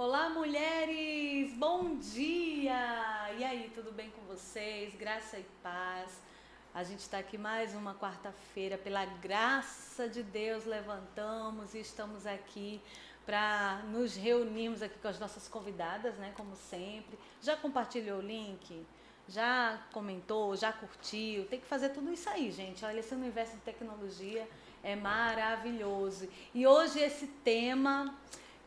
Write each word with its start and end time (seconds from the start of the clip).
Olá, 0.00 0.28
mulheres! 0.28 1.52
Bom 1.54 1.96
dia! 1.96 3.32
E 3.36 3.42
aí, 3.42 3.68
tudo 3.74 3.90
bem 3.90 4.08
com 4.10 4.22
vocês? 4.32 4.94
Graça 4.94 5.40
e 5.40 5.44
paz. 5.60 6.22
A 6.72 6.84
gente 6.84 7.00
está 7.00 7.18
aqui 7.18 7.36
mais 7.36 7.74
uma 7.74 7.96
quarta-feira, 7.96 8.78
pela 8.78 9.04
graça 9.04 10.08
de 10.08 10.22
Deus, 10.22 10.64
levantamos 10.64 11.74
e 11.74 11.80
estamos 11.80 12.28
aqui 12.28 12.80
para 13.26 13.82
nos 13.90 14.14
reunirmos 14.14 14.82
aqui 14.82 14.96
com 15.00 15.08
as 15.08 15.18
nossas 15.18 15.48
convidadas, 15.48 16.14
né? 16.14 16.32
Como 16.36 16.54
sempre. 16.54 17.18
Já 17.42 17.56
compartilhou 17.56 18.20
o 18.20 18.22
link? 18.22 18.86
Já 19.26 19.82
comentou? 19.92 20.54
Já 20.54 20.72
curtiu? 20.72 21.44
Tem 21.46 21.58
que 21.58 21.66
fazer 21.66 21.88
tudo 21.88 22.12
isso 22.12 22.30
aí, 22.30 22.52
gente. 22.52 22.84
Olha, 22.84 23.00
esse 23.00 23.12
universo 23.12 23.56
de 23.56 23.62
tecnologia 23.62 24.48
é 24.80 24.94
maravilhoso. 24.94 26.28
E 26.54 26.64
hoje 26.68 27.00
esse 27.00 27.26
tema 27.26 28.16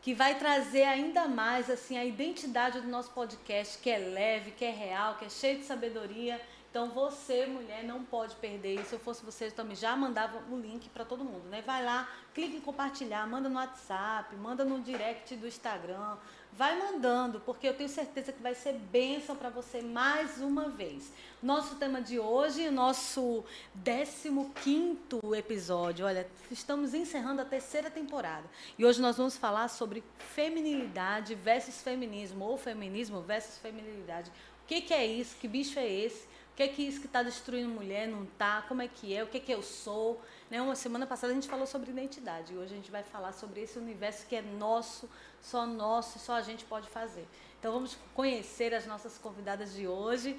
que 0.02 0.12
vai 0.12 0.36
trazer 0.36 0.82
ainda 0.82 1.28
mais 1.28 1.70
assim 1.70 1.96
a 1.96 2.04
identidade 2.04 2.80
do 2.80 2.88
nosso 2.88 3.10
podcast, 3.12 3.78
que 3.78 3.88
é 3.88 3.98
leve, 3.98 4.50
que 4.50 4.64
é 4.64 4.70
real, 4.70 5.14
que 5.14 5.24
é 5.24 5.28
cheio 5.28 5.58
de 5.58 5.64
sabedoria. 5.64 6.40
Então 6.68 6.90
você, 6.90 7.46
mulher, 7.46 7.84
não 7.84 8.02
pode 8.02 8.34
perder 8.36 8.74
isso. 8.74 8.88
Se 8.88 8.94
eu 8.94 8.98
fosse 8.98 9.24
você, 9.24 9.46
eu 9.46 9.52
também 9.52 9.76
já 9.76 9.94
mandava 9.94 10.42
o 10.50 10.58
link 10.58 10.88
para 10.88 11.04
todo 11.04 11.22
mundo, 11.22 11.46
né? 11.48 11.62
Vai 11.64 11.84
lá, 11.84 12.08
clique 12.34 12.56
em 12.56 12.60
compartilhar, 12.60 13.26
manda 13.28 13.48
no 13.48 13.54
WhatsApp, 13.56 14.34
manda 14.36 14.64
no 14.64 14.80
direct 14.80 15.36
do 15.36 15.46
Instagram, 15.46 16.16
vai 16.56 16.78
mandando, 16.78 17.40
porque 17.40 17.66
eu 17.66 17.74
tenho 17.74 17.88
certeza 17.88 18.32
que 18.32 18.42
vai 18.42 18.54
ser 18.54 18.74
bênção 18.74 19.34
para 19.34 19.48
você 19.48 19.80
mais 19.80 20.38
uma 20.40 20.68
vez. 20.68 21.10
Nosso 21.42 21.76
tema 21.76 22.00
de 22.00 22.18
hoje, 22.18 22.70
nosso 22.70 23.44
15 23.82 25.20
episódio. 25.36 26.04
Olha, 26.04 26.28
estamos 26.50 26.92
encerrando 26.92 27.40
a 27.40 27.44
terceira 27.44 27.90
temporada. 27.90 28.44
E 28.78 28.84
hoje 28.84 29.00
nós 29.00 29.16
vamos 29.16 29.36
falar 29.36 29.68
sobre 29.68 30.04
feminilidade 30.18 31.34
versus 31.34 31.80
feminismo, 31.80 32.44
ou 32.44 32.58
feminismo 32.58 33.22
versus 33.22 33.56
feminilidade. 33.58 34.30
O 34.64 34.66
que, 34.66 34.82
que 34.82 34.94
é 34.94 35.06
isso? 35.06 35.36
Que 35.36 35.48
bicho 35.48 35.78
é 35.78 35.88
esse? 35.88 36.26
O 36.52 36.54
que 36.54 36.62
é 36.62 36.68
que 36.68 36.82
isso 36.82 37.00
que 37.00 37.06
está 37.06 37.22
destruindo 37.22 37.70
mulher 37.70 38.06
não 38.06 38.24
está? 38.24 38.60
Como 38.68 38.82
é 38.82 38.88
que 38.88 39.14
é? 39.14 39.24
O 39.24 39.26
que 39.26 39.40
que 39.40 39.52
eu 39.52 39.62
sou? 39.62 40.20
Né? 40.50 40.60
Uma 40.60 40.76
semana 40.76 41.06
passada 41.06 41.32
a 41.32 41.34
gente 41.34 41.48
falou 41.48 41.66
sobre 41.66 41.90
identidade. 41.90 42.52
E 42.52 42.58
hoje 42.58 42.74
a 42.74 42.76
gente 42.76 42.90
vai 42.90 43.02
falar 43.02 43.32
sobre 43.32 43.62
esse 43.62 43.78
universo 43.78 44.26
que 44.26 44.36
é 44.36 44.42
nosso, 44.42 45.08
só 45.42 45.66
nosso, 45.66 46.18
só 46.18 46.34
a 46.34 46.40
gente 46.40 46.64
pode 46.64 46.88
fazer. 46.88 47.28
Então 47.58 47.72
vamos 47.72 47.98
conhecer 48.14 48.72
as 48.72 48.86
nossas 48.86 49.18
convidadas 49.18 49.74
de 49.74 49.86
hoje. 49.86 50.36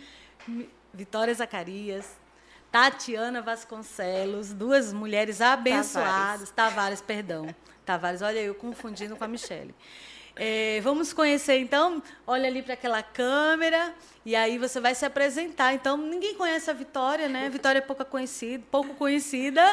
Vitória 0.93 1.33
Zacarias, 1.33 2.17
Tatiana 2.71 3.41
Vasconcelos, 3.41 4.53
duas 4.53 4.91
mulheres 4.91 5.41
abençoadas. 5.41 6.49
Tavares, 6.49 6.51
Tavares 6.51 7.01
perdão. 7.01 7.53
Tavares, 7.85 8.21
olha 8.21 8.39
eu 8.39 8.55
confundindo 8.55 9.15
com 9.15 9.23
a 9.23 9.27
Michelle. 9.27 9.75
É, 10.35 10.81
vamos 10.81 11.13
conhecer 11.13 11.59
então. 11.59 12.01
Olha 12.25 12.47
ali 12.47 12.63
para 12.63 12.73
aquela 12.73 13.03
câmera 13.03 13.93
e 14.25 14.35
aí 14.35 14.57
você 14.57 14.79
vai 14.79 14.95
se 14.95 15.05
apresentar. 15.05 15.73
Então 15.73 15.95
ninguém 15.95 16.33
conhece 16.33 16.69
a 16.71 16.73
Vitória, 16.73 17.27
né? 17.29 17.45
A 17.45 17.49
Vitória 17.49 17.79
é 17.79 17.81
pouco 17.81 18.03
conhecida, 18.03 18.63
pouco 18.71 18.95
conhecida, 18.95 19.63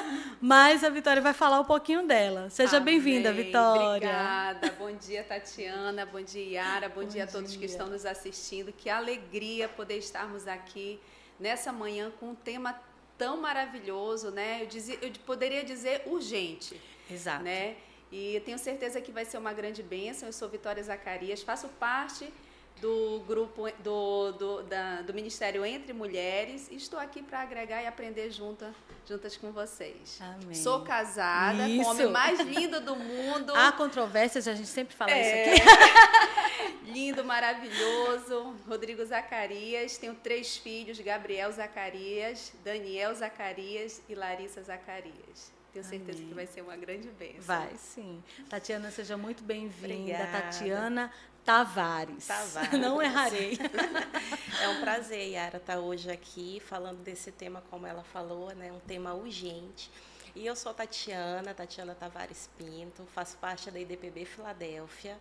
mas 0.41 0.85
a 0.85 0.91
Vitória 0.91 1.23
vai 1.23 1.33
falar 1.33 1.61
um 1.61 1.65
pouquinho 1.65 2.07
dela. 2.07 2.51
Seja 2.51 2.79
bem-vinda, 2.79 3.33
Vitória. 3.33 4.09
Obrigada. 4.09 4.75
Bom 4.79 4.93
dia, 4.93 5.25
Tatiana. 5.25 6.05
Bom 6.05 6.21
dia, 6.21 6.45
Yara. 6.45 6.89
Bom, 6.89 7.03
Bom 7.03 7.09
dia 7.09 7.25
a 7.25 7.27
todos 7.27 7.57
que 7.57 7.65
estão 7.65 7.87
nos 7.87 8.05
assistindo. 8.05 8.73
Que 8.73 8.91
alegria 8.91 9.67
poder 9.67 9.97
estarmos 9.97 10.47
aqui 10.47 11.01
nessa 11.39 11.73
manhã 11.73 12.13
com 12.21 12.31
um 12.31 12.35
tema 12.35 12.79
tão 13.17 13.39
maravilhoso, 13.41 14.31
né? 14.31 14.63
Eu, 14.63 14.67
dizia, 14.67 14.99
eu 15.01 15.11
poderia 15.25 15.65
dizer 15.65 16.03
urgente. 16.07 16.79
Exato. 17.11 17.43
Né? 17.43 17.77
E 18.13 18.41
tenho 18.45 18.59
certeza 18.59 19.01
que 19.01 19.13
vai 19.13 19.25
ser 19.25 19.39
uma 19.39 19.53
grande 19.53 19.83
bênção. 19.83 20.29
Eu 20.29 20.33
sou 20.33 20.49
Vitória 20.49 20.83
Zacarias, 20.83 21.43
faço 21.43 21.69
parte 21.69 22.33
do 22.81 23.23
grupo 23.27 23.71
do, 23.81 24.33
do, 24.33 24.63
da, 24.63 25.03
do 25.03 25.13
Ministério 25.13 25.65
Entre 25.65 25.93
Mulheres 25.93 26.69
e 26.71 26.77
estou 26.77 26.99
aqui 26.99 27.23
para 27.23 27.41
agregar 27.41 27.83
e 27.83 27.87
aprender 27.87 28.31
junta, 28.31 28.75
juntas 29.07 29.37
com 29.37 29.53
vocês. 29.53 30.19
Amém. 30.21 30.55
Sou 30.55 30.81
casada 30.81 31.69
isso. 31.69 31.85
com 31.85 31.89
o 31.89 31.93
homem 31.93 32.09
mais 32.09 32.41
lindo 32.41 32.81
do 32.81 32.97
mundo. 32.97 33.55
Há 33.55 33.71
controvérsias, 33.73 34.49
a 34.49 34.55
gente 34.55 34.69
sempre 34.69 34.95
fala 34.95 35.11
é. 35.13 35.55
isso 35.55 35.63
aqui. 35.63 36.87
lindo, 36.91 37.23
maravilhoso. 37.23 38.57
Rodrigo 38.67 39.05
Zacarias. 39.05 39.99
Tenho 39.99 40.15
três 40.15 40.57
filhos: 40.57 40.99
Gabriel 40.99 41.53
Zacarias, 41.53 42.53
Daniel 42.65 43.15
Zacarias 43.15 44.01
e 44.09 44.15
Larissa 44.15 44.63
Zacarias. 44.63 45.60
Tenho 45.73 45.85
certeza 45.85 46.19
Amém. 46.19 46.29
que 46.29 46.35
vai 46.35 46.47
ser 46.47 46.63
uma 46.63 46.77
grande 46.77 47.09
bênção. 47.11 47.43
Vai, 47.43 47.77
sim. 47.77 48.23
Tatiana, 48.49 48.91
seja 48.91 49.17
muito 49.17 49.45
bem-vinda. 49.45 50.27
Tatiana 50.27 51.13
Tavares. 51.45 52.27
Tavares. 52.27 52.73
Não 52.79 53.01
errarei. 53.01 53.57
é 54.63 54.69
um 54.69 54.81
prazer, 54.81 55.29
Yara, 55.29 55.59
estar 55.59 55.79
hoje 55.79 56.11
aqui 56.11 56.61
falando 56.61 57.03
desse 57.03 57.31
tema, 57.31 57.63
como 57.71 57.87
ela 57.87 58.03
falou, 58.03 58.55
né? 58.55 58.73
Um 58.73 58.81
tema 58.81 59.15
urgente. 59.15 59.91
E 60.35 60.47
eu 60.47 60.55
sou 60.55 60.73
Tatiana, 60.73 61.53
Tatiana 61.55 61.95
Tavares 61.95 62.49
Pinto, 62.57 63.05
faço 63.15 63.37
parte 63.39 63.71
da 63.71 63.81
IDPB 63.81 64.25
Filadélfia, 64.25 65.19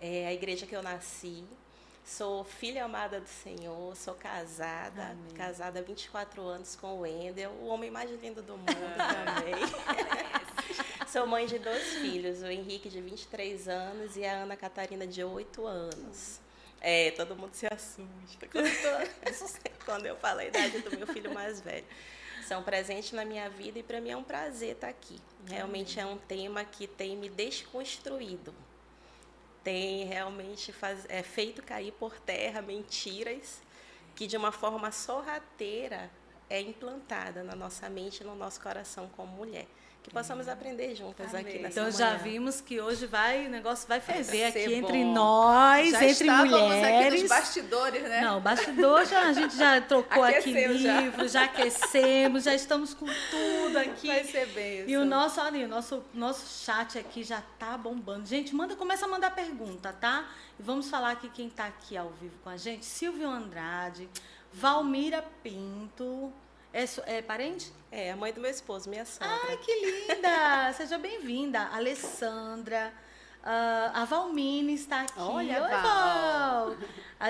é 0.00 0.26
a 0.28 0.32
igreja 0.32 0.66
que 0.66 0.76
eu 0.76 0.82
nasci. 0.82 1.44
Sou 2.06 2.44
filha 2.44 2.84
amada 2.84 3.20
do 3.20 3.28
Senhor, 3.28 3.96
sou 3.96 4.14
casada, 4.14 5.06
Amém. 5.06 5.34
casada 5.34 5.80
há 5.80 5.82
24 5.82 6.40
anos 6.40 6.76
com 6.76 6.94
o 6.94 7.00
Wendel, 7.00 7.50
o 7.60 7.66
homem 7.66 7.90
mais 7.90 8.08
lindo 8.22 8.40
do 8.42 8.56
mundo 8.56 8.64
também. 8.64 9.54
sou 11.10 11.26
mãe 11.26 11.46
de 11.46 11.58
dois 11.58 11.94
filhos, 11.94 12.42
o 12.42 12.46
Henrique 12.46 12.88
de 12.88 13.00
23 13.00 13.66
anos 13.66 14.16
e 14.16 14.24
a 14.24 14.34
Ana 14.34 14.56
Catarina 14.56 15.04
de 15.04 15.24
8 15.24 15.66
anos. 15.66 16.40
É, 16.80 17.10
todo 17.10 17.34
mundo 17.34 17.54
se 17.54 17.66
assusta 17.66 18.46
quando, 18.52 19.84
quando 19.84 20.06
eu 20.06 20.16
falo 20.16 20.40
a 20.40 20.44
idade 20.44 20.78
do 20.78 20.96
meu 20.96 21.08
filho 21.08 21.34
mais 21.34 21.60
velho. 21.60 21.84
São 22.46 22.62
presentes 22.62 23.10
na 23.10 23.24
minha 23.24 23.50
vida 23.50 23.80
e 23.80 23.82
para 23.82 24.00
mim 24.00 24.10
é 24.10 24.16
um 24.16 24.22
prazer 24.22 24.76
estar 24.76 24.88
aqui. 24.88 25.20
Realmente 25.44 25.98
é 25.98 26.06
um 26.06 26.16
tema 26.16 26.64
que 26.64 26.86
tem 26.86 27.16
me 27.16 27.28
desconstruído 27.28 28.54
tem 29.66 30.04
realmente 30.04 30.72
faz, 30.72 31.04
é, 31.08 31.24
feito 31.24 31.60
cair 31.60 31.90
por 31.90 32.20
terra 32.20 32.62
mentiras 32.62 33.60
que 34.14 34.28
de 34.28 34.36
uma 34.36 34.52
forma 34.52 34.92
sorrateira 34.92 36.08
é 36.48 36.60
implantada 36.60 37.42
na 37.42 37.56
nossa 37.56 37.90
mente 37.90 38.20
e 38.20 38.24
no 38.24 38.36
nosso 38.36 38.60
coração 38.60 39.08
como 39.16 39.32
mulher. 39.32 39.66
Que 40.06 40.12
possamos 40.12 40.46
aprender 40.46 40.94
juntas 40.94 41.34
Amém. 41.34 41.40
aqui 41.40 41.58
nessa 41.58 41.80
Então 41.80 41.84
manhã. 41.92 41.96
já 41.98 42.14
vimos 42.16 42.60
que 42.60 42.80
hoje 42.80 43.06
vai, 43.06 43.46
o 43.46 43.50
negócio 43.50 43.88
vai 43.88 43.98
ferver 44.00 44.44
aqui 44.44 44.72
entre 44.72 45.04
nós, 45.04 45.90
já 45.90 46.04
entre 46.04 46.30
mulheres. 46.30 46.84
aqui 46.84 47.22
nos 47.22 47.28
bastidores, 47.28 48.02
né? 48.04 48.20
Não, 48.20 48.40
bastidor 48.40 49.04
já 49.04 49.22
a 49.22 49.32
gente 49.32 49.56
já 49.56 49.80
trocou 49.80 50.22
aqui 50.22 50.52
livros, 50.52 51.32
já. 51.32 51.40
já 51.40 51.44
aquecemos, 51.46 52.44
já 52.44 52.54
estamos 52.54 52.94
com 52.94 53.04
tudo 53.04 53.78
aqui. 53.78 54.06
Vai 54.06 54.22
ser 54.22 54.46
bem. 54.46 54.84
E 54.88 54.96
o 54.96 55.04
nosso, 55.04 55.40
olha, 55.40 55.64
o 55.64 55.68
nosso 55.68 56.04
nosso 56.14 56.64
chat 56.64 56.96
aqui 56.96 57.24
já 57.24 57.42
tá 57.58 57.76
bombando. 57.76 58.26
Gente, 58.26 58.54
manda, 58.54 58.76
começa 58.76 59.06
a 59.06 59.08
mandar 59.08 59.34
pergunta, 59.34 59.92
tá? 59.92 60.28
E 60.56 60.62
vamos 60.62 60.88
falar 60.88 61.10
aqui 61.10 61.28
quem 61.30 61.48
está 61.48 61.66
aqui 61.66 61.96
ao 61.96 62.10
vivo 62.10 62.38
com 62.44 62.48
a 62.50 62.56
gente. 62.56 62.86
Silvio 62.86 63.28
Andrade, 63.28 64.08
Valmira 64.52 65.24
Pinto, 65.42 66.32
é, 66.76 67.16
é 67.16 67.22
parente? 67.22 67.72
É, 67.90 68.10
a 68.12 68.16
mãe 68.16 68.32
do 68.32 68.40
meu 68.40 68.50
esposo, 68.50 68.90
minha 68.90 69.06
sogra. 69.06 69.34
Ai, 69.48 69.56
que 69.56 69.72
linda! 69.72 70.72
Seja 70.76 70.98
bem-vinda. 70.98 71.60
Alessandra. 71.72 72.92
Uh, 73.42 73.90
a 73.94 74.04
Valmine 74.04 74.74
está 74.74 75.02
aqui. 75.02 75.18
Olha, 75.18 75.62
Oi, 75.62 75.70
Val. 75.70 76.76
A, 77.18 77.28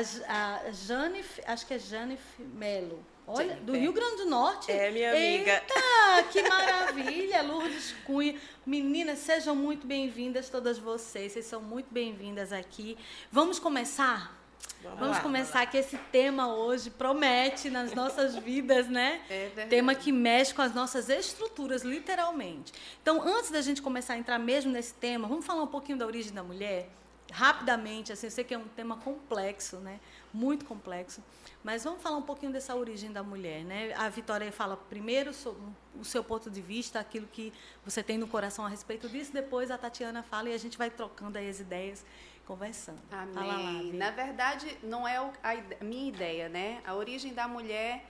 a 0.66 0.70
Jane, 0.72 1.24
acho 1.46 1.66
que 1.66 1.74
é 1.74 1.78
Jane 1.78 2.18
Melo. 2.38 3.04
Olha, 3.28 3.56
do 3.56 3.72
Rio 3.72 3.92
Grande 3.92 4.16
do 4.16 4.26
Norte. 4.26 4.70
É, 4.72 4.90
minha 4.90 5.10
amiga. 5.10 5.52
Eita, 5.52 6.28
que 6.32 6.42
maravilha! 6.48 7.42
Lourdes 7.42 7.92
Cunha. 8.04 8.40
Meninas, 8.64 9.18
sejam 9.18 9.54
muito 9.54 9.86
bem-vindas 9.86 10.48
todas 10.48 10.78
vocês. 10.78 11.32
Vocês 11.32 11.46
são 11.46 11.60
muito 11.60 11.92
bem-vindas 11.92 12.52
aqui. 12.52 12.96
Vamos 13.30 13.59
começar? 13.59 14.46
Vamos, 14.82 15.00
Vamos 15.00 15.16
lá, 15.16 15.22
começar 15.22 15.66
que 15.66 15.76
esse 15.76 15.97
tema 15.97 16.54
hoje 16.54 16.91
promete 16.91 17.68
nas 17.70 17.92
nossas 17.92 18.36
vidas, 18.36 18.88
né? 18.88 19.20
É 19.28 19.47
verdade. 19.47 19.70
Tema 19.70 19.94
que 19.94 20.12
mexe 20.12 20.54
com 20.54 20.62
as 20.62 20.74
nossas 20.74 21.08
estruturas, 21.08 21.82
literalmente. 21.82 22.72
Então, 23.03 23.20
antes 23.22 23.50
da 23.50 23.60
gente 23.60 23.82
começar 23.82 24.14
a 24.14 24.18
entrar 24.18 24.38
mesmo 24.38 24.70
nesse 24.70 24.94
tema, 24.94 25.26
vamos 25.26 25.44
falar 25.44 25.62
um 25.62 25.66
pouquinho 25.66 25.98
da 25.98 26.06
origem 26.06 26.32
da 26.32 26.42
mulher? 26.42 26.88
Rapidamente, 27.32 28.12
assim, 28.12 28.28
eu 28.28 28.30
sei 28.30 28.44
que 28.44 28.54
é 28.54 28.58
um 28.58 28.68
tema 28.68 28.97
complexo, 28.98 29.78
né? 29.78 29.98
Muito 30.32 30.64
complexo. 30.64 31.20
Mas 31.64 31.82
vamos 31.82 32.00
falar 32.00 32.18
um 32.18 32.22
pouquinho 32.22 32.52
dessa 32.52 32.76
origem 32.76 33.10
da 33.10 33.24
mulher, 33.24 33.64
né? 33.64 33.92
A 33.94 34.09
Vitória 34.09 34.52
fala 34.52 34.76
primeiro 34.76 35.34
sobre 35.34 35.60
o 35.98 36.04
seu 36.04 36.22
ponto 36.22 36.48
de 36.48 36.60
vista, 36.60 37.00
aquilo 37.00 37.26
que 37.26 37.52
você 37.84 38.04
tem 38.04 38.16
no 38.16 38.28
coração 38.28 38.64
a 38.64 38.68
respeito 38.68 39.09
disso, 39.09 39.32
depois 39.32 39.70
a 39.72 39.76
Tatiana 39.76 40.22
fala 40.22 40.50
e 40.50 40.54
a 40.54 40.59
gente 40.59 40.78
vai 40.78 40.91
trocando 40.91 41.38
aí 41.38 41.48
as 41.48 41.59
ideias 41.59 42.04
conversando. 42.47 43.01
Amém. 43.10 43.93
Lá, 43.93 43.98
Na 43.98 44.10
verdade, 44.10 44.78
não 44.83 45.07
é 45.07 45.16
a 45.16 45.84
minha 45.84 46.09
ideia, 46.09 46.48
né? 46.48 46.81
A 46.87 46.95
origem 46.95 47.34
da 47.34 47.47
mulher, 47.48 48.04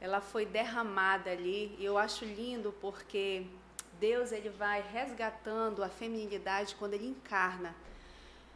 ela 0.00 0.20
foi 0.20 0.44
derramada 0.46 1.30
ali, 1.30 1.74
e 1.78 1.84
eu 1.84 1.96
acho 1.96 2.24
lindo 2.24 2.74
porque 2.80 3.46
Deus 3.98 4.30
ele 4.30 4.50
vai 4.50 4.82
resgatando 4.92 5.82
a 5.82 5.88
feminilidade 5.88 6.76
quando 6.76 6.94
ele 6.94 7.08
encarna 7.08 7.74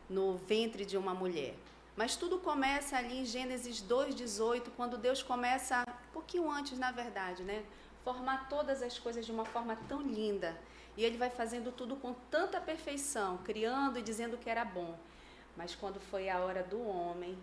no 0.08 0.36
ventre 0.36 0.84
de 0.84 0.96
uma 0.96 1.14
mulher. 1.14 1.54
Mas 1.96 2.16
tudo 2.16 2.38
começa 2.38 2.96
ali 2.96 3.20
em 3.20 3.24
Gênesis 3.24 3.82
2:18, 3.82 4.70
quando 4.76 4.96
Deus 4.96 5.22
começa, 5.22 5.84
um 5.88 6.12
pouquinho 6.12 6.50
antes, 6.50 6.78
na 6.78 6.90
verdade, 6.90 7.42
né? 7.42 7.64
Formar 8.04 8.48
todas 8.48 8.82
as 8.82 8.98
coisas 8.98 9.24
de 9.24 9.32
uma 9.32 9.44
forma 9.44 9.76
tão 9.88 10.00
linda. 10.00 10.56
E 10.96 11.04
ele 11.04 11.16
vai 11.16 11.30
fazendo 11.30 11.72
tudo 11.72 11.96
com 11.96 12.12
tanta 12.30 12.60
perfeição, 12.60 13.38
criando 13.38 13.98
e 13.98 14.02
dizendo 14.02 14.36
que 14.36 14.50
era 14.50 14.64
bom. 14.64 14.98
Mas 15.56 15.74
quando 15.74 16.00
foi 16.00 16.28
a 16.28 16.38
hora 16.40 16.62
do 16.62 16.80
homem, 16.86 17.36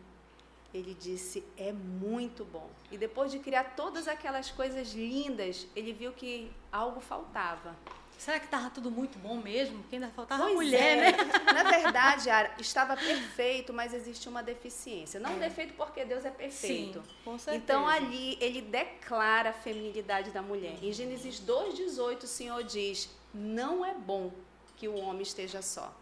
ele 0.74 0.94
disse: 0.94 1.44
é 1.58 1.72
muito 1.72 2.44
bom. 2.46 2.70
E 2.92 2.98
depois 2.98 3.32
de 3.32 3.40
criar 3.40 3.76
todas 3.76 4.08
aquelas 4.08 4.52
coisas 4.52 4.94
lindas, 4.94 5.68
ele 5.76 5.94
viu 5.94 6.12
que 6.12 6.52
algo 6.72 7.00
faltava. 7.00 7.76
Será 8.20 8.38
que 8.38 8.46
estava 8.46 8.70
tudo 8.70 8.92
muito 8.92 9.18
bom 9.18 9.38
mesmo? 9.38 9.80
Porque 9.80 9.96
ainda 9.96 10.10
faltava 10.10 10.44
Pois 10.44 10.54
mulher, 10.54 10.98
é. 10.98 11.12
né? 11.12 11.18
Na 11.54 11.64
verdade, 11.64 12.28
Ara, 12.30 12.54
estava 12.60 12.98
perfeito, 12.98 13.72
mas 13.72 13.94
existe 13.94 14.28
uma 14.28 14.44
deficiência. 14.44 15.22
Não 15.22 15.40
defeito 15.40 15.74
porque 15.76 16.04
Deus 16.04 16.26
é 16.26 16.30
perfeito. 16.30 17.02
Sim, 17.02 17.16
com 17.24 17.40
certeza. 17.40 17.64
Então 17.64 17.88
ali 17.88 18.38
ele 18.42 18.62
declara 18.62 19.52
a 19.52 19.54
feminilidade 19.54 20.32
da 20.32 20.42
mulher. 20.42 20.76
Em 20.84 20.92
Gênesis 20.92 21.40
2:18 21.40 22.24
o 22.24 22.28
Senhor 22.28 22.62
diz: 22.62 23.10
"Não 23.34 23.86
é 23.86 23.94
bom 23.94 24.34
que 24.76 24.90
o 24.90 24.98
homem 24.98 25.22
esteja 25.22 25.62
só. 25.62 25.94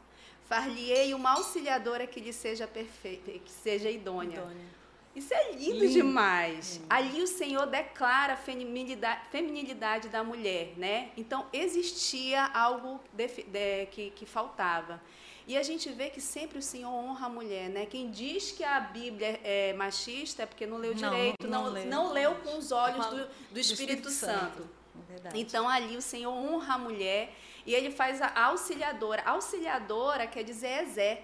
Far-lhe-ei 0.47 1.13
uma 1.13 1.31
auxiliadora 1.31 2.07
que 2.07 2.19
lhe 2.19 2.31
seja 2.33 2.65
perfeita, 2.67 3.31
que 3.31 3.51
seja 3.51 3.89
idônea." 3.89 4.37
Idônea. 4.39 4.77
Isso 5.15 5.33
é 5.33 5.51
lindo, 5.53 5.79
Lindo. 5.79 5.93
demais. 5.93 6.79
Ali 6.87 7.23
o 7.23 7.27
Senhor 7.27 7.65
declara 7.65 8.33
a 8.33 8.37
feminilidade, 8.37 9.21
feminilidade 9.31 10.09
da 10.09 10.23
mulher, 10.23 10.73
né? 10.77 11.09
Então 11.17 11.47
existia 11.51 12.45
algo 12.53 12.99
defi- 13.13 13.41
de- 13.43 13.87
que, 13.87 14.11
que 14.11 14.25
faltava. 14.27 15.01
E 15.47 15.57
a 15.57 15.63
gente 15.63 15.89
vê 15.89 16.11
que 16.11 16.21
sempre 16.21 16.59
o 16.59 16.61
Senhor 16.61 16.91
honra 16.91 17.25
a 17.25 17.29
mulher, 17.29 17.67
né? 17.67 17.87
Quem 17.87 18.11
diz 18.11 18.51
que 18.51 18.63
a 18.63 18.79
Bíblia 18.79 19.39
é 19.43 19.73
machista 19.73 20.43
é 20.43 20.45
porque 20.45 20.67
não 20.67 20.77
leu 20.77 20.93
Não, 20.93 21.09
direito, 21.09 21.47
não 21.47 21.63
não, 21.63 21.71
leu. 21.73 21.85
não 21.87 22.13
leu 22.13 22.35
com 22.35 22.55
os 22.59 22.71
olhos 22.71 23.03
a- 23.03 23.09
do, 23.09 23.27
do 23.51 23.59
Espírito, 23.59 24.11
Santo. 24.11 24.69
É 25.09 25.13
verdade. 25.13 25.39
Então 25.39 25.67
ali 25.67 25.97
o 25.97 26.01
Senhor 26.01 26.31
honra 26.31 26.75
a 26.75 26.77
mulher 26.77 27.33
e 27.67 27.75
ele 27.75 27.91
faz 27.91 28.21
a 28.21 28.31
auxiliadora. 28.45 29.21
Auxiliadora 29.25 30.25
quer 30.25 30.43
dizer 30.43 30.83
Ezé, 30.83 31.21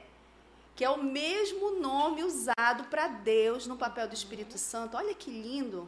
que 0.76 0.84
é 0.84 0.90
o 0.90 1.02
mesmo 1.02 1.80
nome 1.80 2.22
usado 2.22 2.84
para 2.90 3.08
Deus 3.08 3.66
no 3.66 3.78
papel 3.78 4.10
do 4.10 4.14
Espírito 4.14 4.58
Santo. 4.58 4.98
Olha 4.98 5.16
que 5.16 5.32
lindo. 5.32 5.88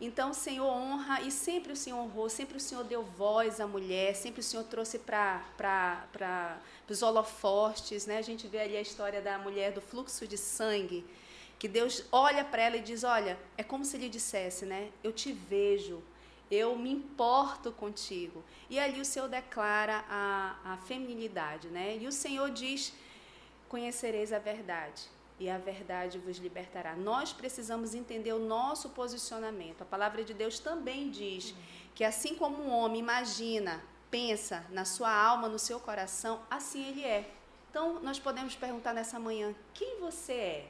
Então 0.00 0.30
o 0.30 0.34
Senhor 0.34 0.66
honra 0.66 1.20
e 1.20 1.30
sempre 1.30 1.74
o 1.74 1.76
Senhor 1.76 1.98
honrou, 1.98 2.28
sempre 2.30 2.56
o 2.56 2.60
Senhor 2.60 2.84
deu 2.84 3.04
voz 3.04 3.60
à 3.60 3.66
mulher, 3.66 4.16
sempre 4.16 4.40
o 4.40 4.42
Senhor 4.42 4.64
trouxe 4.64 4.98
para 4.98 6.58
os 6.88 7.02
holofortes. 7.02 8.06
Né? 8.06 8.16
A 8.16 8.22
gente 8.22 8.48
vê 8.48 8.60
ali 8.60 8.76
a 8.78 8.80
história 8.80 9.20
da 9.20 9.38
mulher 9.38 9.72
do 9.72 9.82
fluxo 9.82 10.26
de 10.26 10.38
sangue, 10.38 11.04
que 11.58 11.68
Deus 11.68 12.02
olha 12.10 12.44
para 12.44 12.62
ela 12.62 12.76
e 12.78 12.80
diz: 12.80 13.04
Olha, 13.04 13.38
é 13.58 13.62
como 13.62 13.84
se 13.84 13.96
ele 13.96 14.08
dissesse, 14.08 14.64
né? 14.64 14.90
Eu 15.04 15.12
te 15.12 15.32
vejo, 15.32 16.02
eu 16.52 16.76
me 16.76 16.90
importo 16.90 17.72
contigo. 17.72 18.44
E 18.68 18.78
ali 18.78 19.00
o 19.00 19.04
Senhor 19.06 19.26
declara 19.26 20.04
a, 20.06 20.56
a 20.72 20.76
feminilidade, 20.76 21.68
né? 21.68 21.96
E 21.96 22.06
o 22.06 22.12
Senhor 22.12 22.50
diz: 22.50 22.92
Conhecereis 23.70 24.34
a 24.34 24.38
verdade, 24.38 25.04
e 25.40 25.48
a 25.48 25.56
verdade 25.56 26.18
vos 26.18 26.36
libertará. 26.36 26.94
Nós 26.94 27.32
precisamos 27.32 27.94
entender 27.94 28.34
o 28.34 28.38
nosso 28.38 28.90
posicionamento. 28.90 29.80
A 29.80 29.86
palavra 29.86 30.22
de 30.22 30.34
Deus 30.34 30.58
também 30.58 31.10
diz 31.10 31.54
que 31.94 32.04
assim 32.04 32.34
como 32.34 32.62
um 32.62 32.70
homem 32.70 33.00
imagina, 33.00 33.82
pensa 34.10 34.66
na 34.68 34.84
sua 34.84 35.10
alma, 35.10 35.48
no 35.48 35.58
seu 35.58 35.80
coração, 35.80 36.42
assim 36.50 36.86
ele 36.86 37.02
é. 37.02 37.30
Então, 37.70 37.98
nós 38.02 38.18
podemos 38.18 38.54
perguntar 38.54 38.92
nessa 38.92 39.18
manhã: 39.18 39.54
quem 39.72 39.98
você 39.98 40.32
é? 40.32 40.68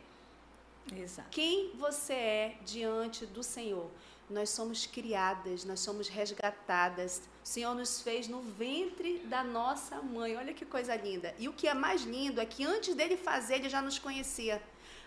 Exato. 0.96 1.29
Quem 1.31 1.73
você 1.76 2.12
é 2.12 2.58
diante 2.64 3.26
do 3.26 3.43
Senhor? 3.43 3.88
Nós 4.32 4.49
somos 4.49 4.87
criadas, 4.87 5.64
nós 5.64 5.81
somos 5.81 6.08
resgatadas. 6.08 7.23
O 7.44 7.46
Senhor 7.46 7.75
nos 7.75 8.00
fez 8.00 8.26
no 8.26 8.40
ventre 8.40 9.19
da 9.26 9.44
nossa 9.44 10.00
mãe. 10.00 10.37
Olha 10.37 10.55
que 10.55 10.64
coisa 10.64 10.96
linda. 10.96 11.34
E 11.38 11.49
o 11.49 11.52
que 11.52 11.69
é 11.69 11.75
mais 11.75 12.02
lindo 12.02 12.40
é 12.40 12.46
que 12.46 12.64
antes 12.64 12.94
dele 12.94 13.17
fazer, 13.17 13.56
ele 13.56 13.69
já 13.69 13.82
nos 13.82 13.99
conhecia. 13.99 14.62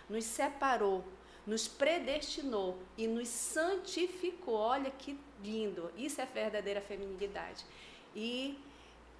Nos 0.08 0.24
separou, 0.24 1.04
nos 1.44 1.66
predestinou 1.66 2.78
e 2.96 3.08
nos 3.08 3.26
santificou. 3.26 4.54
Olha 4.54 4.92
que 4.92 5.18
lindo. 5.42 5.90
Isso 5.96 6.20
é 6.20 6.26
verdadeira 6.26 6.80
feminilidade. 6.80 7.64
E 8.14 8.56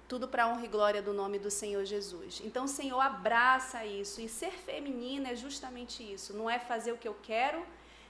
tudo 0.07 0.25
para 0.25 0.47
honra 0.47 0.63
e 0.63 0.69
glória 0.69 1.01
do 1.01 1.11
nome 1.11 1.37
do 1.37 1.51
Senhor 1.51 1.83
Jesus. 1.83 2.41
Então 2.45 2.63
o 2.63 2.67
Senhor 2.69 3.01
abraça 3.01 3.85
isso. 3.85 4.21
E 4.21 4.29
ser 4.29 4.51
feminina 4.51 5.31
é 5.31 5.35
justamente 5.35 6.01
isso. 6.01 6.33
Não 6.33 6.49
é 6.49 6.59
fazer 6.59 6.93
o 6.93 6.97
que 6.97 7.09
eu 7.09 7.17
quero, 7.21 7.65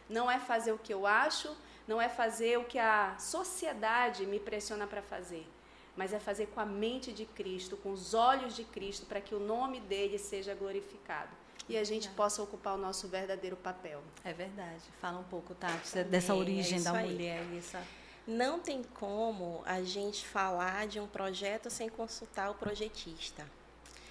não 0.08 0.30
é 0.30 0.40
fazer 0.40 0.72
o 0.72 0.78
que 0.78 0.94
eu 0.94 1.08
acho, 1.08 1.56
não 1.88 2.02
é 2.02 2.10
fazer 2.10 2.58
o 2.58 2.66
que 2.66 2.78
a 2.80 3.18
sociedade 3.18 4.26
me 4.26 4.40
pressiona 4.40 4.86
para 4.86 5.02
fazer, 5.02 5.48
mas 5.96 6.14
é 6.14 6.20
fazer 6.20 6.48
com 6.48 6.60
a 6.60 6.66
mente 6.66 7.12
de 7.12 7.26
Cristo, 7.26 7.78
com 7.78 7.92
os 7.92 8.14
olhos 8.14 8.56
de 8.56 8.64
Cristo, 8.64 9.06
para 9.06 9.22
que 9.22 9.34
o 9.34 9.40
nome 9.40 9.80
dele 9.80 10.18
seja 10.18 10.54
glorificado 10.54 11.32
e 11.70 11.78
a 11.78 11.84
gente 11.84 12.10
possa 12.10 12.42
ocupar 12.42 12.76
o 12.76 12.78
nosso 12.78 13.08
verdadeiro 13.08 13.56
papel. 13.58 14.02
É 14.24 14.34
verdade. 14.34 14.84
Fala 15.02 15.20
um 15.20 15.24
pouco, 15.24 15.54
Tati, 15.54 16.04
dessa 16.04 16.32
Amém, 16.34 16.42
é 16.42 16.46
origem 16.46 16.82
da 16.82 16.92
isso 16.92 17.00
aí. 17.00 17.12
mulher 17.12 17.58
essa. 17.58 17.84
Não 18.26 18.60
tem 18.60 18.84
como 18.84 19.62
a 19.66 19.82
gente 19.82 20.26
falar 20.28 20.88
de 20.88 21.00
um 21.00 21.08
projeto 21.08 21.70
sem 21.70 21.90
consultar 21.90 22.50
o 22.52 22.56
projetista. 22.56 23.46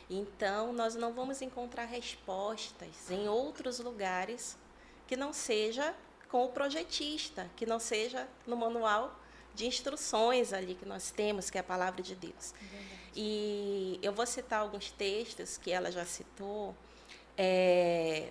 Então, 0.08 0.72
nós 0.72 0.94
não 0.94 1.12
vamos 1.12 1.42
encontrar 1.42 1.84
respostas 1.84 3.10
em 3.10 3.28
outros 3.28 3.78
lugares 3.78 4.56
que 5.06 5.16
não 5.16 5.32
seja 5.32 5.94
com 6.28 6.44
o 6.44 6.48
projetista, 6.48 7.50
que 7.56 7.66
não 7.66 7.78
seja 7.78 8.28
no 8.46 8.56
manual 8.56 9.18
de 9.54 9.66
instruções 9.66 10.52
ali 10.52 10.74
que 10.74 10.84
nós 10.84 11.10
temos, 11.10 11.48
que 11.48 11.56
é 11.56 11.60
a 11.60 11.64
palavra 11.64 12.02
de 12.02 12.14
Deus. 12.14 12.54
E 13.14 13.98
eu 14.02 14.12
vou 14.12 14.26
citar 14.26 14.60
alguns 14.60 14.90
textos 14.90 15.56
que 15.56 15.70
ela 15.70 15.90
já 15.90 16.04
citou. 16.04 16.74
É, 17.36 18.30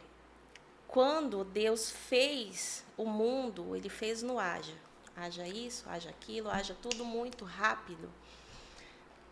quando 0.87 1.43
Deus 1.43 1.89
fez 1.89 2.85
o 2.95 3.05
mundo, 3.05 3.75
ele 3.75 3.89
fez 3.89 4.21
no 4.21 4.37
haja. 4.37 4.75
Haja 5.15 5.47
isso, 5.47 5.89
haja 5.89 6.09
aquilo, 6.09 6.49
haja 6.49 6.75
tudo 6.79 7.03
muito 7.03 7.43
rápido. 7.45 8.09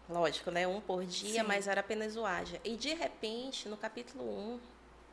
Lógico, 0.09 0.49
né? 0.49 0.67
Um 0.67 0.81
por 0.81 1.05
dia, 1.05 1.41
Sim. 1.41 1.47
mas 1.47 1.67
era 1.67 1.81
apenas 1.81 2.15
o 2.15 2.25
haja. 2.25 2.59
E 2.63 2.75
de 2.75 2.93
repente, 2.93 3.69
no 3.69 3.77
capítulo 3.77 4.23
1, 4.23 4.59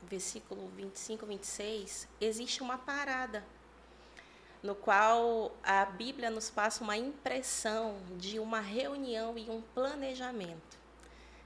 versículo 0.08 0.68
25, 0.76 1.26
26, 1.26 2.08
existe 2.20 2.62
uma 2.62 2.78
parada, 2.78 3.44
no 4.62 4.74
qual 4.74 5.52
a 5.62 5.84
Bíblia 5.84 6.30
nos 6.30 6.50
passa 6.50 6.84
uma 6.84 6.96
impressão 6.96 7.96
de 8.16 8.38
uma 8.38 8.60
reunião 8.60 9.38
e 9.38 9.48
um 9.48 9.62
planejamento, 9.74 10.78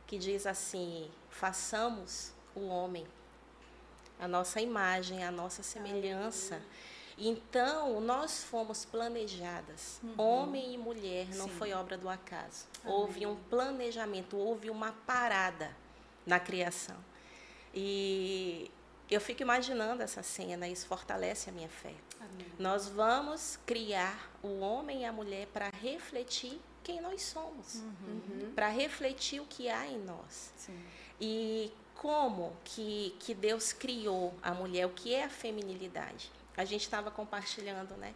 que 0.06 0.18
diz 0.18 0.46
assim: 0.46 1.10
façamos 1.30 2.32
o 2.54 2.66
homem, 2.66 3.06
a 4.18 4.26
nossa 4.26 4.60
imagem, 4.60 5.24
a 5.24 5.30
nossa 5.30 5.62
semelhança. 5.62 6.60
Então, 7.16 8.00
nós 8.00 8.42
fomos 8.42 8.84
planejadas, 8.84 10.00
homem 10.18 10.74
e 10.74 10.78
mulher, 10.78 11.28
não 11.36 11.48
Sim. 11.48 11.54
foi 11.54 11.72
obra 11.72 11.96
do 11.96 12.08
acaso. 12.08 12.66
Houve 12.84 13.24
um 13.24 13.36
planejamento, 13.36 14.36
houve 14.36 14.68
uma 14.68 14.90
parada 15.06 15.70
na 16.26 16.40
criação. 16.40 16.96
E 17.74 18.70
eu 19.10 19.20
fico 19.20 19.42
imaginando 19.42 20.02
essa 20.02 20.22
cena, 20.22 20.68
isso 20.68 20.86
fortalece 20.86 21.50
a 21.50 21.52
minha 21.52 21.68
fé. 21.68 21.94
Nós 22.58 22.88
vamos 22.88 23.58
criar 23.66 24.30
o 24.42 24.60
homem 24.60 25.02
e 25.02 25.04
a 25.04 25.12
mulher 25.12 25.46
para 25.48 25.70
refletir 25.82 26.60
quem 26.82 27.00
nós 27.00 27.22
somos, 27.22 27.82
para 28.54 28.68
refletir 28.68 29.40
o 29.40 29.46
que 29.46 29.68
há 29.68 29.86
em 29.86 29.98
nós. 29.98 30.52
Sim. 30.56 30.78
E 31.20 31.72
como 31.94 32.56
que, 32.64 33.16
que 33.20 33.34
Deus 33.34 33.72
criou 33.72 34.34
a 34.42 34.52
mulher, 34.52 34.86
o 34.86 34.90
que 34.90 35.14
é 35.14 35.24
a 35.24 35.30
feminilidade? 35.30 36.30
A 36.56 36.64
gente 36.64 36.82
estava 36.82 37.10
compartilhando, 37.10 37.96
né? 37.96 38.14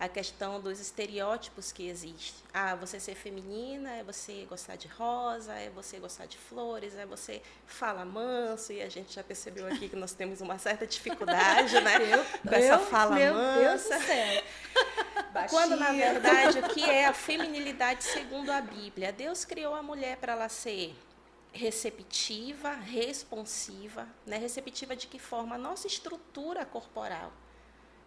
A 0.00 0.08
questão 0.08 0.58
dos 0.58 0.80
estereótipos 0.80 1.70
que 1.70 1.86
existem. 1.86 2.42
Ah, 2.54 2.74
você 2.74 2.98
ser 2.98 3.14
feminina 3.14 3.92
é 3.92 4.02
você 4.02 4.46
gostar 4.48 4.76
de 4.76 4.88
rosa, 4.88 5.52
é 5.52 5.68
você 5.68 5.98
gostar 5.98 6.24
de 6.24 6.38
flores, 6.38 6.94
é 6.96 7.04
você 7.04 7.42
fala 7.66 8.02
manso, 8.04 8.72
e 8.72 8.80
a 8.80 8.88
gente 8.88 9.14
já 9.14 9.22
percebeu 9.22 9.66
aqui 9.66 9.90
que 9.90 9.96
nós 9.96 10.14
temos 10.14 10.40
uma 10.40 10.58
certa 10.58 10.86
dificuldade, 10.86 11.78
né? 11.82 11.98
Com 12.48 12.54
essa 12.54 12.78
fala 12.78 13.14
meu 13.14 13.34
Deus 13.34 13.82
mansa. 13.82 13.98
do 13.98 14.04
céu. 14.04 14.42
Quando, 15.50 15.76
na 15.76 15.92
verdade, 15.92 16.58
o 16.58 16.68
que 16.70 16.82
é 16.82 17.06
a 17.06 17.12
feminilidade 17.14 18.02
segundo 18.02 18.50
a 18.50 18.60
Bíblia? 18.60 19.12
Deus 19.12 19.44
criou 19.44 19.74
a 19.74 19.82
mulher 19.82 20.16
para 20.16 20.32
ela 20.32 20.48
ser 20.48 20.96
receptiva, 21.52 22.72
responsiva. 22.72 24.06
Né? 24.26 24.38
Receptiva 24.38 24.96
de 24.96 25.06
que 25.06 25.18
forma? 25.18 25.54
A 25.54 25.58
nossa 25.58 25.86
estrutura 25.86 26.64
corporal, 26.64 27.32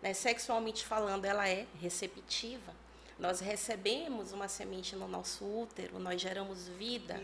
né? 0.03 0.13
sexualmente 0.13 0.85
falando, 0.85 1.23
ela 1.23 1.47
é 1.47 1.65
receptiva. 1.79 2.75
Nós 3.17 3.39
recebemos 3.39 4.33
uma 4.33 4.49
semente 4.49 4.97
no 4.97 5.07
nosso 5.07 5.45
útero, 5.45 5.97
nós 5.97 6.21
geramos 6.21 6.67
vida. 6.67 7.23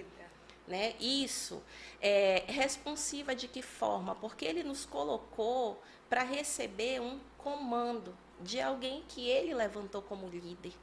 Né? 0.65 0.95
Isso 0.99 1.61
é 2.01 2.45
responsiva 2.47 3.35
de 3.35 3.47
que 3.47 3.61
forma? 3.61 4.15
Porque 4.15 4.45
ele 4.45 4.63
nos 4.63 4.85
colocou 4.85 5.83
para 6.09 6.23
receber 6.23 7.01
um 7.01 7.19
comando 7.37 8.15
de 8.39 8.61
alguém 8.61 9.03
que 9.09 9.27
ele 9.27 9.53
levantou 9.53 10.01
como 10.01 10.29
líder. 10.29 10.73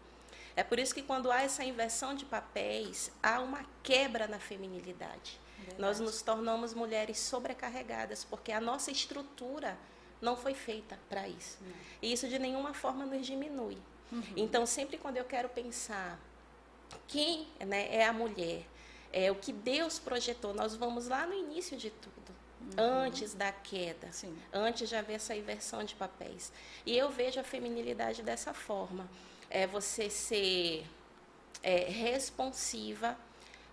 É 0.55 0.63
por 0.63 0.79
isso 0.79 0.95
que 0.95 1.03
quando 1.03 1.31
há 1.31 1.43
essa 1.43 1.65
inversão 1.65 2.15
de 2.15 2.27
papéis, 2.27 3.11
há 3.23 3.41
uma 3.41 3.65
quebra 3.83 4.27
na 4.27 4.39
feminilidade. 4.39 5.41
Verdade. 5.57 5.81
Nós 5.81 6.01
nos 6.01 6.21
tornamos 6.21 6.75
mulheres 6.75 7.19
sobrecarregadas, 7.19 8.25
porque 8.25 8.53
a 8.53 8.61
nossa 8.61 8.91
estrutura 8.91 9.79
não 10.21 10.37
foi 10.37 10.55
feita 10.55 10.99
para 11.09 11.29
isso. 11.29 11.59
Não. 11.61 11.73
E 12.03 12.13
isso 12.13 12.29
de 12.29 12.39
nenhuma 12.39 12.75
forma 12.75 13.05
nos 13.05 13.27
diminui. 13.27 13.79
Uhum. 14.11 14.23
Então, 14.37 14.67
sempre 14.67 14.97
quando 14.99 15.17
eu 15.17 15.25
quero 15.25 15.49
pensar 15.49 16.19
quem 17.09 17.49
né, 17.61 17.95
é 17.95 18.05
a 18.05 18.13
mulher, 18.13 18.65
é 19.13 19.31
o 19.31 19.35
que 19.35 19.53
Deus 19.53 19.99
projetou, 19.99 20.55
nós 20.55 20.75
vamos 20.77 21.09
lá 21.09 21.27
no 21.27 21.35
início 21.35 21.77
de 21.77 21.91
tudo. 21.91 22.15
Uhum. 22.61 22.71
Antes 23.05 23.35
da 23.35 23.53
queda, 23.53 24.11
Sim. 24.11 24.37
antes 24.53 24.89
de 24.89 24.97
haver 24.97 25.15
essa 25.15 25.35
inversão 25.35 25.85
de 25.85 25.95
papéis. 25.95 26.53
E 26.85 26.97
eu 26.97 27.11
vejo 27.11 27.39
a 27.39 27.45
feminilidade 27.45 28.23
dessa 28.23 28.53
forma: 28.53 29.09
é 29.51 29.67
você 29.67 30.11
ser 30.11 30.85
é, 31.63 31.85
responsiva 31.85 33.17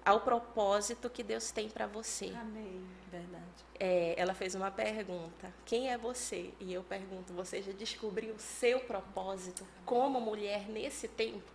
ao 0.05 0.21
propósito 0.21 1.09
que 1.09 1.23
Deus 1.23 1.51
tem 1.51 1.69
para 1.69 1.87
você. 1.87 2.33
Amém. 2.35 2.85
Verdade. 3.11 3.43
É, 3.79 4.15
ela 4.17 4.33
fez 4.33 4.55
uma 4.55 4.71
pergunta: 4.71 5.53
quem 5.65 5.91
é 5.91 5.97
você? 5.97 6.53
E 6.59 6.73
eu 6.73 6.83
pergunto: 6.83 7.33
você 7.33 7.61
já 7.61 7.71
descobriu 7.71 8.33
o 8.33 8.39
seu 8.39 8.79
propósito 8.81 9.65
como 9.85 10.19
mulher 10.19 10.67
nesse 10.69 11.07
tempo? 11.07 11.51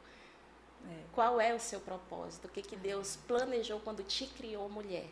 É. 0.89 1.03
Qual 1.13 1.41
é 1.41 1.55
o 1.55 1.59
seu 1.59 1.81
propósito? 1.81 2.47
O 2.47 2.51
que, 2.51 2.63
que 2.63 2.77
Deus 2.77 3.17
planejou 3.27 3.81
quando 3.81 4.03
te 4.03 4.27
criou 4.27 4.69
mulher? 4.69 5.07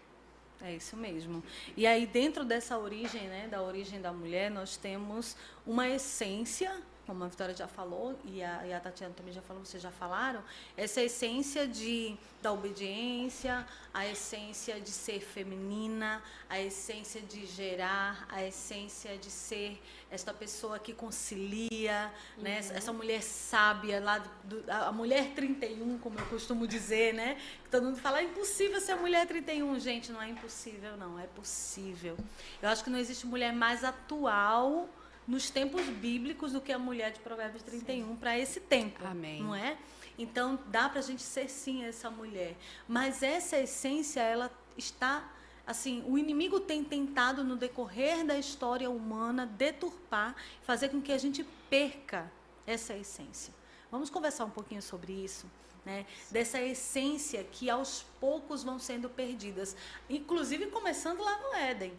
É 0.62 0.72
isso 0.74 0.96
mesmo. 0.96 1.42
E 1.76 1.86
aí, 1.86 2.06
dentro 2.06 2.44
dessa 2.44 2.78
origem, 2.78 3.28
né, 3.28 3.46
da 3.48 3.62
origem 3.62 4.00
da 4.00 4.12
mulher, 4.12 4.50
nós 4.50 4.76
temos 4.76 5.36
uma 5.66 5.88
essência 5.88 6.80
como 7.06 7.22
a 7.22 7.28
Vitória 7.28 7.54
já 7.54 7.68
falou 7.68 8.18
e 8.24 8.42
a, 8.42 8.66
e 8.66 8.72
a 8.72 8.80
Tatiana 8.80 9.14
também 9.14 9.32
já 9.32 9.40
falou, 9.40 9.64
vocês 9.64 9.82
já 9.82 9.92
falaram, 9.92 10.42
essa 10.76 11.00
essência 11.00 11.66
de, 11.66 12.16
da 12.42 12.52
obediência, 12.52 13.64
a 13.94 14.06
essência 14.06 14.80
de 14.80 14.90
ser 14.90 15.20
feminina, 15.20 16.20
a 16.50 16.60
essência 16.60 17.20
de 17.20 17.46
gerar, 17.46 18.26
a 18.28 18.42
essência 18.44 19.16
de 19.16 19.30
ser 19.30 19.80
esta 20.10 20.34
pessoa 20.34 20.78
que 20.78 20.92
concilia, 20.92 22.12
né? 22.36 22.60
uhum. 22.60 22.68
né? 22.68 22.76
essa 22.76 22.92
mulher 22.92 23.22
sábia, 23.22 24.00
lá 24.00 24.18
do, 24.44 24.64
a 24.68 24.90
mulher 24.90 25.32
31, 25.34 25.98
como 25.98 26.18
eu 26.18 26.26
costumo 26.26 26.66
dizer, 26.66 27.14
né? 27.14 27.40
Todo 27.70 27.84
mundo 27.84 27.98
fala, 27.98 28.20
é 28.20 28.24
impossível 28.24 28.80
ser 28.80 28.96
mulher 28.96 29.26
31. 29.26 29.78
Gente, 29.78 30.10
não 30.10 30.20
é 30.20 30.28
impossível, 30.28 30.96
não, 30.96 31.18
é 31.18 31.26
possível. 31.26 32.16
Eu 32.60 32.68
acho 32.68 32.82
que 32.82 32.90
não 32.90 32.98
existe 32.98 33.26
mulher 33.26 33.52
mais 33.52 33.84
atual 33.84 34.88
nos 35.26 35.50
tempos 35.50 35.86
bíblicos 35.86 36.52
do 36.52 36.60
que 36.60 36.72
a 36.72 36.78
mulher 36.78 37.12
de 37.12 37.20
Provérbios 37.20 37.62
31 37.62 38.16
para 38.16 38.38
esse 38.38 38.60
tempo. 38.60 39.04
Amém. 39.04 39.42
Não 39.42 39.54
é? 39.54 39.76
Então 40.18 40.58
dá 40.68 40.88
para 40.88 41.00
a 41.00 41.02
gente 41.02 41.22
ser 41.22 41.48
sim 41.48 41.84
essa 41.84 42.10
mulher, 42.10 42.56
mas 42.88 43.22
essa 43.22 43.58
essência 43.58 44.20
ela 44.20 44.50
está 44.76 45.30
assim, 45.66 46.04
o 46.06 46.16
inimigo 46.16 46.60
tem 46.60 46.84
tentado 46.84 47.42
no 47.42 47.56
decorrer 47.56 48.24
da 48.24 48.38
história 48.38 48.88
humana 48.88 49.44
deturpar, 49.44 50.36
fazer 50.62 50.90
com 50.90 51.02
que 51.02 51.12
a 51.12 51.18
gente 51.18 51.44
perca 51.68 52.30
essa 52.66 52.94
essência. 52.94 53.52
Vamos 53.90 54.08
conversar 54.08 54.44
um 54.44 54.50
pouquinho 54.50 54.80
sobre 54.80 55.12
isso. 55.12 55.46
Né, 55.84 56.04
dessa 56.32 56.60
essência 56.60 57.44
que 57.44 57.70
aos 57.70 58.04
poucos 58.18 58.64
vão 58.64 58.76
sendo 58.76 59.08
perdidas, 59.08 59.76
inclusive 60.10 60.66
começando 60.66 61.20
lá 61.20 61.38
no 61.38 61.54
Éden. 61.54 61.92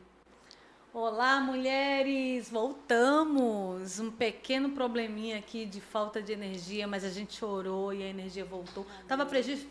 Olá, 1.00 1.40
mulheres! 1.40 2.50
Voltamos! 2.50 4.00
Um 4.00 4.10
pequeno 4.10 4.72
probleminha 4.72 5.38
aqui 5.38 5.64
de 5.64 5.80
falta 5.80 6.24
de 6.24 6.34
energia, 6.34 6.88
mas 6.88 7.04
a 7.04 7.10
gente 7.10 7.46
orou 7.46 7.94
e 7.94 8.02
a 8.02 8.08
energia 8.08 8.44
voltou. 8.44 8.84
Estava 9.04 9.24
previsto, 9.24 9.68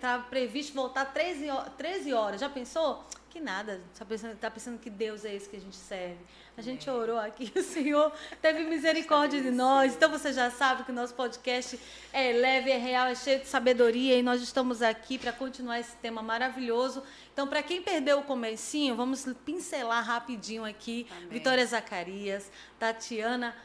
pra, 0.00 0.20
previsto 0.20 0.72
voltar 0.72 1.04
13, 1.04 1.48
13 1.76 2.14
horas. 2.14 2.40
Já 2.40 2.48
pensou? 2.48 3.04
Que 3.28 3.40
nada, 3.40 3.82
está 3.92 4.06
pensando, 4.06 4.36
tá 4.38 4.50
pensando 4.50 4.78
que 4.78 4.88
Deus 4.88 5.22
é 5.26 5.34
esse 5.34 5.50
que 5.50 5.56
a 5.56 5.60
gente 5.60 5.76
serve. 5.76 6.16
A 6.60 6.62
gente 6.62 6.90
orou 6.90 7.18
aqui, 7.18 7.50
o 7.56 7.62
Senhor 7.62 8.12
teve 8.42 8.64
misericórdia 8.64 9.40
de 9.40 9.50
nós. 9.50 9.94
Então 9.94 10.10
você 10.10 10.30
já 10.30 10.50
sabe 10.50 10.84
que 10.84 10.90
o 10.90 10.94
nosso 10.94 11.14
podcast 11.14 11.80
é 12.12 12.32
leve, 12.32 12.70
é 12.70 12.76
real, 12.76 13.06
é 13.06 13.14
cheio 13.14 13.40
de 13.40 13.46
sabedoria 13.46 14.18
e 14.18 14.22
nós 14.22 14.42
estamos 14.42 14.82
aqui 14.82 15.16
para 15.16 15.32
continuar 15.32 15.80
esse 15.80 15.96
tema 15.96 16.20
maravilhoso. 16.20 17.02
Então, 17.32 17.48
para 17.48 17.62
quem 17.62 17.80
perdeu 17.80 18.18
o 18.18 18.24
comecinho, 18.24 18.94
vamos 18.94 19.26
pincelar 19.42 20.04
rapidinho 20.04 20.66
aqui. 20.66 21.06
Amém. 21.10 21.28
Vitória 21.30 21.64
Zacarias, 21.64 22.52
Tatiana 22.78 23.56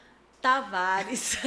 Tavares. 0.42 1.38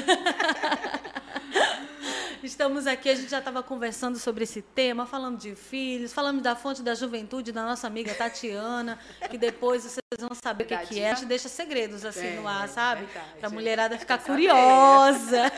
Estamos 2.42 2.86
aqui, 2.86 3.10
a 3.10 3.14
gente 3.16 3.30
já 3.30 3.40
estava 3.40 3.64
conversando 3.64 4.16
sobre 4.16 4.44
esse 4.44 4.62
tema, 4.62 5.04
falando 5.04 5.38
de 5.38 5.56
filhos, 5.56 6.12
falando 6.12 6.40
da 6.40 6.54
fonte 6.54 6.82
da 6.82 6.94
juventude 6.94 7.50
da 7.50 7.64
nossa 7.64 7.88
amiga 7.88 8.14
Tatiana, 8.14 8.96
que 9.28 9.36
depois 9.36 9.82
vocês 9.82 9.98
vão 10.20 10.30
saber 10.34 10.64
o 10.64 10.66
que, 10.68 10.76
que, 10.86 11.00
é. 11.00 11.10
A 11.10 11.14
gente 11.14 11.26
deixa 11.26 11.48
segredos 11.48 12.04
assim 12.04 12.26
é, 12.26 12.36
no 12.36 12.46
ar, 12.46 12.68
sabe? 12.68 13.08
Para 13.38 13.48
a 13.48 13.50
mulherada 13.50 13.98
ficar 13.98 14.18
curiosa. 14.18 15.50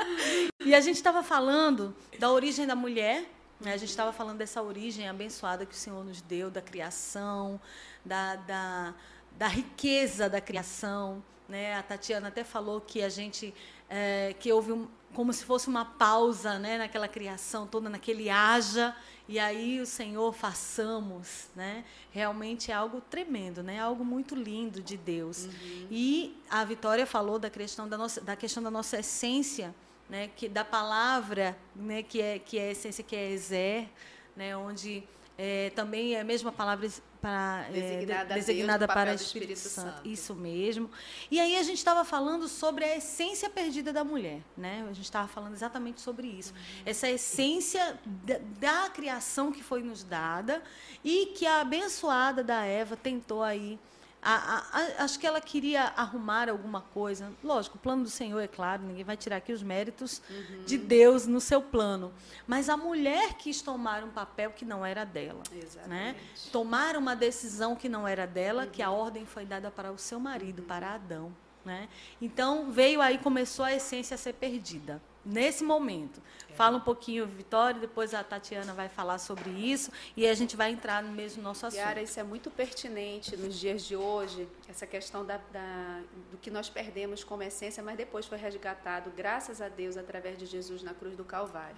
e 0.64 0.74
a 0.74 0.80
gente 0.80 0.96
estava 0.96 1.22
falando 1.22 1.94
da 2.18 2.30
origem 2.30 2.66
da 2.66 2.74
mulher, 2.74 3.24
né? 3.60 3.74
a 3.74 3.76
gente 3.76 3.90
estava 3.90 4.12
falando 4.12 4.38
dessa 4.38 4.62
origem 4.62 5.06
abençoada 5.06 5.66
que 5.66 5.74
o 5.74 5.78
Senhor 5.78 6.02
nos 6.02 6.22
deu, 6.22 6.50
da 6.50 6.62
criação, 6.62 7.60
da, 8.02 8.36
da, 8.36 8.94
da 9.32 9.46
riqueza 9.46 10.26
da 10.28 10.40
criação. 10.40 11.22
Né? 11.46 11.76
A 11.76 11.82
Tatiana 11.82 12.28
até 12.28 12.42
falou 12.42 12.80
que 12.80 13.02
a 13.02 13.10
gente 13.10 13.54
é, 13.90 14.34
que 14.38 14.50
houve 14.50 14.72
um, 14.72 14.88
como 15.14 15.32
se 15.32 15.44
fosse 15.44 15.68
uma 15.68 15.84
pausa 15.84 16.58
né, 16.58 16.76
naquela 16.76 17.08
criação 17.08 17.66
toda, 17.66 17.88
naquele 17.88 18.28
haja, 18.28 18.94
e 19.26 19.38
aí 19.38 19.80
o 19.80 19.86
Senhor 19.86 20.32
façamos, 20.34 21.48
né? 21.56 21.82
Realmente 22.10 22.70
é 22.70 22.74
algo 22.74 23.00
tremendo, 23.00 23.62
né? 23.62 23.80
Algo 23.80 24.04
muito 24.04 24.34
lindo 24.34 24.82
de 24.82 24.98
Deus. 24.98 25.44
Uhum. 25.46 25.86
E 25.90 26.36
a 26.50 26.62
Vitória 26.62 27.06
falou 27.06 27.38
da 27.38 27.48
questão 27.48 27.88
da 27.88 27.96
nossa, 27.96 28.20
da 28.20 28.36
questão 28.36 28.62
da 28.62 28.70
nossa 28.70 28.98
essência, 28.98 29.74
né? 30.10 30.28
Que 30.36 30.46
da 30.46 30.62
palavra, 30.62 31.56
né? 31.74 32.02
Que 32.02 32.20
é 32.20 32.38
que 32.38 32.58
é 32.58 32.68
a 32.68 32.70
essência 32.72 33.02
que 33.02 33.16
é 33.16 33.30
exer, 33.30 33.88
né? 34.36 34.54
Onde 34.54 35.02
é, 35.38 35.70
também 35.70 36.14
é 36.14 36.20
a 36.20 36.24
mesma 36.24 36.52
palavra 36.52 36.86
para, 37.24 37.62
designada, 37.70 38.34
é, 38.34 38.36
designada 38.36 38.86
Deus, 38.86 38.94
para 38.94 39.12
o 39.12 39.14
Espírito, 39.14 39.52
Espírito 39.52 39.74
Santo. 39.74 39.96
Santo. 39.96 40.08
Isso 40.08 40.34
mesmo. 40.34 40.90
E 41.30 41.40
aí 41.40 41.56
a 41.56 41.62
gente 41.62 41.78
estava 41.78 42.04
falando 42.04 42.46
sobre 42.48 42.84
a 42.84 42.98
essência 42.98 43.48
perdida 43.48 43.94
da 43.94 44.04
mulher, 44.04 44.42
né? 44.54 44.84
A 44.90 44.92
gente 44.92 45.06
estava 45.06 45.26
falando 45.26 45.54
exatamente 45.54 46.02
sobre 46.02 46.26
isso. 46.26 46.52
Uhum. 46.52 46.82
Essa 46.84 47.08
essência 47.08 47.98
da, 48.04 48.38
da, 48.60 48.90
criação 48.90 49.50
que 49.50 49.62
foi 49.62 49.82
nos 49.82 50.04
dada 50.04 50.62
e 51.02 51.32
que 51.34 51.46
a 51.46 51.62
abençoada 51.62 52.44
da 52.44 52.62
Eva 52.66 52.94
tentou 52.94 53.42
aí 53.42 53.78
a, 54.24 54.64
a, 54.72 55.04
acho 55.04 55.18
que 55.18 55.26
ela 55.26 55.40
queria 55.40 55.92
arrumar 55.96 56.48
alguma 56.48 56.80
coisa. 56.80 57.30
Lógico, 57.42 57.76
o 57.76 57.78
plano 57.80 58.04
do 58.04 58.08
Senhor, 58.08 58.40
é 58.40 58.48
claro, 58.48 58.82
ninguém 58.82 59.04
vai 59.04 59.16
tirar 59.16 59.36
aqui 59.36 59.52
os 59.52 59.62
méritos 59.62 60.22
uhum. 60.30 60.64
de 60.64 60.78
Deus 60.78 61.26
no 61.26 61.40
seu 61.40 61.60
plano. 61.60 62.12
Mas 62.46 62.68
a 62.68 62.76
mulher 62.76 63.34
quis 63.34 63.60
tomar 63.60 64.02
um 64.02 64.10
papel 64.10 64.50
que 64.52 64.64
não 64.64 64.84
era 64.84 65.04
dela. 65.04 65.42
Né? 65.50 65.60
Exatamente. 65.62 65.88
Né? 65.88 66.16
Tomar 66.50 66.96
uma 66.96 67.14
decisão 67.14 67.76
que 67.76 67.88
não 67.88 68.08
era 68.08 68.26
dela, 68.26 68.64
uhum. 68.64 68.70
que 68.70 68.82
a 68.82 68.90
uhum. 68.90 68.98
ordem 68.98 69.26
foi 69.26 69.44
dada 69.44 69.70
para 69.70 69.92
o 69.92 69.98
seu 69.98 70.18
marido, 70.18 70.60
uhum. 70.60 70.68
para 70.68 70.94
Adão. 70.94 71.34
Né? 71.64 71.88
Então 72.20 72.70
veio 72.70 73.00
aí, 73.00 73.18
começou 73.18 73.64
a 73.64 73.74
essência 73.74 74.14
a 74.14 74.18
ser 74.18 74.34
perdida 74.34 75.00
nesse 75.24 75.64
momento. 75.64 76.20
É. 76.50 76.54
Fala 76.54 76.76
um 76.76 76.80
pouquinho, 76.80 77.26
Vitória, 77.26 77.80
depois 77.80 78.12
a 78.14 78.22
Tatiana 78.22 78.72
vai 78.72 78.88
falar 78.88 79.18
sobre 79.18 79.50
isso 79.50 79.90
e 80.16 80.26
a 80.26 80.34
gente 80.34 80.56
vai 80.56 80.70
entrar 80.70 81.02
no 81.02 81.12
mesmo 81.12 81.42
nosso 81.42 81.66
assunto. 81.66 81.80
Yara, 81.80 82.02
isso 82.02 82.18
é 82.20 82.22
muito 82.22 82.50
pertinente 82.50 83.36
nos 83.36 83.58
dias 83.58 83.84
de 83.84 83.96
hoje, 83.96 84.48
essa 84.68 84.86
questão 84.86 85.24
da, 85.24 85.38
da, 85.52 86.00
do 86.30 86.38
que 86.38 86.50
nós 86.50 86.68
perdemos 86.68 87.24
como 87.24 87.42
essência, 87.42 87.82
mas 87.82 87.96
depois 87.96 88.26
foi 88.26 88.38
resgatado, 88.38 89.10
graças 89.16 89.60
a 89.60 89.68
Deus, 89.68 89.96
através 89.96 90.38
de 90.38 90.46
Jesus 90.46 90.82
na 90.82 90.94
cruz 90.94 91.16
do 91.16 91.24
Calvário. 91.24 91.76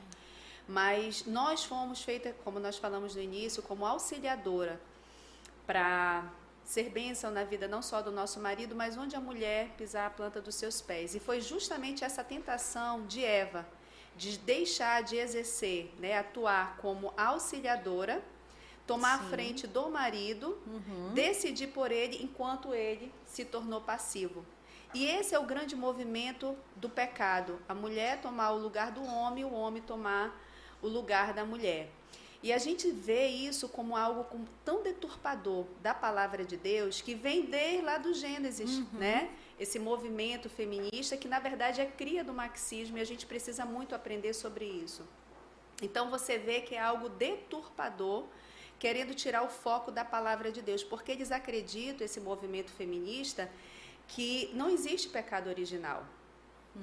Mas 0.68 1.24
nós 1.26 1.64
fomos 1.64 2.02
feitas, 2.02 2.34
como 2.42 2.58
nós 2.58 2.76
falamos 2.76 3.14
no 3.14 3.22
início, 3.22 3.62
como 3.62 3.86
auxiliadora 3.86 4.80
para 5.66 6.24
ser 6.66 6.90
bênção 6.90 7.30
na 7.30 7.44
vida 7.44 7.68
não 7.68 7.80
só 7.80 8.02
do 8.02 8.10
nosso 8.10 8.40
marido, 8.40 8.74
mas 8.74 8.98
onde 8.98 9.14
a 9.14 9.20
mulher 9.20 9.70
pisar 9.78 10.08
a 10.08 10.10
planta 10.10 10.42
dos 10.42 10.56
seus 10.56 10.82
pés. 10.82 11.14
E 11.14 11.20
foi 11.20 11.40
justamente 11.40 12.04
essa 12.04 12.24
tentação 12.24 13.06
de 13.06 13.24
Eva 13.24 13.64
de 14.16 14.36
deixar 14.38 15.02
de 15.02 15.16
exercer, 15.16 15.94
né, 15.98 16.18
atuar 16.18 16.78
como 16.78 17.12
auxiliadora, 17.16 18.22
tomar 18.86 19.18
Sim. 19.18 19.26
a 19.26 19.28
frente 19.28 19.66
do 19.66 19.88
marido, 19.90 20.58
uhum. 20.66 21.12
decidir 21.14 21.68
por 21.68 21.92
ele 21.92 22.22
enquanto 22.22 22.74
ele 22.74 23.12
se 23.24 23.44
tornou 23.44 23.80
passivo. 23.80 24.44
E 24.94 25.04
esse 25.04 25.34
é 25.34 25.38
o 25.38 25.44
grande 25.44 25.76
movimento 25.76 26.56
do 26.74 26.88
pecado: 26.88 27.60
a 27.68 27.74
mulher 27.74 28.20
tomar 28.20 28.50
o 28.52 28.58
lugar 28.58 28.90
do 28.90 29.04
homem, 29.04 29.44
o 29.44 29.52
homem 29.52 29.82
tomar 29.82 30.36
o 30.82 30.88
lugar 30.88 31.32
da 31.32 31.44
mulher. 31.44 31.90
E 32.46 32.52
a 32.52 32.58
gente 32.58 32.92
vê 32.92 33.26
isso 33.26 33.68
como 33.68 33.96
algo 33.96 34.22
como 34.22 34.46
tão 34.64 34.80
deturpador 34.80 35.64
da 35.82 35.92
palavra 35.92 36.44
de 36.44 36.56
Deus 36.56 37.00
que 37.00 37.12
vem 37.12 37.46
desde 37.46 37.82
lá 37.82 37.98
do 37.98 38.14
Gênesis, 38.14 38.70
uhum. 38.78 38.86
né? 38.92 39.30
Esse 39.58 39.80
movimento 39.80 40.48
feminista 40.48 41.16
que 41.16 41.26
na 41.26 41.40
verdade 41.40 41.80
é 41.80 41.86
cria 41.86 42.22
do 42.22 42.32
marxismo 42.32 42.98
e 42.98 43.00
a 43.00 43.04
gente 43.04 43.26
precisa 43.26 43.64
muito 43.64 43.96
aprender 43.96 44.32
sobre 44.32 44.64
isso. 44.64 45.02
Então 45.82 46.08
você 46.08 46.38
vê 46.38 46.60
que 46.60 46.76
é 46.76 46.80
algo 46.80 47.08
deturpador, 47.08 48.26
querendo 48.78 49.12
tirar 49.12 49.42
o 49.42 49.48
foco 49.48 49.90
da 49.90 50.04
palavra 50.04 50.52
de 50.52 50.62
Deus, 50.62 50.84
porque 50.84 51.10
eles 51.10 51.32
acreditam 51.32 52.04
esse 52.04 52.20
movimento 52.20 52.70
feminista 52.70 53.50
que 54.06 54.52
não 54.54 54.70
existe 54.70 55.08
pecado 55.08 55.48
original 55.48 56.06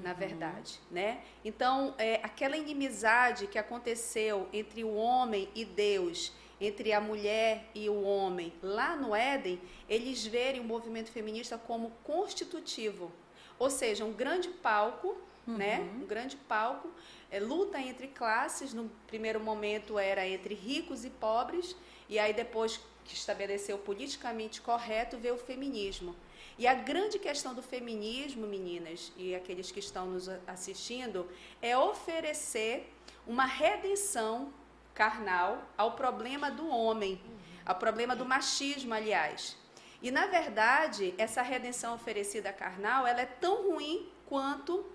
na 0.01 0.11
uhum. 0.11 0.15
verdade, 0.15 0.79
né? 0.89 1.21
Então, 1.43 1.93
é, 1.97 2.19
aquela 2.23 2.57
inimizade 2.57 3.47
que 3.47 3.59
aconteceu 3.59 4.47
entre 4.51 4.83
o 4.83 4.95
homem 4.95 5.49
e 5.53 5.63
Deus, 5.63 6.33
entre 6.59 6.93
a 6.93 7.01
mulher 7.01 7.69
e 7.75 7.89
o 7.89 8.01
homem, 8.01 8.53
lá 8.61 8.95
no 8.95 9.15
Éden, 9.15 9.61
eles 9.87 10.25
verem 10.25 10.61
o 10.61 10.63
movimento 10.63 11.11
feminista 11.11 11.57
como 11.57 11.91
constitutivo, 12.03 13.11
ou 13.59 13.69
seja, 13.69 14.03
um 14.05 14.13
grande 14.13 14.49
palco, 14.49 15.17
uhum. 15.47 15.57
né? 15.57 15.79
Um 16.01 16.05
grande 16.05 16.35
palco, 16.35 16.89
é, 17.29 17.39
luta 17.39 17.79
entre 17.79 18.07
classes. 18.07 18.73
No 18.73 18.89
primeiro 19.07 19.39
momento 19.39 19.99
era 19.99 20.27
entre 20.27 20.53
ricos 20.55 21.05
e 21.05 21.09
pobres, 21.09 21.75
e 22.09 22.17
aí 22.17 22.33
depois 22.33 22.79
que 23.05 23.13
estabeleceu 23.13 23.77
politicamente 23.77 24.61
correto, 24.61 25.17
veio 25.17 25.35
o 25.35 25.37
feminismo. 25.37 26.15
E 26.57 26.67
a 26.67 26.73
grande 26.75 27.17
questão 27.17 27.53
do 27.53 27.63
feminismo, 27.63 28.45
meninas, 28.45 29.11
e 29.17 29.33
aqueles 29.33 29.71
que 29.71 29.79
estão 29.79 30.05
nos 30.05 30.29
assistindo, 30.47 31.27
é 31.61 31.75
oferecer 31.75 32.93
uma 33.25 33.45
redenção 33.45 34.53
carnal 34.93 35.63
ao 35.75 35.93
problema 35.93 36.51
do 36.51 36.67
homem, 36.67 37.19
ao 37.65 37.75
problema 37.75 38.15
do 38.15 38.23
machismo, 38.23 38.93
aliás. 38.93 39.57
E 40.01 40.11
na 40.11 40.27
verdade, 40.27 41.15
essa 41.17 41.41
redenção 41.41 41.95
oferecida 41.95 42.53
carnal, 42.53 43.07
ela 43.07 43.21
é 43.21 43.25
tão 43.25 43.71
ruim 43.71 44.11
quanto 44.27 44.85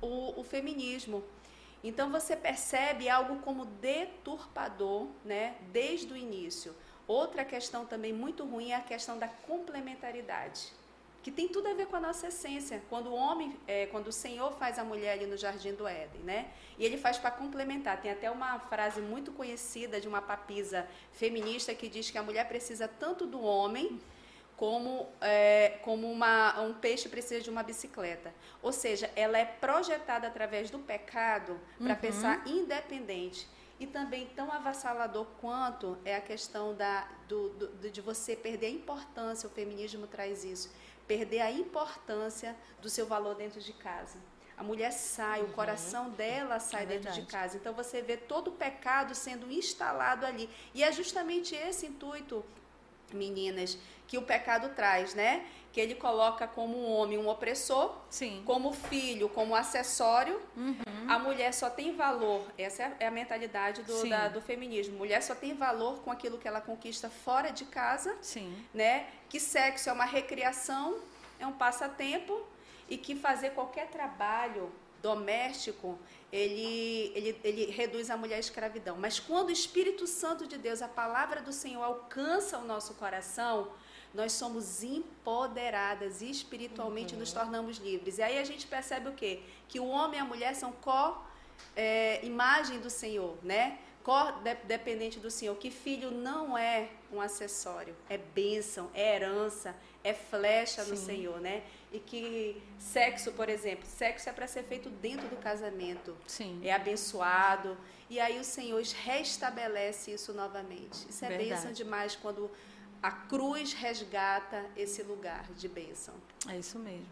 o, 0.00 0.40
o 0.40 0.42
feminismo. 0.42 1.22
Então 1.84 2.10
você 2.10 2.34
percebe 2.34 3.08
algo 3.08 3.36
como 3.40 3.66
deturpador, 3.66 5.06
né, 5.24 5.54
desde 5.70 6.12
o 6.12 6.16
início. 6.16 6.74
Outra 7.06 7.44
questão 7.44 7.84
também 7.86 8.12
muito 8.12 8.44
ruim 8.44 8.70
é 8.70 8.76
a 8.76 8.80
questão 8.80 9.18
da 9.18 9.28
complementaridade 9.28 10.72
que 11.24 11.30
tem 11.30 11.48
tudo 11.48 11.68
a 11.68 11.72
ver 11.72 11.86
com 11.86 11.96
a 11.96 12.00
nossa 12.00 12.26
essência. 12.28 12.82
Quando 12.90 13.06
o 13.06 13.14
homem, 13.14 13.56
é, 13.66 13.86
quando 13.86 14.08
o 14.08 14.12
Senhor 14.12 14.52
faz 14.52 14.78
a 14.78 14.84
mulher 14.84 15.14
ali 15.14 15.24
no 15.24 15.38
jardim 15.38 15.72
do 15.72 15.88
Éden, 15.88 16.20
né? 16.20 16.48
E 16.78 16.84
ele 16.84 16.98
faz 16.98 17.16
para 17.16 17.30
complementar. 17.30 17.98
Tem 17.98 18.10
até 18.10 18.30
uma 18.30 18.58
frase 18.58 19.00
muito 19.00 19.32
conhecida 19.32 19.98
de 19.98 20.06
uma 20.06 20.20
papisa 20.20 20.86
feminista 21.12 21.74
que 21.74 21.88
diz 21.88 22.10
que 22.10 22.18
a 22.18 22.22
mulher 22.22 22.46
precisa 22.46 22.86
tanto 22.86 23.26
do 23.26 23.40
homem 23.40 23.98
como, 24.54 25.08
é, 25.22 25.78
como 25.82 26.12
uma, 26.12 26.60
um 26.60 26.74
peixe 26.74 27.08
precisa 27.08 27.40
de 27.40 27.48
uma 27.48 27.62
bicicleta. 27.62 28.34
Ou 28.62 28.70
seja, 28.70 29.10
ela 29.16 29.38
é 29.38 29.46
projetada 29.46 30.26
através 30.26 30.68
do 30.68 30.78
pecado 30.78 31.58
para 31.78 31.94
uhum. 31.94 32.00
pensar 32.00 32.46
independente. 32.46 33.48
E 33.80 33.86
também 33.86 34.26
tão 34.36 34.52
avassalador 34.52 35.26
quanto 35.40 35.96
é 36.04 36.16
a 36.16 36.20
questão 36.20 36.74
da, 36.74 37.08
do, 37.26 37.48
do, 37.48 37.90
de 37.90 38.00
você 38.02 38.36
perder 38.36 38.66
a 38.66 38.70
importância, 38.70 39.48
o 39.48 39.50
feminismo 39.50 40.06
traz 40.06 40.44
isso, 40.44 40.70
perder 41.06 41.40
a 41.40 41.50
importância 41.50 42.56
do 42.80 42.88
seu 42.88 43.06
valor 43.06 43.34
dentro 43.34 43.60
de 43.60 43.72
casa. 43.72 44.18
A 44.56 44.62
mulher 44.62 44.92
sai, 44.92 45.40
uhum. 45.42 45.48
o 45.48 45.52
coração 45.52 46.10
dela 46.10 46.60
sai 46.60 46.84
é 46.84 46.86
dentro 46.86 47.12
de 47.12 47.22
casa. 47.22 47.56
Então 47.56 47.74
você 47.74 48.00
vê 48.00 48.16
todo 48.16 48.48
o 48.48 48.52
pecado 48.52 49.14
sendo 49.14 49.50
instalado 49.50 50.24
ali. 50.24 50.48
E 50.72 50.84
é 50.84 50.92
justamente 50.92 51.54
esse 51.54 51.86
intuito, 51.86 52.44
meninas, 53.12 53.76
que 54.06 54.18
o 54.18 54.22
pecado 54.22 54.70
traz, 54.70 55.14
né? 55.14 55.44
Que 55.72 55.80
ele 55.80 55.94
coloca 55.94 56.46
como 56.46 56.78
um 56.78 56.92
homem 56.92 57.18
um 57.18 57.28
opressor, 57.28 57.96
Sim. 58.08 58.42
como 58.46 58.72
filho, 58.72 59.28
como 59.28 59.56
acessório. 59.56 60.40
Uhum. 60.56 60.76
A 61.08 61.18
mulher 61.18 61.52
só 61.52 61.68
tem 61.68 61.96
valor, 61.96 62.46
essa 62.56 62.92
é 63.00 63.06
a 63.06 63.10
mentalidade 63.10 63.82
do, 63.82 64.08
da, 64.08 64.28
do 64.28 64.40
feminismo. 64.40 64.96
Mulher 64.96 65.22
só 65.22 65.34
tem 65.34 65.54
valor 65.54 66.00
com 66.02 66.10
aquilo 66.10 66.38
que 66.38 66.46
ela 66.46 66.60
conquista 66.60 67.10
fora 67.10 67.50
de 67.50 67.64
casa, 67.64 68.16
Sim. 68.20 68.54
né? 68.72 69.06
Que 69.28 69.40
sexo 69.40 69.90
é 69.90 69.92
uma 69.92 70.04
recreação, 70.04 70.96
é 71.40 71.46
um 71.46 71.52
passatempo 71.52 72.40
e 72.88 72.96
que 72.96 73.14
fazer 73.16 73.50
qualquer 73.50 73.88
trabalho 73.88 74.70
doméstico, 75.04 75.98
ele, 76.32 77.12
ele, 77.14 77.38
ele 77.44 77.66
reduz 77.70 78.08
a 78.08 78.16
mulher 78.16 78.36
à 78.36 78.38
escravidão. 78.38 78.96
Mas 78.96 79.20
quando 79.20 79.48
o 79.48 79.52
Espírito 79.52 80.06
Santo 80.06 80.46
de 80.46 80.56
Deus, 80.56 80.80
a 80.80 80.88
palavra 80.88 81.42
do 81.42 81.52
Senhor 81.52 81.82
alcança 81.82 82.58
o 82.58 82.64
nosso 82.64 82.94
coração, 82.94 83.70
nós 84.14 84.32
somos 84.32 84.82
empoderadas 84.82 86.22
espiritualmente 86.22 87.14
uhum. 87.14 87.20
nos 87.20 87.32
tornamos 87.32 87.78
livres. 87.78 88.18
E 88.18 88.22
aí 88.22 88.38
a 88.38 88.44
gente 88.44 88.66
percebe 88.66 89.08
o 89.08 89.12
quê? 89.12 89.40
Que 89.68 89.80
o 89.80 89.86
homem 89.86 90.20
e 90.20 90.22
a 90.22 90.24
mulher 90.24 90.54
são 90.54 90.72
co-imagem 90.72 92.76
é, 92.76 92.80
do 92.80 92.88
Senhor, 92.88 93.36
né? 93.42 93.78
Co-dependente 94.04 95.18
do 95.18 95.30
Senhor. 95.30 95.56
Que 95.56 95.70
filho 95.70 96.10
não 96.10 96.56
é 96.56 96.90
um 97.12 97.20
acessório, 97.20 97.96
é 98.08 98.16
bênção, 98.16 98.88
é 98.94 99.16
herança, 99.16 99.74
é 100.04 100.12
flecha 100.12 100.84
Sim. 100.84 100.90
no 100.90 100.96
Senhor, 100.96 101.40
né? 101.40 101.62
E 101.90 101.98
que 101.98 102.62
sexo, 102.78 103.32
por 103.32 103.48
exemplo, 103.48 103.86
sexo 103.86 104.28
é 104.28 104.32
para 104.32 104.46
ser 104.46 104.64
feito 104.64 104.90
dentro 104.90 105.26
do 105.28 105.36
casamento. 105.36 106.16
Sim. 106.26 106.60
É 106.62 106.72
abençoado. 106.72 107.76
E 108.10 108.20
aí 108.20 108.38
o 108.38 108.44
Senhor 108.44 108.82
restabelece 108.82 110.12
isso 110.12 110.32
novamente. 110.32 111.08
Isso 111.08 111.24
é 111.24 111.28
Verdade. 111.28 111.50
bênção 111.50 111.72
demais 111.72 112.14
quando 112.14 112.50
a 113.04 113.10
cruz 113.10 113.74
resgata 113.74 114.64
esse 114.74 115.02
lugar 115.02 115.44
de 115.52 115.68
bênção. 115.68 116.14
É 116.48 116.56
isso 116.56 116.78
mesmo. 116.78 117.04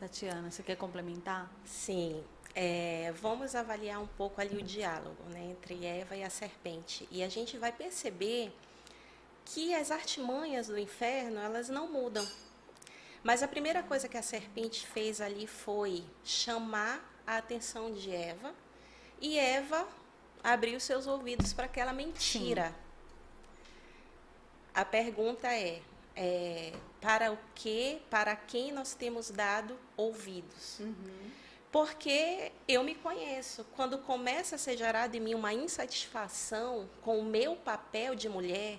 Tatiana, 0.00 0.50
você 0.50 0.62
quer 0.62 0.76
complementar? 0.76 1.52
Sim. 1.62 2.24
É, 2.54 3.12
vamos 3.20 3.54
avaliar 3.54 4.00
um 4.00 4.06
pouco 4.06 4.40
ali 4.40 4.56
o 4.56 4.62
diálogo 4.62 5.22
né, 5.28 5.50
entre 5.50 5.84
Eva 5.84 6.16
e 6.16 6.24
a 6.24 6.30
serpente. 6.30 7.06
E 7.10 7.22
a 7.22 7.28
gente 7.28 7.58
vai 7.58 7.70
perceber 7.70 8.50
que 9.44 9.74
as 9.74 9.90
artimanhas 9.90 10.68
do 10.68 10.78
inferno, 10.78 11.38
elas 11.38 11.68
não 11.68 11.86
mudam. 11.86 12.26
Mas 13.22 13.42
a 13.42 13.48
primeira 13.48 13.82
coisa 13.82 14.08
que 14.08 14.16
a 14.16 14.22
serpente 14.22 14.86
fez 14.86 15.20
ali 15.20 15.46
foi 15.46 16.02
chamar 16.24 16.98
a 17.26 17.36
atenção 17.36 17.92
de 17.92 18.10
Eva. 18.10 18.54
E 19.20 19.38
Eva 19.38 19.86
abriu 20.42 20.80
seus 20.80 21.06
ouvidos 21.06 21.52
para 21.52 21.66
aquela 21.66 21.92
mentira. 21.92 22.68
Sim 22.68 22.85
a 24.76 24.84
pergunta 24.84 25.48
é, 25.48 25.80
é, 26.14 26.70
para 27.00 27.32
o 27.32 27.38
que, 27.54 27.98
para 28.10 28.36
quem 28.36 28.70
nós 28.72 28.94
temos 28.94 29.30
dado 29.30 29.74
ouvidos? 29.96 30.80
Uhum. 30.80 31.30
Porque 31.72 32.52
eu 32.68 32.84
me 32.84 32.94
conheço. 32.94 33.64
Quando 33.74 33.96
começa 33.96 34.56
a 34.56 34.58
ser 34.58 34.76
gerado 34.76 35.16
em 35.16 35.20
mim 35.20 35.34
uma 35.34 35.54
insatisfação 35.54 36.86
com 37.00 37.18
o 37.18 37.24
meu 37.24 37.56
papel 37.56 38.14
de 38.14 38.28
mulher, 38.28 38.78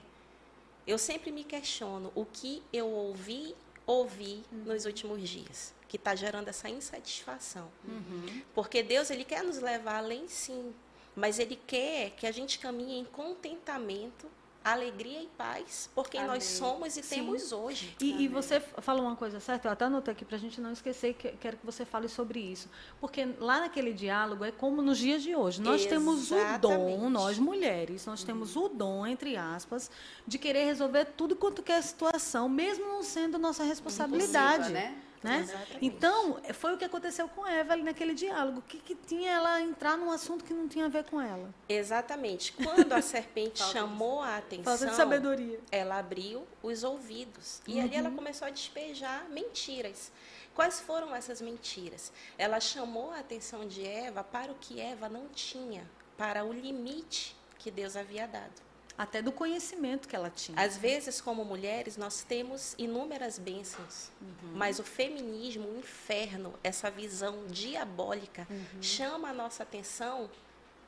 eu 0.86 1.00
sempre 1.00 1.32
me 1.32 1.44
questiono 1.44 2.12
o 2.14 2.26
que 2.26 2.62
eu 2.72 2.88
ouvi, 2.88 3.56
ouvi 3.84 4.44
uhum. 4.52 4.66
nos 4.66 4.86
últimos 4.86 5.28
dias, 5.28 5.74
que 5.88 5.98
está 5.98 6.14
gerando 6.14 6.48
essa 6.48 6.70
insatisfação. 6.70 7.72
Uhum. 7.84 8.44
Porque 8.54 8.84
Deus 8.84 9.10
ele 9.10 9.26
quer 9.26 9.44
nos 9.44 9.58
levar 9.58 9.98
além, 9.98 10.28
sim, 10.28 10.76
mas 11.16 11.40
Ele 11.40 11.56
quer 11.56 12.12
que 12.12 12.28
a 12.28 12.32
gente 12.32 12.60
caminhe 12.60 13.00
em 13.00 13.04
contentamento 13.04 14.30
alegria 14.72 15.22
e 15.22 15.28
paz 15.28 15.90
por 15.94 16.10
quem 16.10 16.20
Amém. 16.20 16.34
nós 16.34 16.44
somos 16.44 16.98
e 16.98 17.04
Sim. 17.04 17.16
temos 17.16 17.52
hoje. 17.52 17.96
E, 18.02 18.24
e, 18.24 18.28
você 18.28 18.60
falou 18.60 19.06
uma 19.06 19.16
coisa 19.16 19.40
certa, 19.40 19.68
eu 19.68 19.72
até 19.72 19.86
anotei 19.86 20.14
aqui 20.14 20.26
para 20.26 20.36
a 20.36 20.40
gente 20.40 20.60
não 20.60 20.72
esquecer, 20.72 21.14
que 21.14 21.30
quero 21.34 21.58
que 21.58 21.66
você 21.66 21.86
fale 21.86 22.08
sobre 22.08 22.40
isso. 22.40 22.70
Porque 23.00 23.26
lá 23.40 23.60
naquele 23.60 23.94
diálogo 23.94 24.44
é 24.44 24.52
como 24.52 24.82
nos 24.82 24.98
dias 24.98 25.24
de 25.24 25.36
hoje. 25.36 25.62
Nós 25.62 25.82
Exatamente. 25.82 26.06
temos 26.06 26.32
o 26.32 26.58
dom, 26.60 27.10
nós 27.10 27.38
mulheres, 27.38 28.06
nós 28.06 28.22
uhum. 28.22 28.26
temos 28.26 28.56
o 28.56 28.70
dom, 28.70 29.06
entre 29.06 29.36
aspas, 29.36 29.90
de 30.26 30.38
querer 30.38 30.66
resolver 30.66 31.06
tudo 31.06 31.36
quanto 31.36 31.62
quer 31.62 31.82
situação, 31.82 32.48
mesmo 32.50 32.86
não 32.86 33.04
sendo 33.04 33.38
nossa 33.38 33.64
responsabilidade. 33.64 34.72
né? 34.72 34.96
Né? 35.24 35.48
Então, 35.82 36.40
foi 36.54 36.76
o 36.76 36.78
que 36.78 36.86
aconteceu 36.86 37.28
com 37.28 37.46
Eva 37.46 37.74
ali 37.74 37.84
naquele 37.84 38.14
diálogo. 38.14 38.60
O 38.60 38.62
que, 38.62 38.78
que 38.78 38.96
tinha 38.96 39.32
ela 39.32 39.62
entrar 39.62 39.98
num 39.98 40.12
assunto 40.12 40.44
que 40.44 40.54
não 40.54 40.68
tinha 40.68 40.86
a 40.86 40.90
ver 40.90 41.06
com 41.06 41.20
ela? 41.20 41.54
Exatamente. 41.68 42.54
Quando 42.54 42.94
a 42.94 43.02
serpente 43.02 43.64
chamou 43.72 44.22
a 44.22 44.38
atenção, 44.38 44.64
Falta 44.64 44.86
de 44.88 44.96
sabedoria. 44.96 45.60
ela 45.72 45.98
abriu 45.98 46.48
os 46.62 46.84
ouvidos. 46.84 47.62
E 47.68 47.76
uhum. 47.76 47.82
ali 47.82 47.96
ela 47.96 48.12
começou 48.12 48.48
a 48.48 48.52
despejar 48.52 49.28
mentiras. 49.30 50.12
Quais 50.54 50.80
foram 50.80 51.16
essas 51.16 51.42
mentiras? 51.42 52.12
Ela 52.38 52.60
chamou 52.60 53.12
a 53.12 53.20
atenção 53.20 53.68
de 53.68 53.86
Eva 53.86 54.24
para 54.24 54.52
o 54.52 54.56
que 54.56 54.80
Eva 54.80 55.08
não 55.08 55.28
tinha, 55.30 55.88
para 56.18 56.44
o 56.44 56.52
limite 56.52 57.36
que 57.60 57.70
Deus 57.70 57.96
havia 57.96 58.28
dado 58.28 58.67
até 58.98 59.22
do 59.22 59.32
conhecimento 59.32 60.08
que 60.08 60.16
ela 60.16 60.30
tinha. 60.30 60.60
Às 60.60 60.78
vezes, 60.78 61.22
como 61.22 61.46
mulheres, 61.46 61.98
nós 61.98 62.24
temos 62.24 62.74
inúmeras 62.78 63.38
bênçãos, 63.38 64.10
uhum. 64.20 64.54
mas 64.56 64.80
o 64.80 64.84
feminismo, 64.84 65.68
o 65.68 65.78
inferno, 65.78 66.54
essa 66.64 66.90
visão 66.90 67.46
diabólica, 67.48 68.48
uhum. 68.50 68.82
chama 68.82 69.30
a 69.30 69.34
nossa 69.34 69.64
atenção 69.64 70.30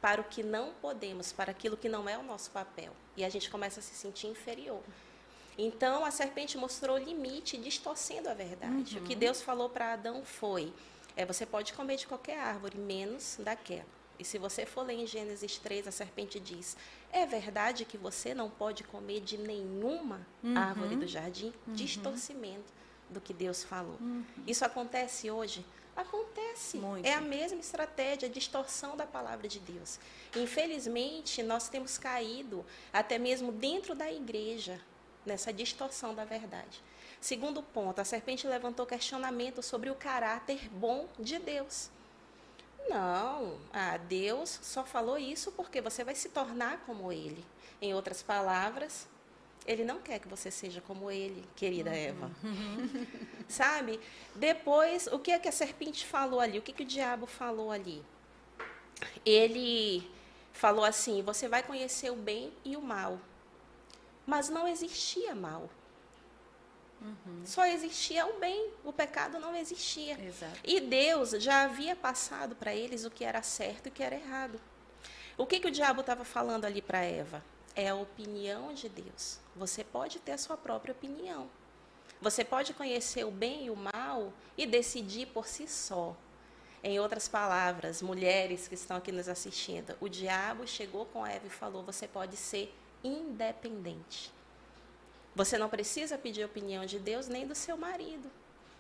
para 0.02 0.22
o 0.22 0.24
que 0.24 0.42
não 0.42 0.74
podemos, 0.82 1.32
para 1.32 1.52
aquilo 1.52 1.78
que 1.78 1.90
não 1.90 2.10
é 2.10 2.18
o 2.18 2.24
nosso 2.24 2.50
papel. 2.52 2.92
E 3.16 3.24
a 3.24 3.30
gente 3.30 3.50
começa 3.50 3.80
a 3.80 3.84
se 3.84 3.94
sentir 3.94 4.28
inferior. 4.28 4.82
Então 5.58 6.06
a 6.06 6.10
serpente 6.10 6.58
mostrou 6.58 6.96
o 6.96 7.00
limite, 7.00 7.58
distorcendo 7.58 8.30
a 8.30 8.34
verdade. 8.34 8.98
Uhum. 8.98 9.04
O 9.04 9.06
que 9.06 9.14
uhum. 9.14 9.20
Deus 9.20 9.42
falou 9.42 9.70
para 9.70 9.94
Adão 9.94 10.24
foi: 10.24 10.74
é, 11.16 11.26
você 11.26 11.46
pode 11.46 11.74
comer 11.74 11.98
de 11.98 12.08
qualquer 12.08 12.40
árvore, 12.40 12.78
menos 12.78 13.38
daquela. 13.40 13.99
E 14.20 14.26
se 14.26 14.38
você 14.38 14.66
for 14.66 14.84
ler 14.84 14.96
em 14.96 15.08
Gênesis 15.08 15.58
3, 15.58 15.88
a 15.88 15.92
serpente 15.92 16.40
diz: 16.40 16.76
É 17.12 17.26
verdade 17.26 17.86
que 17.86 17.98
você 17.98 18.34
não 18.34 18.50
pode 18.50 18.84
comer 18.84 19.22
de 19.22 19.38
nenhuma 19.38 20.28
uhum. 20.44 20.58
árvore 20.58 20.98
do 20.98 21.08
jardim? 21.08 21.54
Uhum. 21.66 21.74
Distorcimento 21.74 22.74
do 23.10 23.22
que 23.22 23.34
Deus 23.34 23.64
falou. 23.64 23.98
Uhum. 24.02 24.24
Isso 24.46 24.66
acontece 24.66 25.32
hoje? 25.32 25.66
Acontece. 25.96 26.78
Muito. 26.78 27.06
É 27.06 27.14
a 27.14 27.22
mesma 27.22 27.60
estratégia, 27.60 28.28
a 28.28 28.32
distorção 28.32 28.96
da 28.96 29.06
palavra 29.06 29.48
de 29.48 29.60
Deus. 29.60 30.00
Infelizmente, 30.36 31.42
nós 31.42 31.70
temos 31.70 31.98
caído 31.98 32.66
até 32.92 33.18
mesmo 33.18 33.52
dentro 33.52 33.96
da 33.96 34.12
igreja 34.12 34.80
nessa 35.26 35.52
distorção 35.52 36.14
da 36.14 36.26
verdade. 36.26 36.82
Segundo 37.20 37.62
ponto, 37.62 38.00
a 38.00 38.06
serpente 38.06 38.48
levantou 38.48 38.86
questionamento 38.86 39.62
sobre 39.62 39.90
o 39.90 39.96
caráter 39.96 40.70
bom 40.70 41.08
de 41.20 41.38
Deus. 41.38 41.90
Não, 42.88 43.58
ah, 43.74 43.98
Deus 43.98 44.60
só 44.62 44.84
falou 44.84 45.18
isso 45.18 45.52
porque 45.52 45.82
você 45.82 46.04
vai 46.04 46.16
se 46.16 46.30
tornar 46.30 46.80
como 46.86 47.12
Ele. 47.12 47.44
Em 47.82 47.94
outras 47.94 48.22
palavras, 48.22 49.08
Ele 49.66 49.84
não 49.84 50.00
quer 50.00 50.20
que 50.20 50.28
você 50.28 50.50
seja 50.50 50.82
como 50.82 51.12
Ele, 51.12 51.46
querida 51.56 51.90
uhum. 51.90 51.96
Eva. 51.96 52.32
Sabe? 53.48 54.00
Depois, 54.36 55.08
o 55.08 55.20
que 55.20 55.32
é 55.32 55.40
que 55.40 55.48
a 55.48 55.52
serpente 55.52 56.06
falou 56.06 56.40
ali? 56.40 56.58
O 56.58 56.62
que, 56.62 56.74
que 56.74 56.84
o 56.84 56.86
diabo 56.86 57.26
falou 57.26 57.72
ali? 57.72 58.04
Ele 59.26 60.10
falou 60.54 60.84
assim: 60.84 61.22
você 61.22 61.48
vai 61.48 61.64
conhecer 61.64 62.12
o 62.12 62.16
bem 62.16 62.54
e 62.64 62.76
o 62.76 62.82
mal. 62.82 63.20
Mas 64.26 64.50
não 64.50 64.68
existia 64.68 65.34
mal. 65.34 65.70
Uhum. 67.02 67.42
Só 67.46 67.66
existia 67.66 68.26
o 68.26 68.40
bem, 68.40 68.72
o 68.84 68.92
pecado 68.92 69.40
não 69.40 69.56
existia. 69.56 70.20
Exato. 70.20 70.60
E 70.64 70.80
Deus 70.82 71.32
já 71.32 71.64
havia 71.64 71.96
passado 71.96 72.56
para 72.56 72.76
eles 72.76 73.06
o 73.06 73.12
que 73.12 73.24
era 73.24 73.42
certo 73.42 73.88
e 73.88 73.90
o 73.90 73.92
que 73.92 74.04
era 74.04 74.16
errado. 74.16 74.60
O 75.38 75.46
que, 75.46 75.60
que 75.60 75.68
o 75.68 75.72
diabo 75.72 76.02
estava 76.02 76.26
falando 76.26 76.66
ali 76.66 76.82
para 76.82 77.00
Eva? 77.00 77.44
É 77.76 77.90
a 77.90 77.96
opinião 77.96 78.74
de 78.74 78.90
Deus. 78.90 79.40
Você 79.56 79.84
pode 79.84 80.20
ter 80.20 80.34
a 80.34 80.38
sua 80.38 80.58
própria 80.58 80.92
opinião. 80.92 81.50
Você 82.22 82.44
pode 82.44 82.74
conhecer 82.74 83.24
o 83.24 83.32
bem 83.32 83.68
e 83.68 83.70
o 83.70 83.76
mal 83.76 84.34
e 84.58 84.66
decidir 84.66 85.28
por 85.28 85.48
si 85.48 85.68
só. 85.68 86.16
Em 86.84 87.00
outras 87.00 87.28
palavras, 87.28 88.02
mulheres 88.02 88.68
que 88.68 88.76
estão 88.76 88.98
aqui 88.98 89.12
nos 89.12 89.30
assistindo, 89.30 89.96
o 90.02 90.10
diabo 90.10 90.68
chegou 90.68 91.06
com 91.06 91.26
Eva 91.26 91.48
e 91.48 91.50
falou: 91.50 91.84
você 91.84 92.08
pode 92.08 92.36
ser 92.36 92.74
independente. 93.04 94.34
Você 95.40 95.58
não 95.58 95.70
precisa 95.70 96.18
pedir 96.18 96.44
opinião 96.44 96.86
de 96.86 97.00
Deus 97.00 97.30
nem 97.30 97.48
do 97.48 97.56
seu 97.56 97.78
marido. 97.78 98.30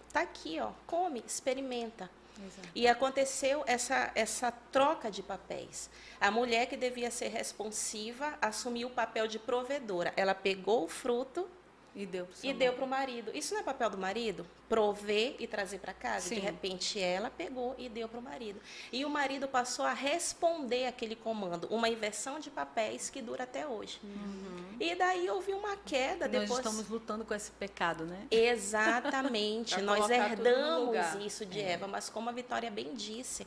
Está 0.05 0.19
aqui, 0.19 0.59
ó, 0.59 0.71
come, 0.85 1.23
experimenta. 1.25 2.09
Exato. 2.37 2.67
E 2.75 2.85
aconteceu 2.85 3.63
essa, 3.65 4.11
essa 4.13 4.51
troca 4.51 5.09
de 5.09 5.23
papéis. 5.23 5.89
A 6.19 6.29
mulher 6.29 6.65
que 6.65 6.75
devia 6.75 7.09
ser 7.11 7.29
responsiva 7.29 8.37
assumiu 8.41 8.89
o 8.89 8.91
papel 8.91 9.25
de 9.25 9.39
provedora. 9.39 10.11
Ela 10.17 10.35
pegou 10.35 10.83
o 10.83 10.89
fruto 10.89 11.47
e 11.95 12.53
deu 12.53 12.73
para 12.73 12.85
o 12.85 12.87
marido. 12.87 13.31
Isso 13.33 13.53
não 13.53 13.61
é 13.61 13.63
papel 13.63 13.89
do 13.89 13.97
marido? 13.97 14.45
Prover 14.67 15.35
e 15.39 15.47
trazer 15.47 15.79
para 15.79 15.93
casa? 15.93 16.29
Sim. 16.29 16.35
De 16.35 16.41
repente 16.41 16.99
ela 16.99 17.29
pegou 17.29 17.75
e 17.77 17.89
deu 17.89 18.07
para 18.07 18.19
o 18.19 18.21
marido. 18.21 18.59
E 18.91 19.03
o 19.03 19.09
marido 19.09 19.47
passou 19.47 19.85
a 19.85 19.93
responder 19.93 20.85
aquele 20.85 21.15
comando. 21.15 21.67
Uma 21.69 21.89
inversão 21.89 22.39
de 22.39 22.49
papéis 22.49 23.09
que 23.09 23.21
dura 23.21 23.43
até 23.43 23.67
hoje. 23.67 23.99
Uhum. 24.03 24.75
E 24.79 24.95
daí 24.95 25.29
houve 25.29 25.53
uma 25.53 25.75
queda. 25.77 26.27
Nós 26.27 26.41
depois... 26.41 26.59
estamos 26.59 26.87
lutando 26.87 27.25
com 27.25 27.33
esse 27.33 27.51
pecado, 27.51 28.05
né? 28.05 28.27
Exatamente. 28.29 29.81
Nós 29.81 30.09
herdamos 30.09 30.97
isso 31.25 31.45
de 31.45 31.59
é. 31.59 31.71
Eva. 31.71 31.87
Mas 31.87 32.09
como 32.09 32.29
a 32.29 32.31
Vitória 32.31 32.69
bem 32.69 32.93
disse, 32.93 33.45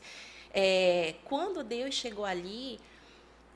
é, 0.53 1.15
quando 1.25 1.63
Deus 1.63 1.95
chegou 1.95 2.25
ali 2.25 2.79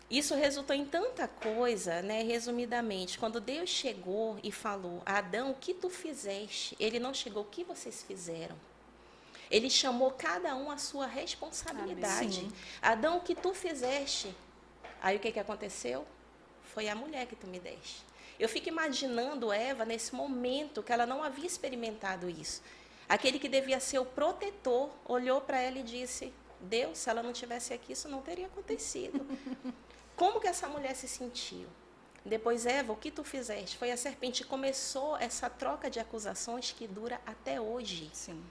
isso 0.10 0.36
resultou 0.36 0.74
em 0.74 0.86
tanta 0.86 1.28
coisa, 1.28 2.02
né? 2.02 2.24
Resumidamente, 2.24 3.20
quando 3.20 3.42
Deus 3.42 3.70
chegou 3.70 4.40
e 4.42 4.52
falou, 4.52 5.02
Adão, 5.06 5.52
o 5.52 5.56
que 5.56 5.74
tu 5.74 5.90
fizeste? 5.90 6.78
Ele 6.80 6.98
não 6.98 7.14
chegou, 7.14 7.44
o 7.44 7.48
que 7.48 7.64
vocês 7.64 8.04
fizeram? 8.04 8.56
Ele 9.52 9.70
chamou 9.70 10.12
cada 10.12 10.56
um 10.56 10.72
a 10.72 10.78
sua 10.78 11.06
responsabilidade. 11.08 12.48
Adão, 12.82 13.18
o 13.18 13.22
que 13.22 13.36
tu 13.36 13.54
fizeste? 13.54 14.34
Aí 15.02 15.18
o 15.18 15.20
que, 15.20 15.32
que 15.32 15.40
aconteceu? 15.40 16.06
Foi 16.64 16.88
a 16.88 16.96
mulher 16.96 17.26
que 17.28 17.36
tu 17.36 17.48
me 17.48 17.60
deste. 17.60 18.06
Eu 18.40 18.48
fico 18.48 18.70
imaginando 18.70 19.52
Eva 19.52 19.84
nesse 19.84 20.14
momento 20.16 20.84
que 20.84 20.92
ela 20.92 21.06
não 21.06 21.24
havia 21.24 21.48
experimentado 21.48 22.30
isso. 22.30 22.62
Aquele 23.10 23.40
que 23.40 23.50
devia 23.50 23.80
ser 23.80 24.00
o 24.00 24.06
protetor 24.06 24.90
olhou 25.06 25.42
para 25.42 25.60
ela 25.60 25.80
e 25.80 25.84
disse: 25.84 26.34
Deus, 26.62 26.98
se 26.98 27.10
ela 27.10 27.24
não 27.24 27.34
tivesse 27.34 27.74
aqui, 27.74 27.94
isso 27.94 28.08
não 28.08 28.22
teria 28.22 28.48
acontecido. 28.48 29.26
Como 30.18 30.42
que 30.42 30.48
essa 30.48 30.68
mulher 30.68 30.96
se 30.96 31.08
sentiu? 31.08 31.68
Depois, 32.26 32.66
Eva, 32.66 32.92
o 32.92 32.96
que 32.96 33.12
tu 33.12 33.24
fizeste? 33.24 33.78
Foi 33.78 33.92
a 33.92 33.96
serpente. 33.96 34.44
Começou 34.44 35.16
essa 35.16 35.48
troca 35.48 35.92
de 35.92 36.00
acusações 36.00 36.72
que 36.72 36.88
dura 36.88 37.22
até 37.24 37.62
hoje. 37.62 38.10
Sim. 38.14 38.44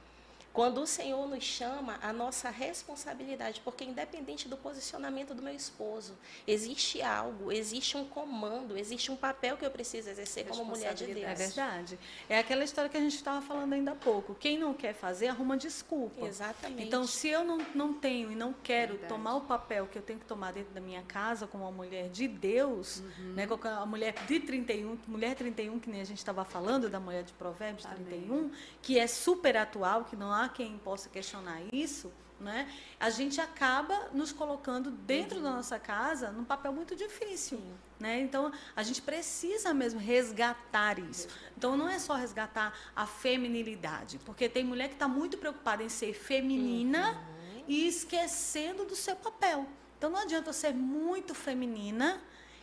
Quando 0.56 0.80
o 0.80 0.86
Senhor 0.86 1.28
nos 1.28 1.44
chama, 1.44 1.98
a 2.00 2.14
nossa 2.14 2.48
responsabilidade, 2.48 3.60
porque 3.62 3.84
independente 3.84 4.48
do 4.48 4.56
posicionamento 4.56 5.34
do 5.34 5.42
meu 5.42 5.54
esposo, 5.54 6.16
existe 6.46 7.02
algo, 7.02 7.52
existe 7.52 7.94
um 7.94 8.06
comando, 8.06 8.74
existe 8.74 9.12
um 9.12 9.16
papel 9.16 9.58
que 9.58 9.66
eu 9.66 9.70
preciso 9.70 10.08
exercer 10.08 10.46
como 10.46 10.64
mulher 10.64 10.94
de 10.94 11.04
Deus. 11.04 11.26
É 11.26 11.34
verdade. 11.34 11.98
É 12.26 12.38
aquela 12.38 12.64
história 12.64 12.88
que 12.88 12.96
a 12.96 13.00
gente 13.00 13.16
estava 13.16 13.42
falando 13.42 13.74
ainda 13.74 13.92
há 13.92 13.94
pouco. 13.94 14.34
Quem 14.34 14.56
não 14.56 14.72
quer 14.72 14.94
fazer, 14.94 15.28
arruma 15.28 15.58
desculpa. 15.58 16.24
Exatamente. 16.24 16.84
Então, 16.84 17.06
se 17.06 17.28
eu 17.28 17.44
não, 17.44 17.58
não 17.74 17.92
tenho 17.92 18.32
e 18.32 18.34
não 18.34 18.54
quero 18.54 18.92
verdade. 18.92 19.12
tomar 19.12 19.36
o 19.36 19.42
papel 19.42 19.86
que 19.86 19.98
eu 19.98 20.02
tenho 20.02 20.18
que 20.18 20.24
tomar 20.24 20.54
dentro 20.54 20.72
da 20.72 20.80
minha 20.80 21.02
casa 21.02 21.46
como 21.46 21.64
uma 21.64 21.72
mulher 21.72 22.08
de 22.08 22.26
Deus, 22.26 23.00
uhum. 23.00 23.34
né, 23.34 23.46
a 23.78 23.84
mulher 23.84 24.14
de 24.26 24.40
31, 24.40 24.98
mulher 25.06 25.34
31, 25.34 25.78
que 25.78 25.90
nem 25.90 26.00
a 26.00 26.04
gente 26.04 26.16
estava 26.16 26.46
falando, 26.46 26.88
da 26.88 26.98
mulher 26.98 27.24
de 27.24 27.34
Provérbios 27.34 27.84
Amém. 27.84 28.06
31, 28.06 28.50
que 28.80 28.98
é 28.98 29.06
super 29.06 29.54
atual, 29.58 30.06
que 30.06 30.16
não 30.16 30.32
há 30.32 30.45
quem 30.48 30.78
possa 30.78 31.08
questionar 31.08 31.60
isso, 31.72 32.12
né? 32.38 32.70
A 33.00 33.08
gente 33.10 33.40
acaba 33.40 34.10
nos 34.12 34.32
colocando 34.32 34.90
dentro 34.90 35.38
uhum. 35.38 35.44
da 35.44 35.50
nossa 35.52 35.78
casa 35.78 36.30
num 36.30 36.44
papel 36.44 36.72
muito 36.72 36.94
difícil, 36.94 37.58
Sim. 37.58 37.74
né? 37.98 38.20
Então 38.20 38.52
a 38.74 38.82
gente 38.82 39.00
precisa 39.00 39.72
mesmo 39.72 39.98
resgatar 39.98 40.98
isso. 40.98 41.28
Então 41.56 41.76
não 41.76 41.88
é 41.88 41.98
só 41.98 42.14
resgatar 42.14 42.74
a 42.94 43.06
feminilidade, 43.06 44.18
porque 44.24 44.48
tem 44.48 44.64
mulher 44.64 44.88
que 44.88 44.94
está 44.94 45.08
muito 45.08 45.38
preocupada 45.38 45.82
em 45.82 45.88
ser 45.88 46.12
feminina 46.12 47.12
uhum. 47.12 47.64
e 47.66 47.88
esquecendo 47.88 48.84
do 48.84 48.94
seu 48.94 49.16
papel. 49.16 49.66
Então 49.96 50.10
não 50.10 50.20
adianta 50.20 50.50
eu 50.50 50.54
ser 50.54 50.74
muito 50.74 51.34
feminina 51.34 52.20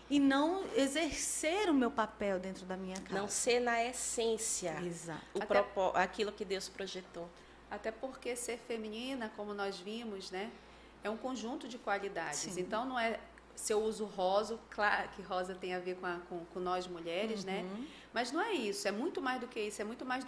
e 0.10 0.20
não 0.20 0.64
exercer 0.76 1.70
o 1.70 1.74
meu 1.74 1.90
papel 1.90 2.40
dentro 2.40 2.66
da 2.66 2.78
minha 2.78 2.98
casa. 2.98 3.20
Não 3.20 3.28
ser 3.28 3.60
na 3.60 3.84
essência. 3.84 4.78
Exato. 4.84 5.22
O 5.34 5.42
Até... 5.42 5.66
aquilo 5.96 6.32
que 6.32 6.46
Deus 6.46 6.70
projetou. 6.70 7.28
Até 7.74 7.92
porque 7.92 8.36
ser 8.36 8.58
feminina, 8.58 9.32
como 9.36 9.52
nós 9.52 9.80
vimos, 9.80 10.30
né, 10.30 10.52
é 11.04 11.10
um 11.10 11.18
conjunto 11.18 11.68
de 11.68 11.80
qualidades. 11.80 12.40
Sim. 12.40 12.62
Então 12.62 12.86
não 12.86 13.00
é 13.00 13.20
se 13.56 13.74
eu 13.74 13.84
uso 13.84 14.06
rosa, 14.06 14.60
claro 14.70 15.10
que 15.10 15.22
rosa 15.22 15.56
tem 15.56 15.74
a 15.74 15.80
ver 15.80 15.96
com, 15.96 16.06
a, 16.06 16.20
com, 16.30 16.46
com 16.46 16.60
nós 16.60 16.88
mulheres, 16.88 17.44
né? 17.44 17.62
uhum. 17.62 17.80
né? 17.80 17.88
Mas 18.14 18.32
não 18.32 18.42
é 18.42 18.54
isso, 18.54 18.88
é 18.88 18.92
muito 18.92 19.22
mais 19.22 19.40
do 19.40 19.48
que 19.48 19.60
isso, 19.60 19.82
é 19.82 19.86
muito 19.86 20.06
mais 20.06 20.26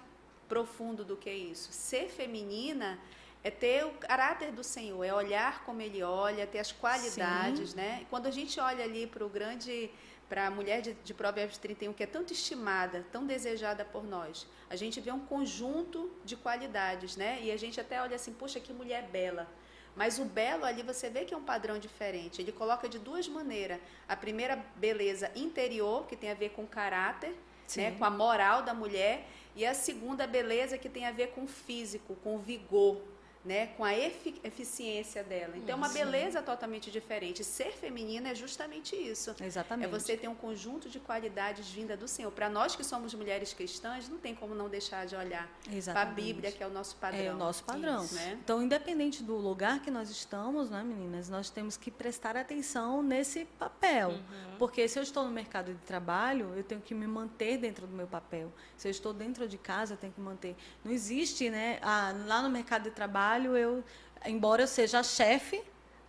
profundo 0.48 1.04
do 1.04 1.16
que 1.16 1.32
isso. 1.32 1.72
Ser 1.72 2.08
feminina 2.10 3.00
é 3.44 3.52
ter 3.52 3.86
o 3.86 3.92
caráter 3.92 4.52
do 4.52 4.64
Senhor, 4.64 5.04
é 5.04 5.14
olhar 5.14 5.64
como 5.64 5.82
Ele 5.82 6.02
olha, 6.02 6.48
ter 6.48 6.60
as 6.60 6.72
qualidades, 6.72 7.72
Sim. 7.72 7.78
né? 7.78 8.06
quando 8.10 8.26
a 8.26 8.32
gente 8.32 8.60
olha 8.60 8.84
ali 8.84 9.06
para 9.06 9.24
o 9.24 9.30
grande 9.30 9.92
para 10.30 10.48
a 10.48 10.52
mulher 10.52 10.82
de, 10.82 10.94
de 10.94 11.14
Provérbios 11.14 11.58
31, 11.58 11.94
que 11.94 12.04
é 12.04 12.08
tanto 12.08 12.34
estimada, 12.34 13.06
tão 13.12 13.26
desejada 13.26 13.86
por 13.86 14.04
nós, 14.04 14.48
a 14.70 14.76
gente 14.76 15.00
vê 15.00 15.12
um 15.12 15.20
conjunto 15.20 16.12
de 16.24 16.36
qualidades, 16.36 17.16
né? 17.16 17.40
E 17.42 17.52
a 17.52 17.58
gente 17.58 17.80
até 17.80 18.02
olha 18.02 18.16
assim, 18.16 18.34
puxa, 18.34 18.60
que 18.60 18.74
mulher 18.74 19.04
bela. 19.04 19.48
Mas 19.96 20.20
o 20.20 20.26
belo 20.26 20.66
ali 20.66 20.84
você 20.84 21.10
vê 21.10 21.24
que 21.24 21.34
é 21.34 21.38
um 21.38 21.44
padrão 21.44 21.80
diferente. 21.80 22.42
Ele 22.42 22.52
coloca 22.52 22.90
de 22.90 23.00
duas 23.00 23.28
maneiras. 23.30 23.80
A 24.08 24.16
primeira 24.16 24.62
beleza 24.76 25.32
interior, 25.36 26.06
que 26.06 26.18
tem 26.18 26.32
a 26.32 26.34
ver 26.34 26.50
com 26.50 26.64
o 26.64 26.68
caráter, 26.68 27.34
né? 27.78 27.92
com 27.98 28.04
a 28.04 28.10
moral 28.10 28.64
da 28.64 28.74
mulher, 28.74 29.26
e 29.56 29.66
a 29.66 29.74
segunda 29.74 30.28
beleza 30.28 30.78
que 30.78 30.90
tem 30.90 31.06
a 31.06 31.12
ver 31.12 31.28
com 31.28 31.44
o 31.44 31.48
físico, 31.48 32.16
com 32.24 32.36
o 32.36 32.40
vigor, 32.40 33.02
né, 33.46 33.68
com 33.78 33.84
a 33.84 33.96
efic 33.96 34.40
eficiência 34.44 35.24
dela. 35.24 35.56
Então, 35.56 35.74
é 35.74 35.76
uma 35.76 35.90
beleza 35.90 36.42
totalmente 36.42 36.90
diferente. 36.90 37.44
Ser 37.44 37.72
feminina 37.72 38.30
é 38.30 38.36
justamente 38.36 38.96
isso. 38.96 39.36
Exatamente. 39.40 39.88
É 39.88 39.90
você 39.90 40.18
ter 40.18 40.28
um 40.28 40.36
conjunto 40.36 40.90
de 40.90 41.00
qualidades 41.00 41.70
vinda 41.70 41.96
do 41.96 42.08
Senhor. 42.08 42.32
Para 42.32 42.50
nós 42.50 42.76
que 42.76 42.84
somos 42.84 43.14
mulheres 43.14 43.54
cristãs, 43.54 44.10
não 44.10 44.18
tem 44.18 44.34
como 44.34 44.56
não 44.56 44.68
deixar 44.68 45.06
de 45.06 45.16
olhar 45.16 45.48
para 45.86 46.02
a 46.02 46.06
Bíblia, 46.06 46.52
que 46.52 46.64
é 46.64 46.68
o 46.68 46.72
nosso 46.72 46.96
padrão. 46.96 47.20
É 47.20 47.34
o 47.34 47.38
nosso 47.38 47.64
padrão. 47.64 48.04
Isso, 48.04 48.16
né? 48.16 48.40
Então, 48.44 48.62
independente 48.62 49.22
do 49.22 49.36
lugar 49.36 49.82
que 49.82 49.92
nós 49.92 50.10
estamos, 50.10 50.72
né, 50.72 50.84
meninas, 50.84 51.30
nós 51.30 51.50
temos 51.50 51.78
que 51.78 51.92
prestar 51.92 52.36
atenção 52.36 53.04
nesse 53.04 53.46
papel. 53.46 54.10
Uhum. 54.10 54.56
Porque 54.58 54.88
se 54.88 54.98
eu 54.98 55.04
estou 55.04 55.24
no 55.24 55.32
mercado 55.32 55.74
de 55.74 55.80
trabalho, 55.82 56.54
eu 56.56 56.64
tenho 56.64 56.82
que 56.82 56.96
me 56.96 57.06
manter 57.06 57.58
dentro 57.58 57.86
do 57.86 57.94
meu 57.94 58.08
papel. 58.08 58.52
Se 58.78 58.88
eu 58.88 58.92
estou 58.92 59.14
dentro 59.14 59.48
de 59.48 59.58
casa, 59.58 59.94
eu 59.94 59.98
tenho 59.98 60.14
que 60.14 60.22
manter. 60.22 60.56
Não 60.84 60.92
existe, 60.92 61.50
né? 61.50 61.78
Ah, 61.82 62.14
lá 62.26 62.42
no 62.42 62.50
mercado 62.50 62.84
de 62.84 62.92
trabalho, 62.92 63.35
eu, 63.44 63.84
embora 64.26 64.64
eu 64.64 64.68
seja 64.68 65.00
a 65.00 65.04
chefe, 65.04 65.62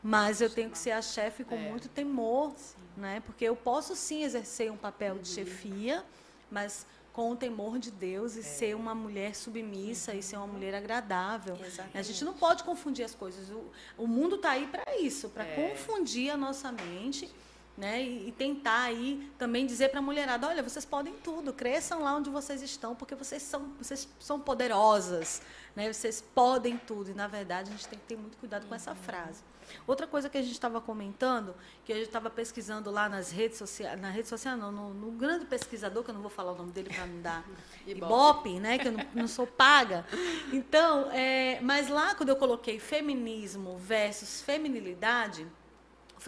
mas 0.03 0.41
eu 0.41 0.49
tenho 0.49 0.71
que 0.71 0.79
ser 0.79 0.93
a 0.93 1.03
chefe 1.03 1.43
com 1.43 1.57
É. 1.57 1.59
muito 1.59 1.89
temor, 1.89 2.55
né? 2.97 3.21
Porque 3.27 3.45
eu 3.45 3.57
posso 3.57 3.97
sim 3.97 4.23
exercer 4.23 4.71
um 4.71 4.77
papel 4.77 5.19
de 5.19 5.29
chefia, 5.29 6.05
mas 6.51 6.87
com 7.13 7.31
o 7.33 7.37
temor 7.37 7.79
de 7.79 7.91
Deus 7.91 8.37
e 8.37 8.43
ser 8.43 8.77
uma 8.77 8.95
mulher 8.95 9.35
submissa 9.35 10.15
e 10.15 10.23
ser 10.23 10.37
uma 10.37 10.47
mulher 10.47 10.75
agradável. 10.75 11.57
Exatamente. 11.57 11.99
A 11.99 12.03
gente 12.03 12.23
não 12.25 12.35
pode 12.35 12.63
confundir 12.63 13.05
as 13.05 13.15
coisas. 13.15 13.49
O, 13.51 13.65
o 13.97 14.07
mundo 14.07 14.37
está 14.37 14.51
aí 14.51 14.67
para 14.67 14.99
isso, 14.99 15.31
para 15.31 15.43
É. 15.45 15.55
confundir 15.71 16.31
a 16.31 16.37
nossa 16.37 16.71
mente. 16.71 17.29
Né? 17.77 18.03
E, 18.03 18.29
e 18.29 18.33
tentar 18.33 18.85
aí 18.85 19.31
também 19.39 19.67
dizer 19.67 19.91
para 19.91 19.99
a 19.99 20.03
mulherada, 20.03 20.49
olha, 20.49 20.63
vocês 20.63 20.85
podem 20.85 21.13
tudo, 21.23 21.53
cresçam 21.53 22.03
lá 22.03 22.15
onde 22.15 22.31
vocês 22.31 22.63
estão, 22.63 22.95
porque 22.95 23.15
vocês 23.15 23.43
são, 23.43 23.75
vocês 23.79 24.09
são 24.19 24.41
poderosas, 24.41 25.43
né? 25.75 25.93
Vocês 25.93 26.23
podem 26.35 26.79
tudo. 26.79 27.11
E 27.11 27.15
na 27.15 27.29
verdade 27.29 27.69
a 27.69 27.73
gente 27.73 27.87
tem 27.87 27.99
que 27.99 28.07
ter 28.07 28.17
muito 28.17 28.39
cuidado 28.39 28.67
com 28.67 28.75
essa 28.75 28.95
frase. 28.95 29.43
Outra 29.87 30.07
coisa 30.07 30.29
que 30.29 30.39
a 30.39 30.43
gente 30.43 30.53
estava 30.53 30.81
comentando, 30.81 31.55
que 31.85 31.93
a 31.93 31.97
gente 31.97 32.07
estava 32.07 32.31
pesquisando 32.31 32.91
lá 32.91 33.09
nas 33.09 33.31
redes 33.31 33.59
sociais, 33.59 34.01
na 34.01 34.11
rede 34.11 34.29
social 34.29 34.57
não, 34.57 34.71
no, 34.73 34.95
no 34.95 35.11
grande 35.13 35.45
pesquisador, 35.45 36.03
que 36.05 36.11
eu 36.11 36.15
não 36.15 36.21
vou 36.23 36.31
falar 36.31 36.53
o 36.53 36.57
nome 36.57 36.73
dele 36.73 36.91
para 36.91 37.07
não 37.07 37.21
dar 37.21 37.45
Ibope. 37.87 37.91
Ibope, 37.91 38.61
né? 38.61 38.79
Que 38.79 38.89
eu 38.89 38.93
não, 38.93 39.07
não 39.15 39.29
sou 39.29 39.47
paga. 39.47 40.05
Então, 40.53 41.11
é, 41.13 41.61
mas 41.61 41.89
lá 41.89 42.15
quando 42.15 42.31
eu 42.31 42.37
coloquei 42.37 42.79
feminismo 42.79 43.77
versus 43.79 44.41
feminilidade, 44.41 45.47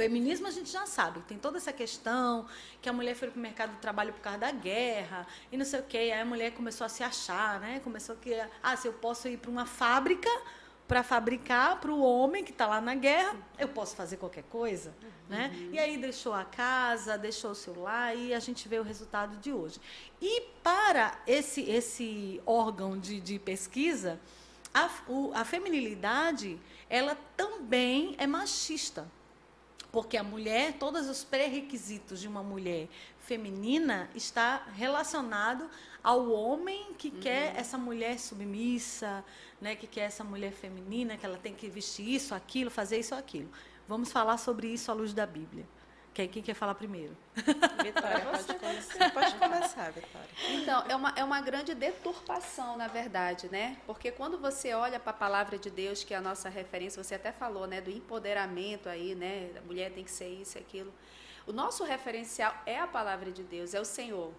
feminismo 0.03 0.47
a 0.47 0.51
gente 0.51 0.71
já 0.71 0.87
sabe, 0.87 1.21
tem 1.23 1.37
toda 1.39 1.57
essa 1.59 1.73
questão 1.73 2.47
que 2.81 2.89
a 2.89 2.93
mulher 2.93 3.15
foi 3.15 3.29
para 3.31 3.39
o 3.39 3.41
mercado 3.43 3.73
de 3.73 3.79
trabalho 3.79 4.13
por 4.13 4.21
causa 4.21 4.39
da 4.39 4.51
guerra 4.53 5.27
e 5.51 5.57
não 5.57 5.65
sei 5.65 5.81
o 5.81 5.83
quê. 5.83 5.99
Aí 5.99 6.13
a 6.13 6.25
mulher 6.25 6.53
começou 6.53 6.85
a 6.85 6.89
se 6.89 7.03
achar, 7.03 7.59
né? 7.61 7.81
Começou 7.83 8.15
que, 8.17 8.33
ah, 8.63 8.77
se 8.77 8.87
eu 8.87 8.93
posso 8.93 9.29
ir 9.29 9.39
para 9.39 9.51
uma 9.51 9.67
fábrica 9.67 10.31
para 10.87 11.03
fabricar 11.03 11.81
para 11.81 11.91
o 11.93 12.01
homem 12.01 12.43
que 12.45 12.51
está 12.53 12.67
lá 12.67 12.81
na 12.81 12.95
guerra, 12.95 13.37
eu 13.59 13.69
posso 13.69 13.95
fazer 13.95 14.17
qualquer 14.17 14.45
coisa, 14.45 14.95
né? 15.29 15.51
E 15.73 15.79
aí 15.79 15.99
deixou 15.99 16.33
a 16.33 16.45
casa, 16.45 17.19
deixou 17.19 17.51
o 17.51 17.55
celular 17.55 18.15
e 18.17 18.33
a 18.33 18.39
gente 18.39 18.67
vê 18.69 18.79
o 18.79 18.83
resultado 18.85 19.37
de 19.37 19.53
hoje. 19.53 19.79
E 20.23 20.43
para 20.63 21.19
esse 21.27 21.61
esse 21.63 22.41
órgão 22.47 22.97
de, 22.99 23.21
de 23.21 23.39
pesquisa, 23.39 24.19
a, 24.73 24.89
o- 25.09 25.33
a 25.35 25.45
feminilidade 25.45 26.59
ela 26.89 27.15
também 27.37 28.15
é 28.17 28.27
machista. 28.27 29.03
Porque 29.91 30.17
a 30.17 30.23
mulher, 30.23 30.75
todos 30.75 31.09
os 31.09 31.25
pré-requisitos 31.25 32.21
de 32.21 32.29
uma 32.29 32.43
mulher 32.43 32.89
feminina 33.21 34.09
está 34.15 34.67
relacionado 34.75 35.69
ao 36.03 36.31
homem 36.31 36.93
que 36.95 37.11
quer 37.11 37.57
essa 37.57 37.79
mulher 37.79 38.19
submissa, 38.19 39.25
né, 39.61 39.75
que 39.75 39.87
quer 39.87 40.03
essa 40.03 40.23
mulher 40.23 40.53
feminina, 40.53 41.17
que 41.17 41.25
ela 41.25 41.39
tem 41.39 41.55
que 41.55 41.69
vestir 41.69 42.09
isso, 42.09 42.35
aquilo, 42.35 42.71
fazer 42.71 42.99
isso, 42.99 43.15
aquilo. 43.15 43.51
Vamos 43.87 44.13
falar 44.13 44.37
sobre 44.37 44.69
isso 44.69 44.91
à 44.91 44.95
luz 44.95 45.15
da 45.15 45.27
Bíblia. 45.27 45.67
Quem, 46.19 46.27
quem 46.27 46.43
quer 46.43 46.55
falar 46.55 46.75
primeiro? 46.75 47.17
Vitória, 47.37 48.27
pode 48.27 48.59
começar. 48.59 49.11
Pode 49.13 49.35
começar, 49.37 49.93
Vitória. 49.93 50.29
Então, 50.49 50.85
é 50.89 50.97
uma, 50.97 51.13
é 51.15 51.23
uma 51.23 51.41
grande 51.41 51.77
deturpação, 51.77 52.77
na 52.77 52.89
verdade, 52.89 53.49
né? 53.53 53.77
Porque 53.87 54.11
quando 54.11 54.37
você 54.37 54.75
olha 54.75 54.99
para 54.99 55.11
a 55.11 55.15
palavra 55.15 55.57
de 55.57 55.71
Deus, 55.71 56.03
que 56.03 56.13
é 56.13 56.17
a 56.17 56.21
nossa 56.21 56.49
referência, 56.49 57.01
você 57.01 57.15
até 57.15 57.31
falou, 57.31 57.69
né, 57.69 57.81
do 57.81 57.89
empoderamento 57.89 58.89
aí, 58.89 59.15
né? 59.15 59.53
A 59.59 59.61
mulher 59.61 59.93
tem 59.93 60.03
que 60.03 60.11
ser 60.11 60.27
isso 60.27 60.59
e 60.59 60.61
aquilo. 60.61 60.93
O 61.47 61.53
nosso 61.53 61.85
referencial 61.85 62.53
é 62.67 62.81
a 62.81 62.89
palavra 62.89 63.31
de 63.31 63.45
Deus, 63.45 63.73
é 63.73 63.81
o 63.81 63.85
Senhor. 63.85 64.33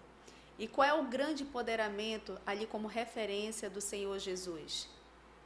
E 0.58 0.68
qual 0.68 0.86
é 0.86 0.92
o 0.92 1.04
grande 1.04 1.44
empoderamento 1.44 2.38
ali 2.44 2.66
como 2.66 2.88
referência 2.88 3.70
do 3.70 3.80
Senhor 3.80 4.18
Jesus? 4.18 4.86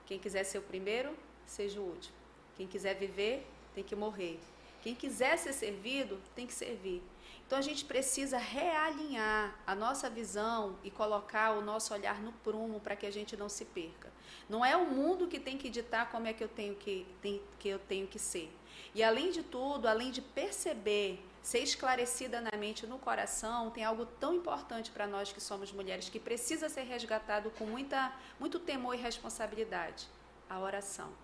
Quem 0.04 0.18
quiser 0.18 0.42
ser 0.42 0.58
o 0.58 0.62
primeiro, 0.62 1.16
seja 1.46 1.78
o 1.78 1.84
último. 1.84 2.16
Quem 2.56 2.66
quiser 2.66 2.94
viver, 2.96 3.46
tem 3.72 3.84
que 3.84 3.94
morrer. 3.94 4.40
Quem 4.84 4.94
quiser 4.94 5.38
ser 5.38 5.54
servido, 5.54 6.20
tem 6.36 6.46
que 6.46 6.52
servir. 6.52 7.02
Então 7.46 7.58
a 7.58 7.62
gente 7.62 7.86
precisa 7.86 8.36
realinhar 8.36 9.58
a 9.66 9.74
nossa 9.74 10.10
visão 10.10 10.76
e 10.84 10.90
colocar 10.90 11.52
o 11.52 11.62
nosso 11.62 11.94
olhar 11.94 12.20
no 12.20 12.32
prumo 12.32 12.78
para 12.80 12.94
que 12.94 13.06
a 13.06 13.10
gente 13.10 13.34
não 13.34 13.48
se 13.48 13.64
perca. 13.64 14.12
Não 14.46 14.62
é 14.62 14.76
o 14.76 14.84
mundo 14.84 15.26
que 15.26 15.40
tem 15.40 15.56
que 15.56 15.70
ditar 15.70 16.10
como 16.10 16.26
é 16.26 16.34
que 16.34 16.44
eu 16.44 16.48
tenho 16.48 16.74
que, 16.74 17.06
tem- 17.22 17.40
que 17.58 17.66
eu 17.66 17.78
tenho 17.78 18.06
que 18.06 18.18
ser. 18.18 18.54
E 18.94 19.02
além 19.02 19.30
de 19.30 19.42
tudo, 19.42 19.88
além 19.88 20.10
de 20.10 20.20
perceber, 20.20 21.18
ser 21.42 21.60
esclarecida 21.60 22.42
na 22.42 22.54
mente 22.54 22.86
no 22.86 22.98
coração, 22.98 23.70
tem 23.70 23.84
algo 23.84 24.04
tão 24.04 24.34
importante 24.34 24.90
para 24.90 25.06
nós 25.06 25.32
que 25.32 25.40
somos 25.40 25.72
mulheres 25.72 26.10
que 26.10 26.20
precisa 26.20 26.68
ser 26.68 26.82
resgatado 26.82 27.50
com 27.52 27.64
muita, 27.64 28.12
muito 28.38 28.58
temor 28.58 28.94
e 28.94 28.98
responsabilidade: 28.98 30.06
a 30.46 30.60
oração. 30.60 31.23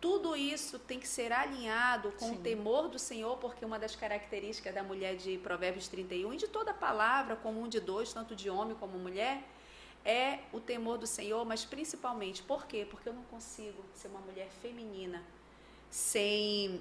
Tudo 0.00 0.34
isso 0.34 0.78
tem 0.78 0.98
que 0.98 1.06
ser 1.06 1.30
alinhado 1.30 2.10
com 2.12 2.26
o 2.26 2.34
Sim. 2.36 2.42
temor 2.42 2.88
do 2.88 2.98
Senhor, 2.98 3.36
porque 3.36 3.64
uma 3.64 3.78
das 3.78 3.94
características 3.94 4.74
da 4.74 4.82
mulher 4.82 5.16
de 5.16 5.36
Provérbios 5.38 5.88
31 5.88 6.32
e 6.32 6.36
de 6.38 6.48
toda 6.48 6.72
palavra 6.72 7.36
comum 7.36 7.68
de 7.68 7.78
dois, 7.80 8.12
tanto 8.12 8.34
de 8.34 8.48
homem 8.48 8.74
como 8.76 8.98
mulher, 8.98 9.42
é 10.04 10.38
o 10.52 10.60
temor 10.60 10.96
do 10.96 11.06
Senhor, 11.06 11.44
mas 11.44 11.64
principalmente, 11.64 12.42
por 12.42 12.66
quê? 12.66 12.86
Porque 12.88 13.08
eu 13.08 13.12
não 13.12 13.24
consigo 13.24 13.84
ser 13.94 14.08
uma 14.08 14.20
mulher 14.20 14.48
feminina 14.62 15.22
sem 15.90 16.80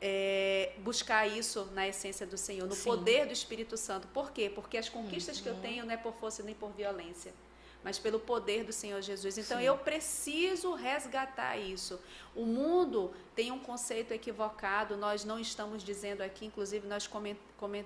é, 0.00 0.72
buscar 0.78 1.26
isso 1.26 1.66
na 1.72 1.86
essência 1.86 2.26
do 2.26 2.38
Senhor, 2.38 2.66
no 2.66 2.74
Sim. 2.74 2.88
poder 2.88 3.26
do 3.26 3.32
Espírito 3.32 3.76
Santo. 3.76 4.08
Por 4.08 4.30
quê? 4.32 4.48
Porque 4.48 4.78
as 4.78 4.88
conquistas 4.88 5.40
que 5.40 5.48
eu 5.48 5.56
tenho 5.56 5.84
não 5.84 5.92
é 5.92 5.96
por 5.96 6.14
força 6.14 6.42
nem 6.42 6.54
por 6.54 6.70
violência, 6.70 7.34
mas 7.82 7.98
pelo 7.98 8.18
poder 8.18 8.64
do 8.64 8.72
Senhor 8.72 9.00
Jesus. 9.00 9.38
Então 9.38 9.58
Sim. 9.58 9.64
eu 9.64 9.76
preciso 9.78 10.74
resgatar 10.74 11.56
isso. 11.56 11.98
O 12.34 12.44
mundo 12.44 13.12
tem 13.34 13.50
um 13.50 13.58
conceito 13.58 14.12
equivocado, 14.12 14.96
nós 14.96 15.24
não 15.24 15.38
estamos 15.38 15.82
dizendo 15.82 16.20
aqui, 16.20 16.46
inclusive 16.46 16.86
nós 16.86 17.08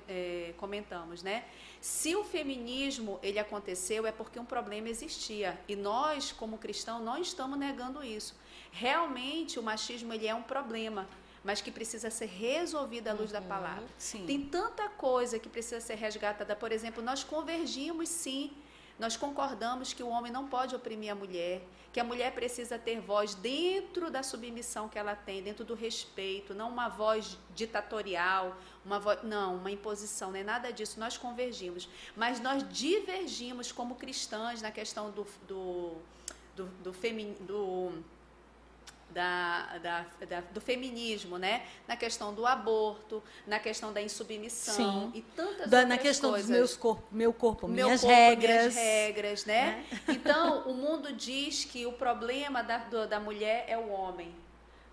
é, 0.08 0.52
comentamos, 0.56 1.22
né? 1.22 1.44
Se 1.80 2.16
o 2.16 2.24
feminismo 2.24 3.18
ele 3.22 3.38
aconteceu 3.38 4.06
é 4.06 4.12
porque 4.12 4.38
um 4.38 4.44
problema 4.44 4.88
existia 4.88 5.58
e 5.68 5.76
nós 5.76 6.32
como 6.32 6.58
cristãos 6.58 7.02
não 7.02 7.18
estamos 7.18 7.58
negando 7.58 8.02
isso. 8.02 8.34
Realmente 8.72 9.58
o 9.58 9.62
machismo 9.62 10.12
ele 10.12 10.26
é 10.26 10.34
um 10.34 10.42
problema, 10.42 11.06
mas 11.44 11.60
que 11.60 11.70
precisa 11.70 12.10
ser 12.10 12.26
resolvido 12.26 13.08
à 13.08 13.12
luz 13.12 13.30
da 13.30 13.40
palavra. 13.40 13.84
Sim. 13.98 14.24
Tem 14.26 14.40
tanta 14.46 14.88
coisa 14.88 15.38
que 15.38 15.48
precisa 15.48 15.80
ser 15.80 15.94
resgatada. 15.94 16.56
Por 16.56 16.72
exemplo, 16.72 17.02
nós 17.02 17.22
convergimos 17.22 18.08
sim. 18.08 18.50
Nós 18.98 19.16
concordamos 19.16 19.92
que 19.92 20.02
o 20.02 20.08
homem 20.08 20.30
não 20.30 20.46
pode 20.48 20.74
oprimir 20.74 21.10
a 21.10 21.14
mulher, 21.14 21.62
que 21.92 21.98
a 21.98 22.04
mulher 22.04 22.32
precisa 22.32 22.78
ter 22.78 23.00
voz 23.00 23.34
dentro 23.34 24.10
da 24.10 24.22
submissão 24.22 24.88
que 24.88 24.98
ela 24.98 25.16
tem, 25.16 25.42
dentro 25.42 25.64
do 25.64 25.74
respeito, 25.74 26.54
não 26.54 26.68
uma 26.68 26.88
voz 26.88 27.36
ditatorial, 27.54 28.56
uma 28.84 28.98
voz, 29.00 29.22
não, 29.22 29.56
uma 29.56 29.70
imposição, 29.70 30.30
não 30.30 30.38
é 30.38 30.44
nada 30.44 30.72
disso. 30.72 30.98
Nós 31.00 31.16
convergimos, 31.16 31.88
mas 32.16 32.38
nós 32.40 32.64
divergimos 32.72 33.72
como 33.72 33.96
cristãs 33.96 34.62
na 34.62 34.70
questão 34.70 35.10
do 35.10 35.26
do 35.46 35.96
do, 36.56 36.66
do, 36.84 36.92
femi- 36.92 37.36
do 37.40 37.92
da, 39.14 39.78
da, 39.78 40.06
da- 40.28 40.40
do 40.40 40.60
feminismo, 40.60 41.38
né? 41.38 41.64
Na 41.86 41.96
questão 41.96 42.34
do 42.34 42.44
aborto, 42.44 43.22
na 43.46 43.58
questão 43.60 43.92
da 43.92 44.02
insubmissão 44.02 44.74
Sim. 44.74 45.12
e 45.14 45.22
tantas 45.22 45.70
Da- 45.70 45.78
outras 45.78 45.88
na 45.88 45.98
questão 45.98 46.30
coisas. 46.30 46.48
dos 46.48 46.56
meus 46.56 46.76
corpo, 46.76 47.04
meu 47.12 47.32
corpo, 47.32 47.68
Meu 47.68 47.86
minhas 47.86 48.00
corpo, 48.00 48.14
regras. 48.14 48.50
minhas 48.50 48.74
regras, 48.74 49.44
né? 49.44 49.86
Então, 50.08 50.62
o 50.68 50.74
mundo 50.74 51.12
diz 51.12 51.64
que 51.64 51.86
o 51.86 51.92
problema 51.92 52.62
da, 52.62 52.78
do- 52.78 53.06
da 53.06 53.20
mulher 53.20 53.64
é 53.68 53.78
o 53.78 53.88
homem. 53.88 54.34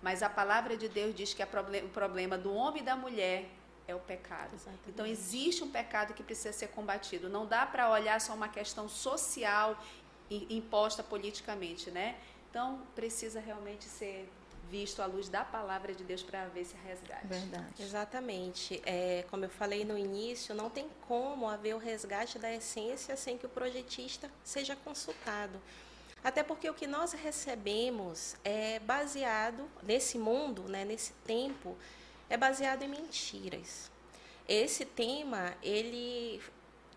Mas 0.00 0.22
a 0.22 0.28
palavra 0.30 0.76
de 0.76 0.88
Deus 0.88 1.14
diz 1.14 1.34
que 1.34 1.42
o 1.42 1.88
problema 1.88 2.38
do 2.38 2.52
homem 2.54 2.82
e 2.82 2.84
da 2.84 2.96
mulher 2.96 3.48
é 3.86 3.94
o 3.94 4.00
pecado. 4.00 4.50
Exatamente. 4.54 4.88
Então, 4.88 5.04
existe 5.06 5.62
um 5.62 5.70
pecado 5.70 6.12
que 6.14 6.22
precisa 6.22 6.52
ser 6.52 6.68
combatido. 6.68 7.28
Não 7.28 7.44
dá 7.46 7.66
para 7.66 7.88
olhar 7.90 8.20
só 8.20 8.32
uma 8.34 8.48
questão 8.48 8.88
social 8.88 9.76
imposta 10.30 11.02
politicamente, 11.02 11.90
né? 11.90 12.16
Então, 12.52 12.82
precisa 12.94 13.40
realmente 13.40 13.86
ser 13.86 14.30
visto 14.68 15.00
à 15.00 15.06
luz 15.06 15.26
da 15.26 15.42
palavra 15.42 15.94
de 15.94 16.04
Deus 16.04 16.22
para 16.22 16.42
haver 16.42 16.60
esse 16.60 16.74
resgate. 16.86 17.26
Verdade. 17.26 17.82
Exatamente. 17.82 18.82
É, 18.84 19.24
como 19.30 19.46
eu 19.46 19.48
falei 19.48 19.86
no 19.86 19.96
início, 19.96 20.54
não 20.54 20.68
tem 20.68 20.86
como 21.08 21.48
haver 21.48 21.74
o 21.74 21.78
resgate 21.78 22.38
da 22.38 22.52
essência 22.52 23.16
sem 23.16 23.38
que 23.38 23.46
o 23.46 23.48
projetista 23.48 24.30
seja 24.44 24.76
consultado. 24.76 25.58
Até 26.22 26.42
porque 26.42 26.68
o 26.68 26.74
que 26.74 26.86
nós 26.86 27.12
recebemos 27.12 28.36
é 28.44 28.78
baseado 28.80 29.66
nesse 29.82 30.18
mundo, 30.18 30.64
né, 30.64 30.84
nesse 30.84 31.14
tempo, 31.24 31.74
é 32.28 32.36
baseado 32.36 32.82
em 32.82 32.88
mentiras. 32.88 33.90
Esse 34.46 34.84
tema, 34.84 35.54
ele 35.62 36.38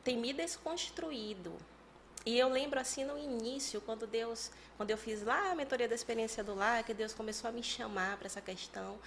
tem 0.04 0.18
me 0.18 0.34
desconstruído. 0.34 1.54
E 2.26 2.38
eu 2.40 2.50
lembro 2.50 2.80
assim 2.80 3.04
no 3.04 3.18
início, 3.18 3.80
quando 3.82 4.08
Deus, 4.08 4.52
quando 4.78 4.90
eu 4.90 4.98
fiz 4.98 5.22
lá 5.22 5.52
a 5.52 5.56
mentoria 5.56 5.88
da 5.88 5.94
experiência 5.94 6.44
do 6.44 6.56
lar, 6.56 6.84
que 6.84 6.94
Deus 6.94 7.14
começou 7.14 7.50
a 7.50 7.54
me 7.54 7.62
chamar 7.62 8.18
para 8.18 8.26
essa 8.26 8.42
questão. 8.42 8.98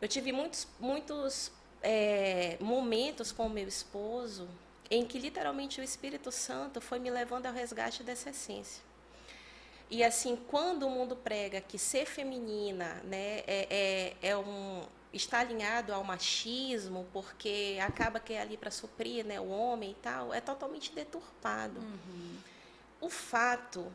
Eu 0.00 0.08
tive 0.08 0.32
muitos, 0.32 0.66
muitos 0.80 1.52
é, 1.82 2.56
momentos 2.60 3.30
com 3.30 3.46
o 3.46 3.50
meu 3.50 3.68
esposo 3.68 4.48
em 4.90 5.04
que 5.04 5.18
literalmente 5.18 5.80
o 5.80 5.84
Espírito 5.84 6.32
Santo 6.32 6.80
foi 6.80 6.98
me 6.98 7.10
levando 7.10 7.46
ao 7.46 7.52
resgate 7.52 8.02
dessa 8.02 8.30
essência. 8.30 8.82
E 9.90 10.02
assim, 10.02 10.36
quando 10.48 10.86
o 10.86 10.90
mundo 10.90 11.14
prega 11.14 11.60
que 11.60 11.78
ser 11.78 12.06
feminina 12.06 13.02
né, 13.04 13.42
é, 13.46 14.14
é, 14.22 14.28
é 14.30 14.36
um, 14.36 14.82
está 15.16 15.40
alinhado 15.40 15.92
ao 15.92 16.02
machismo, 16.02 17.06
porque 17.12 17.78
acaba 17.80 18.18
que 18.18 18.32
é 18.32 18.40
ali 18.40 18.56
para 18.56 18.70
suprir 18.70 19.24
né, 19.24 19.40
o 19.40 19.48
homem 19.48 19.92
e 19.92 19.94
tal, 19.94 20.34
é 20.34 20.40
totalmente 20.40 20.92
deturpado. 20.92 21.80
Uhum. 21.80 22.36
O 23.00 23.08
fato 23.08 23.92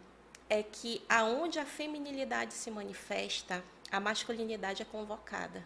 é 0.49 0.63
que 0.63 1.03
aonde 1.08 1.60
a 1.60 1.65
feminilidade 1.65 2.53
se 2.53 2.71
manifesta, 2.71 3.63
a 3.91 3.99
masculinidade 3.99 4.82
é 4.82 4.86
convocada. 4.86 5.63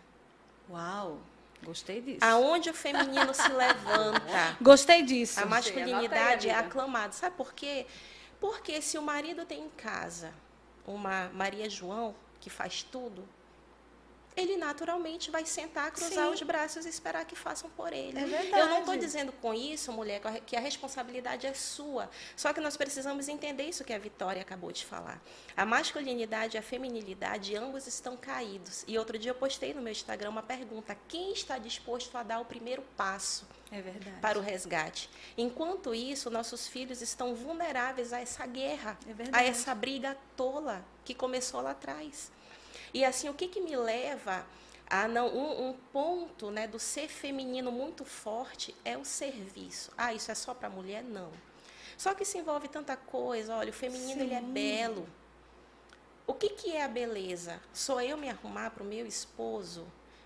Uau! 0.69 1.19
Gostei 1.63 2.01
disso. 2.01 2.19
Aonde 2.21 2.69
o 2.69 2.73
feminino 2.73 3.33
se 3.33 3.47
levanta. 3.53 4.57
Gostei 4.61 5.01
disso. 5.01 5.39
A 5.39 5.45
masculinidade 5.45 6.49
é 6.49 6.53
aclamada. 6.53 7.13
Sabe 7.13 7.35
por 7.37 7.53
quê? 7.53 7.87
Porque 8.39 8.81
se 8.81 8.97
o 8.97 9.01
marido 9.01 9.45
tem 9.45 9.63
em 9.63 9.69
casa 9.69 10.33
uma 10.85 11.29
Maria 11.29 11.69
João 11.69 12.13
que 12.41 12.49
faz 12.49 12.83
tudo, 12.83 13.25
ele 14.35 14.57
naturalmente 14.57 15.29
vai 15.29 15.45
sentar, 15.45 15.91
cruzar 15.91 16.27
Sim. 16.27 16.33
os 16.33 16.41
braços 16.41 16.85
e 16.85 16.89
esperar 16.89 17.25
que 17.25 17.35
façam 17.35 17.69
por 17.69 17.93
ele. 17.93 18.17
É 18.17 18.25
verdade. 18.25 18.59
Eu 18.59 18.67
não 18.67 18.79
estou 18.79 18.97
dizendo 18.97 19.31
com 19.33 19.53
isso, 19.53 19.91
mulher, 19.91 20.21
que 20.45 20.55
a 20.55 20.59
responsabilidade 20.59 21.45
é 21.45 21.53
sua. 21.53 22.09
Só 22.35 22.51
que 22.53 22.59
nós 22.59 22.75
precisamos 22.75 23.27
entender 23.27 23.63
isso 23.63 23.83
que 23.83 23.93
a 23.93 23.99
Vitória 23.99 24.41
acabou 24.41 24.71
de 24.71 24.85
falar. 24.85 25.21
A 25.55 25.65
masculinidade 25.65 26.57
e 26.57 26.59
a 26.59 26.63
feminilidade, 26.63 27.55
ambos 27.55 27.87
estão 27.87 28.17
caídos. 28.17 28.83
E 28.87 28.97
outro 28.97 29.17
dia 29.17 29.31
eu 29.31 29.35
postei 29.35 29.73
no 29.73 29.81
meu 29.81 29.91
Instagram 29.91 30.29
uma 30.29 30.43
pergunta: 30.43 30.97
quem 31.07 31.31
está 31.31 31.57
disposto 31.57 32.17
a 32.17 32.23
dar 32.23 32.39
o 32.39 32.45
primeiro 32.45 32.81
passo? 32.97 33.47
É. 33.71 33.81
Para 34.21 34.37
o 34.37 34.41
resgate. 34.41 35.09
Enquanto 35.35 35.95
isso, 35.95 36.29
nossos 36.29 36.67
filhos 36.67 37.01
estão 37.01 37.33
vulneráveis 37.33 38.13
a 38.13 38.19
essa 38.19 38.45
guerra, 38.45 38.97
é 39.07 39.35
a 39.35 39.43
essa 39.43 39.73
briga 39.73 40.15
tola 40.37 40.85
que 41.03 41.15
começou 41.15 41.59
lá 41.59 41.71
atrás. 41.71 42.31
E 42.93 43.03
assim, 43.03 43.29
o 43.29 43.34
que, 43.34 43.47
que 43.47 43.60
me 43.60 43.75
leva 43.75 44.45
a 44.88 45.08
não 45.08 45.27
um, 45.27 45.69
um, 45.69 45.73
ponto 45.91 46.51
né, 46.51 46.67
do 46.67 46.77
ser 46.77 47.08
feminino 47.08 47.71
muito 47.71 48.06
forte 48.06 48.75
é 48.86 48.97
o 48.97 49.03
serviço. 49.03 49.91
Ah, 49.97 50.13
isso 50.13 50.32
é 50.32 50.36
só 50.36 50.53
para 50.53 50.69
mulher? 50.69 51.03
Não. 51.03 51.32
Só 51.97 52.13
que 52.13 52.25
se 52.25 52.38
envolve 52.38 52.67
tanta 52.67 52.95
coisa. 52.95 53.56
Olha, 53.56 53.71
o 53.71 53.73
feminino 53.73 54.21
ele 54.21 54.34
é 54.34 54.41
belo. 54.41 55.08
O 56.25 56.34
que, 56.34 56.49
que 56.49 56.71
é 56.71 56.84
a 56.84 56.88
beleza? 56.88 57.60
Sou 57.73 57.99
eu 57.99 58.15
me 58.17 58.29
arrumar 58.29 58.71
para 58.71 58.84
o 58.84 58.86
meu 58.86 59.06
esposo? 59.06 59.86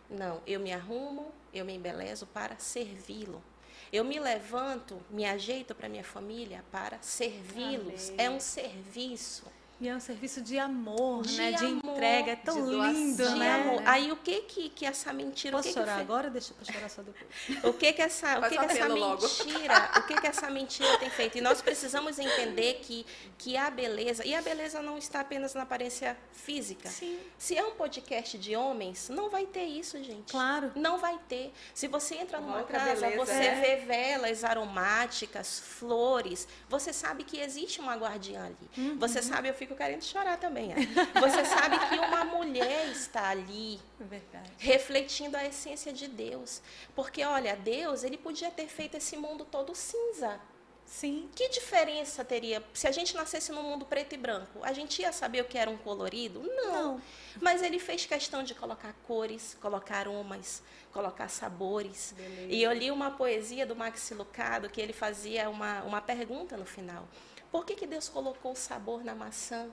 Não, 0.09 0.41
eu 0.45 0.59
me 0.59 0.71
arrumo, 0.71 1.31
eu 1.53 1.65
me 1.65 1.73
embelezo 1.73 2.25
para 2.27 2.57
servi-lo. 2.59 3.43
Eu 3.91 4.03
me 4.03 4.19
levanto, 4.19 5.01
me 5.09 5.25
ajeito 5.25 5.73
para 5.73 5.89
minha 5.89 6.03
família 6.03 6.63
para 6.71 7.01
servi-los. 7.01 8.11
É 8.17 8.29
um 8.29 8.39
serviço. 8.39 9.45
E 9.79 9.87
é 9.87 9.95
um 9.95 9.99
serviço 9.99 10.41
de 10.41 10.57
amor, 10.57 11.21
de 11.21 11.37
né? 11.37 11.51
De 11.51 11.65
entrega. 11.65 12.31
É 12.31 12.35
tão 12.35 12.65
lindo, 12.65 13.29
né? 13.35 13.61
Amor. 13.61 13.81
Aí 13.85 14.11
o 14.11 14.15
que 14.15 14.41
que, 14.41 14.69
que 14.69 14.85
essa 14.85 15.13
mentira... 15.13 15.55
Posso 15.55 15.67
que 15.69 15.73
chorar 15.75 15.97
que 15.97 16.01
agora? 16.01 16.29
Deixa 16.31 16.53
eu 16.59 16.73
chorar 16.73 16.89
só 16.89 17.03
depois. 17.03 17.63
O 17.63 17.73
que 17.73 17.93
que 17.93 18.01
essa, 18.01 18.39
o 18.39 18.41
que 18.43 18.57
que 18.57 18.65
essa 18.65 18.89
mentira... 18.89 19.91
o 19.97 20.01
que 20.07 20.21
que 20.21 20.27
essa 20.27 20.49
mentira 20.49 20.97
tem 20.97 21.09
feito? 21.11 21.37
E 21.37 21.41
nós 21.41 21.61
precisamos 21.61 22.17
entender 22.17 22.79
que, 22.81 23.05
que 23.37 23.55
a 23.55 23.69
beleza... 23.69 24.25
E 24.25 24.33
a 24.33 24.41
beleza 24.41 24.81
não 24.81 24.97
está 24.97 25.19
apenas 25.19 25.53
na 25.53 25.61
aparência 25.61 26.17
física. 26.31 26.89
Sim. 26.89 27.19
Se 27.37 27.55
é 27.55 27.63
um 27.63 27.71
podcast 27.71 28.35
de 28.37 28.55
homens, 28.55 29.09
não 29.09 29.29
vai 29.29 29.45
ter 29.45 29.65
isso, 29.65 30.01
gente. 30.03 30.31
Claro. 30.31 30.71
Não 30.75 30.97
vai 30.97 31.19
ter. 31.29 31.53
Se 31.75 31.87
você 31.87 32.15
entra 32.15 32.39
numa 32.39 32.63
casa, 32.63 33.07
beleza, 33.07 33.25
você 33.25 33.43
é. 33.43 33.55
vê 33.61 33.85
velas 33.85 34.43
aromáticas, 34.43 35.59
flores, 35.59 36.47
você 36.67 36.91
sabe 36.91 37.23
que 37.23 37.39
existe 37.39 37.79
uma 37.79 37.95
guardiã 37.95 38.45
ali. 38.45 38.69
Uhum. 38.75 38.97
Você 38.97 39.21
sabe, 39.21 39.49
eu 39.49 39.53
fico 39.53 39.66
fico 39.67 39.75
querendo 39.75 40.03
chorar 40.03 40.37
também. 40.37 40.71
É. 40.71 41.19
Você 41.19 41.45
sabe 41.45 41.77
que 41.89 41.99
uma 41.99 42.23
mulher 42.23 42.87
está 42.87 43.29
ali 43.29 43.79
Verdade. 43.99 44.49
refletindo 44.57 45.35
a 45.35 45.45
essência 45.45 45.91
de 45.91 46.07
Deus. 46.07 46.61
Porque, 46.95 47.23
olha, 47.23 47.55
Deus, 47.55 48.03
ele 48.03 48.17
podia 48.17 48.49
ter 48.49 48.67
feito 48.67 48.95
esse 48.95 49.17
mundo 49.17 49.45
todo 49.45 49.75
cinza. 49.75 50.39
Sim. 50.85 51.29
Que 51.35 51.49
diferença 51.49 52.23
teria 52.23 52.63
se 52.73 52.87
a 52.87 52.91
gente 52.91 53.13
nascesse 53.13 53.51
num 53.51 53.61
mundo 53.61 53.85
preto 53.85 54.15
e 54.15 54.17
branco? 54.17 54.63
A 54.63 54.71
gente 54.71 55.01
ia 55.01 55.11
saber 55.11 55.41
o 55.41 55.45
que 55.45 55.57
era 55.57 55.69
um 55.69 55.75
colorido? 55.75 56.41
Não. 56.41 56.71
Não. 56.71 57.01
Mas 57.41 57.61
ele 57.61 57.77
fez 57.77 58.05
questão 58.05 58.41
de 58.41 58.55
colocar 58.55 58.93
cores, 59.05 59.57
colocar 59.59 59.97
aromas, 59.97 60.63
colocar 60.93 61.27
sabores. 61.27 62.13
Beleza. 62.15 62.53
E 62.53 62.63
eu 62.63 62.71
li 62.71 62.89
uma 62.89 63.11
poesia 63.11 63.65
do 63.65 63.75
Maxi 63.75 64.13
Lucado 64.13 64.69
que 64.69 64.79
ele 64.79 64.93
fazia 64.93 65.49
uma, 65.49 65.83
uma 65.83 66.01
pergunta 66.01 66.55
no 66.55 66.65
final. 66.65 67.05
Por 67.51 67.65
que, 67.65 67.75
que 67.75 67.87
Deus 67.87 68.09
colocou 68.09 68.51
o 68.51 68.55
sabor 68.55 69.03
na 69.03 69.15
maçã? 69.15 69.69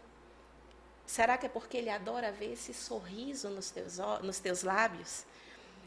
Será 1.06 1.36
que 1.36 1.46
é 1.46 1.48
porque 1.48 1.76
Ele 1.76 1.90
adora 1.90 2.32
ver 2.32 2.52
esse 2.52 2.72
sorriso 2.72 3.50
nos 3.50 3.70
teus, 3.70 3.98
nos 4.22 4.38
teus 4.38 4.62
lábios? 4.62 5.24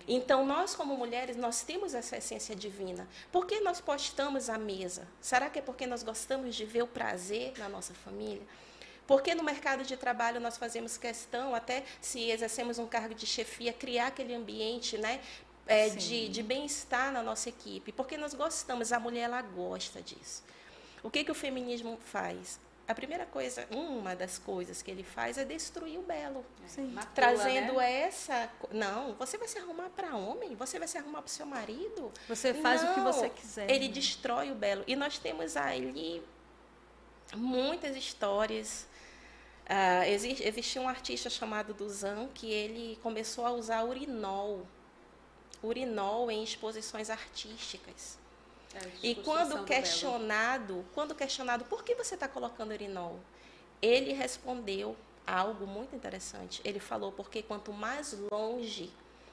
Então, 0.08 0.46
nós, 0.46 0.74
como 0.74 0.96
mulheres, 0.96 1.36
nós 1.36 1.64
temos 1.64 1.94
essa 1.94 2.16
essência 2.16 2.56
divina. 2.56 3.06
Por 3.30 3.46
que 3.46 3.60
nós 3.60 3.82
postamos 3.82 4.50
a 4.50 4.58
mesa? 4.58 5.06
Será 5.20 5.50
que 5.50 5.60
é 5.60 5.62
porque 5.62 5.86
nós 5.86 6.02
gostamos 6.02 6.56
de 6.56 6.64
ver 6.64 6.84
o 6.84 6.88
prazer 6.88 7.54
na 7.58 7.68
nossa 7.68 7.94
família? 7.94 8.44
Porque 9.06 9.36
no 9.36 9.44
mercado 9.44 9.84
de 9.84 9.98
trabalho 9.98 10.40
nós 10.40 10.58
fazemos 10.58 10.98
questão, 10.98 11.54
até 11.54 11.84
se 12.02 12.30
exercemos 12.30 12.80
um 12.80 12.88
cargo 12.88 13.14
de 13.14 13.26
chefia, 13.26 13.74
criar 13.74 14.08
aquele 14.08 14.34
ambiente 14.34 14.98
né, 14.98 15.22
é, 15.66 15.90
de, 15.90 16.30
de 16.30 16.44
bem-estar 16.44 17.12
na 17.12 17.22
nossa 17.22 17.50
equipe? 17.50 17.92
Porque 17.92 18.18
nós 18.18 18.34
gostamos, 18.34 18.94
a 18.94 19.00
mulher 19.00 19.24
ela 19.24 19.42
gosta 19.42 20.02
disso. 20.02 20.44
O 21.04 21.10
que, 21.10 21.24
que 21.24 21.32
o 21.32 21.36
feminismo 21.36 21.98
faz? 22.06 22.60
A 22.88 22.96
primeira 22.96 23.26
coisa, 23.26 23.68
uma 23.70 24.16
das 24.16 24.38
coisas 24.38 24.82
que 24.82 24.90
ele 24.90 25.04
faz 25.04 25.38
é 25.38 25.44
destruir 25.44 26.00
o 26.00 26.04
belo. 26.04 26.46
Sim. 26.66 26.96
trazendo 27.14 27.74
né? 27.74 28.04
essa. 28.04 28.50
Não, 28.72 29.14
você 29.16 29.38
vai 29.38 29.48
se 29.48 29.60
arrumar 29.60 29.90
para 29.90 30.16
homem? 30.16 30.56
Você 30.56 30.80
vai 30.80 30.88
se 30.88 30.98
arrumar 30.98 31.22
para 31.22 31.28
o 31.28 31.32
seu 31.32 31.46
marido? 31.46 32.12
Você 32.30 32.54
faz 32.54 32.82
Não, 32.82 32.92
o 32.92 32.94
que 32.94 33.00
você 33.02 33.30
quiser. 33.30 33.70
Ele 33.70 33.90
né? 33.90 33.94
destrói 33.94 34.52
o 34.52 34.56
belo. 34.56 34.86
E 34.88 34.96
nós 34.96 35.20
temos 35.20 35.58
ali 35.58 36.24
muitas 37.36 37.94
histórias. 37.98 38.88
Uh, 39.66 40.08
existia 40.08 40.82
um 40.82 40.88
artista 40.88 41.30
chamado 41.30 41.74
Duzan 41.74 42.30
que 42.34 42.50
ele 42.50 42.98
começou 43.04 43.46
a 43.46 43.52
usar 43.52 43.84
urinol. 43.84 44.66
Urinol 45.62 46.32
em 46.32 46.42
exposições 46.42 47.10
artísticas. 47.10 48.18
É, 48.76 48.92
e 49.02 49.16
quando 49.16 49.64
questionado, 49.64 50.86
quando 50.94 51.16
questionado 51.16 51.66
por 51.66 51.84
que 51.84 51.96
você 51.96 52.16
está 52.16 52.28
colocando 52.28 52.72
urinol, 52.72 53.20
ele 53.82 54.14
respondeu 54.14 54.96
algo 55.26 55.66
muito 55.68 55.96
interessante. 55.96 56.62
Ele 56.64 56.80
falou 56.80 57.12
porque 57.12 57.42
quanto 57.42 57.74
mais 57.74 58.14
longe 58.32 58.92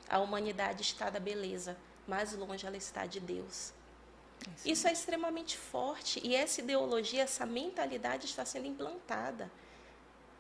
a 0.08 0.18
humanidade 0.18 0.82
está 0.82 1.08
da 1.08 1.20
beleza, 1.20 1.76
mais 2.06 2.32
longe 2.34 2.66
ela 2.66 2.76
está 2.76 3.06
de 3.06 3.20
Deus. 3.20 3.72
Isso, 4.56 4.68
Isso 4.68 4.88
é 4.88 4.92
extremamente 4.92 5.56
forte 5.56 6.20
e 6.22 6.34
essa 6.34 6.60
ideologia, 6.60 7.22
essa 7.22 7.46
mentalidade 7.46 8.26
está 8.26 8.44
sendo 8.44 8.66
implantada. 8.66 9.50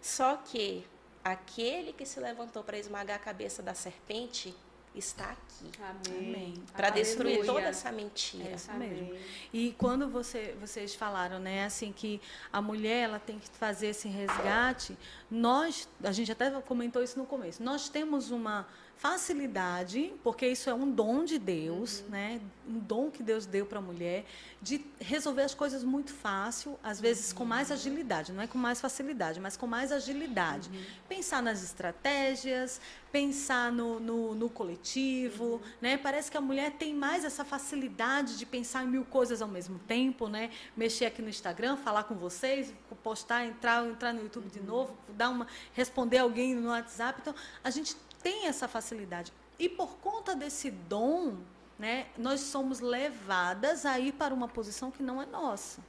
Só 0.02 0.36
que 0.36 0.86
aquele 1.22 1.92
que 1.92 2.04
se 2.04 2.20
levantou 2.20 2.62
para 2.62 2.76
esmagar 2.76 3.16
a 3.16 3.18
cabeça 3.18 3.62
da 3.62 3.72
serpente 3.72 4.54
está 4.94 5.30
aqui. 5.30 5.70
Amém. 5.82 6.54
Para 6.72 6.90
destruir 6.90 7.44
toda 7.44 7.62
essa 7.62 7.90
mentira. 7.90 8.50
É 8.50 8.54
isso 8.54 8.72
mesmo. 8.74 9.14
E 9.52 9.72
quando 9.78 10.08
você, 10.08 10.56
vocês 10.60 10.94
falaram, 10.94 11.38
né, 11.38 11.64
assim 11.64 11.92
que 11.92 12.20
a 12.52 12.62
mulher 12.62 13.04
ela 13.04 13.18
tem 13.18 13.38
que 13.38 13.48
fazer 13.50 13.88
esse 13.88 14.08
resgate, 14.08 14.96
nós, 15.30 15.88
a 16.02 16.12
gente 16.12 16.30
até 16.30 16.50
comentou 16.62 17.02
isso 17.02 17.18
no 17.18 17.26
começo. 17.26 17.62
Nós 17.62 17.88
temos 17.88 18.30
uma 18.30 18.66
facilidade, 18.96 20.12
porque 20.22 20.46
isso 20.46 20.70
é 20.70 20.74
um 20.74 20.90
dom 20.90 21.24
de 21.24 21.38
Deus, 21.38 22.00
uhum. 22.00 22.10
né? 22.10 22.40
Um 22.66 22.78
dom 22.78 23.10
que 23.10 23.22
Deus 23.22 23.44
deu 23.44 23.66
para 23.66 23.78
a 23.78 23.82
mulher 23.82 24.24
de 24.62 24.84
resolver 24.98 25.42
as 25.42 25.54
coisas 25.54 25.84
muito 25.84 26.12
fácil, 26.12 26.78
às 26.82 27.00
vezes 27.00 27.30
uhum. 27.30 27.38
com 27.38 27.44
mais 27.44 27.68
uhum. 27.68 27.74
agilidade, 27.74 28.32
não 28.32 28.42
é 28.42 28.46
com 28.46 28.56
mais 28.56 28.80
facilidade, 28.80 29.40
mas 29.40 29.56
com 29.56 29.66
mais 29.66 29.92
agilidade. 29.92 30.70
Uhum. 30.70 30.84
Pensar 31.08 31.42
nas 31.42 31.62
estratégias, 31.62 32.80
pensar 33.14 33.70
no, 33.70 34.00
no, 34.00 34.34
no 34.34 34.50
coletivo, 34.50 35.44
uhum. 35.44 35.60
né? 35.80 35.96
Parece 35.96 36.28
que 36.28 36.36
a 36.36 36.40
mulher 36.40 36.72
tem 36.72 36.92
mais 36.92 37.24
essa 37.24 37.44
facilidade 37.44 38.36
de 38.36 38.44
pensar 38.44 38.82
em 38.82 38.88
mil 38.88 39.04
coisas 39.04 39.40
ao 39.40 39.46
mesmo 39.46 39.78
tempo, 39.78 40.26
né? 40.26 40.50
Mexer 40.76 41.04
aqui 41.04 41.22
no 41.22 41.28
Instagram, 41.28 41.76
falar 41.76 42.02
com 42.02 42.16
vocês, 42.16 42.74
postar, 43.04 43.46
entrar, 43.46 43.86
entrar 43.86 44.12
no 44.12 44.20
YouTube 44.20 44.48
de 44.50 44.58
uhum. 44.58 44.66
novo, 44.66 44.96
dar 45.10 45.30
uma, 45.30 45.46
responder 45.74 46.18
alguém 46.18 46.56
no 46.56 46.70
WhatsApp. 46.70 47.20
Então, 47.20 47.36
a 47.62 47.70
gente 47.70 47.94
tem 48.20 48.48
essa 48.48 48.66
facilidade. 48.66 49.32
E 49.60 49.68
por 49.68 49.96
conta 49.98 50.34
desse 50.34 50.72
dom, 50.72 51.36
né, 51.78 52.08
nós 52.18 52.40
somos 52.40 52.80
levadas 52.80 53.86
a 53.86 53.96
ir 53.96 54.10
para 54.10 54.34
uma 54.34 54.48
posição 54.48 54.90
que 54.90 55.04
não 55.04 55.22
é 55.22 55.26
nossa. 55.26 55.80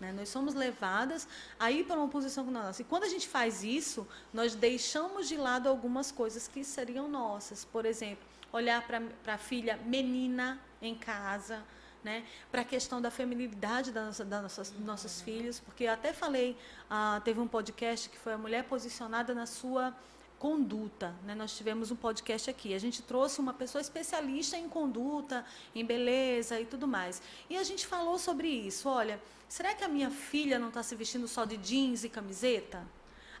Né? 0.00 0.12
Nós 0.12 0.28
somos 0.28 0.54
levadas 0.54 1.26
a 1.58 1.70
ir 1.70 1.84
para 1.84 1.96
uma 1.96 2.08
posição 2.08 2.44
que 2.44 2.50
não 2.50 2.60
é 2.60 2.64
nossa. 2.64 2.82
E 2.82 2.84
quando 2.84 3.04
a 3.04 3.08
gente 3.08 3.28
faz 3.28 3.62
isso, 3.62 4.06
nós 4.32 4.54
deixamos 4.54 5.28
de 5.28 5.36
lado 5.36 5.68
algumas 5.68 6.10
coisas 6.10 6.48
que 6.48 6.64
seriam 6.64 7.08
nossas. 7.08 7.64
Por 7.64 7.86
exemplo, 7.86 8.24
olhar 8.52 8.86
para 8.86 9.34
a 9.34 9.38
filha 9.38 9.76
menina 9.84 10.60
em 10.80 10.94
casa, 10.94 11.62
né? 12.02 12.24
para 12.52 12.60
a 12.60 12.64
questão 12.64 13.00
da 13.00 13.10
feminilidade 13.10 13.90
das, 13.90 14.04
nossa, 14.04 14.24
das 14.24 14.42
nossas, 14.42 14.70
dos 14.70 14.84
nossos 14.84 15.20
filhos, 15.22 15.58
porque 15.58 15.84
eu 15.84 15.92
até 15.92 16.12
falei, 16.12 16.56
ah, 16.90 17.20
teve 17.24 17.40
um 17.40 17.48
podcast 17.48 18.08
que 18.08 18.18
foi 18.18 18.34
a 18.34 18.38
mulher 18.38 18.64
posicionada 18.64 19.34
na 19.34 19.46
sua 19.46 19.94
conduta. 20.38 21.14
Né? 21.24 21.34
Nós 21.34 21.56
tivemos 21.56 21.90
um 21.90 21.96
podcast 21.96 22.50
aqui. 22.50 22.74
A 22.74 22.78
gente 22.78 23.00
trouxe 23.00 23.40
uma 23.40 23.54
pessoa 23.54 23.80
especialista 23.80 24.58
em 24.58 24.68
conduta, 24.68 25.42
em 25.74 25.82
beleza 25.82 26.60
e 26.60 26.66
tudo 26.66 26.86
mais. 26.86 27.22
E 27.48 27.56
a 27.56 27.62
gente 27.62 27.86
falou 27.86 28.18
sobre 28.18 28.48
isso. 28.48 28.86
Olha, 28.86 29.18
será 29.54 29.72
que 29.72 29.84
a 29.84 29.88
minha 29.88 30.10
filha 30.10 30.58
não 30.58 30.66
está 30.66 30.82
se 30.82 30.96
vestindo 30.96 31.28
só 31.28 31.44
de 31.44 31.56
jeans 31.56 32.02
e 32.02 32.08
camiseta? 32.08 32.84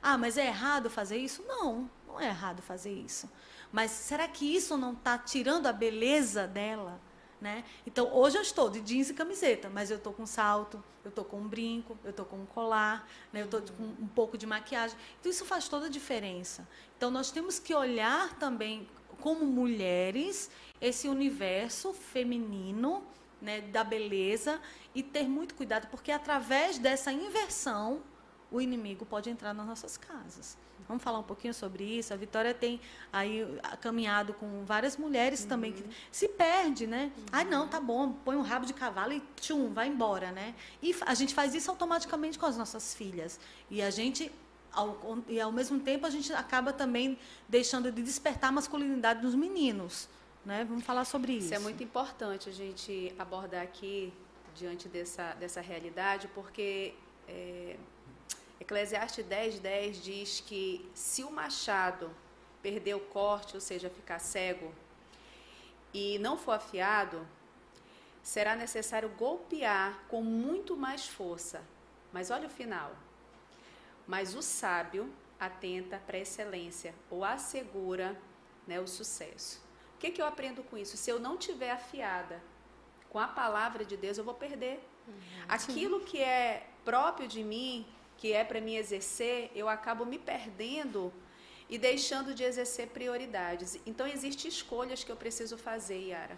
Ah, 0.00 0.16
mas 0.16 0.38
é 0.38 0.46
errado 0.46 0.88
fazer 0.88 1.16
isso? 1.16 1.42
Não, 1.42 1.90
não 2.06 2.20
é 2.20 2.28
errado 2.28 2.62
fazer 2.62 2.92
isso. 2.92 3.28
Mas 3.72 3.90
será 3.90 4.28
que 4.28 4.44
isso 4.44 4.76
não 4.76 4.92
está 4.92 5.18
tirando 5.18 5.66
a 5.66 5.72
beleza 5.72 6.46
dela? 6.46 7.00
Né? 7.40 7.64
Então, 7.84 8.14
hoje 8.14 8.38
eu 8.38 8.42
estou 8.42 8.70
de 8.70 8.80
jeans 8.80 9.10
e 9.10 9.14
camiseta, 9.14 9.68
mas 9.68 9.90
eu 9.90 9.96
estou 9.96 10.12
com 10.12 10.24
salto, 10.24 10.80
eu 11.04 11.08
estou 11.08 11.24
com 11.24 11.40
um 11.40 11.48
brinco, 11.48 11.98
eu 12.04 12.10
estou 12.10 12.24
com 12.24 12.36
um 12.36 12.46
colar, 12.46 13.08
né? 13.32 13.40
eu 13.40 13.46
estou 13.46 13.60
com 13.76 13.82
um 13.82 14.06
pouco 14.06 14.38
de 14.38 14.46
maquiagem. 14.46 14.96
Então, 15.18 15.32
isso 15.32 15.44
faz 15.44 15.66
toda 15.66 15.86
a 15.86 15.90
diferença. 15.90 16.66
Então, 16.96 17.10
nós 17.10 17.32
temos 17.32 17.58
que 17.58 17.74
olhar 17.74 18.38
também, 18.38 18.88
como 19.20 19.44
mulheres, 19.44 20.48
esse 20.80 21.08
universo 21.08 21.92
feminino 21.92 23.04
né, 23.44 23.60
da 23.60 23.84
beleza 23.84 24.60
e 24.94 25.02
ter 25.02 25.28
muito 25.28 25.54
cuidado, 25.54 25.86
porque 25.88 26.10
através 26.10 26.78
dessa 26.78 27.12
inversão, 27.12 28.00
o 28.50 28.60
inimigo 28.60 29.04
pode 29.04 29.30
entrar 29.30 29.52
nas 29.52 29.66
nossas 29.66 29.96
casas. 29.96 30.56
Vamos 30.86 31.02
falar 31.02 31.18
um 31.18 31.24
pouquinho 31.24 31.54
sobre 31.54 31.82
isso. 31.82 32.12
A 32.12 32.16
Vitória 32.16 32.52
tem 32.52 32.80
aí 33.12 33.46
caminhado 33.80 34.34
com 34.34 34.64
várias 34.64 34.96
mulheres 34.96 35.42
uhum. 35.42 35.48
também 35.48 35.72
que 35.72 35.84
se 36.12 36.28
perde, 36.28 36.86
né? 36.86 37.10
Uhum. 37.16 37.24
Ai, 37.32 37.44
não, 37.44 37.66
tá 37.66 37.80
bom, 37.80 38.12
põe 38.12 38.36
um 38.36 38.42
rabo 38.42 38.66
de 38.66 38.74
cavalo 38.74 39.12
e 39.12 39.22
tchum, 39.40 39.72
vai 39.72 39.88
embora, 39.88 40.30
né? 40.30 40.54
E 40.82 40.94
a 41.06 41.14
gente 41.14 41.34
faz 41.34 41.54
isso 41.54 41.70
automaticamente 41.70 42.38
com 42.38 42.46
as 42.46 42.56
nossas 42.56 42.94
filhas. 42.94 43.40
E 43.70 43.80
a 43.80 43.90
gente 43.90 44.30
ao, 44.72 44.98
e 45.28 45.40
ao 45.40 45.52
mesmo 45.52 45.78
tempo 45.80 46.06
a 46.06 46.10
gente 46.10 46.32
acaba 46.32 46.72
também 46.72 47.16
deixando 47.48 47.90
de 47.90 48.02
despertar 48.02 48.48
a 48.48 48.52
masculinidade 48.52 49.20
dos 49.20 49.34
meninos, 49.34 50.08
né? 50.44 50.64
Vamos 50.64 50.84
falar 50.84 51.04
sobre 51.04 51.32
isso. 51.32 51.46
Isso 51.46 51.54
é 51.54 51.58
muito 51.58 51.82
importante 51.82 52.48
a 52.48 52.52
gente 52.52 53.14
abordar 53.18 53.62
aqui 53.62 54.12
diante 54.54 54.88
dessa 54.88 55.34
dessa 55.34 55.60
realidade, 55.60 56.28
porque 56.28 56.94
é, 57.26 57.76
Eclesiastes 58.60 59.24
10, 59.24 59.58
10 59.58 60.02
diz 60.02 60.40
que 60.40 60.88
se 60.94 61.24
o 61.24 61.30
machado 61.30 62.10
perder 62.62 62.94
o 62.94 63.00
corte, 63.00 63.54
ou 63.54 63.60
seja, 63.60 63.90
ficar 63.90 64.18
cego, 64.18 64.72
e 65.92 66.18
não 66.18 66.36
for 66.36 66.52
afiado, 66.52 67.26
será 68.22 68.56
necessário 68.56 69.08
golpear 69.10 70.02
com 70.08 70.22
muito 70.22 70.76
mais 70.76 71.06
força. 71.06 71.62
Mas 72.12 72.30
olha 72.30 72.46
o 72.46 72.50
final. 72.50 72.92
Mas 74.06 74.34
o 74.34 74.42
sábio 74.42 75.12
atenta 75.38 75.98
para 75.98 76.16
a 76.16 76.20
excelência 76.20 76.94
ou 77.10 77.24
assegura 77.24 78.18
né, 78.66 78.80
o 78.80 78.86
sucesso. 78.86 79.63
O 80.04 80.06
que, 80.06 80.16
que 80.16 80.20
eu 80.20 80.26
aprendo 80.26 80.62
com 80.62 80.76
isso? 80.76 80.98
Se 80.98 81.08
eu 81.10 81.18
não 81.18 81.34
tiver 81.38 81.70
afiada 81.70 82.38
com 83.08 83.18
a 83.18 83.26
palavra 83.26 83.86
de 83.86 83.96
Deus, 83.96 84.18
eu 84.18 84.24
vou 84.30 84.34
perder. 84.34 84.86
Uhum, 85.08 85.14
Aquilo 85.48 86.00
que 86.00 86.20
é 86.20 86.66
próprio 86.84 87.26
de 87.26 87.42
mim, 87.42 87.86
que 88.18 88.30
é 88.30 88.44
para 88.44 88.60
mim 88.60 88.74
exercer, 88.74 89.50
eu 89.54 89.66
acabo 89.66 90.04
me 90.04 90.18
perdendo 90.18 91.10
e 91.70 91.78
deixando 91.78 92.34
de 92.34 92.44
exercer 92.44 92.88
prioridades. 92.88 93.80
Então, 93.86 94.06
existem 94.06 94.46
escolhas 94.46 95.02
que 95.02 95.10
eu 95.10 95.16
preciso 95.16 95.56
fazer, 95.56 96.08
Yara. 96.08 96.36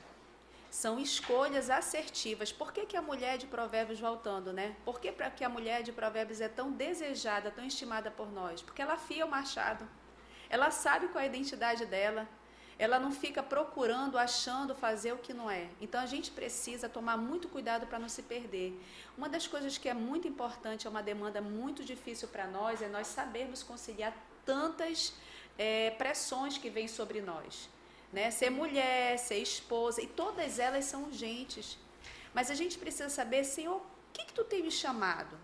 São 0.71 1.01
escolhas 1.01 1.69
assertivas. 1.69 2.53
Por 2.53 2.73
que, 2.73 2.87
que 2.87 2.97
a 2.97 3.03
mulher 3.03 3.37
de 3.37 3.49
Provérbios, 3.49 3.99
voltando, 3.99 4.53
né? 4.53 4.77
Por 4.85 5.01
que, 5.01 5.11
que 5.11 5.43
a 5.43 5.49
mulher 5.49 5.83
de 5.83 5.91
Provérbios 5.91 6.41
é 6.41 6.49
tão 6.49 6.71
desejada, 6.71 7.51
tão 7.51 7.65
estimada 7.65 8.13
por 8.13 8.31
nós? 8.31 8.63
Porque 8.63 8.81
ela 8.81 8.93
afia 8.93 9.27
o 9.27 9.29
machado. 9.29 9.89
Ela 10.49 10.71
sabe 10.71 11.09
qual 11.09 11.21
é 11.21 11.25
a 11.25 11.27
identidade 11.27 11.85
dela 11.85 12.29
ela 12.79 12.99
não 12.99 13.11
fica 13.11 13.43
procurando, 13.43 14.19
achando 14.19 14.75
fazer 14.75 15.13
o 15.13 15.19
que 15.19 15.33
não 15.33 15.51
é. 15.51 15.69
Então 15.81 16.01
a 16.01 16.07
gente 16.07 16.31
precisa 16.31 16.89
tomar 16.89 17.17
muito 17.17 17.49
cuidado 17.49 17.87
para 17.87 17.99
não 17.99 18.09
se 18.09 18.23
perder. 18.23 18.79
Uma 19.17 19.29
das 19.29 19.47
coisas 19.47 19.79
que 19.79 19.89
é 19.89 19.95
muito 19.95 20.29
importante, 20.29 20.87
é 20.87 20.91
uma 20.91 21.03
demanda 21.03 21.41
muito 21.41 21.83
difícil 21.83 22.29
para 22.29 22.47
nós, 22.47 22.83
é 22.83 22.89
nós 22.89 23.07
sabermos 23.07 23.63
conciliar 23.63 24.15
tantas 24.45 25.15
é, 25.57 25.91
pressões 25.93 26.59
que 26.59 26.69
vêm 26.69 26.87
sobre 26.87 27.23
nós. 27.23 27.69
Né? 28.13 28.31
Ser 28.31 28.51
mulher, 28.51 29.19
ser 29.19 29.39
esposa, 29.39 30.03
e 30.03 30.07
todas 30.07 30.59
elas 30.59 30.85
são 30.85 31.05
urgentes. 31.05 31.79
Mas 32.35 32.51
a 32.51 32.55
gente 32.55 32.77
precisa 32.77 33.09
saber, 33.09 33.45
Senhor, 33.45 33.77
o 33.77 33.83
que, 34.13 34.27
que 34.27 34.35
tu 34.35 34.45
tem 34.45 34.63
me 34.63 34.71
chamado? 34.71 35.37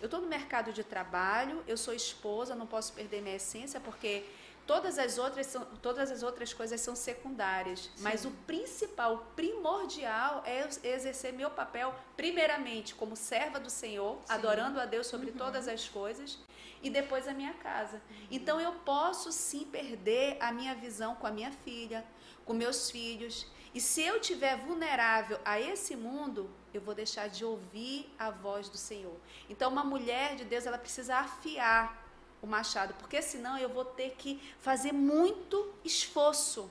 Eu 0.00 0.06
estou 0.06 0.20
no 0.20 0.26
mercado 0.26 0.70
de 0.70 0.84
trabalho, 0.84 1.64
eu 1.66 1.78
sou 1.78 1.94
esposa, 1.94 2.54
não 2.54 2.66
posso 2.66 2.92
perder 2.92 3.22
minha 3.22 3.36
essência, 3.36 3.80
porque 3.80 4.24
Todas 4.66 4.98
as 4.98 5.18
outras, 5.18 5.46
são, 5.46 5.64
todas 5.82 6.10
as 6.10 6.22
outras 6.22 6.54
coisas 6.54 6.80
são 6.80 6.96
secundárias, 6.96 7.90
Sim. 7.94 8.02
mas 8.02 8.24
o 8.24 8.30
principal, 8.46 9.14
o 9.14 9.18
primordial 9.36 10.42
é 10.46 10.66
exercer 10.82 11.34
meu 11.34 11.50
papel, 11.50 11.94
primeiramente, 12.16 12.94
como 12.94 13.14
serva 13.14 13.60
do 13.60 13.68
Senhor, 13.68 14.16
Sim. 14.24 14.32
adorando 14.32 14.80
a 14.80 14.86
Deus 14.86 15.06
sobre 15.06 15.30
uhum. 15.30 15.36
todas 15.36 15.68
as 15.68 15.86
coisas, 15.86 16.38
e 16.82 16.88
depois 16.88 17.28
a 17.28 17.34
minha 17.34 17.52
casa. 17.54 17.96
Uhum. 17.96 18.26
Então 18.30 18.60
eu 18.60 18.72
posso 18.72 19.30
sim 19.32 19.64
perder 19.64 20.38
a 20.40 20.50
minha 20.50 20.74
visão 20.74 21.14
com 21.14 21.26
a 21.26 21.30
minha 21.30 21.52
filha, 21.52 22.04
com 22.44 22.54
meus 22.54 22.90
filhos. 22.90 23.46
E 23.74 23.80
se 23.80 24.02
eu 24.02 24.16
estiver 24.16 24.56
vulnerável 24.56 25.38
a 25.44 25.60
esse 25.60 25.96
mundo, 25.96 26.48
eu 26.72 26.80
vou 26.80 26.94
deixar 26.94 27.28
de 27.28 27.44
ouvir 27.44 28.12
a 28.18 28.30
voz 28.30 28.68
do 28.68 28.76
Senhor. 28.76 29.16
Então, 29.48 29.70
uma 29.70 29.82
mulher 29.82 30.36
de 30.36 30.44
Deus, 30.44 30.64
ela 30.64 30.78
precisa 30.78 31.16
afiar 31.16 32.03
o 32.44 32.46
machado, 32.46 32.94
porque 32.94 33.20
senão 33.22 33.56
eu 33.58 33.68
vou 33.68 33.84
ter 33.84 34.10
que 34.18 34.40
fazer 34.60 34.92
muito 34.92 35.74
esforço. 35.84 36.70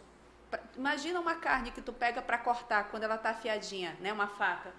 Imagina 0.77 1.19
uma 1.19 1.35
carne 1.35 1.71
que 1.71 1.81
tu 1.81 1.91
pega 1.91 2.21
para 2.21 2.37
cortar 2.37 2.89
quando 2.91 3.03
ela 3.03 3.15
está 3.15 3.31
afiadinha, 3.31 3.97
né, 3.99 4.13
uma 4.13 4.27
faca. 4.27 4.71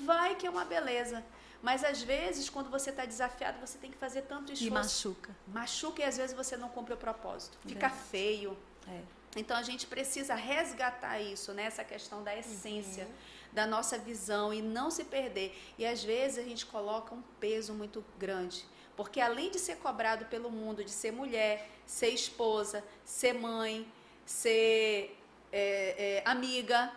Vai 0.00 0.34
que 0.34 0.46
é 0.46 0.50
uma 0.50 0.64
beleza. 0.64 1.24
Mas 1.62 1.84
às 1.84 2.02
vezes, 2.02 2.50
quando 2.50 2.68
você 2.68 2.90
está 2.90 3.04
desafiado, 3.04 3.58
você 3.64 3.78
tem 3.78 3.90
que 3.90 3.96
fazer 3.96 4.22
tanto 4.22 4.52
esforço. 4.52 4.66
E 4.66 4.70
machuca. 4.70 5.36
Machuca 5.46 6.02
e 6.02 6.04
às 6.04 6.16
vezes 6.16 6.36
você 6.36 6.56
não 6.56 6.68
cumpre 6.68 6.92
o 6.92 6.96
propósito. 6.96 7.56
Fica 7.66 7.88
feio. 7.88 8.56
É. 8.88 9.00
Então 9.36 9.56
a 9.56 9.62
gente 9.62 9.86
precisa 9.86 10.34
resgatar 10.34 11.20
isso, 11.20 11.52
né? 11.52 11.64
Essa 11.64 11.84
questão 11.84 12.22
da 12.22 12.36
essência, 12.36 13.04
uhum. 13.04 13.12
da 13.52 13.66
nossa 13.66 13.96
visão 13.96 14.52
e 14.52 14.60
não 14.60 14.90
se 14.90 15.04
perder. 15.04 15.56
E 15.78 15.86
às 15.86 16.02
vezes 16.02 16.38
a 16.38 16.42
gente 16.42 16.66
coloca 16.66 17.14
um 17.14 17.22
peso 17.40 17.72
muito 17.72 18.04
grande. 18.18 18.66
Porque 18.96 19.20
além 19.20 19.50
de 19.50 19.58
ser 19.58 19.76
cobrado 19.76 20.26
pelo 20.26 20.50
mundo, 20.50 20.84
de 20.84 20.90
ser 20.90 21.12
mulher, 21.12 21.68
ser 21.86 22.10
esposa, 22.10 22.84
ser 23.04 23.32
mãe, 23.32 23.90
ser 24.24 25.18
é, 25.50 26.20
é, 26.20 26.22
amiga, 26.24 26.92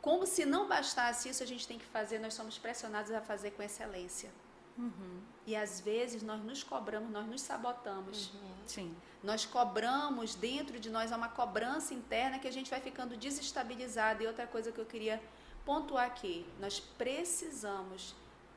como 0.00 0.26
se 0.26 0.44
não 0.44 0.68
bastasse 0.68 1.28
isso, 1.28 1.42
a 1.42 1.46
gente 1.46 1.66
tem 1.66 1.78
que 1.78 1.84
fazer, 1.86 2.18
nós 2.18 2.34
somos 2.34 2.58
pressionados 2.58 3.10
a 3.10 3.20
fazer 3.20 3.52
com 3.52 3.62
excelência. 3.62 4.30
Uhum. 4.78 5.20
E 5.46 5.56
às 5.56 5.80
vezes 5.80 6.22
nós 6.22 6.42
nos 6.44 6.62
cobramos, 6.62 7.10
nós 7.10 7.26
nos 7.26 7.40
sabotamos. 7.40 8.30
Uhum. 8.34 8.54
Sim. 8.66 8.96
Nós 9.22 9.44
cobramos 9.44 10.34
dentro 10.34 10.78
de 10.78 10.90
nós, 10.90 11.12
há 11.12 11.16
uma 11.16 11.28
cobrança 11.28 11.94
interna 11.94 12.38
que 12.38 12.46
a 12.46 12.52
gente 12.52 12.70
vai 12.70 12.80
ficando 12.80 13.16
desestabilizado. 13.16 14.22
E 14.22 14.26
outra 14.26 14.46
coisa 14.46 14.70
que 14.70 14.78
eu 14.78 14.84
queria 14.84 15.20
pontuar 15.64 16.06
aqui: 16.06 16.46
nós 16.60 16.78
precisamos 16.78 18.14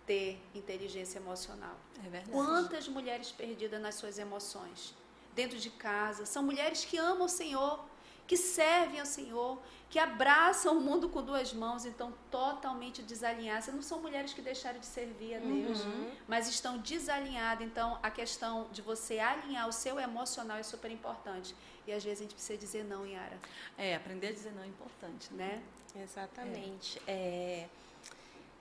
ter 0.09 0.41
inteligência 0.55 1.19
emocional. 1.19 1.77
É 2.03 2.09
verdade. 2.09 2.31
Quantas 2.31 2.87
mulheres 2.87 3.31
perdidas 3.31 3.79
nas 3.79 3.93
suas 3.93 4.17
emoções, 4.17 4.95
dentro 5.35 5.59
de 5.59 5.69
casa, 5.69 6.25
são 6.25 6.41
mulheres 6.41 6.83
que 6.83 6.97
amam 6.97 7.25
o 7.25 7.29
Senhor, 7.29 7.79
que 8.25 8.35
servem 8.35 8.99
ao 8.99 9.05
Senhor, 9.05 9.61
que 9.87 9.99
abraçam 9.99 10.75
o 10.79 10.81
mundo 10.81 11.09
com 11.09 11.21
duas 11.21 11.53
mãos, 11.53 11.85
então 11.85 12.11
totalmente 12.31 13.03
desalinhadas. 13.03 13.67
Não 13.67 13.83
são 13.83 13.99
mulheres 13.99 14.33
que 14.33 14.41
deixaram 14.41 14.79
de 14.79 14.87
servir 14.87 15.35
a 15.35 15.39
Deus, 15.39 15.81
uhum. 15.85 16.11
mas 16.27 16.49
estão 16.49 16.79
desalinhadas. 16.79 17.67
Então 17.67 17.99
a 18.01 18.09
questão 18.09 18.67
de 18.71 18.81
você 18.81 19.19
alinhar 19.19 19.69
o 19.69 19.71
seu 19.71 19.99
emocional 19.99 20.57
é 20.57 20.63
super 20.63 20.89
importante. 20.89 21.55
E 21.85 21.91
às 21.91 22.03
vezes 22.03 22.19
a 22.19 22.23
gente 22.23 22.33
precisa 22.33 22.57
dizer 22.57 22.83
não, 22.83 23.05
Yara. 23.05 23.37
É, 23.77 23.95
aprender 23.95 24.29
a 24.29 24.31
dizer 24.31 24.53
não 24.53 24.63
é 24.63 24.67
importante, 24.67 25.31
né? 25.35 25.61
Exatamente. 25.95 26.99
É. 27.05 27.11
É, 27.11 27.69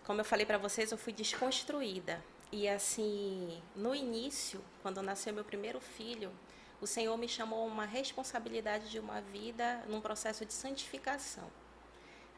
como 0.09 0.23
eu 0.23 0.25
falei 0.25 0.47
para 0.47 0.57
vocês, 0.57 0.91
eu 0.91 0.97
fui 0.97 1.13
desconstruída. 1.13 2.25
E 2.51 2.67
assim, 2.67 3.61
no 3.77 3.95
início, 3.95 4.59
quando 4.81 5.03
nasceu 5.03 5.35
meu 5.35 5.45
primeiro 5.45 5.79
filho, 5.83 6.33
o 6.81 6.87
Senhor 6.87 7.15
me 7.19 7.29
chamou 7.29 7.67
uma 7.67 7.85
responsabilidade 7.85 8.89
de 8.89 8.99
uma 8.99 9.21
vida 9.21 9.85
num 9.87 10.01
processo 10.01 10.47
de 10.47 10.55
santificação. 10.55 11.45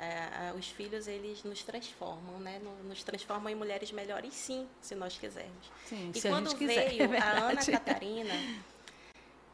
É, 0.01 0.53
os 0.59 0.67
filhos 0.67 1.07
eles 1.07 1.45
nos 1.45 1.63
transformam, 1.63 2.41
né? 2.41 2.61
Nos 2.89 3.05
transformam 3.05 3.49
em 3.49 3.55
mulheres 3.55 3.93
melhores, 3.93 4.35
sim, 4.35 4.67
se 4.81 4.97
nós 4.97 5.17
quisermos. 5.17 5.71
Sim, 5.87 6.11
e 6.13 6.21
quando 6.23 6.53
veio 6.59 7.15
é 7.15 7.19
a 7.21 7.51
Ana 7.51 7.65
Catarina, 7.65 8.35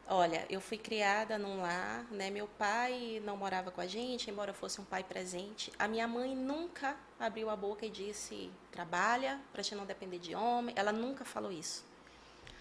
olha, 0.09 0.45
eu 0.49 0.59
fui 0.61 0.77
criada 0.77 1.37
num 1.37 1.61
lar, 1.61 2.05
né? 2.11 2.29
Meu 2.29 2.47
pai 2.47 3.21
não 3.25 3.37
morava 3.37 3.71
com 3.71 3.81
a 3.81 3.87
gente, 3.87 4.29
embora 4.29 4.53
fosse 4.53 4.79
um 4.79 4.85
pai 4.85 5.03
presente. 5.03 5.71
A 5.77 5.87
minha 5.87 6.07
mãe 6.07 6.35
nunca 6.35 6.95
abriu 7.19 7.49
a 7.49 7.55
boca 7.55 7.85
e 7.85 7.89
disse 7.89 8.51
trabalha 8.71 9.39
para 9.51 9.63
te 9.63 9.75
não 9.75 9.85
depender 9.85 10.19
de 10.19 10.35
homem. 10.35 10.73
Ela 10.77 10.91
nunca 10.91 11.25
falou 11.25 11.51
isso. 11.51 11.85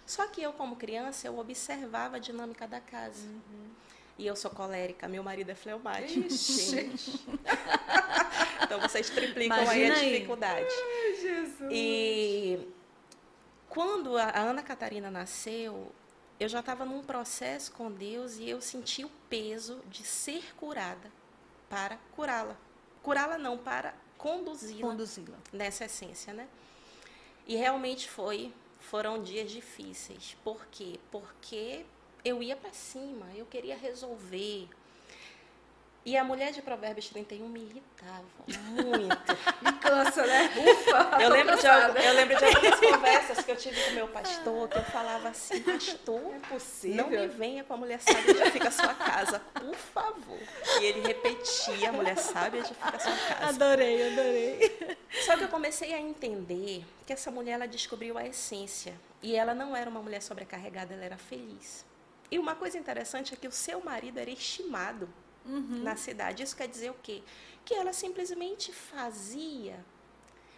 Só 0.07 0.27
que 0.29 0.41
eu, 0.41 0.53
como 0.53 0.77
criança, 0.77 1.27
eu 1.27 1.39
observava 1.39 2.17
a 2.17 2.19
dinâmica 2.19 2.67
da 2.67 2.81
casa. 2.81 3.27
Uhum. 3.27 3.71
E 4.19 4.27
eu 4.27 4.35
sou 4.35 4.51
colérica, 4.51 5.07
meu 5.09 5.23
marido 5.23 5.51
é 5.51 5.55
fleumático. 5.55 6.21
então 8.63 8.81
vocês 8.81 9.11
triplicam 9.11 9.59
Imagina 9.63 9.95
aí 9.95 10.07
a 10.07 10.13
dificuldade. 10.13 10.67
Ai, 10.71 11.15
Jesus. 11.21 11.69
E 11.71 12.67
quando 13.69 14.17
a 14.17 14.39
Ana 14.39 14.63
Catarina 14.63 15.11
nasceu, 15.11 15.93
eu 16.39 16.49
já 16.49 16.61
estava 16.61 16.85
num 16.85 17.03
processo 17.03 17.73
com 17.73 17.91
Deus 17.91 18.37
e 18.37 18.49
eu 18.49 18.61
senti 18.61 19.05
o 19.05 19.11
peso 19.29 19.81
de 19.89 20.05
ser 20.05 20.55
curada 20.57 21.11
para 21.69 21.97
curá-la. 22.15 22.57
Curá-la 23.03 23.39
não, 23.39 23.57
para 23.57 23.95
conduzi-la 24.19 24.89
conduzi 24.89 25.25
nessa 25.53 25.85
essência, 25.85 26.33
né? 26.33 26.49
E 27.47 27.57
realmente 27.57 28.09
foi 28.09 28.53
foram 28.81 29.23
dias 29.23 29.51
difíceis. 29.51 30.37
Por 30.45 30.67
quê? 30.67 30.99
Porque 31.11 31.85
eu 32.25 32.43
ia 32.43 32.57
para 32.57 32.73
cima, 32.73 33.27
eu 33.35 33.47
queria 33.47 33.77
resolver. 33.77 34.69
E 36.07 36.17
a 36.17 36.23
mulher 36.23 36.53
de 36.53 36.63
Provérbios 36.63 37.09
31 37.09 37.49
me 37.49 37.63
irritava 37.63 38.23
muito. 38.47 39.19
me 39.61 39.73
cansa, 39.81 40.25
né? 40.25 40.53
Ufa! 40.57 41.21
Eu 41.21 41.31
lembro, 41.31 41.57
de, 41.57 41.67
eu 41.67 42.15
lembro 42.15 42.39
de 42.39 42.45
algumas 42.45 42.79
conversas 42.79 43.45
que 43.45 43.51
eu 43.51 43.57
tive 43.57 43.83
com 43.83 43.91
meu 43.91 44.07
pastor, 44.07 44.69
que 44.69 44.79
eu 44.79 44.85
falava 44.85 45.31
assim, 45.31 45.61
pastor, 45.63 46.33
é 46.33 46.39
possível? 46.49 46.97
não 46.97 47.11
me 47.11 47.27
venha 47.27 47.65
com 47.65 47.75
a 47.75 47.77
mulher 47.77 47.99
sábia 47.99 48.31
edifica 48.31 48.69
a 48.69 48.71
sua 48.71 48.95
casa, 48.95 49.41
por 49.53 49.75
favor. 49.75 50.39
E 50.81 50.85
ele 50.85 51.01
repetia, 51.01 51.89
a 51.89 51.93
mulher 51.93 52.17
sábia 52.19 52.61
edifica 52.61 52.97
a 52.97 53.01
sua 53.01 53.17
casa. 53.17 53.49
Adorei, 53.49 54.13
adorei. 54.13 54.99
Só 55.25 55.37
que 55.37 55.43
eu 55.43 55.49
comecei 55.49 55.93
a 55.93 55.99
entender 55.99 56.85
que 57.05 57.13
essa 57.13 57.33
mulher, 57.33 57.55
ela 57.55 57.67
descobriu 57.67 58.17
a 58.17 58.25
essência. 58.25 58.95
E 59.21 59.35
ela 59.35 59.57
não 59.57 59.75
era 59.75 59.91
uma 59.91 60.01
mulher 60.01 60.23
sobrecarregada, 60.23 60.95
ela 60.95 61.05
era 61.05 61.19
feliz. 61.19 61.85
E 62.31 62.39
uma 62.39 62.55
coisa 62.55 62.79
interessante 62.79 63.35
é 63.35 63.37
que 63.37 63.49
o 63.49 63.53
seu 63.53 63.83
marido 63.83 64.21
era 64.21 64.31
estimado 64.31 65.09
uhum. 65.47 65.83
na 65.83 65.97
cidade. 65.97 66.43
Isso 66.43 66.57
quer 66.57 66.69
dizer 66.69 66.91
o 66.91 66.97
quê? 67.03 67.23
Que 67.65 67.75
ela 67.75 67.93
simplesmente 67.93 68.73
fazia. 68.73 69.85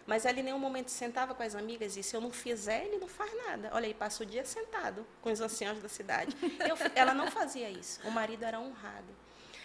Mas 0.05 0.25
ela 0.25 0.39
em 0.39 0.43
nenhum 0.43 0.59
momento 0.59 0.89
sentava 0.89 1.35
com 1.35 1.43
as 1.43 1.55
amigas 1.55 1.95
e 1.95 2.01
se 2.01 2.15
eu 2.15 2.21
não 2.21 2.31
fizer, 2.31 2.85
ele 2.85 2.97
não 2.97 3.07
faz 3.07 3.31
nada. 3.45 3.69
Olha 3.73 3.85
aí, 3.85 3.93
passa 3.93 4.23
o 4.23 4.25
dia 4.25 4.43
sentado 4.43 5.05
com 5.21 5.31
os 5.31 5.39
anciãos 5.39 5.79
da 5.81 5.89
cidade. 5.89 6.35
Eu, 6.67 6.75
ela 6.95 7.13
não 7.13 7.29
fazia 7.29 7.69
isso. 7.69 7.99
O 8.07 8.11
marido 8.11 8.43
era 8.43 8.59
honrado. 8.59 9.07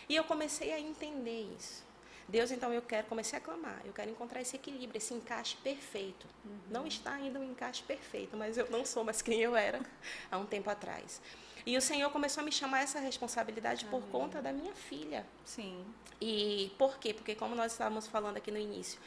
E 0.08 0.14
eu 0.14 0.24
comecei 0.24 0.72
a 0.72 0.80
entender 0.80 1.50
isso. 1.58 1.83
Deus, 2.28 2.50
então, 2.50 2.72
eu 2.72 2.82
quero, 2.82 3.06
comecei 3.06 3.38
a 3.38 3.40
clamar, 3.40 3.80
eu 3.84 3.92
quero 3.92 4.10
encontrar 4.10 4.40
esse 4.40 4.56
equilíbrio, 4.56 4.96
esse 4.96 5.12
encaixe 5.12 5.56
perfeito. 5.56 6.26
Uhum. 6.44 6.58
Não 6.70 6.86
está 6.86 7.12
ainda 7.12 7.38
um 7.38 7.44
encaixe 7.44 7.82
perfeito, 7.82 8.36
mas 8.36 8.56
eu 8.56 8.70
não 8.70 8.84
sou 8.84 9.04
mais 9.04 9.20
quem 9.20 9.40
eu 9.40 9.54
era 9.54 9.80
há 10.30 10.38
um 10.38 10.46
tempo 10.46 10.70
atrás. 10.70 11.20
E 11.66 11.76
o 11.76 11.80
Senhor 11.80 12.10
começou 12.10 12.42
a 12.42 12.44
me 12.44 12.52
chamar 12.52 12.82
essa 12.82 12.98
responsabilidade 12.98 13.86
Amém. 13.86 14.00
por 14.00 14.08
conta 14.10 14.42
da 14.42 14.52
minha 14.52 14.74
filha. 14.74 15.26
Sim. 15.44 15.84
E 16.20 16.72
por 16.78 16.98
quê? 16.98 17.14
Porque 17.14 17.34
como 17.34 17.54
nós 17.54 17.72
estávamos 17.72 18.06
falando 18.06 18.36
aqui 18.36 18.50
no 18.50 18.58
início, 18.58 19.00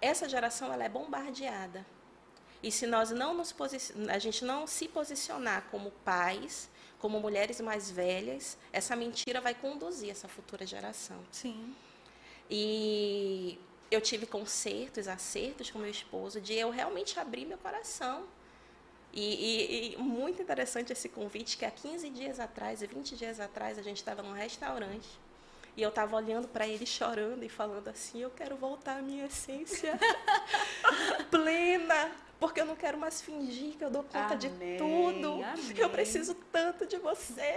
essa 0.00 0.28
geração 0.28 0.72
ela 0.72 0.84
é 0.84 0.88
bombardeada. 0.88 1.84
E 2.62 2.70
se 2.70 2.86
nós 2.86 3.10
não 3.10 3.34
nos 3.34 3.54
a 4.08 4.18
gente 4.18 4.44
não 4.44 4.66
se 4.66 4.88
posicionar 4.88 5.64
como 5.70 5.90
pais, 6.04 6.70
como 6.98 7.18
mulheres 7.18 7.60
mais 7.60 7.90
velhas, 7.90 8.56
essa 8.72 8.94
mentira 8.94 9.40
vai 9.40 9.54
conduzir 9.54 10.10
essa 10.10 10.28
futura 10.28 10.64
geração. 10.64 11.18
Sim. 11.30 11.74
E 12.54 13.58
eu 13.90 13.98
tive 13.98 14.26
concertos, 14.26 15.08
acertos 15.08 15.70
com 15.70 15.78
meu 15.78 15.90
esposo 15.90 16.38
de 16.38 16.52
eu 16.52 16.68
realmente 16.68 17.18
abrir 17.18 17.46
meu 17.46 17.56
coração. 17.56 18.24
E, 19.10 19.22
e, 19.22 19.94
e, 19.94 19.96
muito 19.96 20.42
interessante 20.42 20.92
esse 20.92 21.08
convite, 21.08 21.56
que 21.56 21.64
há 21.64 21.70
15 21.70 22.10
dias 22.10 22.38
atrás, 22.38 22.82
20 22.82 23.16
dias 23.16 23.40
atrás, 23.40 23.78
a 23.78 23.82
gente 23.82 23.96
estava 23.96 24.22
num 24.22 24.32
restaurante 24.32 25.08
e 25.76 25.82
eu 25.82 25.88
estava 25.88 26.16
olhando 26.16 26.46
para 26.48 26.66
ele 26.66 26.84
chorando 26.84 27.42
e 27.42 27.48
falando 27.48 27.88
assim: 27.88 28.20
Eu 28.20 28.30
quero 28.30 28.56
voltar 28.56 28.98
à 28.98 29.02
minha 29.02 29.24
essência 29.24 29.98
plena, 31.30 32.12
porque 32.38 32.60
eu 32.60 32.66
não 32.66 32.76
quero 32.76 32.98
mais 32.98 33.22
fingir 33.22 33.78
que 33.78 33.84
eu 33.84 33.90
dou 33.90 34.02
conta 34.02 34.34
amém, 34.34 34.38
de 34.38 34.50
tudo. 34.76 35.42
Amém. 35.42 35.74
Eu 35.76 35.88
preciso 35.88 36.34
tanto 36.52 36.86
de 36.86 36.98
você. 36.98 37.54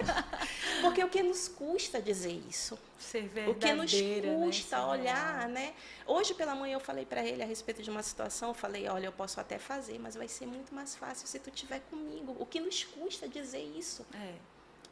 porque 0.82 1.02
o 1.02 1.08
que 1.08 1.22
nos 1.22 1.48
custa 1.48 2.02
dizer 2.02 2.38
isso? 2.48 2.78
Ser 2.98 3.30
o 3.48 3.54
que 3.54 3.72
nos 3.72 3.92
né, 3.92 4.20
custa 4.20 4.76
né? 4.76 4.84
olhar, 4.84 5.48
né? 5.48 5.74
Hoje 6.06 6.34
pela 6.34 6.54
manhã 6.54 6.74
eu 6.74 6.80
falei 6.80 7.06
para 7.06 7.24
ele 7.24 7.42
a 7.42 7.46
respeito 7.46 7.82
de 7.82 7.88
uma 7.88 8.02
situação, 8.02 8.48
eu 8.50 8.54
falei, 8.54 8.86
olha, 8.88 9.06
eu 9.06 9.12
posso 9.12 9.40
até 9.40 9.58
fazer, 9.58 9.98
mas 9.98 10.14
vai 10.14 10.28
ser 10.28 10.46
muito 10.46 10.74
mais 10.74 10.94
fácil 10.94 11.26
se 11.26 11.38
tu 11.38 11.48
estiver 11.48 11.80
comigo. 11.88 12.36
O 12.38 12.44
que 12.44 12.60
nos 12.60 12.84
custa 12.84 13.26
dizer 13.26 13.62
isso? 13.62 14.04
É. 14.12 14.34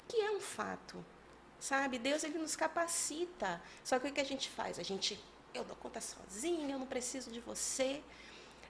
Que 0.09 0.23
é 0.23 0.31
um 0.31 0.41
fato. 0.41 1.05
Sabe? 1.59 1.99
Deus 1.99 2.23
ele 2.25 2.39
nos 2.39 2.55
capacita. 2.55 3.61
Só 3.85 3.99
que 3.99 4.09
o 4.09 4.13
que 4.13 4.21
a 4.21 4.25
gente 4.25 4.49
faz? 4.49 4.79
A 4.79 4.83
gente 4.83 5.19
eu 5.57 5.65
dou 5.65 5.77
conta 5.77 6.01
sozinha, 6.01 6.75
eu 6.75 6.79
não 6.79 6.87
preciso 6.87 7.31
de 7.31 7.41
você. 7.41 8.03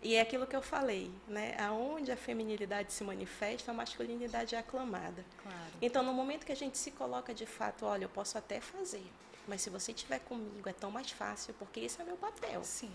E 0.02 0.14
é 0.14 0.20
aquilo 0.20 0.46
que 0.46 0.54
eu 0.54 0.62
falei, 0.62 1.10
né? 1.26 1.56
Aonde 1.58 2.12
a 2.12 2.16
feminilidade 2.16 2.92
se 2.92 3.02
manifesta, 3.02 3.70
a 3.70 3.74
masculinidade 3.74 4.54
é 4.54 4.58
aclamada. 4.58 5.24
Claro. 5.42 5.72
Então, 5.80 6.02
no 6.02 6.12
momento 6.12 6.44
que 6.44 6.52
a 6.52 6.56
gente 6.56 6.78
se 6.78 6.90
coloca 6.92 7.34
de 7.34 7.46
fato, 7.46 7.86
olha, 7.86 8.04
eu 8.04 8.08
posso 8.08 8.36
até 8.38 8.60
fazer, 8.60 9.04
mas 9.48 9.62
se 9.62 9.70
você 9.70 9.92
estiver 9.92 10.20
comigo 10.20 10.68
é 10.68 10.72
tão 10.72 10.90
mais 10.90 11.10
fácil, 11.10 11.54
porque 11.54 11.80
esse 11.80 12.00
é 12.00 12.04
meu 12.04 12.16
papel. 12.16 12.62
Sim. 12.62 12.92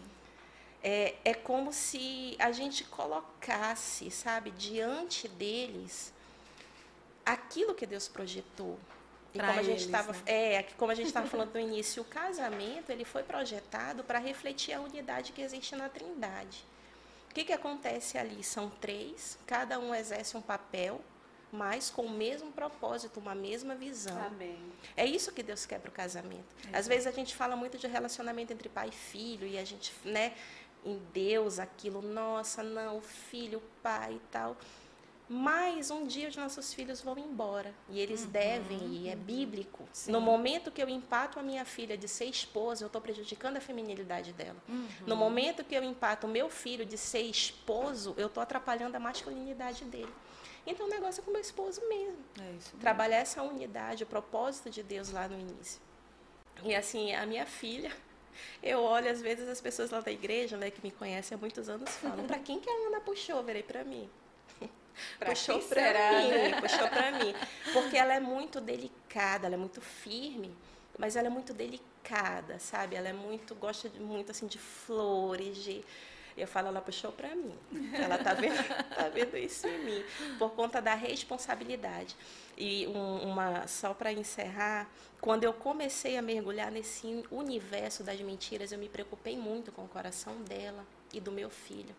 É, 0.84 1.16
é 1.26 1.34
como 1.34 1.74
se 1.74 2.36
a 2.40 2.52
gente 2.52 2.84
colocasse, 2.86 4.10
sabe, 4.10 4.52
diante 4.52 5.28
deles 5.28 6.14
aquilo 7.26 7.76
que 7.76 7.86
Deus 7.86 8.08
projetou. 8.08 8.80
E 9.34 9.40
como 9.40 9.52
a 9.52 9.64
gente 9.64 9.86
estava, 9.86 10.12
né? 10.12 10.20
é, 10.26 10.64
como 10.78 10.92
a 10.92 10.96
gente 10.96 11.08
estava 11.08 11.28
falando 11.28 11.54
no 11.54 11.60
início, 11.60 12.02
o 12.02 12.06
casamento 12.06 12.92
ele 12.92 13.06
foi 13.06 13.24
projetado 13.24 14.04
para 14.04 14.20
refletir 14.20 14.74
a 14.74 14.82
unidade 14.82 15.32
que 15.32 15.42
existe 15.42 15.76
na 15.76 15.88
Trindade. 15.88 16.66
O 17.30 17.34
que, 17.34 17.46
que 17.46 17.54
acontece 17.54 18.18
ali? 18.18 18.44
São 18.44 18.70
três, 18.70 19.38
cada 19.46 19.80
um 19.80 19.96
exerce 19.96 20.36
um 20.36 20.42
papel, 20.42 21.00
mas 21.50 21.90
com 21.90 22.04
o 22.04 22.10
mesmo 22.10 22.52
propósito, 22.52 23.22
uma 23.22 23.34
mesma 23.34 23.74
visão. 23.74 24.22
Amém. 24.26 24.60
É 24.98 25.06
isso 25.06 25.32
que 25.32 25.42
Deus 25.42 25.66
quer 25.66 25.80
para 25.80 25.90
o 25.90 25.94
casamento. 25.94 26.44
Às 26.74 26.88
vezes 26.88 27.08
a 27.08 27.12
gente 27.12 27.34
fala 27.34 27.56
muito 27.56 27.78
de 27.78 27.88
relacionamento 27.88 28.52
entre 28.52 28.68
pai 28.68 28.90
e 28.90 28.92
filho, 28.92 29.48
e 29.48 29.58
a 29.58 29.64
gente, 29.64 29.94
né, 30.04 30.34
em 30.84 30.98
Deus, 31.14 31.60
aquilo, 31.60 32.02
nossa, 32.02 32.64
não, 32.64 32.98
o 32.98 33.02
filho, 33.02 33.60
o 33.60 33.82
pai 33.82 34.14
e 34.16 34.22
tal. 34.32 34.58
Mas 35.34 35.90
um 35.90 36.06
dia 36.06 36.28
os 36.28 36.36
nossos 36.36 36.74
filhos 36.74 37.00
vão 37.00 37.18
embora 37.18 37.74
e 37.88 38.02
eles 38.02 38.26
uhum, 38.26 38.32
devem 38.32 38.80
ir, 38.94 39.08
é 39.08 39.16
bíblico. 39.16 39.88
Sim. 39.94 40.12
No 40.12 40.20
momento 40.20 40.70
que 40.70 40.84
eu 40.84 40.90
empato 40.90 41.40
a 41.40 41.42
minha 41.42 41.64
filha 41.64 41.96
de 41.96 42.06
ser 42.06 42.26
esposa, 42.26 42.84
eu 42.84 42.88
estou 42.88 43.02
prejudicando 43.02 43.56
a 43.56 43.62
feminilidade 43.62 44.34
dela. 44.34 44.58
Uhum. 44.68 44.86
No 45.08 45.16
momento 45.16 45.64
que 45.64 45.74
eu 45.74 45.86
empato 45.86 46.28
o 46.28 46.30
meu 46.30 46.50
filho 46.50 46.86
de 46.86 46.98
ser 46.98 47.22
esposo, 47.22 48.14
eu 48.18 48.28
estou 48.28 48.44
atrapalhando 48.44 48.98
a 48.98 49.00
masculinidade 49.00 49.86
dele. 49.86 50.14
Então 50.68 50.86
o 50.86 50.90
negócio 50.90 51.22
é 51.22 51.24
com 51.24 51.30
o 51.30 51.34
meu 51.34 51.42
esposo 51.42 51.82
mesmo. 51.88 52.20
É 52.42 52.52
isso. 52.52 52.76
Trabalhar 52.76 53.20
essa 53.20 53.42
unidade, 53.42 54.04
o 54.04 54.08
propósito 54.08 54.70
de 54.70 54.84
Deus 54.84 55.12
lá 55.12 55.30
no 55.30 55.40
início. 55.40 55.80
E 56.62 56.76
assim, 56.76 57.16
a 57.16 57.26
minha 57.26 57.46
filha, 57.46 57.96
eu 58.62 58.82
olho 58.82 59.10
às 59.10 59.22
vezes 59.22 59.48
as 59.48 59.62
pessoas 59.62 59.92
lá 59.92 60.02
da 60.02 60.12
igreja, 60.12 60.58
né, 60.58 60.70
que 60.70 60.84
me 60.84 60.92
conhecem 60.92 61.38
há 61.38 61.40
muitos 61.40 61.70
anos, 61.70 61.90
falam: 61.92 62.28
para 62.28 62.38
quem 62.38 62.60
que 62.60 62.70
a 62.70 62.88
Ana 62.88 63.00
puxou? 63.00 63.42
Verei 63.42 63.64
para 63.64 63.86
mim. 63.86 64.10
pra 65.20 65.30
puxou 65.30 65.60
para 65.60 66.12
mim, 66.22 66.28
né? 66.30 66.62
puxou 66.62 66.88
para 66.88 67.12
mim, 67.12 67.34
porque 67.74 67.98
ela 67.98 68.14
é 68.14 68.20
muito 68.20 68.60
delicada, 68.60 69.48
ela 69.48 69.56
é 69.56 69.58
muito 69.58 69.82
firme, 69.82 70.54
mas 70.98 71.16
ela 71.16 71.28
é 71.28 71.30
muito 71.30 71.54
delicada, 71.54 72.60
sabe? 72.60 72.96
Ela 72.96 73.10
é 73.10 73.14
muito 73.14 73.56
gosta 73.56 73.90
de, 73.90 74.00
muito 74.00 74.32
assim 74.32 74.48
de 74.48 74.58
flores, 74.58 75.58
de 75.58 75.84
eu 76.38 76.48
falo, 76.48 76.70
ela 76.70 76.82
puxou 76.82 77.12
para 77.12 77.36
mim. 77.36 77.54
Ela 77.94 78.18
tá 78.18 78.34
vendo, 78.34 78.56
tá 78.96 79.10
vendo 79.10 79.38
isso 79.38 79.68
em 79.68 79.84
mim 79.84 80.04
por 80.40 80.52
conta 80.52 80.82
da 80.82 80.94
responsabilidade. 80.94 82.16
E 82.58 82.88
um, 82.88 83.30
uma 83.30 83.68
só 83.68 83.94
para 83.94 84.12
encerrar, 84.12 84.90
quando 85.20 85.44
eu 85.44 85.54
comecei 85.54 86.18
a 86.18 86.22
mergulhar 86.22 86.72
nesse 86.72 87.24
universo 87.30 88.04
das 88.04 88.20
mentiras, 88.22 88.72
eu 88.72 88.80
me 88.80 88.90
preocupei 88.90 89.38
muito 89.38 89.72
com 89.72 89.84
o 89.84 89.88
coração 89.88 90.36
dela 90.44 90.86
e 91.14 91.20
do 91.20 91.32
meu 91.32 91.50
filho. 91.50 91.96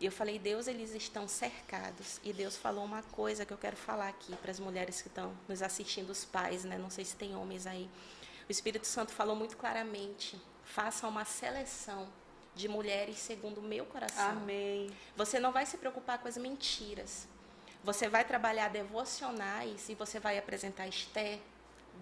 E 0.00 0.06
eu 0.06 0.12
falei, 0.12 0.38
Deus, 0.38 0.68
eles 0.68 0.94
estão 0.94 1.26
cercados. 1.26 2.20
E 2.22 2.32
Deus 2.32 2.56
falou 2.56 2.84
uma 2.84 3.02
coisa 3.02 3.44
que 3.44 3.52
eu 3.52 3.58
quero 3.58 3.76
falar 3.76 4.08
aqui 4.08 4.34
para 4.36 4.50
as 4.50 4.60
mulheres 4.60 5.02
que 5.02 5.08
estão 5.08 5.36
nos 5.48 5.60
assistindo, 5.60 6.10
os 6.10 6.24
pais, 6.24 6.64
né? 6.64 6.78
Não 6.78 6.90
sei 6.90 7.04
se 7.04 7.16
tem 7.16 7.34
homens 7.34 7.66
aí. 7.66 7.90
O 8.48 8.52
Espírito 8.52 8.86
Santo 8.86 9.12
falou 9.12 9.34
muito 9.34 9.56
claramente: 9.56 10.40
faça 10.64 11.06
uma 11.08 11.24
seleção 11.24 12.08
de 12.54 12.68
mulheres 12.68 13.18
segundo 13.18 13.58
o 13.58 13.62
meu 13.62 13.84
coração. 13.86 14.30
Amém. 14.30 14.90
Você 15.16 15.40
não 15.40 15.52
vai 15.52 15.66
se 15.66 15.76
preocupar 15.76 16.18
com 16.18 16.28
as 16.28 16.36
mentiras. 16.36 17.26
Você 17.82 18.08
vai 18.08 18.24
trabalhar 18.24 18.68
devocionais 18.68 19.88
e 19.88 19.94
você 19.94 20.18
vai 20.18 20.38
apresentar 20.38 20.86
Esther, 20.88 21.38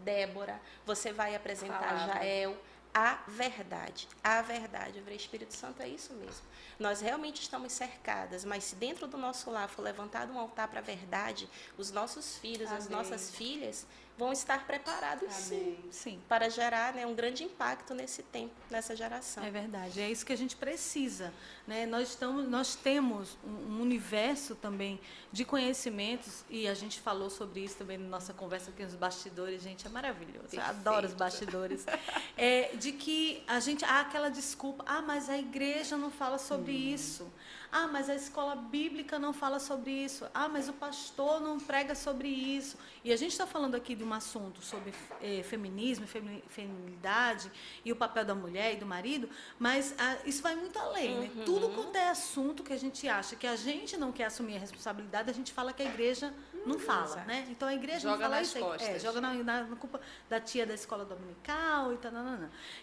Débora, 0.05 0.61
você 0.84 1.12
vai 1.12 1.34
apresentar 1.34 1.78
Palavra. 1.78 2.14
Jael, 2.14 2.57
a 2.97 3.18
verdade. 3.28 4.09
A 4.24 4.40
verdade. 4.40 5.05
O 5.07 5.12
Espírito 5.12 5.53
Santo 5.53 5.82
é 5.82 5.88
isso 5.88 6.14
mesmo. 6.14 6.40
Nós 6.78 7.03
realmente 7.03 7.42
estamos 7.42 7.74
cercadas, 7.74 8.42
mas 8.42 8.64
se 8.64 8.74
dentro 8.74 9.07
do 9.07 9.18
nosso 9.18 9.51
lar 9.51 9.68
for 9.68 9.82
levantado 9.82 10.32
um 10.32 10.38
altar 10.38 10.66
para 10.66 10.80
a 10.80 10.82
verdade, 10.82 11.47
os 11.76 11.90
nossos 11.90 12.38
filhos, 12.38 12.68
Amém. 12.68 12.78
as 12.78 12.88
nossas 12.88 13.30
filhas 13.30 13.86
vão 14.19 14.33
estar 14.33 14.67
preparados 14.67 15.33
sim, 15.33 15.77
sim, 15.91 16.21
para 16.29 16.49
gerar 16.49 16.95
né, 16.95 17.07
um 17.07 17.14
grande 17.14 17.45
impacto 17.45 17.95
nesse 17.95 18.23
tempo, 18.23 18.55
nessa 18.71 18.97
geração. 18.97 19.45
É 19.45 19.51
verdade, 19.51 20.01
é 20.01 20.11
isso 20.11 20.25
que 20.25 20.33
a 20.33 20.37
gente 20.37 20.57
precisa. 20.57 21.33
Né? 21.67 21.85
Nós, 21.85 22.11
estamos, 22.11 22.49
nós 22.49 22.75
temos 22.75 23.37
um 23.45 23.81
universo 23.81 24.55
também 24.55 24.99
de 25.31 25.45
conhecimentos, 25.45 26.45
e 26.49 26.67
a 26.67 26.75
gente 26.75 27.01
falou 27.01 27.29
sobre 27.29 27.61
isso 27.61 27.77
também 27.77 27.99
na 27.99 28.09
nossa 28.09 28.33
conversa 28.33 28.71
aqui 28.71 28.83
nos 28.83 28.95
bastidores, 28.95 29.62
gente, 29.62 29.87
é 29.87 29.91
maravilhoso. 29.91 30.49
Perfeito. 30.49 30.64
Eu 30.64 30.71
adoro 30.71 31.07
os 31.07 31.14
bastidores. 31.14 31.85
é, 32.37 32.75
de 32.77 32.93
que 32.93 33.43
a 33.47 33.61
gente 33.61 33.85
há 33.85 34.01
aquela 34.01 34.31
desculpa, 34.31 34.83
ah, 34.87 35.03
mas 35.03 35.29
a 35.29 35.37
igreja 35.37 35.97
não 35.97 36.11
fala 36.11 36.39
sobre 36.39 36.73
hum. 36.73 36.95
isso. 36.95 37.31
Ah, 37.71 37.87
mas 37.87 38.09
a 38.09 38.14
escola 38.14 38.57
bíblica 38.57 39.19
não 39.19 39.33
fala 39.33 39.59
sobre 39.59 39.91
isso. 39.91 40.27
Ah, 40.33 40.49
mas 40.49 40.69
o 40.69 40.73
pastor 40.73 41.41
não 41.41 41.59
prega 41.59 41.95
sobre 41.95 42.29
isso. 42.29 42.77
E 43.05 43.12
a 43.12 43.17
gente 43.17 43.33
está 43.33 43.47
falando 43.47 43.75
aqui 43.75 43.95
de 43.95 44.03
um 44.03 44.12
assunto 44.12 44.62
sobre 44.62 44.93
eh, 45.23 45.43
feminismo, 45.43 46.07
feminilidade 46.07 47.51
e 47.85 47.93
o 47.93 47.97
papel 47.97 48.25
da 48.25 48.35
mulher 48.35 48.75
e 48.75 48.77
do 48.77 48.87
marido, 48.87 49.29
mas 49.59 49.95
ah, 49.99 50.17
isso 50.25 50.43
vai 50.43 50.57
muito 50.57 50.79
além. 50.79 51.14
Né? 51.14 51.29
Uhum. 51.29 51.35
Né? 51.35 51.45
Tudo 51.45 51.69
quanto 51.71 51.97
é 51.97 52.09
assunto 52.09 52.62
que 52.62 52.73
a 52.73 52.79
gente 52.79 53.09
acha 53.09 53.37
que 53.37 53.47
a 53.47 53.57
gente 53.57 53.97
não 53.97 54.11
quer 54.12 54.25
assumir 54.25 54.57
a 54.57 54.59
responsabilidade, 54.59 55.31
a 55.31 55.35
gente 55.35 55.53
fala 55.53 55.73
que 55.73 55.83
a 55.83 55.87
igreja 55.87 56.35
não 56.67 56.79
fala, 56.79 57.25
né? 57.25 57.47
Então 57.49 57.69
a 57.69 57.75
igreja 57.75 58.01
joga 58.01 58.14
não 58.17 58.23
fala 58.23 58.37
nas 58.37 58.49
isso. 58.49 58.59
Costas. 58.59 58.89
É, 58.89 58.99
joga 58.99 59.21
na, 59.21 59.35
na, 59.35 59.64
na, 59.64 59.77
culpa 59.77 60.01
da 60.29 60.41
tia 60.41 60.67
da 60.67 60.75
escola 60.75 61.05
dominical 61.05 61.93
e 61.93 61.97
tal. 61.97 62.12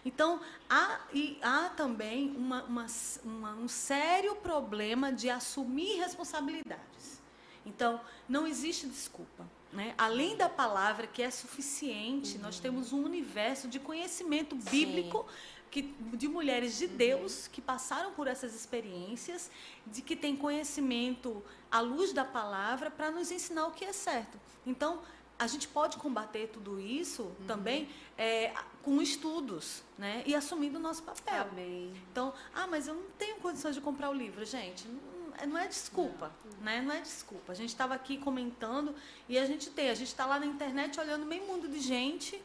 Então 0.05 0.39
há, 0.69 1.01
e 1.13 1.37
há 1.41 1.69
também 1.75 2.33
uma, 2.35 2.63
uma, 2.63 2.85
uma, 3.23 3.51
um 3.55 3.67
sério 3.67 4.35
problema 4.35 5.11
de 5.11 5.29
assumir 5.29 5.97
responsabilidades. 5.97 7.21
Então 7.65 7.99
não 8.27 8.47
existe 8.47 8.87
desculpa. 8.87 9.45
Né? 9.73 9.95
Além 9.97 10.37
da 10.37 10.47
palavra 10.47 11.07
que 11.07 11.21
é 11.21 11.31
suficiente, 11.31 12.35
uhum. 12.35 12.43
nós 12.43 12.59
temos 12.59 12.93
um 12.93 13.03
universo 13.03 13.67
de 13.67 13.79
conhecimento 13.79 14.55
bíblico 14.55 15.25
que, 15.73 15.81
de 16.13 16.27
mulheres 16.27 16.77
de 16.77 16.85
Deus 16.85 17.47
que 17.47 17.59
passaram 17.59 18.11
por 18.11 18.27
essas 18.27 18.53
experiências, 18.53 19.49
de 19.87 20.03
que 20.03 20.15
têm 20.15 20.37
conhecimento 20.37 21.43
à 21.71 21.79
luz 21.79 22.13
da 22.13 22.23
palavra 22.23 22.91
para 22.91 23.09
nos 23.09 23.31
ensinar 23.31 23.65
o 23.65 23.71
que 23.71 23.83
é 23.83 23.91
certo. 23.91 24.39
Então, 24.67 25.01
a 25.39 25.47
gente 25.47 25.67
pode 25.67 25.97
combater 25.97 26.47
tudo 26.53 26.79
isso 26.79 27.23
uhum. 27.23 27.47
também 27.47 27.89
é, 28.15 28.53
com 28.83 29.01
estudos, 29.01 29.81
né? 29.97 30.21
E 30.27 30.35
assumindo 30.35 30.77
o 30.77 30.81
nosso 30.81 31.01
papel. 31.01 31.47
Amém. 31.51 31.91
Então, 32.11 32.31
ah, 32.53 32.67
mas 32.67 32.87
eu 32.87 32.93
não 32.93 33.09
tenho 33.17 33.37
condições 33.37 33.73
de 33.73 33.81
comprar 33.81 34.11
o 34.11 34.13
livro, 34.13 34.45
gente. 34.45 34.87
Não, 34.87 35.47
não 35.47 35.57
é 35.57 35.67
desculpa, 35.67 36.31
não. 36.45 36.65
né? 36.65 36.83
Não 36.83 36.93
é 36.93 37.01
desculpa. 37.01 37.51
A 37.51 37.55
gente 37.55 37.69
estava 37.69 37.95
aqui 37.95 38.19
comentando 38.19 38.93
e 39.27 39.39
a 39.39 39.45
gente 39.47 39.71
tem, 39.71 39.89
a 39.89 39.95
gente 39.95 40.09
está 40.09 40.27
lá 40.27 40.39
na 40.39 40.45
internet 40.45 40.99
olhando 40.99 41.25
meio 41.25 41.47
mundo 41.47 41.67
de 41.67 41.79
gente 41.79 42.39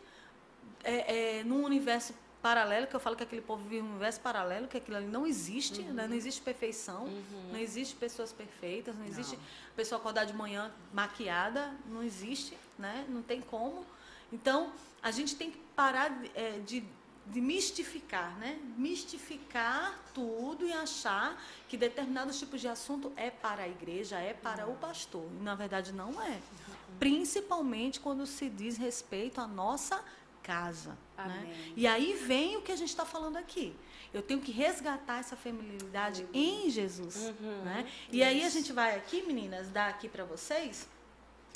é, 0.83 1.41
é, 1.41 1.45
num 1.45 1.63
universo 1.63 2.15
paralelo, 2.43 2.87
que 2.87 2.95
eu 2.95 3.01
falo 3.01 3.17
que 3.17 3.23
aquele 3.23 3.43
povo 3.43 3.63
vive 3.65 3.83
um 3.83 3.91
universo 3.91 4.21
paralelo, 4.21 4.69
que 4.69 4.77
aquilo 4.77 4.97
ali 4.97 5.07
não 5.07 5.27
existe, 5.27 5.81
uhum. 5.81 5.93
né? 5.93 6.07
não 6.07 6.15
existe 6.15 6.41
perfeição, 6.41 7.05
uhum. 7.05 7.53
não 7.53 7.59
existe 7.59 7.95
pessoas 7.97 8.33
perfeitas, 8.33 8.97
não 8.97 9.05
existe 9.05 9.37
não. 9.37 9.43
pessoa 9.75 9.99
acordar 9.99 10.25
de 10.25 10.33
manhã 10.33 10.73
maquiada, 10.93 11.73
não 11.87 12.03
existe, 12.03 12.57
né? 12.79 13.05
não 13.09 13.23
tem 13.23 13.41
como. 13.41 13.85
Então, 14.33 14.73
a 15.03 15.11
gente 15.11 15.37
tem 15.37 15.51
que 15.51 15.59
parar 15.75 16.17
é, 16.35 16.59
de, 16.61 16.85
de 17.27 17.41
mistificar, 17.41 18.37
né? 18.39 18.59
Mistificar 18.77 19.99
tudo 20.13 20.67
e 20.67 20.73
achar 20.73 21.43
que 21.67 21.77
determinados 21.77 22.39
tipos 22.39 22.61
de 22.61 22.69
assunto 22.69 23.13
é 23.17 23.31
para 23.31 23.63
a 23.63 23.69
igreja, 23.69 24.19
é 24.19 24.35
para 24.35 24.69
o 24.69 24.75
pastor. 24.75 25.27
E, 25.41 25.43
na 25.43 25.55
verdade, 25.55 25.93
não 25.93 26.21
é. 26.23 26.31
Uhum. 26.33 26.99
Principalmente 26.99 28.01
quando 28.01 28.27
se 28.27 28.51
diz 28.51 28.77
respeito 28.77 29.41
à 29.41 29.47
nossa 29.47 30.05
casa. 30.49 30.97
Né? 31.17 31.73
E 31.77 31.87
aí 31.87 32.15
vem 32.15 32.57
o 32.57 32.63
que 32.63 32.73
a 32.73 32.77
gente 32.77 32.89
está 32.89 33.05
falando 33.05 33.37
aqui. 33.37 33.77
Eu 34.15 34.23
tenho 34.23 34.41
que 34.41 34.51
resgatar 34.51 35.19
essa 35.19 35.37
feminilidade 35.37 36.23
uhum. 36.23 36.31
em 36.33 36.71
Jesus. 36.71 37.17
Uhum. 37.17 37.63
Né? 37.65 37.87
E 38.11 38.23
aí 38.23 38.43
a 38.43 38.49
gente 38.49 38.73
vai 38.73 38.97
aqui, 38.97 39.23
meninas, 39.23 39.69
dar 39.69 39.89
aqui 39.89 40.09
para 40.09 40.25
vocês 40.25 40.89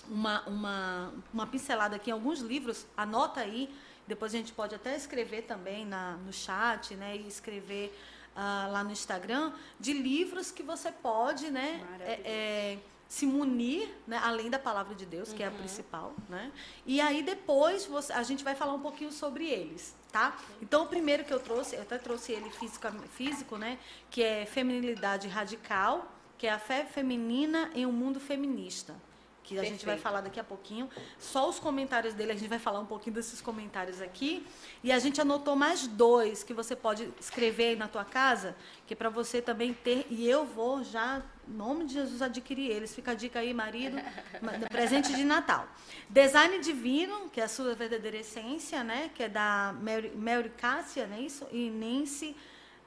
uma, 0.09 0.43
uma, 0.47 1.15
uma 1.33 1.47
pincelada 1.47 1.97
aqui 1.97 2.11
em 2.11 2.13
alguns 2.13 2.41
livros. 2.41 2.87
Anota 2.97 3.41
aí. 3.41 3.75
Depois 4.07 4.35
a 4.35 4.37
gente 4.37 4.53
pode 4.53 4.75
até 4.75 4.95
escrever 4.97 5.43
também 5.43 5.87
na, 5.87 6.17
no 6.19 6.33
chat, 6.33 6.95
né? 6.95 7.17
E 7.17 7.27
escrever 7.27 7.97
uh, 8.37 8.73
lá 8.73 8.85
no 8.85 8.91
Instagram 8.91 9.53
de 9.79 9.93
livros 9.93 10.51
que 10.51 10.63
você 10.63 10.91
pode, 10.91 11.51
né? 11.51 11.81
É, 12.01 12.21
é, 12.25 12.79
se 13.13 13.27
munir, 13.27 13.91
né, 14.07 14.19
além 14.25 14.49
da 14.49 14.59
palavra 14.59 14.95
de 14.95 15.05
Deus, 15.05 15.35
que 15.35 15.43
uhum. 15.43 15.45
é 15.45 15.49
a 15.49 15.51
uhum. 15.51 15.59
principal, 15.59 16.15
né? 16.31 16.51
E 16.87 16.99
aí 16.99 17.23
depois 17.23 17.85
você, 17.85 18.11
a 18.11 18.23
gente 18.23 18.43
vai 18.43 18.55
falar 18.55 18.73
um 18.73 18.81
pouquinho 18.81 19.13
sobre 19.13 19.47
eles, 19.47 19.95
tá? 20.11 20.35
Então 20.63 20.85
o 20.85 20.87
primeiro 20.87 21.23
que 21.23 21.31
eu 21.31 21.39
trouxe, 21.39 21.77
eu 21.77 21.83
até 21.83 21.99
trouxe 21.99 22.33
ele 22.33 22.49
físico, 22.49 22.89
físico, 23.11 23.59
né, 23.59 23.79
que 24.11 24.23
é 24.23 24.47
feminilidade 24.47 25.29
radical, 25.29 26.11
que 26.39 26.47
é 26.47 26.53
a 26.53 26.59
fé 26.59 26.87
feminina 26.87 27.71
em 27.75 27.85
um 27.85 27.93
mundo 27.93 28.19
feminista 28.19 28.95
que 29.43 29.55
a 29.55 29.61
Perfeito. 29.61 29.73
gente 29.73 29.87
vai 29.87 29.99
falar 29.99 30.21
daqui 30.21 30.39
a 30.39 30.45
pouquinho. 30.45 30.89
Só 31.19 31.49
os 31.49 31.59
comentários 31.59 32.15
dele, 32.15 32.33
a 32.33 32.35
gente 32.35 32.49
vai 32.49 32.59
falar 32.59 32.79
um 32.79 32.87
pouquinho 32.87 33.15
desses 33.15 33.41
comentários 33.41 34.01
aqui. 34.01 34.47
E 34.83 34.93
a 34.93 34.99
gente 34.99 35.21
anotou 35.21 35.57
mais 35.57 35.87
dois 35.87 36.43
que 36.43 36.55
você 36.55 36.77
pode 36.77 37.13
escrever 37.21 37.71
aí 37.71 37.77
na 37.77 37.89
tua 37.89 38.05
casa, 38.05 38.55
que 38.87 38.95
é 38.95 38.97
para 38.97 39.11
você 39.11 39.43
também 39.43 39.75
ter. 39.75 40.07
E 40.09 40.29
eu 40.29 40.45
vou 40.45 40.85
já, 40.85 41.23
em 41.49 41.53
nome 41.53 41.87
de 41.87 41.95
Jesus, 41.95 42.23
adquirir 42.23 42.71
eles. 42.71 42.95
Fica 42.95 43.11
a 43.11 43.15
dica 43.15 43.41
aí, 43.41 43.53
marido, 43.53 43.97
presente 44.71 45.13
de 45.15 45.25
Natal. 45.25 45.67
Design 46.09 46.59
Divino, 46.61 47.29
que 47.31 47.41
é 47.41 47.45
a 47.45 47.49
sua 47.49 47.75
verdadeira 47.75 48.19
essência, 48.19 48.85
né? 48.85 49.11
Que 49.15 49.25
é 49.25 49.29
da 49.29 49.75
Mary, 49.81 50.13
Mary 50.15 50.51
Cássia, 50.51 51.07
não 51.07 51.17
é 51.17 51.21
isso? 51.21 51.47
E 51.51 51.69
Nancy 51.71 52.37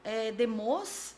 é, 0.03 0.31
Demos. 0.31 1.15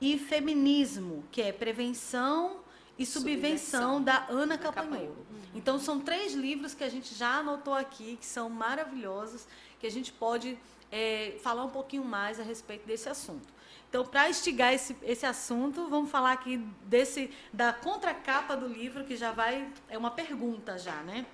E 0.00 0.18
Feminismo, 0.18 1.22
que 1.30 1.42
é 1.42 1.52
prevenção 1.52 2.60
e 3.00 3.06
Subvenção, 3.06 4.02
da 4.02 4.26
Ana 4.28 4.58
Capanholo. 4.58 5.26
Uhum. 5.30 5.40
Então, 5.54 5.78
são 5.78 5.98
três 5.98 6.34
livros 6.34 6.74
que 6.74 6.84
a 6.84 6.88
gente 6.90 7.14
já 7.14 7.38
anotou 7.38 7.72
aqui, 7.72 8.18
que 8.20 8.26
são 8.26 8.50
maravilhosos, 8.50 9.46
que 9.80 9.86
a 9.86 9.90
gente 9.90 10.12
pode 10.12 10.58
é, 10.92 11.34
falar 11.42 11.64
um 11.64 11.70
pouquinho 11.70 12.04
mais 12.04 12.38
a 12.38 12.42
respeito 12.42 12.86
desse 12.86 13.08
assunto. 13.08 13.48
Então, 13.88 14.04
para 14.04 14.28
instigar 14.28 14.74
esse, 14.74 14.94
esse 15.02 15.24
assunto, 15.24 15.88
vamos 15.88 16.10
falar 16.10 16.32
aqui 16.32 16.58
desse 16.84 17.30
da 17.50 17.72
contracapa 17.72 18.54
do 18.54 18.68
livro, 18.68 19.02
que 19.04 19.16
já 19.16 19.32
vai. 19.32 19.66
É 19.88 19.96
uma 19.96 20.10
pergunta 20.10 20.78
já, 20.78 20.96
né? 20.96 21.24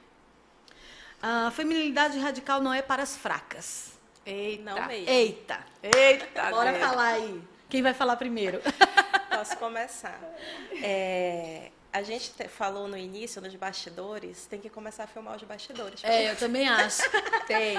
A 1.21 1.51
feminilidade 1.51 2.17
radical 2.21 2.62
não 2.62 2.73
é 2.73 2.81
para 2.81 3.03
as 3.03 3.17
fracas. 3.17 3.99
Eita. 4.25 4.62
Não 4.62 4.87
mesmo. 4.87 5.11
Eita. 5.11 5.67
Eita. 5.83 6.51
Bora 6.51 6.79
falar 6.79 7.09
aí. 7.14 7.43
Quem 7.69 7.83
vai 7.83 7.93
falar 7.93 8.14
primeiro? 8.17 8.61
Posso 9.37 9.57
começar. 9.59 10.18
É, 10.82 11.70
a 11.93 12.03
gente 12.03 12.30
te, 12.30 12.49
falou 12.49 12.89
no 12.89 12.97
início, 12.97 13.41
nos 13.41 13.55
bastidores, 13.55 14.47
tem 14.47 14.61
que 14.61 14.70
começar 14.70 15.05
a 15.05 15.07
filmar 15.07 15.37
os 15.37 15.43
bastidores. 15.43 16.03
É, 16.05 16.30
eu 16.30 16.37
também 16.37 16.68
acho. 16.68 17.03
tem. 17.47 17.76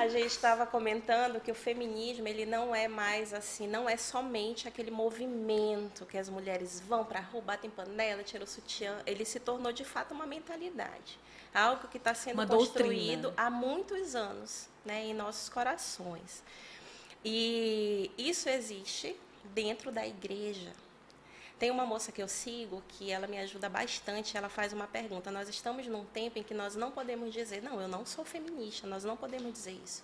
A 0.00 0.08
gente 0.08 0.30
estava 0.30 0.66
comentando 0.66 1.40
que 1.40 1.50
o 1.50 1.54
feminismo, 1.54 2.26
ele 2.26 2.44
não 2.44 2.74
é 2.74 2.88
mais 2.88 3.32
assim, 3.32 3.68
não 3.68 3.88
é 3.88 3.96
somente 3.96 4.66
aquele 4.66 4.90
movimento 4.90 6.06
que 6.06 6.18
as 6.18 6.28
mulheres 6.28 6.80
vão 6.80 7.04
para 7.04 7.20
a 7.20 7.22
rua, 7.22 7.42
batem 7.42 7.70
panela, 7.70 8.22
tiram 8.22 8.44
o 8.44 8.48
sutiã. 8.48 8.98
Ele 9.06 9.24
se 9.24 9.38
tornou, 9.38 9.72
de 9.72 9.84
fato, 9.84 10.12
uma 10.12 10.26
mentalidade. 10.26 11.18
Algo 11.54 11.88
que 11.88 11.98
está 11.98 12.14
sendo 12.14 12.34
uma 12.34 12.46
construído 12.46 13.22
doutrina. 13.22 13.46
há 13.46 13.50
muitos 13.50 14.14
anos 14.14 14.68
né, 14.84 15.06
em 15.06 15.14
nossos 15.14 15.48
corações. 15.48 16.42
E 17.24 18.10
isso 18.16 18.48
existe 18.48 19.16
dentro 19.44 19.90
da 19.90 20.06
igreja. 20.06 20.72
Tem 21.58 21.70
uma 21.70 21.84
moça 21.84 22.10
que 22.10 22.22
eu 22.22 22.28
sigo 22.28 22.82
que 22.88 23.10
ela 23.10 23.26
me 23.26 23.38
ajuda 23.38 23.68
bastante. 23.68 24.36
Ela 24.36 24.48
faz 24.48 24.72
uma 24.72 24.86
pergunta. 24.86 25.30
Nós 25.30 25.48
estamos 25.48 25.86
num 25.86 26.04
tempo 26.06 26.38
em 26.38 26.42
que 26.42 26.54
nós 26.54 26.74
não 26.74 26.90
podemos 26.90 27.32
dizer, 27.32 27.62
não, 27.62 27.80
eu 27.80 27.86
não 27.86 28.06
sou 28.06 28.24
feminista. 28.24 28.86
Nós 28.86 29.04
não 29.04 29.16
podemos 29.16 29.52
dizer 29.52 29.78
isso. 29.84 30.02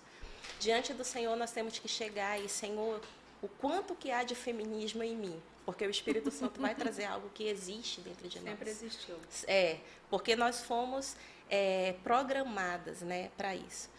Diante 0.59 0.93
do 0.93 1.03
Senhor, 1.03 1.35
nós 1.35 1.51
temos 1.51 1.79
que 1.79 1.87
chegar 1.87 2.39
e, 2.39 2.47
Senhor, 2.47 3.01
o 3.41 3.47
quanto 3.47 3.95
que 3.95 4.11
há 4.11 4.23
de 4.23 4.35
feminismo 4.35 5.03
em 5.03 5.15
mim? 5.15 5.41
Porque 5.65 5.85
o 5.85 5.89
Espírito 5.89 6.31
Santo 6.31 6.61
vai 6.61 6.75
trazer 6.75 7.05
algo 7.09 7.29
que 7.33 7.45
existe 7.47 8.01
dentro 8.01 8.27
de 8.27 8.39
nós. 8.39 8.49
Sempre 8.49 8.69
existiu. 8.69 9.15
É, 9.47 9.79
porque 10.09 10.35
nós 10.35 10.61
fomos 10.61 11.15
é, 11.49 11.95
programadas, 12.03 13.01
né, 13.01 13.31
para 13.35 13.55
isso. 13.55 13.89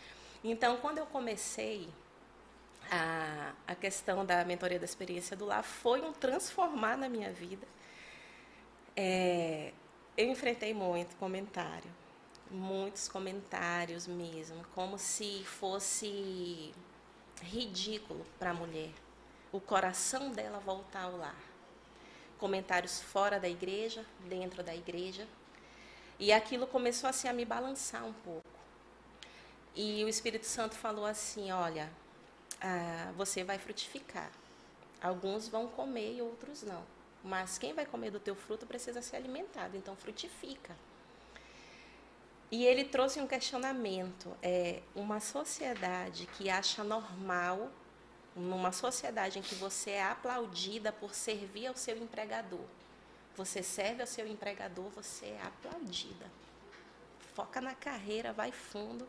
Então, 0.42 0.76
quando 0.76 0.98
eu 0.98 1.06
comecei 1.06 1.88
a, 2.90 3.52
a 3.66 3.74
questão 3.74 4.24
da 4.24 4.44
mentoria 4.44 4.78
da 4.78 4.84
experiência 4.84 5.36
do 5.36 5.46
lar 5.46 5.62
foi 5.62 6.00
um 6.00 6.12
transformar 6.12 6.96
na 6.96 7.08
minha 7.08 7.32
vida. 7.32 7.66
É, 8.96 9.72
eu 10.16 10.28
enfrentei 10.28 10.74
muito 10.74 11.16
comentário, 11.16 11.90
muitos 12.50 13.08
comentários 13.08 14.06
mesmo, 14.06 14.64
como 14.74 14.98
se 14.98 15.44
fosse 15.44 16.72
ridículo 17.42 18.26
para 18.38 18.50
a 18.50 18.54
mulher 18.54 18.90
o 19.52 19.60
coração 19.60 20.30
dela 20.30 20.58
voltar 20.58 21.04
ao 21.04 21.16
lar. 21.16 21.40
Comentários 22.38 23.00
fora 23.00 23.40
da 23.40 23.48
igreja, 23.48 24.04
dentro 24.28 24.62
da 24.62 24.74
igreja. 24.74 25.26
E 26.18 26.32
aquilo 26.32 26.66
começou 26.66 27.08
assim 27.08 27.28
a 27.28 27.32
me 27.32 27.44
balançar 27.44 28.04
um 28.04 28.12
pouco. 28.12 28.46
E 29.74 30.04
o 30.04 30.08
Espírito 30.08 30.46
Santo 30.46 30.74
falou 30.74 31.06
assim: 31.06 31.50
olha, 31.50 31.90
ah, 32.60 33.12
você 33.16 33.44
vai 33.44 33.58
frutificar. 33.58 34.30
Alguns 35.00 35.48
vão 35.48 35.68
comer 35.68 36.16
e 36.16 36.22
outros 36.22 36.62
não. 36.62 36.82
Mas 37.22 37.58
quem 37.58 37.72
vai 37.72 37.86
comer 37.86 38.10
do 38.10 38.20
teu 38.20 38.34
fruto 38.34 38.66
precisa 38.66 39.02
ser 39.02 39.16
alimentado, 39.16 39.76
então 39.76 39.94
frutifica. 39.96 40.74
E 42.50 42.64
ele 42.64 42.84
trouxe 42.84 43.20
um 43.20 43.26
questionamento. 43.26 44.34
É 44.42 44.82
uma 44.94 45.20
sociedade 45.20 46.26
que 46.26 46.48
acha 46.48 46.82
normal, 46.82 47.70
numa 48.34 48.72
sociedade 48.72 49.38
em 49.38 49.42
que 49.42 49.54
você 49.56 49.90
é 49.90 50.04
aplaudida 50.04 50.92
por 50.92 51.14
servir 51.14 51.66
ao 51.66 51.76
seu 51.76 51.96
empregador. 51.96 52.64
Você 53.36 53.62
serve 53.62 54.00
ao 54.00 54.06
seu 54.06 54.26
empregador, 54.26 54.88
você 54.90 55.26
é 55.26 55.42
aplaudida. 55.42 56.26
Foca 57.34 57.60
na 57.60 57.74
carreira, 57.74 58.32
vai 58.32 58.50
fundo 58.50 59.06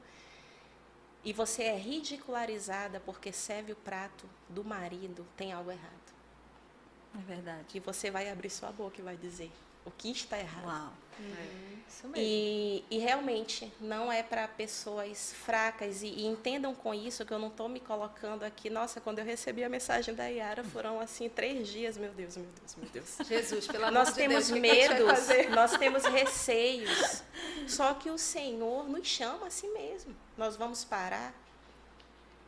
e 1.24 1.34
você 1.34 1.64
é 1.64 1.78
ridicularizada 1.78 3.00
porque 3.00 3.32
serve 3.32 3.74
o 3.74 3.76
prato 3.76 4.26
do 4.48 4.64
marido, 4.64 5.26
tem 5.36 5.52
algo 5.52 5.72
errado. 5.72 6.10
É 7.16 7.22
verdade. 7.22 7.66
Que 7.68 7.80
você 7.80 8.10
vai 8.10 8.30
abrir 8.30 8.50
sua 8.50 8.72
boca 8.72 9.00
e 9.00 9.04
vai 9.04 9.18
dizer 9.18 9.52
o 9.86 9.92
que 9.92 10.12
está 10.12 10.38
errado. 10.38 10.66
Uau. 10.66 10.94
Uhum. 11.20 11.70
Isso 11.88 12.08
mesmo. 12.08 12.16
E, 12.18 12.86
e 12.90 12.98
realmente 13.00 13.72
não 13.82 14.12
é 14.12 14.22
para 14.24 14.48
pessoas 14.48 15.34
fracas. 15.34 16.02
E, 16.02 16.08
e 16.08 16.26
entendam 16.26 16.74
com 16.74 16.94
isso 16.94 17.26
que 17.26 17.34
eu 17.34 17.40
não 17.40 17.48
estou 17.50 17.68
me 17.68 17.80
colocando 17.80 18.44
aqui. 18.44 18.70
Nossa, 18.70 19.02
quando 19.02 19.20
eu 19.20 19.26
recebi 19.26 19.64
a 19.64 19.70
mensagem 19.70 20.14
da 20.14 20.28
Yara, 20.28 20.64
foram 20.64 21.00
assim 21.00 21.28
três 21.28 21.68
dias. 21.68 21.98
Meu 21.98 22.12
Deus, 22.12 22.38
meu 22.38 22.48
Deus, 22.60 22.76
meu 22.76 22.90
Deus. 22.90 23.18
Jesus, 23.28 23.68
pelo 23.68 23.86
amor 23.86 23.94
Nós 23.94 24.10
de 24.10 24.16
temos 24.16 24.48
Deus, 24.48 24.62
gente 24.62 25.04
vai 25.04 25.38
medos, 25.38 25.56
nós 25.56 25.78
temos 25.78 26.06
receios. 26.06 27.24
Só 27.68 27.94
que 27.94 28.10
o 28.10 28.18
Senhor 28.18 28.88
nos 28.88 29.08
chama 29.08 29.48
a 29.48 29.50
si 29.50 29.68
mesmo. 29.70 30.16
Nós 30.38 30.56
vamos 30.56 30.84
parar. 30.84 31.34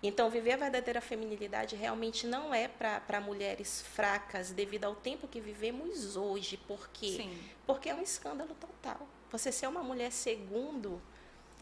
Então, 0.04 0.30
viver 0.32 0.54
a 0.54 0.58
verdadeira 0.58 1.00
feminilidade 1.00 1.76
realmente 1.76 2.26
não 2.26 2.54
é 2.54 2.68
para 2.68 3.22
mulheres 3.22 3.84
fracas 3.94 4.50
devido 4.52 4.86
ao 4.86 4.96
tempo 4.96 5.28
que 5.28 5.40
vivemos 5.40 6.16
hoje. 6.16 6.58
Por 6.58 6.90
quê? 6.90 7.14
Sim. 7.18 7.38
Porque 7.68 7.88
é 7.90 7.94
um 7.94 8.02
escândalo 8.02 8.56
total. 8.60 9.08
Você 9.32 9.52
ser 9.52 9.68
uma 9.68 9.84
mulher 9.84 10.12
segundo 10.12 11.00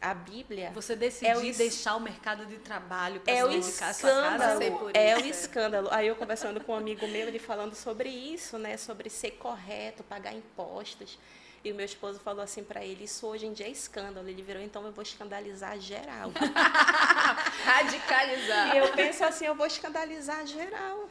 a 0.02 0.14
Bíblia 0.14 0.72
Você 0.74 0.96
decidir 0.96 1.28
É 1.28 1.36
o 1.38 1.44
es- 1.44 1.58
deixar 1.58 1.98
o 1.98 2.00
mercado 2.00 2.46
de 2.46 2.56
trabalho 2.60 3.20
para 3.20 3.34
é 3.34 3.38
se 3.40 3.44
o 3.44 3.78
casa. 3.78 3.92
Escândalo. 3.92 4.78
por 4.80 4.96
É 4.96 5.18
o 5.18 5.20
é. 5.20 5.28
escândalo. 5.28 5.90
Aí 5.92 6.08
eu 6.08 6.16
conversando 6.16 6.64
com 6.64 6.72
um 6.72 6.76
amigo 6.76 7.06
meu, 7.10 7.28
ele 7.28 7.38
falando 7.40 7.76
sobre 7.76 8.08
isso, 8.10 8.58
né? 8.58 8.78
Sobre 8.78 9.10
ser 9.10 9.32
correto, 9.32 10.02
pagar 10.06 10.34
impostos. 10.34 11.20
E 11.64 11.72
o 11.72 11.76
meu 11.76 11.86
esposo 11.86 12.20
falou 12.20 12.42
assim 12.42 12.64
para 12.64 12.84
ele: 12.84 13.04
Isso 13.04 13.28
hoje 13.28 13.46
em 13.46 13.54
dia 13.54 13.68
é 13.68 13.70
escândalo. 13.70 14.28
Ele 14.28 14.42
virou, 14.42 14.62
então 14.62 14.86
eu 14.86 14.92
vou 14.92 15.02
escandalizar 15.02 15.80
geral. 15.80 16.32
Radicalizar. 17.64 18.76
E 18.76 18.78
eu 18.80 18.92
penso 18.94 19.24
assim, 19.26 19.46
eu 19.46 19.56
vou 19.56 19.66
escandalizar 19.66 20.46
geral. 20.46 21.10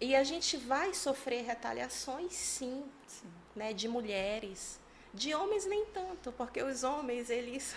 E 0.00 0.14
a 0.14 0.22
gente 0.22 0.56
vai 0.58 0.92
sofrer 0.92 1.44
retaliações, 1.44 2.32
sim, 2.34 2.84
Sim. 3.06 3.32
né, 3.54 3.72
de 3.72 3.88
mulheres, 3.88 4.78
de 5.14 5.34
homens 5.34 5.64
nem 5.64 5.86
tanto, 5.86 6.30
porque 6.32 6.62
os 6.62 6.84
homens 6.84 7.30
eles 7.30 7.74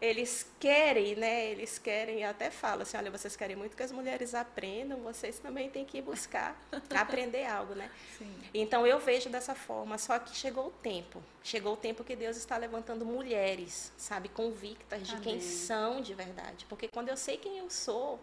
eles 0.00 0.46
querem, 0.60 1.16
né? 1.16 1.50
Eles 1.50 1.78
querem, 1.78 2.24
até 2.24 2.50
falam 2.50 2.82
assim, 2.82 2.96
olha, 2.96 3.10
vocês 3.10 3.34
querem 3.36 3.56
muito 3.56 3.76
que 3.76 3.82
as 3.82 3.92
mulheres 3.92 4.34
aprendam, 4.34 4.98
vocês 5.00 5.38
também 5.38 5.70
têm 5.70 5.84
que 5.84 5.98
ir 5.98 6.02
buscar 6.02 6.60
aprender 6.94 7.46
algo, 7.46 7.74
né? 7.74 7.90
Sim. 8.18 8.34
Então 8.52 8.86
eu 8.86 8.98
vejo 8.98 9.28
dessa 9.30 9.54
forma, 9.54 9.96
só 9.98 10.18
que 10.18 10.36
chegou 10.36 10.66
o 10.66 10.70
tempo. 10.70 11.22
Chegou 11.42 11.74
o 11.74 11.76
tempo 11.76 12.04
que 12.04 12.14
Deus 12.14 12.36
está 12.36 12.56
levantando 12.56 13.04
mulheres, 13.04 13.92
sabe, 13.96 14.28
convictas 14.28 15.06
de 15.06 15.16
quem 15.20 15.34
Amém. 15.34 15.40
são 15.40 16.00
de 16.00 16.12
verdade. 16.12 16.66
Porque 16.68 16.88
quando 16.88 17.08
eu 17.08 17.16
sei 17.16 17.38
quem 17.38 17.58
eu 17.58 17.70
sou, 17.70 18.20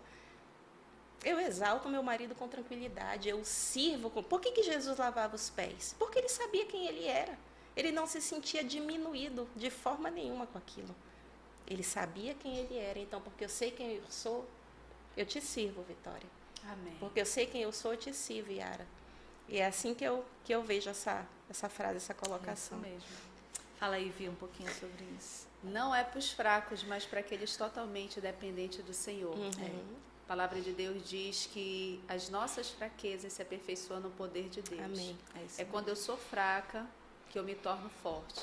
eu 1.23 1.39
exalto 1.39 1.89
meu 1.89 2.03
marido 2.03 2.35
com 2.35 2.47
tranquilidade, 2.47 3.29
eu 3.29 3.43
sirvo 3.43 4.09
com. 4.09 4.21
Por 4.21 4.41
que, 4.41 4.51
que 4.51 4.63
Jesus 4.63 4.97
lavava 4.97 5.35
os 5.35 5.49
pés? 5.49 5.95
Porque 5.97 6.19
ele 6.19 6.29
sabia 6.29 6.65
quem 6.65 6.85
ele 6.85 7.05
era. 7.05 7.37
Ele 7.75 7.91
não 7.91 8.05
se 8.05 8.21
sentia 8.21 8.63
diminuído 8.63 9.49
de 9.55 9.71
forma 9.71 10.11
nenhuma 10.11 10.45
com 10.45 10.57
aquilo. 10.57 10.93
Ele 11.67 11.83
sabia 11.83 12.33
quem 12.35 12.57
ele 12.57 12.77
era. 12.77 12.99
Então, 12.99 13.21
porque 13.21 13.43
eu 13.45 13.49
sei 13.49 13.71
quem 13.71 13.95
eu 13.95 14.03
sou, 14.09 14.45
eu 15.15 15.25
te 15.25 15.39
sirvo, 15.41 15.81
Vitória. 15.83 16.27
Amém. 16.65 16.95
Porque 16.99 17.19
eu 17.21 17.25
sei 17.25 17.45
quem 17.45 17.61
eu 17.61 17.71
sou, 17.71 17.93
eu 17.93 17.97
te 17.97 18.13
sirvo, 18.13 18.51
Yara. 18.51 18.85
E 19.49 19.57
é 19.57 19.65
assim 19.65 19.93
que 19.93 20.03
eu, 20.03 20.23
que 20.43 20.53
eu 20.53 20.63
vejo 20.63 20.89
essa, 20.89 21.25
essa 21.49 21.67
frase, 21.69 21.97
essa 21.97 22.13
É 22.13 22.15
isso 22.15 22.25
colocação. 22.25 22.77
mesmo. 22.79 23.07
Fala 23.77 23.95
aí, 23.95 24.09
Vi, 24.09 24.29
um 24.29 24.35
pouquinho 24.35 24.71
sobre 24.73 25.03
isso. 25.19 25.45
Não 25.61 25.93
é 25.93 26.03
para 26.03 26.19
os 26.19 26.31
fracos, 26.31 26.83
mas 26.83 27.05
para 27.05 27.19
aqueles 27.19 27.55
totalmente 27.57 28.19
dependentes 28.21 28.83
do 28.83 28.93
Senhor. 28.93 29.35
Uhum. 29.35 29.95
A 30.25 30.27
palavra 30.27 30.61
de 30.61 30.71
Deus 30.71 31.07
diz 31.07 31.45
que 31.51 32.01
as 32.07 32.29
nossas 32.29 32.69
fraquezas 32.69 33.33
se 33.33 33.41
aperfeiçoam 33.41 33.99
no 33.99 34.09
poder 34.11 34.47
de 34.49 34.61
Deus. 34.61 34.81
Amém. 34.81 35.17
É, 35.57 35.61
É 35.61 35.65
quando 35.65 35.89
eu 35.89 35.95
sou 35.97 36.15
fraca 36.17 36.85
que 37.29 37.37
eu 37.37 37.43
me 37.43 37.55
torno 37.55 37.89
forte. 38.01 38.41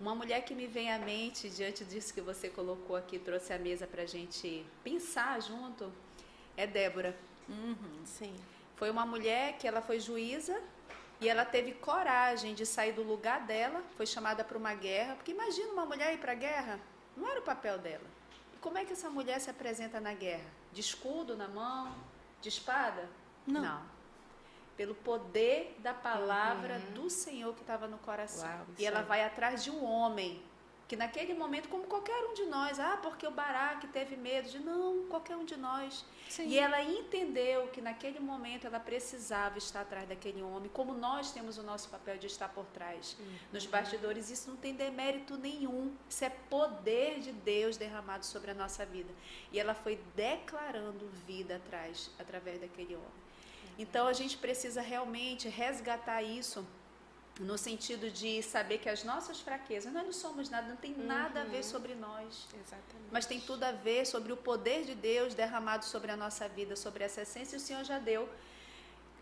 Uma 0.00 0.14
mulher 0.14 0.42
que 0.44 0.54
me 0.54 0.66
vem 0.66 0.92
à 0.92 0.98
mente 0.98 1.50
diante 1.50 1.84
disso 1.84 2.14
que 2.14 2.20
você 2.20 2.48
colocou 2.48 2.94
aqui, 2.94 3.18
trouxe 3.18 3.52
à 3.52 3.58
mesa 3.58 3.84
para 3.84 4.02
a 4.02 4.06
gente 4.06 4.64
pensar 4.84 5.40
junto, 5.42 5.92
é 6.56 6.66
Débora. 6.68 7.16
Uhum. 7.48 8.04
Sim. 8.04 8.34
Foi 8.76 8.90
uma 8.90 9.04
mulher 9.04 9.58
que 9.58 9.66
ela 9.66 9.82
foi 9.82 9.98
juíza 9.98 10.62
e 11.20 11.28
ela 11.28 11.44
teve 11.44 11.72
coragem 11.72 12.54
de 12.54 12.64
sair 12.64 12.92
do 12.92 13.02
lugar 13.02 13.44
dela, 13.44 13.82
foi 13.96 14.06
chamada 14.06 14.44
para 14.44 14.56
uma 14.56 14.72
guerra, 14.72 15.16
porque 15.16 15.32
imagina 15.32 15.72
uma 15.72 15.84
mulher 15.84 16.14
ir 16.14 16.18
para 16.18 16.30
a 16.30 16.36
guerra, 16.36 16.80
não 17.16 17.28
era 17.28 17.40
o 17.40 17.42
papel 17.42 17.76
dela. 17.78 18.06
E 18.54 18.56
como 18.58 18.78
é 18.78 18.84
que 18.84 18.92
essa 18.92 19.10
mulher 19.10 19.40
se 19.40 19.50
apresenta 19.50 19.98
na 19.98 20.14
guerra? 20.14 20.48
De 20.72 20.80
escudo 20.80 21.36
na 21.36 21.48
mão, 21.48 21.92
de 22.40 22.48
espada? 22.48 23.08
Não. 23.44 23.82
Pelo 24.78 24.94
poder 24.94 25.76
da 25.80 25.92
palavra 25.92 26.74
Uhum. 26.88 26.94
do 26.94 27.10
Senhor 27.10 27.52
que 27.54 27.60
estava 27.60 27.86
no 27.86 27.98
coração. 27.98 28.48
Uau, 28.48 28.66
e 28.78 28.86
ela 28.86 29.00
aí. 29.00 29.04
vai 29.04 29.22
atrás 29.24 29.62
de 29.64 29.70
um 29.70 29.84
homem 29.84 30.40
que 30.86 30.96
naquele 30.96 31.34
momento, 31.34 31.68
como 31.68 31.84
qualquer 31.84 32.18
um 32.24 32.32
de 32.32 32.46
nós, 32.46 32.80
ah, 32.80 32.96
porque 33.02 33.26
o 33.26 33.30
Baraque 33.30 33.86
teve 33.88 34.16
medo 34.16 34.48
de 34.48 34.58
não, 34.58 35.04
qualquer 35.10 35.36
um 35.36 35.44
de 35.44 35.54
nós. 35.54 36.02
Sim. 36.30 36.46
E 36.48 36.58
ela 36.58 36.80
entendeu 36.82 37.66
que 37.68 37.82
naquele 37.82 38.18
momento 38.18 38.66
ela 38.66 38.80
precisava 38.80 39.58
estar 39.58 39.82
atrás 39.82 40.08
daquele 40.08 40.40
homem, 40.40 40.70
como 40.72 40.94
nós 40.94 41.30
temos 41.30 41.58
o 41.58 41.62
nosso 41.62 41.90
papel 41.90 42.16
de 42.16 42.26
estar 42.26 42.48
por 42.48 42.64
trás. 42.66 43.18
Nos 43.52 43.66
bastidores, 43.66 44.30
isso 44.30 44.48
não 44.48 44.56
tem 44.56 44.74
demérito 44.74 45.36
nenhum. 45.36 45.94
Isso 46.08 46.24
é 46.24 46.30
poder 46.30 47.20
de 47.20 47.32
Deus 47.32 47.76
derramado 47.76 48.24
sobre 48.24 48.50
a 48.52 48.54
nossa 48.54 48.86
vida. 48.86 49.12
E 49.52 49.60
ela 49.60 49.74
foi 49.74 50.00
declarando 50.16 51.06
vida 51.26 51.56
atrás, 51.56 52.10
através 52.18 52.60
daquele 52.62 52.94
homem. 52.94 53.27
Então 53.78 54.06
a 54.08 54.12
gente 54.12 54.36
precisa 54.36 54.80
realmente 54.80 55.48
resgatar 55.48 56.22
isso 56.22 56.66
no 57.40 57.56
sentido 57.56 58.10
de 58.10 58.42
saber 58.42 58.78
que 58.78 58.88
as 58.88 59.04
nossas 59.04 59.40
fraquezas, 59.40 59.92
nós 59.92 60.04
não 60.04 60.12
somos 60.12 60.50
nada, 60.50 60.68
não 60.68 60.76
tem 60.76 60.92
uhum. 60.92 61.06
nada 61.06 61.42
a 61.42 61.44
ver 61.44 61.62
sobre 61.62 61.94
nós. 61.94 62.48
Exatamente. 62.52 63.08
Mas 63.12 63.26
tem 63.26 63.40
tudo 63.40 63.62
a 63.62 63.72
ver 63.72 64.04
sobre 64.06 64.32
o 64.32 64.36
poder 64.36 64.84
de 64.84 64.94
Deus 64.94 65.34
derramado 65.34 65.84
sobre 65.84 66.10
a 66.10 66.16
nossa 66.16 66.48
vida, 66.48 66.74
sobre 66.74 67.04
essa 67.04 67.22
essência, 67.22 67.54
e 67.54 67.58
o 67.58 67.60
Senhor 67.60 67.84
já 67.84 67.98
deu. 67.98 68.28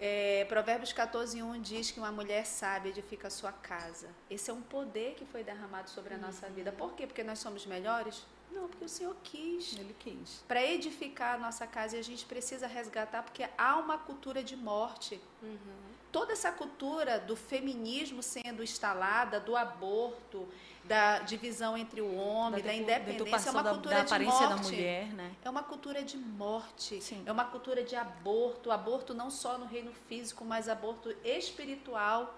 É, 0.00 0.44
Provérbios 0.46 0.92
14, 0.92 1.42
1 1.42 1.60
diz 1.60 1.90
que 1.90 1.98
uma 1.98 2.12
mulher 2.12 2.44
sábia 2.46 2.90
edifica 2.90 3.28
a 3.28 3.30
sua 3.30 3.52
casa. 3.52 4.08
Esse 4.30 4.50
é 4.50 4.52
um 4.52 4.62
poder 4.62 5.14
que 5.14 5.24
foi 5.26 5.42
derramado 5.42 5.90
sobre 5.90 6.14
a 6.14 6.18
nossa 6.18 6.48
vida. 6.48 6.72
Por 6.72 6.94
quê? 6.94 7.06
Porque 7.06 7.22
nós 7.22 7.38
somos 7.38 7.64
melhores? 7.66 8.24
Não, 8.56 8.68
porque 8.68 8.84
o 8.84 8.88
Senhor 8.88 9.14
quis. 9.22 9.78
Ele 9.78 9.94
quis. 9.98 10.42
Para 10.48 10.64
edificar 10.64 11.34
a 11.34 11.38
nossa 11.38 11.66
casa, 11.66 11.96
e 11.96 12.00
a 12.00 12.02
gente 12.02 12.24
precisa 12.24 12.66
resgatar, 12.66 13.22
porque 13.22 13.46
há 13.56 13.76
uma 13.76 13.98
cultura 13.98 14.42
de 14.42 14.56
morte. 14.56 15.20
Uhum 15.42 15.96
toda 16.16 16.32
essa 16.32 16.50
cultura 16.50 17.18
do 17.20 17.36
feminismo 17.36 18.22
sendo 18.22 18.62
instalada, 18.62 19.38
do 19.38 19.54
aborto, 19.54 20.48
da 20.82 21.18
divisão 21.18 21.76
entre 21.76 22.00
o 22.00 22.14
homem, 22.14 22.62
da, 22.62 22.68
da 22.68 22.74
independência, 22.74 23.50
é 23.50 23.52
uma 23.52 23.64
cultura 23.64 23.96
da, 23.96 24.02
da 24.02 24.18
de 24.18 24.24
morte. 24.24 24.48
Da 24.48 24.56
mulher, 24.56 25.06
né? 25.12 25.32
É 25.44 25.50
uma 25.50 25.62
cultura 25.62 26.02
de 26.02 26.16
morte, 26.16 27.02
Sim. 27.02 27.22
é 27.26 27.30
uma 27.30 27.44
cultura 27.44 27.84
de 27.84 27.94
aborto, 27.94 28.70
aborto 28.70 29.12
não 29.12 29.30
só 29.30 29.58
no 29.58 29.66
reino 29.66 29.92
físico, 30.08 30.42
mas 30.42 30.70
aborto 30.70 31.14
espiritual, 31.22 32.34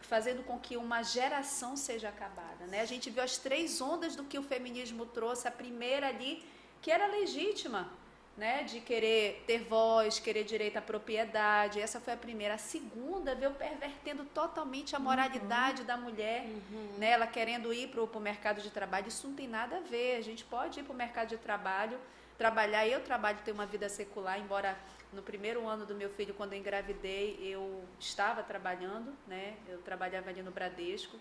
fazendo 0.00 0.42
com 0.42 0.58
que 0.58 0.76
uma 0.76 1.02
geração 1.02 1.76
seja 1.76 2.08
acabada, 2.08 2.66
né? 2.66 2.80
A 2.80 2.84
gente 2.84 3.10
viu 3.10 3.22
as 3.22 3.36
três 3.36 3.80
ondas 3.80 4.16
do 4.16 4.24
que 4.24 4.38
o 4.38 4.42
feminismo 4.42 5.06
trouxe, 5.06 5.46
a 5.46 5.50
primeira 5.50 6.08
ali 6.08 6.44
que 6.82 6.90
era 6.90 7.06
legítima, 7.06 7.90
né, 8.36 8.62
de 8.62 8.80
querer 8.80 9.44
ter 9.46 9.58
voz, 9.64 10.18
querer 10.18 10.44
direito 10.44 10.78
à 10.78 10.80
propriedade. 10.80 11.78
Essa 11.78 12.00
foi 12.00 12.14
a 12.14 12.16
primeira. 12.16 12.54
A 12.54 12.58
segunda 12.58 13.34
veio 13.34 13.52
pervertendo 13.52 14.24
totalmente 14.24 14.96
a 14.96 14.98
uhum. 14.98 15.04
moralidade 15.04 15.82
uhum. 15.82 15.86
da 15.86 15.96
mulher, 15.96 16.46
uhum. 16.46 16.94
né, 16.96 17.10
ela 17.10 17.26
querendo 17.26 17.72
ir 17.72 17.88
para 17.88 18.02
o 18.02 18.20
mercado 18.20 18.62
de 18.62 18.70
trabalho. 18.70 19.08
Isso 19.08 19.28
não 19.28 19.34
tem 19.34 19.46
nada 19.46 19.76
a 19.76 19.80
ver. 19.80 20.16
A 20.16 20.22
gente 20.22 20.42
pode 20.44 20.80
ir 20.80 20.82
para 20.82 20.92
o 20.92 20.96
mercado 20.96 21.28
de 21.28 21.36
trabalho, 21.36 21.98
trabalhar. 22.38 22.86
Eu 22.86 23.00
trabalho, 23.02 23.38
tenho 23.44 23.56
uma 23.56 23.66
vida 23.66 23.90
secular, 23.90 24.40
embora 24.40 24.74
no 25.12 25.22
primeiro 25.22 25.66
ano 25.66 25.84
do 25.84 25.94
meu 25.94 26.08
filho, 26.10 26.34
quando 26.34 26.52
eu 26.52 26.58
engravidei, 26.58 27.38
eu 27.42 27.84
estava 27.98 28.42
trabalhando, 28.42 29.12
né? 29.26 29.56
Eu 29.68 29.78
trabalhava 29.78 30.30
ali 30.30 30.42
no 30.42 30.50
Bradesco. 30.50 31.18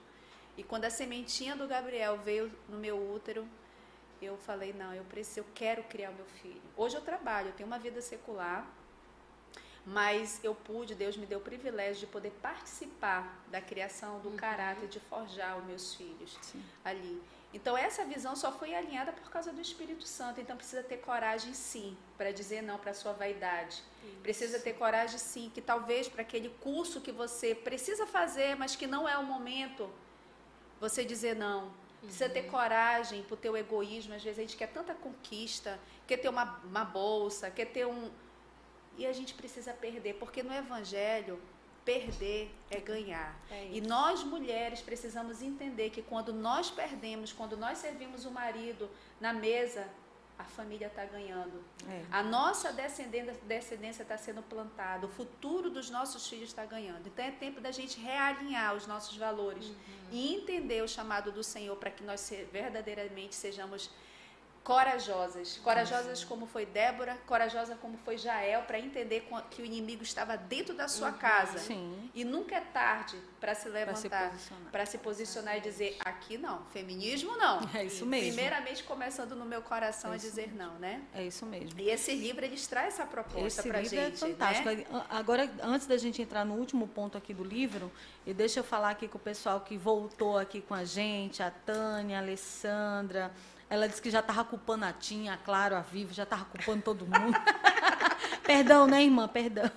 E 0.58 0.64
quando 0.64 0.86
a 0.86 0.90
sementinha 0.90 1.56
do 1.56 1.68
Gabriel 1.68 2.18
veio 2.18 2.52
no 2.68 2.78
meu 2.78 2.98
útero, 3.14 3.48
eu 4.22 4.38
falei, 4.38 4.74
não, 4.74 4.94
eu 4.94 5.04
preciso, 5.06 5.40
eu 5.40 5.46
quero 5.56 5.84
criar 5.84 6.12
meu 6.12 6.26
filho. 6.26 6.62
Hoje 6.76 6.96
eu 6.96 7.02
trabalho, 7.02 7.48
eu 7.50 7.54
tenho 7.54 7.68
uma 7.68 7.80
vida 7.80 8.02
secular, 8.02 8.68
mas 9.86 10.44
eu 10.44 10.54
pude, 10.54 10.94
Deus 10.94 11.16
me 11.16 11.26
deu 11.26 11.40
o 11.40 11.42
privilégio 11.42 12.02
de 12.02 12.08
poder 12.08 12.32
participar 12.42 13.42
da 13.48 13.62
criação 13.62 14.20
do 14.20 14.30
uhum. 14.30 14.36
caráter, 14.36 14.88
de 14.88 15.00
forjar 15.00 15.58
os 15.58 15.66
meus 15.66 15.96
filhos 15.96 16.38
Sim. 16.42 16.64
ali. 16.84 17.22
Então 17.54 17.76
essa 17.76 18.06
visão 18.06 18.36
só 18.36 18.52
foi 18.52 18.76
alinhada 18.76 19.12
por 19.12 19.30
causa 19.32 19.52
do 19.52 19.60
Espírito 19.60 20.06
Santo. 20.08 20.39
Então 20.39 20.56
precisa 20.56 20.84
ter 20.84 20.97
coragem 20.97 21.54
sim 21.54 21.97
para 22.18 22.32
dizer 22.32 22.62
não 22.62 22.78
para 22.78 22.91
a 22.91 22.93
sua 22.93 23.12
vaidade. 23.14 23.84
Isso. 24.04 24.18
Precisa 24.22 24.60
ter 24.60 24.74
coragem 24.74 25.18
sim 25.18 25.52
que 25.54 25.62
talvez 25.62 26.08
para 26.08 26.22
aquele 26.22 26.50
curso 26.62 27.02
que 27.02 27.12
você 27.12 27.56
precisa 27.56 28.06
fazer, 28.06 28.56
mas 28.56 28.76
que 28.76 28.86
não 28.86 29.10
é 29.10 29.18
o 29.18 29.24
momento, 29.24 29.89
você 30.80 31.04
dizer 31.04 31.36
não. 31.36 31.72
Precisa 32.02 32.30
ter 32.30 32.43
coragem 32.43 33.24
pro 33.24 33.36
teu 33.36 33.58
egoísmo. 33.58 34.14
Às 34.14 34.24
vezes 34.24 34.39
a 34.39 34.41
gente 34.41 34.56
quer 34.56 34.68
tanta 34.68 34.93
conquista, 34.93 35.80
quer 36.08 36.18
ter 36.18 36.30
uma, 36.30 36.60
uma 36.64 36.86
bolsa, 36.86 37.52
quer 37.52 37.66
ter 37.66 37.86
um. 37.86 38.10
E 38.97 39.06
a 39.06 39.12
gente 39.12 39.34
precisa 39.34 39.74
perder, 39.74 40.16
porque 40.16 40.41
no 40.41 40.54
Evangelho, 40.54 41.41
perder 41.86 42.51
é 42.69 42.80
ganhar. 42.80 43.38
É 43.49 43.69
e 43.71 43.82
nós 43.82 44.23
mulheres 44.23 44.82
precisamos 44.82 45.41
entender 45.41 45.89
que 45.89 46.01
quando 46.01 46.34
nós 46.34 46.69
perdemos, 46.69 47.34
quando 47.34 47.57
nós 47.57 47.77
servimos 47.77 48.25
o 48.25 48.32
marido 48.32 48.89
na 49.19 49.34
mesa, 49.34 49.88
a 50.39 50.45
família 50.45 50.88
está 50.88 51.03
ganhando. 51.03 51.61
É. 51.86 52.05
A 52.09 52.23
nossa 52.23 52.71
descendência 52.71 54.03
está 54.03 54.17
sendo 54.17 54.41
plantada, 54.41 55.05
o 55.05 55.09
futuro 55.09 55.69
dos 55.69 55.89
nossos 55.89 56.30
filhos 56.30 56.47
está 56.47 56.65
ganhando. 56.65 57.07
Então 57.07 57.25
é 57.25 57.30
tempo 57.30 57.59
da 57.59 57.71
gente 57.71 57.99
realinhar 57.99 58.73
os 58.73 58.88
nossos 58.88 59.17
valores 59.17 59.65
uhum. 59.65 59.75
e 60.11 60.36
entender 60.36 60.82
o 60.82 60.88
chamado 60.88 61.30
do 61.30 61.43
Senhor 61.43 61.75
para 61.75 61.91
que 61.91 62.05
nós 62.05 62.32
verdadeiramente 62.53 63.36
sejamos 63.36 63.91
corajosas. 64.70 65.59
Corajosas 65.63 66.24
como 66.24 66.45
foi 66.45 66.63
Débora, 66.63 67.17
corajosa 67.26 67.76
como 67.76 67.97
foi 68.05 68.20
Jael, 68.20 68.61
para 68.61 68.80
entender 68.80 69.28
que 69.49 69.63
o 69.63 69.65
inimigo 69.65 70.03
estava 70.03 70.38
dentro 70.38 70.76
da 70.76 70.88
sua 70.88 71.09
uhum, 71.09 71.17
casa. 71.17 71.57
Sim. 71.57 72.11
E 72.13 72.24
nunca 72.24 72.55
é 72.55 72.61
tarde 72.61 73.17
para 73.41 73.55
se 73.55 73.67
levantar, 73.67 74.32
para 74.72 74.86
se, 74.86 74.91
se, 74.91 74.97
posicionar 74.99 75.57
e 75.57 75.61
dizer: 75.61 75.97
aqui 76.05 76.38
não, 76.38 76.63
feminismo 76.65 77.36
não. 77.36 77.67
É 77.74 77.86
isso 77.86 78.05
mesmo. 78.05 78.28
Primeiramente 78.28 78.84
começando 78.84 79.36
no 79.36 79.43
meu 79.43 79.63
coração 79.63 80.11
é 80.11 80.15
a 80.15 80.17
dizer 80.17 80.49
mesmo. 80.49 80.57
não, 80.57 80.74
né? 80.78 81.01
É 81.15 81.24
isso 81.24 81.47
mesmo. 81.47 81.80
E 81.80 81.89
esse 81.89 82.13
livro 82.13 82.45
ele 82.45 82.57
traz 82.59 82.93
essa 82.93 83.07
proposta 83.07 83.63
para 83.63 83.82
gente. 83.82 83.95
É 84.24 84.28
fantástico. 84.28 84.70
Né? 84.70 84.86
Agora, 85.09 85.49
antes 85.63 85.88
da 85.88 85.97
gente 85.97 86.22
entrar 86.22 86.45
no 86.45 86.53
último 86.53 86.88
ponto 86.88 87.17
aqui 87.17 87.34
do 87.34 87.43
livro, 87.43 87.91
e 88.24 88.36
deixa 88.36 88.59
eu 88.59 88.63
falar 88.63 88.91
aqui 88.91 89.07
com 89.07 89.17
o 89.17 89.22
pessoal 89.22 89.61
que 89.61 89.78
voltou 89.78 90.38
aqui 90.38 90.61
com 90.61 90.76
a 90.76 90.84
gente, 90.84 91.41
a 91.41 91.49
Tânia, 91.49 92.17
a 92.17 92.22
Alessandra. 92.22 93.32
Ela 93.70 93.88
disse 93.88 94.01
que 94.01 94.09
já 94.09 94.20
estava 94.20 94.43
culpando 94.43 94.86
a 94.86 94.91
Tinha, 94.91 95.34
a 95.34 95.38
Claro, 95.38 95.76
a 95.76 95.82
Vivo, 95.82 96.11
já 96.13 96.24
estava 96.24 96.43
culpando 96.45 96.82
todo 96.82 97.05
mundo. 97.05 97.38
Perdão, 98.43 98.88
né, 98.88 99.03
irmã? 99.03 99.28
Perdão. 99.28 99.70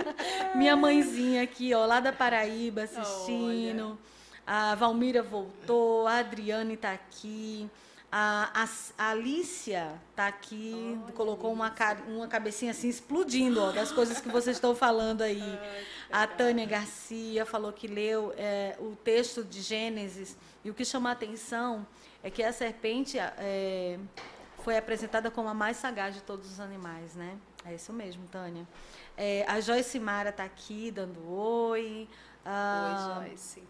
Minha 0.56 0.74
mãezinha 0.74 1.42
aqui, 1.42 1.74
ó, 1.74 1.84
lá 1.84 2.00
da 2.00 2.10
Paraíba, 2.10 2.84
assistindo. 2.84 3.98
A 4.46 4.74
Valmira 4.74 5.22
voltou, 5.22 6.06
a 6.06 6.18
Adriane 6.18 6.74
está 6.74 6.92
aqui. 6.92 7.68
A, 8.10 8.50
a, 8.54 8.68
a 8.96 9.10
Alicia 9.10 9.92
está 10.10 10.28
aqui, 10.28 10.96
Olha 11.02 11.12
colocou 11.12 11.52
uma, 11.52 11.74
uma 12.06 12.28
cabecinha 12.28 12.70
assim 12.70 12.88
explodindo 12.88 13.60
ó, 13.60 13.72
das 13.72 13.90
coisas 13.90 14.20
que 14.20 14.28
vocês 14.28 14.56
estão 14.56 14.74
falando 14.74 15.22
aí. 15.22 15.42
Ai, 15.42 15.84
a 16.12 16.26
Tânia 16.26 16.64
Garcia 16.64 17.44
falou 17.44 17.72
que 17.72 17.88
leu 17.88 18.32
é, 18.38 18.76
o 18.78 18.94
texto 18.94 19.42
de 19.42 19.60
Gênesis 19.60 20.36
e 20.64 20.70
o 20.70 20.74
que 20.74 20.84
chamou 20.84 21.08
a 21.08 21.12
atenção 21.12 21.84
é 22.24 22.30
que 22.30 22.42
a 22.42 22.52
serpente 22.52 23.18
é, 23.18 23.98
foi 24.64 24.78
apresentada 24.78 25.30
como 25.30 25.46
a 25.46 25.54
mais 25.54 25.76
sagaz 25.76 26.14
de 26.14 26.22
todos 26.22 26.50
os 26.50 26.58
animais, 26.58 27.14
né? 27.14 27.36
É 27.66 27.74
isso 27.74 27.92
mesmo, 27.92 28.26
Tânia. 28.28 28.66
É, 29.14 29.44
a 29.46 29.60
Joyce 29.60 30.00
Mara 30.00 30.30
está 30.30 30.42
aqui 30.42 30.90
dando 30.90 31.30
oi. 31.30 32.08
Ah, 32.42 33.18
oi, 33.20 33.28
Joyce. 33.28 33.62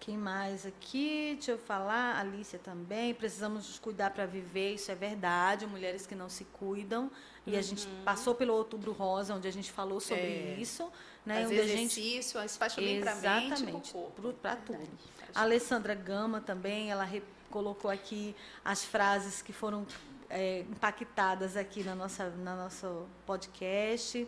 Quem 0.00 0.16
mais 0.16 0.66
aqui? 0.66 1.34
Deixa 1.34 1.52
eu 1.52 1.58
falar. 1.58 2.18
Alicia 2.18 2.58
também. 2.58 3.14
Precisamos 3.14 3.68
nos 3.68 3.78
cuidar 3.78 4.10
para 4.10 4.26
viver, 4.26 4.74
isso 4.74 4.90
é 4.90 4.94
verdade. 4.96 5.64
Mulheres 5.66 6.04
que 6.04 6.14
não 6.16 6.28
se 6.28 6.44
cuidam. 6.44 7.10
E 7.46 7.52
uhum. 7.52 7.58
a 7.58 7.62
gente 7.62 7.86
uhum. 7.86 8.02
passou 8.04 8.34
pelo 8.34 8.54
Outubro 8.54 8.92
Rosa, 8.92 9.34
onde 9.34 9.46
a 9.46 9.52
gente 9.52 9.70
falou 9.70 10.00
sobre 10.00 10.22
é. 10.22 10.56
isso. 10.58 10.90
Né? 11.24 11.42
Fazer 11.42 11.60
onde 11.60 11.72
exercício, 11.72 12.40
a 12.40 12.46
gente... 12.46 12.58
faz 12.58 12.74
bem 12.74 13.00
para 13.00 13.12
a 13.12 13.16
mente 13.60 13.94
para 14.42 14.56
tudo. 14.56 14.88
A 15.34 15.42
Alessandra 15.42 15.94
Gama 15.94 16.40
também, 16.40 16.90
ela 16.90 17.04
colocou 17.50 17.90
aqui 17.90 18.34
as 18.64 18.84
frases 18.84 19.42
que 19.42 19.52
foram 19.52 19.86
é, 20.30 20.60
impactadas 20.60 21.56
aqui 21.56 21.82
na 21.82 21.94
nossa, 21.94 22.30
na 22.30 22.54
nosso 22.54 23.06
podcast. 23.26 24.26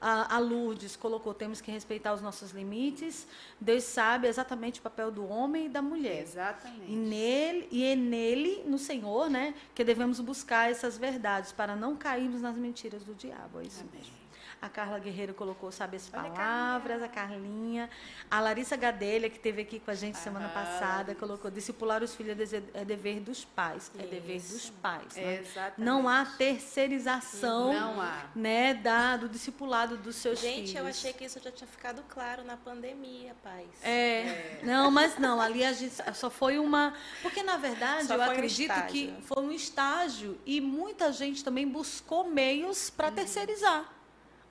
A, 0.00 0.36
a 0.36 0.38
Lourdes 0.38 0.96
colocou: 0.96 1.32
temos 1.32 1.60
que 1.60 1.70
respeitar 1.70 2.12
os 2.12 2.20
nossos 2.20 2.50
limites. 2.50 3.26
Deus 3.58 3.84
sabe 3.84 4.28
exatamente 4.28 4.80
o 4.80 4.82
papel 4.82 5.10
do 5.10 5.26
homem 5.26 5.66
e 5.66 5.68
da 5.68 5.80
mulher. 5.80 6.22
Exatamente. 6.22 6.92
E 6.92 6.94
nele, 6.94 7.68
e 7.70 7.84
é 7.84 7.96
nele, 7.96 8.64
no 8.66 8.78
Senhor, 8.78 9.30
né, 9.30 9.54
que 9.74 9.82
devemos 9.82 10.20
buscar 10.20 10.70
essas 10.70 10.98
verdades 10.98 11.52
para 11.52 11.74
não 11.74 11.96
cairmos 11.96 12.42
nas 12.42 12.56
mentiras 12.56 13.02
do 13.04 13.14
diabo. 13.14 13.60
É 13.60 13.64
isso 13.64 13.80
Amém. 13.80 13.92
mesmo. 13.94 14.23
A 14.64 14.68
Carla 14.70 14.98
Guerreiro 14.98 15.34
colocou 15.34 15.70
Sabe 15.70 15.98
as 15.98 16.08
Palavras, 16.08 17.02
a 17.02 17.08
Carlinha. 17.08 17.90
A 18.30 18.40
Larissa 18.40 18.74
Gadelha, 18.76 19.28
que 19.28 19.36
esteve 19.36 19.60
aqui 19.60 19.78
com 19.78 19.90
a 19.90 19.94
gente 19.94 20.16
semana 20.16 20.48
passada, 20.48 21.14
colocou 21.14 21.50
Discipular 21.50 22.02
os 22.02 22.14
filhos 22.14 22.50
é 22.72 22.82
dever 22.82 23.20
dos 23.20 23.44
pais. 23.44 23.92
É 23.98 24.06
dever 24.06 24.40
dos 24.40 24.70
pais. 24.70 25.16
Né? 25.16 25.40
Exatamente. 25.40 25.80
Não 25.82 26.08
há 26.08 26.24
terceirização 26.24 27.74
não 27.74 28.00
há. 28.00 28.24
Né, 28.34 28.72
da, 28.72 29.18
do 29.18 29.28
discipulado 29.28 29.98
dos 29.98 30.16
seus 30.16 30.40
gente, 30.40 30.54
filhos. 30.54 30.70
Gente, 30.70 30.78
eu 30.78 30.86
achei 30.86 31.12
que 31.12 31.26
isso 31.26 31.38
já 31.44 31.52
tinha 31.52 31.68
ficado 31.68 32.02
claro 32.08 32.42
na 32.42 32.56
pandemia, 32.56 33.36
pais. 33.42 33.68
É. 33.82 33.90
é. 33.90 34.60
Não, 34.62 34.90
mas 34.90 35.18
não, 35.18 35.42
ali 35.42 35.62
a 35.62 35.74
gente 35.74 35.94
só 36.14 36.30
foi 36.30 36.58
uma. 36.58 36.94
Porque, 37.20 37.42
na 37.42 37.58
verdade, 37.58 38.06
só 38.06 38.14
eu 38.14 38.22
acredito 38.22 38.72
um 38.72 38.86
que 38.86 39.14
foi 39.26 39.42
um 39.42 39.52
estágio 39.52 40.38
e 40.46 40.58
muita 40.58 41.12
gente 41.12 41.44
também 41.44 41.68
buscou 41.68 42.24
meios 42.24 42.88
para 42.88 43.08
uhum. 43.08 43.14
terceirizar 43.14 43.92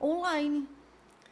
online. 0.00 0.68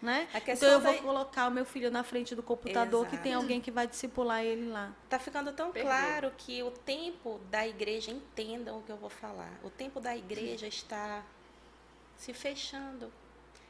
Né? 0.01 0.27
Então 0.49 0.69
eu 0.69 0.81
vou 0.81 0.95
colocar 0.95 1.47
o 1.47 1.51
meu 1.53 1.65
filho 1.65 1.89
na 1.89 2.03
frente 2.03 2.35
do 2.35 2.43
computador 2.43 3.03
Exato. 3.03 3.17
que 3.17 3.23
tem 3.23 3.35
alguém 3.35 3.61
que 3.61 3.71
vai 3.71 3.87
discipular 3.87 4.43
ele 4.43 4.69
lá. 4.69 4.93
Tá 5.09 5.17
ficando 5.17 5.53
tão 5.53 5.71
claro 5.71 6.33
que 6.37 6.61
o 6.61 6.73
tempo 6.73 7.41
da 7.49 7.65
igreja 7.69 8.11
entendam 8.11 8.81
o 8.81 8.83
que 8.83 8.91
eu 8.91 8.97
vou 8.97 9.09
falar. 9.09 9.53
O 9.63 9.71
tempo 9.71 10.01
da 10.01 10.17
igreja 10.17 10.67
está 10.69 11.25
se 12.17 12.33
fechando 12.33 13.13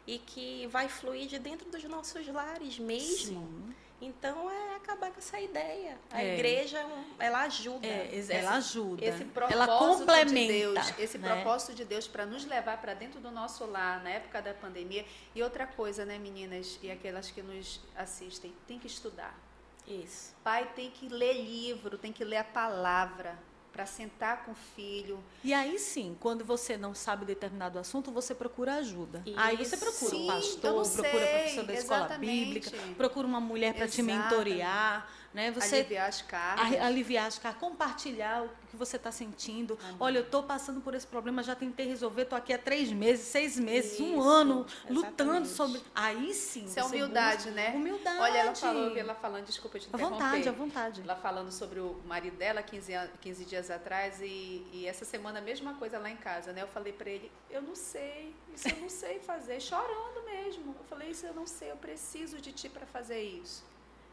e 0.07 0.19
que 0.19 0.67
vai 0.69 0.89
fluir 0.89 1.27
de 1.27 1.39
dentro 1.39 1.71
dos 1.71 1.85
nossos 1.85 2.27
lares 2.27 2.79
mesmo. 2.79 3.41
Sim. 3.41 3.75
Então 4.05 4.51
é 4.51 4.75
acabar 4.75 5.13
com 5.13 5.19
essa 5.19 5.39
ideia. 5.41 5.97
A 6.11 6.21
É. 6.21 6.35
igreja, 6.35 6.85
ela 7.21 7.43
ajuda. 7.43 7.87
É, 7.87 8.11
ela 8.31 8.57
ajuda. 8.57 9.05
Esse 9.05 9.25
ela 9.49 9.79
complementa. 9.79 10.27
de 10.35 10.49
Deus, 10.49 10.99
esse 10.99 11.19
né? 11.19 11.33
propósito 11.33 11.73
de 11.73 11.85
Deus 11.85 12.09
para 12.09 12.27
nos 12.27 12.45
levar 12.45 12.81
para 12.81 12.95
dentro 12.95 13.21
do 13.21 13.31
nosso 13.31 13.65
lar 13.65 14.03
na 14.03 14.11
época 14.11 14.43
da 14.43 14.53
pandemia. 14.53 15.07
E 15.37 15.41
outra 15.41 15.69
coisa, 15.69 16.05
né, 16.05 16.19
meninas 16.19 16.81
e 16.83 16.91
aquelas 16.91 17.31
que 17.31 17.41
nos 17.43 17.81
assistem, 17.97 18.53
tem 18.67 18.77
que 18.77 18.89
estudar. 18.89 19.39
Isso. 19.87 20.35
Pai 20.43 20.69
tem 20.75 20.91
que 20.91 21.09
ler 21.09 21.35
livro, 21.35 21.97
tem 21.97 22.13
que 22.13 22.25
ler 22.25 22.39
a 22.39 22.45
palavra 22.45 23.39
para 23.73 23.87
sentar 23.87 24.45
com 24.45 24.53
o 24.53 24.55
filho. 24.77 25.19
E 25.43 25.55
aí 25.55 25.79
sim, 25.79 26.17
quando 26.21 26.45
você 26.45 26.77
não 26.77 26.95
sabe 26.95 27.25
determinado 27.25 27.79
assunto, 27.79 28.13
você 28.13 28.35
procura 28.35 28.75
ajuda. 28.77 29.23
Aí 29.37 29.57
você 29.57 29.75
Isso. 29.75 29.85
procura 29.85 30.11
Sim, 30.11 30.25
um 30.25 30.27
pastor, 30.27 30.83
procura 30.83 31.11
sei, 31.11 31.11
professor 31.11 31.65
da 31.65 31.75
escola 31.75 32.01
exatamente. 32.01 32.45
bíblica, 32.45 32.71
procura 32.97 33.27
uma 33.27 33.41
mulher 33.41 33.75
para 33.75 33.89
te 33.89 34.03
mentorear, 34.03 35.09
né? 35.35 35.51
Você 35.53 35.77
aliviar 35.77 36.09
as 36.09 36.23
cargas. 36.23 36.81
aliviar 36.81 37.27
as 37.27 37.39
cargas, 37.39 37.61
compartilhar 37.61 38.45
o 38.45 38.49
que 38.71 38.77
você 38.77 38.97
está 38.97 39.11
sentindo. 39.13 39.79
Amém. 39.83 39.97
Olha, 40.01 40.19
eu 40.19 40.23
estou 40.25 40.43
passando 40.43 40.81
por 40.81 40.95
esse 40.95 41.07
problema, 41.07 41.43
já 41.43 41.55
tentei 41.55 41.87
resolver, 41.87 42.23
estou 42.23 42.37
aqui 42.39 42.53
há 42.53 42.59
três 42.59 42.91
meses, 42.93 43.27
seis 43.27 43.59
meses, 43.59 43.99
um 44.01 44.13
Isso, 44.19 44.29
ano, 44.29 44.67
lutando 44.89 45.23
exatamente. 45.45 45.49
sobre. 45.49 45.83
Aí 45.95 46.35
sim. 46.35 46.65
Isso 46.65 46.79
é 46.79 46.85
humildade, 46.85 47.45
busca- 47.45 47.51
né? 47.53 47.71
Humildade. 47.75 48.19
Olha, 48.21 48.39
ela 48.39 48.55
falou, 48.55 48.97
ela 48.97 49.15
falando, 49.15 49.45
desculpa 49.47 49.79
te 49.79 49.87
À 49.87 49.89
interromper. 49.89 50.15
vontade, 50.25 50.49
à 50.49 50.53
vontade. 50.53 51.01
Ela 51.03 51.17
falando 51.17 51.51
sobre 51.53 51.81
o 51.81 52.01
marido 52.07 52.37
dela 52.37 52.63
15, 52.63 52.95
an- 52.95 53.09
15 53.21 53.45
dias 53.45 53.71
atrás 53.71 54.21
e, 54.21 54.67
e 54.73 54.87
essa 54.87 55.05
semana 55.05 55.39
a 55.39 55.43
mesma 55.43 55.75
coisa 55.75 55.99
lá 55.99 56.11
em 56.11 56.17
casa, 56.17 56.53
né? 56.53 56.63
Eu 56.63 56.69
falei 56.69 56.93
pra 56.93 57.11
ele, 57.11 57.31
eu 57.51 57.61
não 57.63 57.75
sei, 57.75 58.35
isso 58.55 58.69
eu 58.69 58.77
não 58.77 58.89
sei 58.89 59.19
fazer, 59.21 59.61
chorando 59.63 60.25
mesmo. 60.25 60.75
Eu 60.79 60.85
falei, 60.89 61.11
isso 61.11 61.27
eu 61.27 61.35
não 61.35 61.47
sei, 61.47 61.71
eu 61.71 61.77
preciso 61.77 62.39
de 62.41 62.53
ti 62.53 62.69
para 62.69 62.87
fazer 62.87 63.21
isso. 63.23 63.65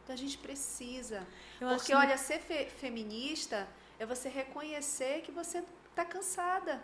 Então 0.10 0.16
a 0.16 0.18
gente 0.18 0.40
precisa. 0.40 1.24
Eu 1.62 1.68
Porque 1.70 1.94
olha, 1.94 2.18
ser 2.18 2.40
fe- 2.40 2.66
feminista 2.66 3.68
é 4.00 4.08
você 4.08 4.28
reconhecer 4.28 5.22
que 5.22 5.32
você 5.32 5.64
tá 5.94 6.04
cansada, 6.04 6.82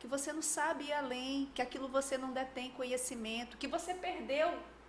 que 0.00 0.06
você 0.06 0.32
não 0.32 0.40
sabe 0.40 0.84
ir 0.84 0.92
além, 0.94 1.50
que 1.54 1.60
aquilo 1.60 1.86
você 1.86 2.16
não 2.16 2.32
detém 2.32 2.70
conhecimento, 2.70 3.58
que 3.58 3.68
você 3.68 3.92
perdeu 3.92 4.48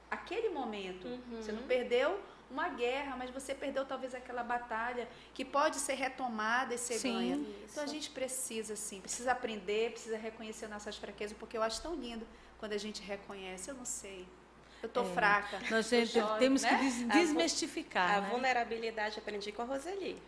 aquele 0.09 0.47
momento. 0.47 1.09
Você 1.35 1.51
não 1.51 1.63
perdeu 1.63 2.21
uma 2.49 2.69
guerra, 2.69 3.17
mas 3.17 3.29
você 3.31 3.53
perdeu 3.53 3.83
talvez 3.83 4.15
aquela 4.15 4.43
batalha 4.43 5.05
que 5.33 5.43
pode 5.43 5.75
ser 5.75 5.95
retomada 5.95 6.73
e 6.73 6.77
ser 6.77 6.99
Sim. 6.99 7.11
ganha. 7.11 7.35
Isso. 7.35 7.65
Então 7.71 7.83
a 7.83 7.87
gente 7.87 8.09
precisa 8.11 8.77
sim, 8.77 9.01
precisa 9.01 9.33
aprender, 9.33 9.91
precisa 9.91 10.15
reconhecer 10.15 10.69
nossas 10.69 10.95
fraquezas, 10.95 11.35
porque 11.37 11.57
eu 11.57 11.63
acho 11.63 11.81
tão 11.81 11.95
lindo 11.95 12.25
quando 12.59 12.71
a 12.71 12.77
gente 12.77 13.01
reconhece, 13.01 13.69
eu 13.69 13.75
não 13.75 13.83
sei. 13.83 14.25
Eu 14.83 14.89
tô 14.89 15.01
É. 15.01 15.05
fraca. 15.13 15.59
Nós 15.71 15.89
choro, 16.11 16.37
temos 16.39 16.61
né? 16.61 16.69
que 16.69 16.75
des- 16.75 17.09
A 17.09 17.13
desmistificar. 17.13 18.17
A 18.17 18.21
né? 18.21 18.29
vulnerabilidade 18.29 19.17
aprendi 19.17 19.51
com 19.53 19.61
a 19.61 19.65
Roseli. 19.65 20.21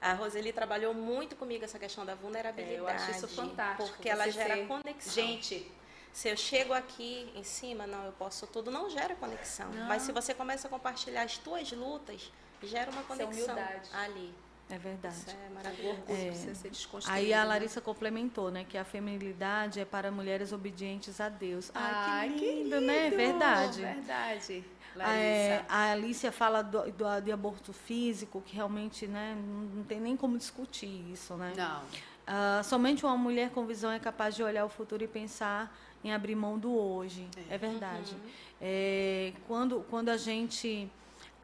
A 0.00 0.12
Roseli 0.12 0.52
trabalhou 0.52 0.92
muito 0.92 1.34
comigo 1.34 1.64
essa 1.64 1.78
questão 1.78 2.04
da 2.04 2.14
vulnerabilidade. 2.14 2.76
É, 2.76 2.80
eu 2.80 2.86
acho 2.86 3.10
isso 3.12 3.26
fantástico, 3.26 3.88
Porque 3.88 4.10
ela 4.10 4.28
gera 4.30 4.56
ser- 4.56 4.66
conexão. 4.68 5.12
Gente, 5.14 5.72
Se 6.12 6.28
eu 6.28 6.36
chego 6.36 6.72
aqui 6.72 7.32
em 7.34 7.42
cima, 7.42 7.88
não, 7.88 8.04
eu 8.06 8.12
posso 8.12 8.46
tudo, 8.46 8.70
não 8.70 8.88
gera 8.88 9.16
conexão. 9.16 9.68
Não. 9.70 9.88
Mas 9.88 10.02
se 10.02 10.12
você 10.12 10.32
começa 10.32 10.68
a 10.68 10.70
compartilhar 10.70 11.22
as 11.22 11.38
tuas 11.38 11.72
lutas, 11.72 12.30
gera 12.62 12.88
uma 12.92 13.00
é 13.00 13.04
conexão 13.04 13.56
ali. 13.92 14.32
É 14.74 14.78
verdade. 14.78 15.14
Isso 15.14 15.30
é 15.30 15.54
maravilhoso. 15.54 15.98
É. 16.08 16.26
precisa 16.26 16.54
ser 16.54 16.70
desconstruído. 16.70 17.16
Aí 17.16 17.32
a 17.32 17.38
né? 17.40 17.44
Larissa 17.44 17.80
complementou, 17.80 18.50
né, 18.50 18.64
que 18.68 18.76
a 18.76 18.84
feminilidade 18.84 19.78
é 19.78 19.84
para 19.84 20.10
mulheres 20.10 20.52
obedientes 20.52 21.20
a 21.20 21.28
Deus. 21.28 21.70
Ai, 21.74 21.92
Ai, 21.94 22.28
que 22.30 22.38
que 22.38 22.62
lindo, 22.64 22.80
né? 22.80 23.04
lindo, 23.04 23.16
Verdade. 23.16 23.80
Verdade. 23.80 24.64
É, 24.96 24.98
Larissa. 24.98 25.64
a 25.68 25.92
Alicia 25.92 26.32
fala 26.32 26.62
do, 26.62 26.90
do- 26.92 27.20
de 27.22 27.30
aborto 27.32 27.72
físico, 27.72 28.40
que 28.44 28.54
realmente 28.54 29.06
né, 29.06 29.36
não 29.74 29.84
tem 29.84 30.00
nem 30.00 30.16
como 30.16 30.36
discutir 30.38 31.04
isso, 31.12 31.34
né? 31.34 31.52
Não. 31.56 31.82
Ah, 32.26 32.62
somente 32.64 33.04
uma 33.04 33.16
mulher 33.16 33.50
com 33.50 33.66
visão 33.66 33.90
é 33.92 33.98
capaz 33.98 34.34
de 34.34 34.42
olhar 34.42 34.64
o 34.64 34.68
futuro 34.68 35.04
e 35.04 35.08
pensar 35.08 35.72
em 36.02 36.12
abrir 36.12 36.34
mão 36.34 36.58
do 36.58 36.74
hoje. 36.76 37.28
É, 37.50 37.56
verdade. 37.58 38.16
É, 38.60 39.32
quando, 39.46 39.84
quando 39.90 40.08
a 40.08 40.16
gente 40.16 40.90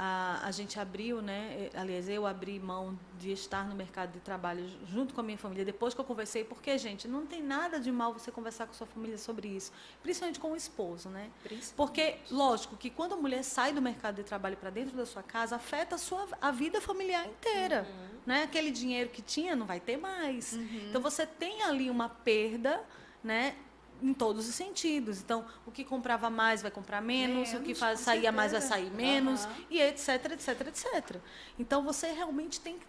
a, 0.03 0.41
a 0.47 0.51
gente 0.51 0.81
abriu, 0.81 1.21
né? 1.21 1.69
Aliás, 1.75 2.09
eu 2.09 2.27
abri 2.27 2.59
mão 2.59 2.99
de 3.19 3.33
estar 3.33 3.69
no 3.69 3.75
mercado 3.75 4.13
de 4.13 4.21
trabalho 4.21 4.67
junto 4.87 5.13
com 5.13 5.21
a 5.21 5.23
minha 5.23 5.37
família, 5.37 5.63
depois 5.63 5.93
que 5.93 6.01
eu 6.01 6.05
conversei, 6.07 6.43
porque, 6.43 6.79
gente, 6.79 7.07
não 7.07 7.27
tem 7.27 7.43
nada 7.43 7.79
de 7.79 7.93
mal 7.93 8.15
você 8.15 8.33
conversar 8.33 8.67
com 8.67 8.73
sua 8.73 8.87
família 8.87 9.19
sobre 9.19 9.49
isso, 9.49 9.71
principalmente 10.03 10.41
com 10.41 10.53
o 10.53 10.57
esposo, 10.57 11.11
né? 11.11 11.29
Porque, 11.77 12.17
lógico, 12.31 12.79
que 12.79 12.89
quando 12.89 13.13
a 13.13 13.17
mulher 13.17 13.45
sai 13.45 13.75
do 13.75 13.83
mercado 13.83 14.15
de 14.17 14.23
trabalho 14.23 14.57
para 14.57 14.71
dentro 14.71 14.97
da 14.97 15.05
sua 15.05 15.23
casa, 15.23 15.57
afeta 15.57 15.97
a 15.97 15.99
sua 15.99 16.27
a 16.41 16.51
vida 16.51 16.81
familiar 16.81 17.27
inteira. 17.27 17.87
Né? 18.25 18.45
Aquele 18.45 18.71
dinheiro 18.71 19.11
que 19.11 19.21
tinha 19.21 19.55
não 19.55 19.67
vai 19.67 19.81
ter 19.81 19.99
mais. 19.99 20.55
Então 20.89 21.03
você 21.03 21.27
tem 21.27 21.63
ali 21.63 21.91
uma 21.91 22.09
perda, 22.09 22.83
né? 23.23 23.55
Em 24.03 24.15
todos 24.15 24.49
os 24.49 24.55
sentidos. 24.55 25.21
Então, 25.21 25.45
o 25.67 25.71
que 25.71 25.85
comprava 25.85 26.31
mais 26.31 26.63
vai 26.63 26.71
comprar 26.71 27.01
menos, 27.01 27.53
o 27.53 27.61
que 27.61 27.75
faz, 27.75 28.01
saía 28.01 28.33
mais 28.33 28.53
vai 28.53 28.61
sair 28.61 28.91
menos, 28.91 29.45
Aham. 29.45 29.55
e 29.71 29.81
etc, 29.81 30.33
etc, 30.33 30.61
etc. 30.69 31.17
Então, 31.59 31.83
você 31.83 32.11
realmente 32.13 32.61
tem 32.61 32.79
que 32.79 32.85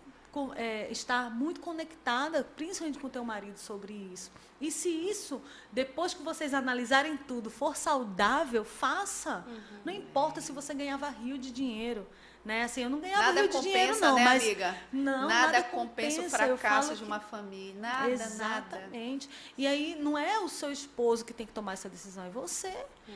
é, 0.55 0.89
estar 0.89 1.30
muito 1.30 1.59
conectada, 1.59 2.47
principalmente 2.55 2.97
com 2.99 3.07
o 3.07 3.09
teu 3.09 3.26
marido, 3.26 3.57
sobre 3.57 3.93
isso. 3.93 4.32
E 4.62 4.72
se 4.72 4.89
isso, 4.89 5.41
depois 5.72 6.14
que 6.14 6.24
vocês 6.24 6.53
analisarem 6.53 7.18
tudo, 7.18 7.49
for 7.49 7.76
saudável, 7.76 8.64
faça. 8.64 9.43
Uhum. 9.47 9.80
Não 9.86 9.93
importa 9.93 10.39
se 10.39 10.51
você 10.51 10.74
ganhava 10.74 11.09
rio 11.09 11.38
de 11.38 11.51
dinheiro. 11.51 12.07
Né? 12.44 12.64
Assim, 12.64 12.82
eu 12.82 12.89
não 12.89 13.00
ganhava 13.00 13.22
Nada 13.28 13.42
rio 13.42 13.50
de 13.52 13.62
dinheiro, 13.62 13.88
compensa, 13.89 14.08
não, 14.08 14.16
né, 14.16 14.24
mas 14.24 14.44
amiga? 14.44 14.76
não, 14.92 15.28
nada, 15.28 15.52
nada 15.52 15.64
compensa 15.64 16.22
o 16.22 16.24
compensa, 16.24 16.38
fracasso 16.38 16.94
de 16.96 16.98
que- 17.02 17.06
uma 17.06 17.20
família. 17.20 17.80
Nada, 17.80 18.08
nada. 18.08 18.14
Exatamente. 18.14 19.30
E 19.56 19.68
aí 19.68 19.96
não 20.02 20.18
é 20.18 20.39
o 20.39 20.50
seu 20.50 20.72
esposo 20.72 21.24
que 21.24 21.34
tem 21.34 21.46
que 21.46 21.54
tomar 21.54 21.74
essa 21.74 21.88
decisão, 21.88 22.26
é 22.26 22.30
você. 22.32 22.74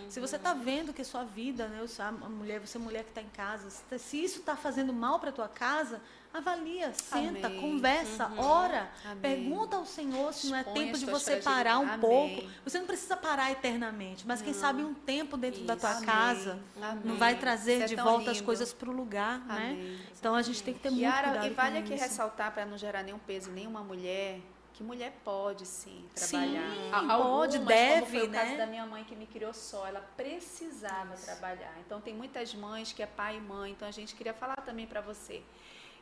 Se 0.09 0.19
você 0.19 0.35
está 0.35 0.53
vendo 0.53 0.93
que 0.93 1.01
a 1.01 1.05
sua 1.05 1.23
vida, 1.23 1.67
né, 1.67 1.83
a 1.99 2.11
mulher, 2.29 2.59
você 2.59 2.77
é 2.77 2.81
mulher 2.81 3.03
que 3.03 3.09
está 3.09 3.21
em 3.21 3.29
casa, 3.29 3.67
se 3.97 4.23
isso 4.23 4.39
está 4.39 4.55
fazendo 4.55 4.93
mal 4.93 5.19
para 5.19 5.29
a 5.29 5.33
tua 5.33 5.47
casa, 5.47 5.99
avalia, 6.37 6.93
senta, 6.93 7.47
Amém. 7.47 7.61
conversa, 7.61 8.31
ora, 8.37 8.89
Amém. 9.05 9.21
pergunta 9.21 9.77
ao 9.77 9.85
Senhor 9.85 10.33
se 10.33 10.47
não 10.47 10.57
é 10.57 10.61
Expõe 10.61 10.73
tempo 10.73 10.93
as 10.93 10.99
de 10.99 11.05
você 11.05 11.37
parar 11.37 11.79
um 11.79 11.83
Amém. 11.87 11.99
pouco. 11.99 12.49
Você 12.63 12.79
não 12.79 12.85
precisa 12.85 13.15
parar 13.15 13.51
eternamente, 13.51 14.27
mas 14.27 14.41
quem 14.41 14.53
sabe 14.53 14.83
um 14.83 14.93
tempo 14.93 15.37
dentro 15.37 15.63
da 15.63 15.75
tua 15.75 15.91
Amém. 15.91 16.05
casa 16.05 16.59
Amém. 16.81 17.01
não 17.05 17.15
vai 17.17 17.35
trazer 17.37 17.75
Isso 17.75 17.83
é 17.83 17.87
de 17.87 17.95
volta 17.95 18.31
as 18.31 18.37
lindo. 18.37 18.45
coisas 18.45 18.73
para 18.73 18.89
o 18.89 18.93
lugar, 18.93 19.39
né? 19.45 19.97
Então 20.19 20.35
a 20.35 20.41
gente 20.41 20.61
tem 20.63 20.73
que 20.73 20.79
ter 20.79 20.89
muito 20.89 21.01
Yara, 21.03 21.29
cuidado 21.29 21.47
e 21.47 21.49
vale 21.51 21.73
com 21.79 21.85
aqui 21.85 21.93
isso. 21.93 22.03
ressaltar, 22.03 22.51
para 22.53 22.65
não 22.65 22.77
gerar 22.77 23.03
nenhum 23.03 23.19
peso 23.19 23.49
em 23.49 23.53
nenhuma 23.53 23.81
mulher, 23.81 24.39
que 24.73 24.83
mulher 24.83 25.13
pode 25.23 25.65
sim 25.65 26.03
Sim, 26.15 26.37
trabalhar. 26.37 26.69
pode, 26.91 27.11
Algumas, 27.11 27.65
deve, 27.67 27.99
como 28.01 28.11
foi 28.11 28.27
o 28.27 28.31
caso 28.31 28.51
né? 28.51 28.57
da 28.57 28.65
minha 28.65 28.85
mãe 28.85 29.05
que 29.05 29.15
me 29.15 29.25
criou 29.25 29.53
só, 29.53 29.87
ela 29.87 30.01
precisava 30.17 31.15
trabalhar. 31.15 31.73
Então 31.85 32.01
tem 32.01 32.13
muitas 32.13 32.53
mães 32.53 32.91
que 32.91 33.01
é 33.01 33.05
pai 33.05 33.37
e 33.37 33.39
mãe, 33.39 33.71
então 33.71 33.87
a 33.87 33.91
gente 33.91 34.13
queria 34.15 34.33
falar 34.33 34.57
também 34.57 34.85
para 34.85 34.99
você 34.99 35.41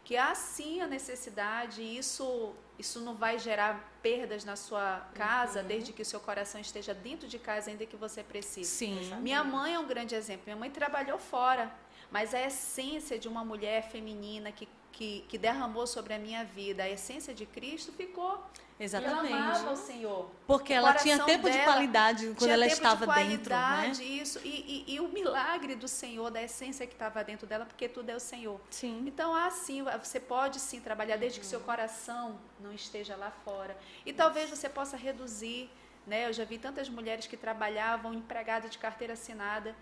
que 0.03 0.17
há 0.17 0.33
sim 0.35 0.81
a 0.81 0.87
necessidade, 0.87 1.81
e 1.81 1.97
isso 1.97 2.53
isso 2.79 2.99
não 3.01 3.13
vai 3.13 3.37
gerar 3.37 3.93
perdas 4.01 4.43
na 4.43 4.55
sua 4.55 4.99
casa, 5.13 5.61
Uhum. 5.61 5.67
desde 5.67 5.93
que 5.93 6.01
o 6.01 6.05
seu 6.05 6.19
coração 6.19 6.59
esteja 6.59 6.91
dentro 6.93 7.27
de 7.27 7.37
casa, 7.37 7.69
ainda 7.69 7.85
que 7.85 7.95
você 7.95 8.23
precise. 8.23 8.69
Sim. 8.69 9.13
Minha 9.21 9.43
mãe 9.43 9.75
é 9.75 9.79
um 9.79 9.85
grande 9.87 10.15
exemplo. 10.15 10.41
Minha 10.47 10.57
mãe 10.57 10.71
trabalhou 10.71 11.19
fora, 11.19 11.71
mas 12.11 12.33
a 12.33 12.41
essência 12.41 13.17
de 13.19 13.27
uma 13.27 13.45
mulher 13.45 13.89
feminina 13.91 14.51
que, 14.51 14.67
que, 14.91 15.23
que 15.29 15.37
derramou 15.37 15.85
sobre 15.85 16.15
a 16.15 16.19
minha 16.19 16.43
vida, 16.43 16.81
a 16.83 16.89
essência 16.89 17.31
de 17.33 17.45
Cristo 17.45 17.91
ficou. 17.93 18.43
Exatamente. 18.83 19.33
Ela 19.33 19.49
amava 19.49 19.71
o 19.71 19.77
Senhor. 19.77 20.29
Porque 20.45 20.73
O 20.73 20.75
ela 20.75 20.93
tinha 20.95 21.17
tempo 21.23 21.49
de 21.49 21.57
dela 21.57 21.63
qualidade 21.71 22.33
quando 22.37 22.49
ela 22.49 22.65
estava 22.65 23.07
de 23.07 23.13
dentro, 23.29 23.53
né? 23.55 23.91
isso. 24.01 24.39
E, 24.43 24.83
e, 24.87 24.93
e 24.95 24.99
o 24.99 25.07
milagre 25.07 25.75
do 25.75 25.87
Senhor, 25.87 26.29
da 26.29 26.41
essência 26.41 26.85
que 26.85 26.93
estava 26.93 27.23
dentro 27.23 27.47
dela, 27.47 27.65
porque 27.65 27.87
tudo 27.87 28.09
é 28.09 28.15
o 28.15 28.19
Senhor. 28.19 28.59
Sim. 28.69 29.03
Então, 29.07 29.33
assim, 29.33 29.83
você 29.83 30.19
pode 30.19 30.59
sim 30.59 30.81
trabalhar 30.81 31.17
desde 31.17 31.39
que 31.39 31.45
seu 31.45 31.61
coração 31.61 32.37
não 32.59 32.73
esteja 32.73 33.15
lá 33.15 33.31
fora. 33.45 33.77
E 34.05 34.11
talvez 34.11 34.49
você 34.49 34.67
possa 34.67 34.97
reduzir, 34.97 35.69
né? 36.05 36.27
Eu 36.27 36.33
já 36.33 36.43
vi 36.43 36.57
tantas 36.57 36.89
mulheres 36.89 37.25
que 37.25 37.37
trabalhavam 37.37 38.13
empregada 38.13 38.67
de 38.67 38.77
carteira 38.77 39.13
assinada 39.13 39.73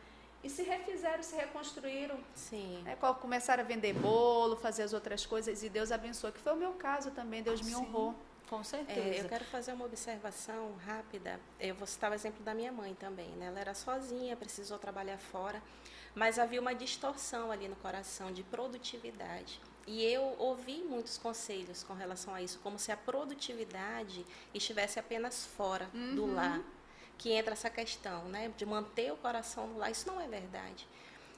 e 0.43 0.49
se 0.49 0.63
refizeram, 0.63 1.21
se 1.23 1.35
reconstruíram, 1.35 2.17
Sim. 2.35 2.81
né? 2.83 2.95
Co- 2.99 3.13
Começaram 3.15 3.63
a 3.63 3.65
vender 3.65 3.93
bolo, 3.93 4.55
fazer 4.55 4.83
as 4.83 4.93
outras 4.93 5.25
coisas 5.25 5.63
e 5.63 5.69
Deus 5.69 5.91
abençoou, 5.91 6.31
que 6.33 6.39
foi 6.39 6.53
o 6.53 6.55
meu 6.55 6.73
caso 6.73 7.11
também, 7.11 7.41
Deus 7.43 7.61
me 7.61 7.69
Sim. 7.71 7.75
honrou. 7.77 8.15
Com 8.51 8.59
É, 8.59 8.63
certeza. 8.65 9.23
eu 9.23 9.29
quero 9.29 9.45
fazer 9.45 9.71
uma 9.71 9.85
observação 9.85 10.75
rápida. 10.85 11.39
Eu 11.57 11.73
vou 11.73 11.87
citar 11.87 12.11
o 12.11 12.13
exemplo 12.13 12.43
da 12.43 12.53
minha 12.53 12.69
mãe 12.69 12.93
também. 12.93 13.29
Né? 13.29 13.45
Ela 13.45 13.61
era 13.61 13.73
sozinha, 13.73 14.35
precisou 14.35 14.77
trabalhar 14.77 15.17
fora, 15.17 15.63
mas 16.13 16.37
havia 16.37 16.59
uma 16.59 16.75
distorção 16.75 17.49
ali 17.49 17.69
no 17.69 17.77
coração 17.77 18.29
de 18.29 18.43
produtividade. 18.43 19.61
E 19.87 20.03
eu 20.03 20.35
ouvi 20.37 20.83
muitos 20.83 21.17
conselhos 21.17 21.81
com 21.81 21.93
relação 21.93 22.33
a 22.35 22.41
isso, 22.41 22.59
como 22.59 22.77
se 22.77 22.91
a 22.91 22.97
produtividade 22.97 24.25
estivesse 24.53 24.99
apenas 24.99 25.45
fora 25.45 25.85
do 26.13 26.25
lar. 26.25 26.59
Que 27.17 27.31
entra 27.31 27.53
essa 27.53 27.69
questão 27.69 28.25
né? 28.25 28.51
de 28.57 28.65
manter 28.65 29.13
o 29.13 29.15
coração 29.15 29.65
no 29.67 29.77
lar. 29.77 29.91
Isso 29.91 30.07
não 30.07 30.19
é 30.19 30.27
verdade. 30.27 30.85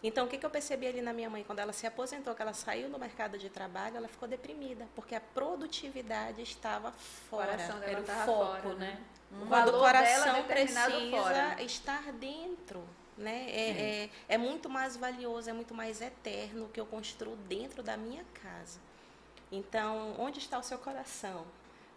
Então, 0.04 0.26
o 0.26 0.28
que, 0.28 0.38
que 0.38 0.46
eu 0.46 0.50
percebi 0.50 0.86
ali 0.86 1.02
na 1.02 1.14
minha 1.14 1.30
mãe? 1.30 1.46
Quando 1.46 1.60
ela 1.60 1.72
se 1.72 1.88
aposentou, 1.88 2.36
que 2.36 2.42
ela 2.42 2.54
saiu 2.54 2.90
do 2.90 3.00
mercado 3.00 3.38
de 3.38 3.50
trabalho, 3.50 3.96
ela 3.96 4.10
ficou 4.10 4.28
deprimida, 4.28 4.86
porque 4.94 5.16
a 5.16 5.22
produtividade 5.22 6.42
estava 6.42 6.92
fora. 6.92 7.54
Era 7.54 8.02
o 8.02 8.06
foco, 8.06 8.26
fora, 8.26 8.76
né? 8.76 9.02
O 9.32 9.48
Quando 9.48 9.70
o 9.70 9.80
coração 9.80 10.44
precisa 10.44 10.90
fora. 11.10 11.64
estar 11.64 12.12
dentro. 12.12 12.84
Né? 13.16 13.46
É, 13.48 13.70
é, 13.70 14.10
é, 14.28 14.38
muito 14.40 14.68
mais 14.68 14.98
valioso, 14.98 15.48
é 15.48 15.54
muito 15.54 15.74
mais 15.74 16.02
eterno 16.02 16.66
o 16.66 16.70
que 16.70 16.80
eu 16.80 16.86
construo 16.86 17.36
dentro 17.36 17.84
da 17.84 17.96
minha 17.96 18.26
casa. 18.42 18.80
Então, 19.52 20.16
onde 20.18 20.40
está 20.40 20.58
o 20.58 20.64
seu 20.64 20.80
coração? 20.80 21.42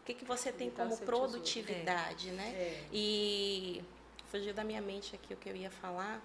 O 0.02 0.04
que, 0.04 0.12
que 0.12 0.26
você 0.26 0.52
tem 0.52 0.70
como 0.70 0.96
produtividade, 0.98 2.30
né? 2.32 2.50
É. 2.50 2.84
E 2.92 3.82
fugiu 4.30 4.52
da 4.52 4.62
minha 4.62 4.80
mente 4.82 5.14
aqui 5.16 5.32
o 5.32 5.36
que 5.38 5.48
eu 5.48 5.56
ia 5.56 5.70
falar. 5.70 6.20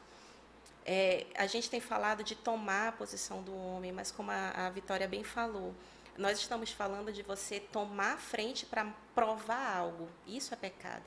É, 0.86 1.26
a 1.36 1.46
gente 1.46 1.70
tem 1.70 1.80
falado 1.80 2.24
de 2.24 2.36
tomar 2.36 2.90
a 2.90 2.92
posição 2.92 3.42
do 3.44 3.56
homem, 3.56 3.92
mas 3.92 4.12
como 4.12 4.32
a, 4.32 4.68
a 4.68 4.70
Vitória 4.70 5.08
bem 5.08 5.24
falou, 5.24 5.74
nós 6.18 6.40
estamos 6.40 6.72
falando 6.72 7.12
de 7.12 7.22
você 7.24 7.60
tomar 7.60 8.14
a 8.14 8.18
frente 8.18 8.66
para 8.66 8.92
provar 9.14 9.78
algo. 9.78 10.08
Isso 10.28 10.54
é 10.54 10.58
pecado. 10.58 11.04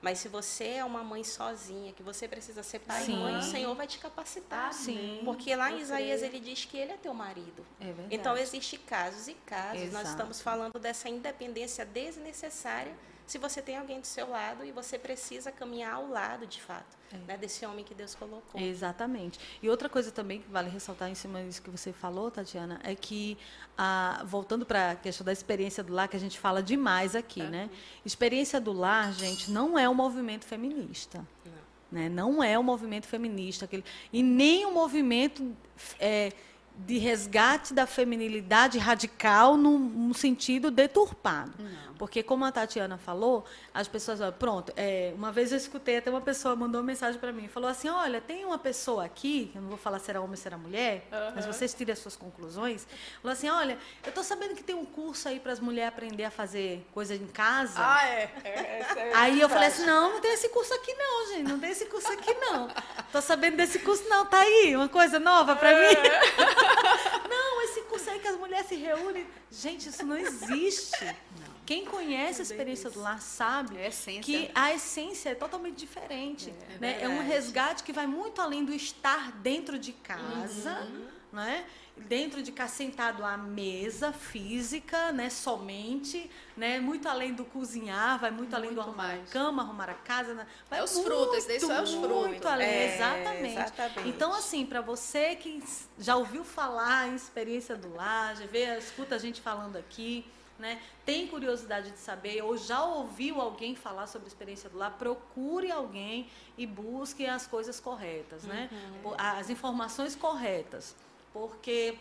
Mas 0.00 0.18
se 0.18 0.28
você 0.28 0.74
é 0.74 0.84
uma 0.84 1.02
mãe 1.02 1.24
sozinha, 1.24 1.92
que 1.92 2.02
você 2.02 2.28
precisa 2.28 2.62
ser 2.62 2.80
pai 2.80 3.04
Sim. 3.04 3.14
e 3.14 3.16
mãe, 3.16 3.36
o 3.38 3.42
Senhor 3.42 3.74
vai 3.74 3.86
te 3.86 3.98
capacitar. 3.98 4.72
Sim. 4.72 5.22
Porque 5.24 5.54
lá 5.56 5.72
em 5.72 5.80
Isaías 5.80 6.22
ele 6.22 6.38
diz 6.38 6.64
que 6.64 6.76
ele 6.76 6.92
é 6.92 6.96
teu 6.96 7.14
marido. 7.14 7.64
É. 7.80 7.92
Então 8.10 8.36
existem 8.36 8.78
casos 8.78 9.26
e 9.26 9.34
casos. 9.34 9.82
Exato. 9.82 9.94
Nós 9.94 10.08
estamos 10.10 10.40
falando 10.40 10.78
dessa 10.78 11.08
independência 11.08 11.84
desnecessária 11.84 12.94
se 13.26 13.38
você 13.38 13.60
tem 13.60 13.76
alguém 13.76 14.00
do 14.00 14.06
seu 14.06 14.30
lado 14.30 14.64
e 14.64 14.70
você 14.70 14.98
precisa 14.98 15.50
caminhar 15.50 15.94
ao 15.94 16.08
lado, 16.08 16.46
de 16.46 16.62
fato, 16.62 16.96
é. 17.12 17.16
né, 17.26 17.36
desse 17.36 17.66
homem 17.66 17.84
que 17.84 17.94
Deus 17.94 18.14
colocou. 18.14 18.60
Exatamente. 18.60 19.40
E 19.60 19.68
outra 19.68 19.88
coisa 19.88 20.12
também 20.12 20.40
que 20.40 20.48
vale 20.48 20.70
ressaltar 20.70 21.10
em 21.10 21.14
cima 21.14 21.42
disso 21.42 21.60
que 21.60 21.68
você 21.68 21.92
falou, 21.92 22.30
Tatiana, 22.30 22.80
é 22.84 22.94
que, 22.94 23.36
ah, 23.76 24.22
voltando 24.24 24.64
para 24.64 24.92
a 24.92 24.96
questão 24.96 25.24
da 25.24 25.32
experiência 25.32 25.82
do 25.82 25.92
lar, 25.92 26.06
que 26.06 26.16
a 26.16 26.20
gente 26.20 26.38
fala 26.38 26.62
demais 26.62 27.16
aqui, 27.16 27.40
uhum. 27.40 27.50
né? 27.50 27.70
Experiência 28.04 28.60
do 28.60 28.72
lar, 28.72 29.12
gente, 29.12 29.50
não 29.50 29.76
é 29.76 29.88
um 29.88 29.94
movimento 29.94 30.44
feminista. 30.44 31.26
Não. 31.44 31.52
Né? 31.90 32.08
Não 32.08 32.42
é 32.42 32.56
um 32.56 32.62
movimento 32.62 33.06
feminista. 33.06 33.64
Aquele, 33.64 33.84
e 34.12 34.22
nem 34.22 34.64
um 34.64 34.72
movimento... 34.72 35.56
É, 35.98 36.32
de 36.78 36.98
resgate 36.98 37.72
da 37.72 37.86
feminilidade 37.86 38.78
radical 38.78 39.56
num, 39.56 39.78
num 39.78 40.12
sentido 40.12 40.70
deturpado. 40.70 41.52
Não. 41.58 41.94
Porque, 41.98 42.22
como 42.22 42.44
a 42.44 42.52
Tatiana 42.52 42.98
falou, 42.98 43.44
as 43.72 43.88
pessoas. 43.88 44.18
Pronto, 44.38 44.72
é, 44.76 45.12
uma 45.14 45.32
vez 45.32 45.52
eu 45.52 45.58
escutei, 45.58 45.98
até 45.98 46.10
uma 46.10 46.20
pessoa 46.20 46.54
mandou 46.54 46.80
uma 46.80 46.86
mensagem 46.86 47.18
para 47.18 47.32
mim, 47.32 47.48
falou 47.48 47.68
assim: 47.68 47.88
Olha, 47.88 48.20
tem 48.20 48.44
uma 48.44 48.58
pessoa 48.58 49.04
aqui, 49.04 49.50
eu 49.54 49.62
não 49.62 49.68
vou 49.68 49.78
falar 49.78 49.98
se 49.98 50.10
era 50.10 50.20
homem 50.20 50.32
ou 50.32 50.36
se 50.36 50.46
era 50.46 50.58
mulher, 50.58 51.08
uhum. 51.10 51.32
mas 51.34 51.46
vocês 51.46 51.72
tirem 51.74 51.92
as 51.92 51.98
suas 51.98 52.16
conclusões. 52.16 52.86
Falou 53.22 53.32
assim: 53.32 53.48
Olha, 53.48 53.78
eu 54.04 54.08
estou 54.08 54.22
sabendo 54.22 54.54
que 54.54 54.62
tem 54.62 54.74
um 54.74 54.84
curso 54.84 55.28
aí 55.28 55.40
para 55.40 55.52
as 55.52 55.60
mulheres 55.60 55.88
aprender 55.88 56.24
a 56.24 56.30
fazer 56.30 56.86
coisa 56.92 57.14
em 57.14 57.26
casa. 57.26 57.74
Ah, 57.76 58.06
é. 58.06 58.30
é, 58.44 58.50
é 58.96 59.12
aí 59.16 59.40
eu 59.40 59.48
falei 59.48 59.68
assim: 59.68 59.86
Não, 59.86 60.14
não 60.14 60.20
tem 60.20 60.32
esse 60.32 60.48
curso 60.50 60.74
aqui, 60.74 60.94
não, 60.94 61.28
gente, 61.28 61.48
não 61.48 61.58
tem 61.58 61.70
esse 61.70 61.86
curso 61.86 62.12
aqui, 62.12 62.32
não. 62.34 62.68
Estou 63.06 63.22
sabendo 63.22 63.56
desse 63.56 63.78
curso, 63.78 64.08
não, 64.08 64.26
tá 64.26 64.38
aí, 64.38 64.76
uma 64.76 64.88
coisa 64.88 65.18
nova 65.18 65.56
para 65.56 65.70
mim. 65.72 65.96
não, 67.28 67.62
esse 67.64 67.80
curso 67.82 68.10
aí 68.10 68.18
que 68.18 68.28
as 68.28 68.36
mulheres 68.36 68.66
se 68.66 68.74
reúnem. 68.74 69.26
Gente, 69.50 69.88
isso 69.88 70.04
não 70.04 70.16
existe. 70.16 71.04
Não. 71.04 71.55
Quem 71.66 71.84
conhece 71.84 72.40
a 72.40 72.44
experiência 72.44 72.88
do 72.88 73.00
lar 73.00 73.20
sabe 73.20 73.76
é 73.76 73.88
a 73.88 74.20
que 74.20 74.50
a 74.54 74.72
essência 74.72 75.30
é 75.30 75.34
totalmente 75.34 75.76
diferente. 75.76 76.54
É, 76.70 76.78
né? 76.78 76.98
é 77.02 77.08
um 77.08 77.26
resgate 77.26 77.82
que 77.82 77.92
vai 77.92 78.06
muito 78.06 78.40
além 78.40 78.64
do 78.64 78.72
estar 78.72 79.32
dentro 79.32 79.76
de 79.78 79.92
casa, 79.92 80.80
uhum. 80.82 81.06
né? 81.32 81.66
dentro 81.96 82.42
de 82.42 82.52
cá 82.52 82.68
sentado 82.68 83.24
à 83.24 83.36
mesa 83.36 84.12
física, 84.12 85.12
né, 85.12 85.30
somente, 85.30 86.30
né, 86.56 86.78
muito 86.78 87.08
além 87.08 87.32
do 87.32 87.44
cozinhar, 87.44 88.18
vai 88.20 88.30
muito, 88.30 88.42
muito 88.42 88.54
além 88.54 88.74
do 88.74 88.80
arrumar 88.80 89.08
mais. 89.08 89.30
a 89.30 89.32
cama, 89.32 89.62
arrumar 89.62 89.88
a 89.88 89.94
casa, 89.94 90.34
né, 90.34 90.46
vai 90.68 90.80
é 90.80 90.82
os 90.82 90.98
frutos, 90.98 91.48
isso 91.48 91.72
é 91.72 91.82
os 91.82 91.94
frutos. 91.94 92.28
Muito 92.28 92.46
além, 92.46 92.68
é, 92.68 92.94
exatamente. 92.94 93.54
exatamente. 93.54 94.08
Então 94.08 94.32
assim, 94.34 94.66
para 94.66 94.80
você 94.80 95.34
que 95.36 95.62
já 95.98 96.16
ouviu 96.16 96.44
falar 96.44 97.08
em 97.08 97.14
experiência 97.14 97.74
do 97.76 97.94
lar, 97.94 98.36
já 98.36 98.46
vê, 98.46 98.76
escuta 98.78 99.14
a 99.14 99.18
gente 99.18 99.40
falando 99.40 99.76
aqui, 99.76 100.24
né, 100.58 100.80
tem 101.04 101.26
curiosidade 101.26 101.90
de 101.90 101.98
saber 101.98 102.42
ou 102.42 102.56
já 102.56 102.82
ouviu 102.84 103.40
alguém 103.40 103.74
falar 103.74 104.06
sobre 104.06 104.26
a 104.26 104.28
experiência 104.28 104.70
do 104.70 104.78
lar, 104.78 104.92
procure 104.92 105.70
alguém 105.70 106.28
e 106.56 106.66
busque 106.66 107.26
as 107.26 107.46
coisas 107.46 107.78
corretas, 107.78 108.44
né, 108.44 108.68
uhum. 109.02 109.14
as 109.18 109.50
informações 109.50 110.14
corretas 110.14 110.94
porque 111.36 111.98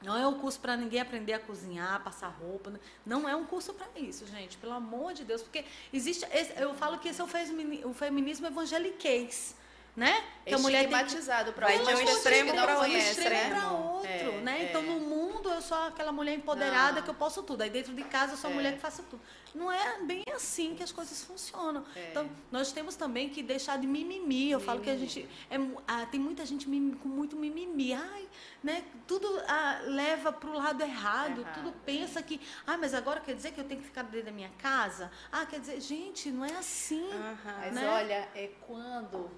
não 0.00 0.16
é 0.16 0.24
um 0.24 0.38
curso 0.38 0.60
para 0.60 0.76
ninguém 0.76 1.00
aprender 1.00 1.32
a 1.32 1.40
cozinhar, 1.40 2.00
passar 2.04 2.28
roupa. 2.28 2.70
Né? 2.70 2.78
Não 3.04 3.28
é 3.28 3.34
um 3.34 3.44
curso 3.44 3.74
para 3.74 3.88
isso, 3.96 4.24
gente. 4.28 4.56
Pelo 4.56 4.72
amor 4.72 5.12
de 5.12 5.24
Deus. 5.24 5.42
Porque 5.42 5.64
existe. 5.92 6.24
Eu 6.56 6.72
falo 6.74 6.98
que 6.98 7.08
esse 7.08 7.20
é 7.20 7.24
o 7.24 7.92
feminismo 7.92 8.46
evangeliquez 8.46 9.56
né? 9.98 10.22
Que 10.46 10.54
a 10.54 10.58
mulher 10.58 10.84
estigmatizado 10.84 11.52
para 11.52 11.66
de 11.66 11.82
um 11.82 12.00
extremo 12.00 12.52
para 12.54 12.78
outro, 12.78 12.96
extremo 12.96 13.50
para 13.50 13.72
outro, 13.72 14.08
é, 14.08 14.40
né? 14.42 14.62
É. 14.62 14.64
Então 14.66 14.80
no 14.80 15.00
mundo 15.00 15.50
eu 15.50 15.60
sou 15.60 15.76
aquela 15.76 16.12
mulher 16.12 16.34
empoderada 16.34 16.96
não. 16.96 17.02
que 17.02 17.10
eu 17.10 17.14
posso 17.14 17.42
tudo. 17.42 17.62
Aí 17.62 17.68
dentro 17.68 17.92
de 17.92 18.04
casa 18.04 18.34
eu 18.34 18.36
sou 18.36 18.48
a 18.48 18.52
é. 18.52 18.56
mulher 18.56 18.74
que 18.74 18.78
faço 18.78 19.02
tudo. 19.02 19.20
Não 19.52 19.72
é 19.72 20.00
bem 20.04 20.24
assim 20.32 20.76
que 20.76 20.84
as 20.84 20.92
coisas 20.92 21.24
funcionam. 21.24 21.84
É. 21.96 22.10
Então 22.10 22.30
nós 22.50 22.70
temos 22.70 22.94
também 22.94 23.28
que 23.28 23.42
deixar 23.42 23.76
de 23.76 23.88
mimimi. 23.88 24.52
Eu 24.52 24.60
mimimi. 24.60 24.64
falo 24.64 24.80
que 24.80 24.88
a 24.88 24.96
gente 24.96 25.28
é, 25.50 25.56
ah, 25.88 26.06
tem 26.06 26.20
muita 26.20 26.46
gente 26.46 26.68
mimimi, 26.68 26.96
com 26.96 27.08
muito 27.08 27.34
mimimi. 27.34 27.92
Ai, 27.92 28.28
né? 28.62 28.84
Tudo 29.04 29.26
ah, 29.48 29.80
leva 29.84 30.32
para 30.32 30.48
o 30.48 30.52
lado 30.52 30.80
errado. 30.80 31.40
errado. 31.40 31.54
Tudo 31.54 31.74
pensa 31.84 32.22
que, 32.22 32.40
ah, 32.64 32.76
mas 32.78 32.94
agora 32.94 33.18
quer 33.20 33.34
dizer 33.34 33.50
que 33.50 33.60
eu 33.60 33.64
tenho 33.64 33.80
que 33.80 33.86
ficar 33.86 34.04
dentro 34.04 34.26
da 34.26 34.32
minha 34.32 34.50
casa? 34.58 35.10
Ah, 35.32 35.44
quer 35.44 35.58
dizer, 35.58 35.80
gente, 35.80 36.30
não 36.30 36.44
é 36.44 36.52
assim. 36.52 37.02
Uhum. 37.02 37.36
Mas 37.58 37.74
né? 37.74 37.88
olha, 37.88 38.28
é 38.36 38.50
quando 38.64 39.28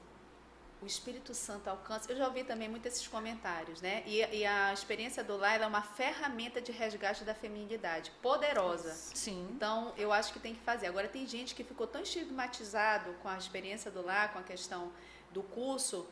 o 0.82 0.86
Espírito 0.86 1.34
Santo 1.34 1.68
alcança. 1.68 2.10
Eu 2.10 2.16
já 2.16 2.26
ouvi 2.26 2.42
também 2.42 2.68
muitos 2.68 2.92
esses 2.92 3.06
comentários, 3.06 3.80
né? 3.82 4.02
E, 4.06 4.18
e 4.18 4.46
a 4.46 4.72
experiência 4.72 5.22
do 5.22 5.36
lar 5.36 5.60
é 5.60 5.66
uma 5.66 5.82
ferramenta 5.82 6.60
de 6.60 6.72
resgate 6.72 7.22
da 7.22 7.34
feminilidade, 7.34 8.10
poderosa. 8.22 8.94
Sim. 8.94 9.48
Então, 9.52 9.92
eu 9.96 10.12
acho 10.12 10.32
que 10.32 10.40
tem 10.40 10.54
que 10.54 10.60
fazer. 10.60 10.86
Agora, 10.86 11.08
tem 11.08 11.26
gente 11.26 11.54
que 11.54 11.62
ficou 11.62 11.86
tão 11.86 12.00
estigmatizado 12.00 13.12
com 13.22 13.28
a 13.28 13.36
experiência 13.36 13.90
do 13.90 14.02
lar, 14.02 14.32
com 14.32 14.38
a 14.38 14.42
questão 14.42 14.90
do 15.30 15.42
curso, 15.42 16.08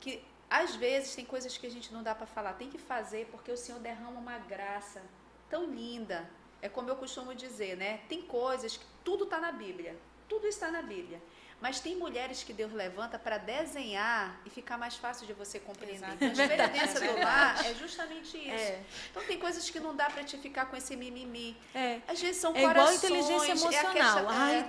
que 0.00 0.24
às 0.48 0.76
vezes 0.76 1.14
tem 1.14 1.24
coisas 1.24 1.56
que 1.58 1.66
a 1.66 1.70
gente 1.70 1.92
não 1.92 2.02
dá 2.02 2.14
para 2.14 2.26
falar. 2.26 2.52
Tem 2.52 2.70
que 2.70 2.78
fazer 2.78 3.26
porque 3.32 3.50
o 3.50 3.56
Senhor 3.56 3.80
derrama 3.80 4.20
uma 4.20 4.38
graça 4.38 5.02
tão 5.50 5.66
linda. 5.66 6.30
É 6.62 6.68
como 6.68 6.88
eu 6.88 6.96
costumo 6.96 7.34
dizer, 7.34 7.76
né? 7.76 8.00
Tem 8.08 8.22
coisas 8.22 8.76
que 8.76 8.86
tudo 9.02 9.24
está 9.24 9.40
na 9.40 9.50
Bíblia. 9.50 9.98
Tudo 10.28 10.46
está 10.46 10.70
na 10.70 10.82
Bíblia. 10.82 11.20
Mas 11.64 11.80
tem 11.80 11.96
mulheres 11.96 12.42
que 12.42 12.52
Deus 12.52 12.74
levanta 12.74 13.18
para 13.18 13.38
desenhar 13.38 14.38
e 14.44 14.50
ficar 14.50 14.76
mais 14.76 14.96
fácil 14.96 15.26
de 15.26 15.32
você 15.32 15.58
compreender. 15.58 15.96
Exato. 15.96 16.22
Então, 16.22 16.28
a 16.28 16.46
experiência 16.46 17.00
do 17.00 17.20
lar 17.22 17.64
é 17.64 17.74
justamente 17.74 18.36
isso. 18.36 18.50
É. 18.50 18.80
Então 19.10 19.22
tem 19.24 19.38
coisas 19.38 19.70
que 19.70 19.80
não 19.80 19.96
dá 19.96 20.10
para 20.10 20.22
te 20.22 20.36
ficar 20.36 20.66
com 20.66 20.76
esse 20.76 20.94
mimimi. 20.94 21.56
É. 21.74 22.00
Às 22.06 22.20
vezes 22.20 22.36
são 22.36 22.54
é 22.54 22.60
corações. 22.60 23.02
igual 23.02 23.18
inteligência 23.18 23.52
emocional. 23.52 24.18
É 24.18 24.34
ai, 24.34 24.66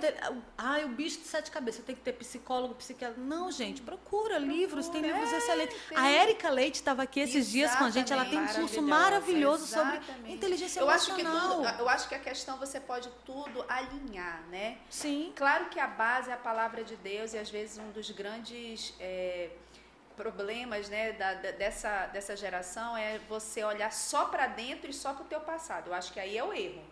ai, 0.56 0.84
o 0.86 0.88
bicho 0.88 1.18
de 1.18 1.26
sete 1.26 1.50
cabeças. 1.50 1.84
Tem 1.84 1.94
que 1.94 2.00
ter 2.00 2.14
psicólogo, 2.14 2.74
psiquiatra. 2.76 3.22
Não, 3.22 3.52
gente, 3.52 3.82
procura, 3.82 4.06
procura 4.06 4.38
livros. 4.38 4.88
Tem 4.88 5.02
livros 5.02 5.32
é, 5.32 5.36
excelentes. 5.36 5.76
Tem. 5.88 5.98
A 5.98 6.08
Érica 6.08 6.48
Leite 6.48 6.76
estava 6.76 7.02
aqui 7.02 7.20
esses 7.20 7.34
Exatamente. 7.34 7.52
dias 7.52 7.74
com 7.74 7.84
a 7.84 7.90
gente. 7.90 8.12
Ela 8.12 8.24
tem 8.24 8.40
um 8.40 8.46
curso 8.46 8.80
maravilhoso 8.80 9.64
Exatamente. 9.64 10.06
sobre 10.06 10.32
inteligência 10.32 10.80
eu 10.80 10.90
emocional. 10.90 11.16
Acho 11.16 11.60
que 11.60 11.66
tudo, 11.66 11.80
eu 11.80 11.88
acho 11.90 12.08
que 12.08 12.14
a 12.14 12.18
questão 12.18 12.56
você 12.56 12.80
pode 12.80 13.10
tudo 13.26 13.64
alinhar, 13.68 14.42
né? 14.48 14.78
Sim. 14.88 15.32
Claro 15.36 15.66
que 15.66 15.78
a 15.78 15.86
base 15.86 16.30
é 16.30 16.32
a 16.32 16.38
palavra 16.38 16.85
de 16.86 16.96
Deus 16.96 17.34
e 17.34 17.38
às 17.38 17.50
vezes 17.50 17.78
um 17.78 17.90
dos 17.90 18.10
grandes 18.10 18.94
é, 18.98 19.50
problemas 20.16 20.88
né, 20.88 21.12
da, 21.12 21.34
da, 21.34 21.50
dessa, 21.50 22.06
dessa 22.06 22.36
geração 22.36 22.96
é 22.96 23.18
você 23.28 23.62
olhar 23.62 23.92
só 23.92 24.26
para 24.26 24.46
dentro 24.46 24.90
e 24.90 24.94
só 24.94 25.12
para 25.12 25.24
o 25.24 25.28
teu 25.28 25.40
passado. 25.40 25.88
Eu 25.88 25.94
acho 25.94 26.12
que 26.12 26.18
aí 26.18 26.36
é 26.38 26.44
o 26.44 26.52
erro. 26.52 26.82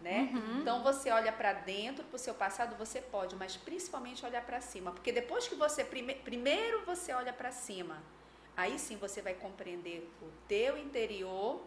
Né? 0.00 0.30
Uhum. 0.32 0.60
Então 0.60 0.82
você 0.82 1.10
olha 1.10 1.32
para 1.32 1.52
dentro, 1.52 2.04
para 2.04 2.14
o 2.14 2.18
seu 2.18 2.34
passado, 2.34 2.76
você 2.76 3.00
pode, 3.00 3.34
mas 3.34 3.56
principalmente 3.56 4.24
olhar 4.24 4.44
para 4.44 4.60
cima, 4.60 4.92
porque 4.92 5.10
depois 5.10 5.48
que 5.48 5.56
você 5.56 5.84
prime 5.84 6.14
primeiro 6.14 6.84
você 6.84 7.12
olha 7.12 7.32
para 7.32 7.50
cima, 7.50 8.00
aí 8.56 8.78
sim 8.78 8.96
você 8.96 9.20
vai 9.20 9.34
compreender 9.34 10.08
o 10.22 10.30
teu 10.46 10.78
interior 10.78 11.64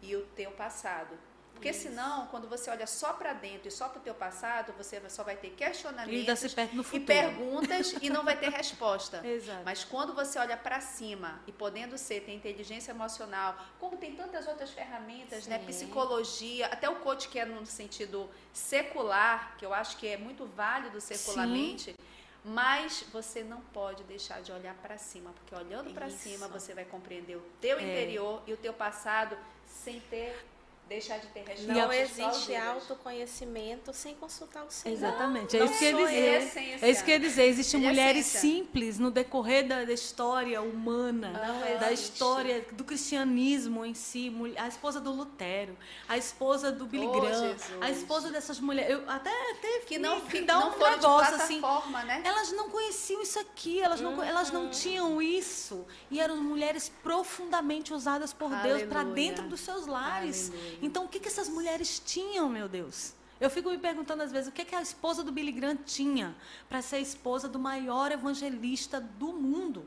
e 0.00 0.14
o 0.14 0.24
teu 0.26 0.52
passado. 0.52 1.18
Porque 1.62 1.70
Isso. 1.70 1.82
senão, 1.82 2.26
quando 2.26 2.48
você 2.48 2.68
olha 2.68 2.88
só 2.88 3.12
para 3.12 3.32
dentro 3.32 3.68
e 3.68 3.70
só 3.70 3.88
para 3.88 4.00
o 4.00 4.02
teu 4.02 4.16
passado, 4.16 4.74
você 4.76 5.00
só 5.08 5.22
vai 5.22 5.36
ter 5.36 5.50
questionamentos 5.50 6.42
e, 6.42 6.96
e 6.96 7.00
perguntas 7.00 7.94
e 8.02 8.10
não 8.10 8.24
vai 8.24 8.36
ter 8.36 8.50
resposta. 8.50 9.24
Exato. 9.24 9.62
Mas 9.64 9.84
quando 9.84 10.12
você 10.12 10.40
olha 10.40 10.56
para 10.56 10.80
cima 10.80 11.40
e 11.46 11.52
podendo 11.52 11.96
ser, 11.96 12.22
tem 12.22 12.34
inteligência 12.34 12.90
emocional, 12.90 13.56
como 13.78 13.96
tem 13.96 14.16
tantas 14.16 14.48
outras 14.48 14.70
ferramentas, 14.70 15.46
né? 15.46 15.60
Sim. 15.60 15.64
né? 15.64 15.70
Psicologia, 15.72 16.66
até 16.66 16.90
o 16.90 16.96
coach 16.96 17.28
que 17.28 17.38
é 17.38 17.44
no 17.44 17.64
sentido 17.64 18.28
secular, 18.52 19.56
que 19.56 19.64
eu 19.64 19.72
acho 19.72 19.96
que 19.98 20.08
é 20.08 20.16
muito 20.16 20.44
válido 20.44 21.00
secularmente. 21.00 21.92
Sim 21.92 21.96
Mas 22.44 23.04
você 23.12 23.44
não 23.44 23.60
pode 23.60 24.02
deixar 24.02 24.42
de 24.42 24.50
olhar 24.50 24.74
para 24.74 24.98
cima, 24.98 25.30
porque 25.30 25.54
olhando 25.54 25.94
para 25.94 26.10
cima 26.10 26.48
você 26.48 26.74
vai 26.74 26.84
compreender 26.84 27.36
o 27.36 27.42
teu 27.60 27.78
é. 27.78 27.82
interior 27.82 28.42
e 28.48 28.52
o 28.52 28.56
teu 28.56 28.72
passado 28.72 29.38
sem 29.64 30.00
ter 30.00 30.44
deixar 30.92 31.18
de 31.18 31.26
ter 31.28 31.40
respostas 31.40 31.76
Não 31.76 31.92
existe 31.92 32.54
autoconhecimento 32.54 33.92
sem 33.92 34.14
consultar 34.14 34.64
o 34.64 34.70
Senhor. 34.70 34.94
Exatamente. 34.94 35.56
Não, 35.56 35.66
é 35.66 35.70
isso 35.70 35.78
que 35.78 35.84
eu 35.84 36.00
ia 36.00 36.40
dizer. 36.40 36.78
É 36.82 36.90
isso 36.90 37.04
que 37.04 37.18
dizer. 37.18 37.44
Existem 37.44 37.80
Ele 37.80 37.86
é 37.86 37.90
mulheres 37.90 38.34
é 38.34 38.38
simples 38.38 38.98
no 38.98 39.10
decorrer 39.10 39.66
da, 39.66 39.84
da 39.84 39.92
história 39.92 40.60
humana, 40.60 41.32
não 41.32 41.80
da 41.80 41.92
existe. 41.92 42.12
história 42.12 42.66
do 42.72 42.84
cristianismo 42.84 43.84
em 43.84 43.94
si. 43.94 44.32
A 44.56 44.68
esposa 44.68 45.00
do 45.00 45.12
Lutero, 45.12 45.76
a 46.08 46.16
esposa 46.16 46.70
do 46.70 46.86
Billy 46.86 47.06
oh, 47.06 47.20
Graham, 47.20 47.56
a 47.80 47.90
esposa 47.90 48.30
dessas 48.30 48.60
mulheres. 48.60 48.90
Eu 48.92 49.08
até 49.08 49.30
teve 49.60 49.86
que 49.86 49.98
não, 49.98 50.20
que 50.20 50.40
não 50.40 50.68
um 50.68 50.72
foram 50.72 50.96
negócio, 50.96 51.36
de 51.36 51.42
assim, 51.42 51.60
assim, 51.64 52.06
né? 52.06 52.22
Elas 52.24 52.52
não 52.52 52.68
conheciam 52.68 53.22
isso 53.22 53.38
aqui, 53.38 53.80
elas 53.80 54.00
não, 54.00 54.14
uhum. 54.14 54.22
elas 54.22 54.50
não 54.50 54.70
tinham 54.70 55.20
isso. 55.20 55.86
E 56.10 56.20
eram 56.20 56.36
mulheres 56.42 56.90
profundamente 57.02 57.94
usadas 57.94 58.32
por 58.32 58.52
Aleluia. 58.52 58.78
Deus 58.78 58.88
para 58.88 59.04
dentro 59.04 59.48
dos 59.48 59.60
seus 59.60 59.86
lares. 59.86 60.50
Aleluia. 60.50 60.78
Então, 60.82 61.04
o 61.04 61.08
que, 61.08 61.20
que 61.20 61.28
essas 61.28 61.48
mulheres 61.48 62.02
tinham, 62.04 62.48
meu 62.48 62.68
Deus? 62.68 63.14
Eu 63.40 63.48
fico 63.48 63.70
me 63.70 63.78
perguntando 63.78 64.22
às 64.22 64.30
vezes 64.30 64.48
o 64.48 64.52
que, 64.52 64.64
que 64.64 64.74
a 64.74 64.82
esposa 64.82 65.22
do 65.22 65.32
Billy 65.32 65.52
Graham 65.52 65.76
tinha 65.76 66.34
para 66.68 66.82
ser 66.82 66.96
a 66.96 67.00
esposa 67.00 67.48
do 67.48 67.58
maior 67.58 68.12
evangelista 68.12 69.00
do 69.00 69.32
mundo. 69.32 69.84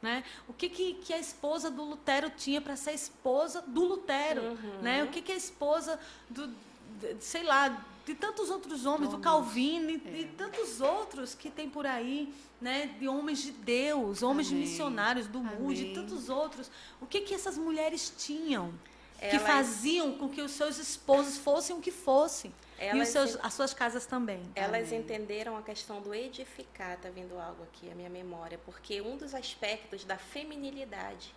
Né? 0.00 0.22
O 0.46 0.52
que, 0.52 0.68
que, 0.68 0.94
que 0.94 1.12
a 1.12 1.18
esposa 1.18 1.70
do 1.70 1.82
Lutero 1.82 2.30
tinha 2.30 2.60
para 2.60 2.76
ser 2.76 2.90
a 2.90 2.94
esposa 2.94 3.62
do 3.62 3.84
Lutero? 3.84 4.42
Uhum. 4.42 4.82
Né? 4.82 5.02
O 5.02 5.08
que, 5.08 5.22
que 5.22 5.32
a 5.32 5.36
esposa 5.36 5.98
do, 6.28 6.46
de, 6.46 7.16
sei 7.20 7.42
lá, 7.42 7.84
de 8.06 8.14
tantos 8.14 8.50
outros 8.50 8.84
homens, 8.84 9.10
do 9.10 9.18
Calvino 9.18 9.90
e 9.90 9.98
de 9.98 10.24
é. 10.24 10.28
tantos 10.36 10.80
outros 10.80 11.34
que 11.34 11.50
tem 11.50 11.70
por 11.70 11.86
aí, 11.86 12.32
né? 12.60 12.86
de 12.98 13.08
homens 13.08 13.42
de 13.42 13.52
Deus, 13.52 14.22
homens 14.22 14.48
Amém. 14.48 14.62
de 14.62 14.68
missionários 14.68 15.26
do 15.26 15.40
mundo, 15.40 15.74
de 15.74 15.94
tantos 15.94 16.28
outros. 16.28 16.70
O 17.00 17.06
que, 17.06 17.22
que 17.22 17.34
essas 17.34 17.56
mulheres 17.56 18.12
tinham? 18.16 18.72
Que 19.18 19.38
faziam 19.38 20.18
com 20.18 20.28
que 20.28 20.42
os 20.42 20.52
seus 20.52 20.78
esposos 20.78 21.38
fossem 21.38 21.76
o 21.76 21.80
que 21.80 21.90
fossem. 21.90 22.52
Elas, 22.78 22.96
e 22.96 23.02
os 23.02 23.08
seus, 23.08 23.44
as 23.44 23.54
suas 23.54 23.72
casas 23.72 24.04
também. 24.04 24.42
Elas 24.54 24.88
Amém. 24.88 25.00
entenderam 25.00 25.56
a 25.56 25.62
questão 25.62 26.00
do 26.00 26.14
edificar, 26.14 26.94
está 26.94 27.08
vindo 27.08 27.38
algo 27.38 27.62
aqui 27.62 27.90
à 27.90 27.94
minha 27.94 28.10
memória, 28.10 28.58
porque 28.64 29.00
um 29.00 29.16
dos 29.16 29.34
aspectos 29.34 30.04
da 30.04 30.18
feminilidade 30.18 31.32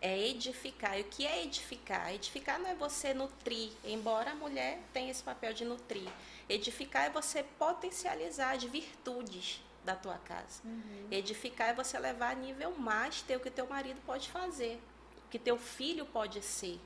é 0.00 0.28
edificar. 0.28 0.98
E 0.98 1.02
o 1.02 1.04
que 1.04 1.26
é 1.26 1.42
edificar? 1.42 2.14
Edificar 2.14 2.60
não 2.60 2.68
é 2.68 2.74
você 2.74 3.14
nutrir, 3.14 3.70
embora 3.82 4.32
a 4.32 4.34
mulher 4.34 4.78
tenha 4.92 5.10
esse 5.10 5.22
papel 5.22 5.54
de 5.54 5.64
nutrir. 5.64 6.08
Edificar 6.48 7.06
é 7.06 7.10
você 7.10 7.42
potencializar 7.42 8.54
as 8.54 8.62
virtudes 8.64 9.62
da 9.82 9.96
tua 9.96 10.18
casa. 10.18 10.60
Uhum. 10.62 11.08
Edificar 11.10 11.70
é 11.70 11.74
você 11.74 11.98
levar 11.98 12.32
a 12.32 12.34
nível 12.34 12.70
master 12.76 13.38
o 13.38 13.40
que 13.40 13.50
teu 13.50 13.66
marido 13.66 14.00
pode 14.04 14.28
fazer, 14.28 14.78
o 15.26 15.30
que 15.30 15.38
teu 15.38 15.56
filho 15.56 16.04
pode 16.04 16.42
ser. 16.42 16.78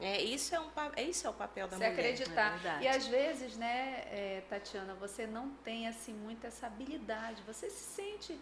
É, 0.00 0.22
isso, 0.22 0.54
é 0.54 0.60
um, 0.60 0.68
é, 0.96 1.02
isso 1.02 1.26
é 1.26 1.30
o 1.30 1.34
papel 1.34 1.68
da 1.68 1.76
se 1.76 1.82
mulher. 1.82 1.92
acreditar. 1.92 2.80
É 2.80 2.84
e 2.84 2.88
às 2.88 3.06
vezes, 3.06 3.56
né, 3.56 4.04
é, 4.06 4.42
Tatiana, 4.48 4.94
você 4.94 5.26
não 5.26 5.50
tem 5.62 5.86
assim 5.86 6.12
muita 6.14 6.46
essa 6.46 6.66
habilidade. 6.66 7.42
Você 7.46 7.68
se 7.68 7.84
sente. 7.84 8.40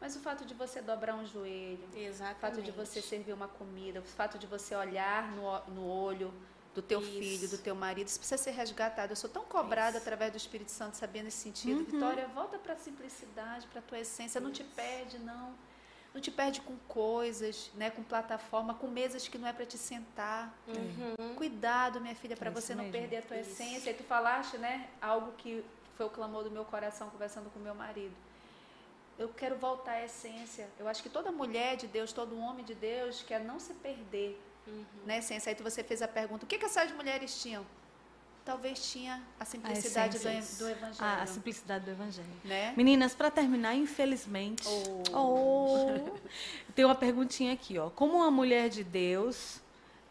Mas 0.00 0.16
o 0.16 0.20
fato 0.20 0.44
de 0.44 0.52
você 0.54 0.82
dobrar 0.82 1.14
um 1.14 1.24
joelho, 1.24 1.88
Exatamente. 1.94 2.36
o 2.36 2.40
fato 2.40 2.62
de 2.62 2.70
você 2.72 3.00
servir 3.00 3.32
uma 3.32 3.48
comida, 3.48 4.00
o 4.00 4.02
fato 4.02 4.38
de 4.38 4.46
você 4.46 4.74
olhar 4.74 5.30
no, 5.32 5.74
no 5.74 5.86
olho 5.86 6.34
do 6.74 6.82
teu 6.82 7.00
isso. 7.00 7.12
filho, 7.12 7.48
do 7.48 7.58
teu 7.58 7.74
marido, 7.74 8.08
isso 8.08 8.18
precisa 8.18 8.42
ser 8.42 8.50
resgatado. 8.50 9.12
Eu 9.12 9.16
sou 9.16 9.30
tão 9.30 9.44
cobrada 9.44 9.96
isso. 9.96 9.98
através 9.98 10.32
do 10.32 10.36
Espírito 10.36 10.70
Santo, 10.70 10.96
sabendo 10.96 11.28
esse 11.28 11.38
sentido. 11.38 11.78
Uhum. 11.78 11.84
Vitória, 11.84 12.26
volta 12.28 12.58
para 12.58 12.74
a 12.74 12.76
simplicidade, 12.76 13.66
para 13.68 13.78
a 13.78 13.82
tua 13.82 13.98
essência. 14.00 14.40
Não 14.40 14.50
te 14.50 14.64
perde, 14.64 15.18
não. 15.20 15.54
Não 16.14 16.20
te 16.20 16.30
perde 16.30 16.60
com 16.60 16.76
coisas, 16.86 17.72
né, 17.74 17.90
com 17.90 18.02
plataforma, 18.02 18.72
com 18.72 18.86
mesas 18.86 19.26
que 19.26 19.36
não 19.36 19.48
é 19.48 19.52
para 19.52 19.66
te 19.66 19.76
sentar. 19.76 20.56
Uhum. 20.68 21.34
Cuidado, 21.34 22.00
minha 22.00 22.14
filha, 22.14 22.36
para 22.36 22.50
é 22.50 22.52
você 22.52 22.72
não 22.72 22.84
mesmo. 22.84 22.98
perder 22.98 23.16
a 23.16 23.22
tua 23.22 23.36
isso. 23.36 23.50
essência. 23.50 23.90
E 23.90 23.94
tu 23.94 24.04
falaste, 24.04 24.56
né, 24.56 24.88
algo 25.02 25.32
que 25.32 25.64
foi 25.96 26.06
o 26.06 26.10
clamor 26.10 26.44
do 26.44 26.50
meu 26.52 26.64
coração 26.64 27.10
conversando 27.10 27.50
com 27.50 27.58
meu 27.58 27.74
marido. 27.74 28.14
Eu 29.18 29.28
quero 29.28 29.56
voltar 29.56 29.92
à 29.92 30.04
essência. 30.04 30.68
Eu 30.78 30.86
acho 30.86 31.02
que 31.02 31.08
toda 31.08 31.32
mulher 31.32 31.76
de 31.76 31.88
Deus, 31.88 32.12
todo 32.12 32.38
homem 32.38 32.64
de 32.64 32.74
Deus 32.74 33.22
quer 33.22 33.40
não 33.40 33.58
se 33.58 33.74
perder 33.74 34.40
uhum. 34.66 34.84
na 35.04 35.18
essência. 35.18 35.50
Aí 35.50 35.56
tu 35.56 35.64
você 35.64 35.82
fez 35.82 36.00
a 36.00 36.08
pergunta: 36.08 36.44
o 36.44 36.48
que, 36.48 36.58
que 36.58 36.64
essas 36.64 36.92
mulheres 36.92 37.40
tinham? 37.42 37.64
Talvez 38.44 38.92
tinha 38.92 39.22
a 39.40 39.44
simplicidade 39.44 40.16
a 40.16 40.20
do, 40.20 40.58
do, 40.58 40.68
evangelho. 40.68 40.96
A, 40.98 41.22
a, 41.22 41.26
simplicidade 41.26 41.84
do 41.84 41.90
evangelho. 41.90 42.28
Né? 42.44 42.74
Meninas, 42.76 43.14
para 43.14 43.30
terminar, 43.30 43.74
infelizmente, 43.74 44.64
oh. 44.66 45.02
Oh, 45.12 46.18
tem 46.74 46.84
uma 46.84 46.94
perguntinha 46.94 47.52
aqui, 47.52 47.78
ó. 47.78 47.88
Como 47.90 48.16
uma 48.16 48.30
mulher 48.30 48.68
de 48.68 48.84
Deus 48.84 49.60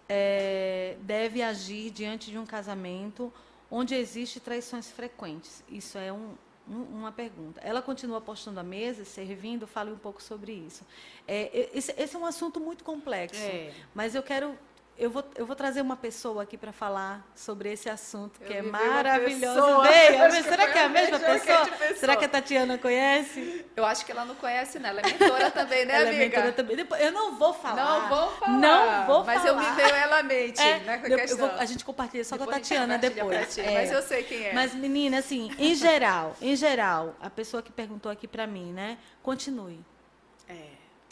é, 0.09 0.97
deve 1.01 1.41
agir 1.41 1.91
diante 1.91 2.31
de 2.31 2.37
um 2.37 2.45
casamento 2.45 3.31
onde 3.69 3.93
existe 3.93 4.39
traições 4.39 4.89
frequentes? 4.89 5.63
Isso 5.69 5.97
é 5.97 6.11
um, 6.11 6.33
um, 6.67 6.81
uma 6.81 7.11
pergunta. 7.11 7.61
Ela 7.63 7.81
continua 7.81 8.19
postando 8.19 8.59
a 8.59 8.63
mesa, 8.63 9.05
servindo, 9.05 9.67
fale 9.67 9.91
um 9.91 9.97
pouco 9.97 10.21
sobre 10.21 10.53
isso. 10.53 10.83
É, 11.27 11.69
esse, 11.73 11.93
esse, 11.97 12.15
é 12.15 12.19
um 12.19 12.25
assunto 12.25 12.59
muito 12.59 12.83
complexo, 12.83 13.41
é. 13.41 13.73
mas 13.93 14.15
eu 14.15 14.23
quero 14.23 14.57
eu 14.95 15.09
vou, 15.09 15.23
eu 15.35 15.45
vou 15.45 15.55
trazer 15.55 15.81
uma 15.81 15.95
pessoa 15.95 16.43
aqui 16.43 16.55
para 16.55 16.71
falar 16.71 17.25
sobre 17.35 17.71
esse 17.71 17.89
assunto 17.89 18.39
que 18.39 18.53
eu 18.53 18.57
é 18.57 18.61
maravilhoso. 18.61 19.81
Veio. 19.81 20.43
Será 20.43 20.71
que 20.71 20.77
é 20.77 20.83
a 20.83 20.89
mesma 20.89 21.19
pessoa? 21.19 21.65
pessoa? 21.65 21.95
Será 21.95 22.15
que 22.15 22.25
a 22.25 22.29
Tatiana 22.29 22.77
conhece? 22.77 23.65
Eu 23.75 23.85
acho 23.85 24.05
que 24.05 24.11
ela 24.11 24.23
não 24.23 24.35
conhece, 24.35 24.77
não. 24.77 24.89
Ela 24.89 25.01
é 25.01 25.05
mentora 25.05 25.49
também, 25.49 25.85
né, 25.85 25.95
ela 25.95 26.09
amiga? 26.09 26.23
É 26.23 26.29
mentora 26.29 26.51
também. 26.51 26.87
eu 26.99 27.11
não 27.11 27.35
vou 27.35 27.53
falar. 27.53 27.75
Não 27.75 28.09
vou 28.09 28.31
falar. 28.37 28.57
Não 28.57 29.05
vou 29.07 29.23
mas 29.23 29.41
falar. 29.41 29.55
Mas 29.55 29.67
eu 29.67 29.75
me 29.75 29.81
veio 29.81 29.95
ela 29.95 30.19
à 30.19 30.23
mente, 30.23 30.61
é, 30.61 30.79
né, 30.79 30.97
com 30.99 31.37
vou, 31.37 31.51
a 31.51 31.65
gente 31.65 31.83
compartilha 31.83 32.23
só 32.23 32.37
depois 32.37 32.49
com 32.49 32.55
a 32.55 32.59
Tatiana 32.59 32.97
depois. 32.97 33.57
É. 33.57 33.73
Mas 33.73 33.91
eu 33.91 34.01
sei 34.03 34.23
quem 34.23 34.45
é. 34.45 34.53
Mas, 34.53 34.75
menina, 34.75 35.17
assim, 35.17 35.51
em 35.57 35.73
geral, 35.73 36.35
em 36.39 36.55
geral, 36.55 37.15
a 37.19 37.29
pessoa 37.31 37.63
que 37.63 37.71
perguntou 37.71 38.11
aqui 38.11 38.27
para 38.27 38.45
mim, 38.45 38.71
né? 38.71 38.99
Continue. 39.23 39.83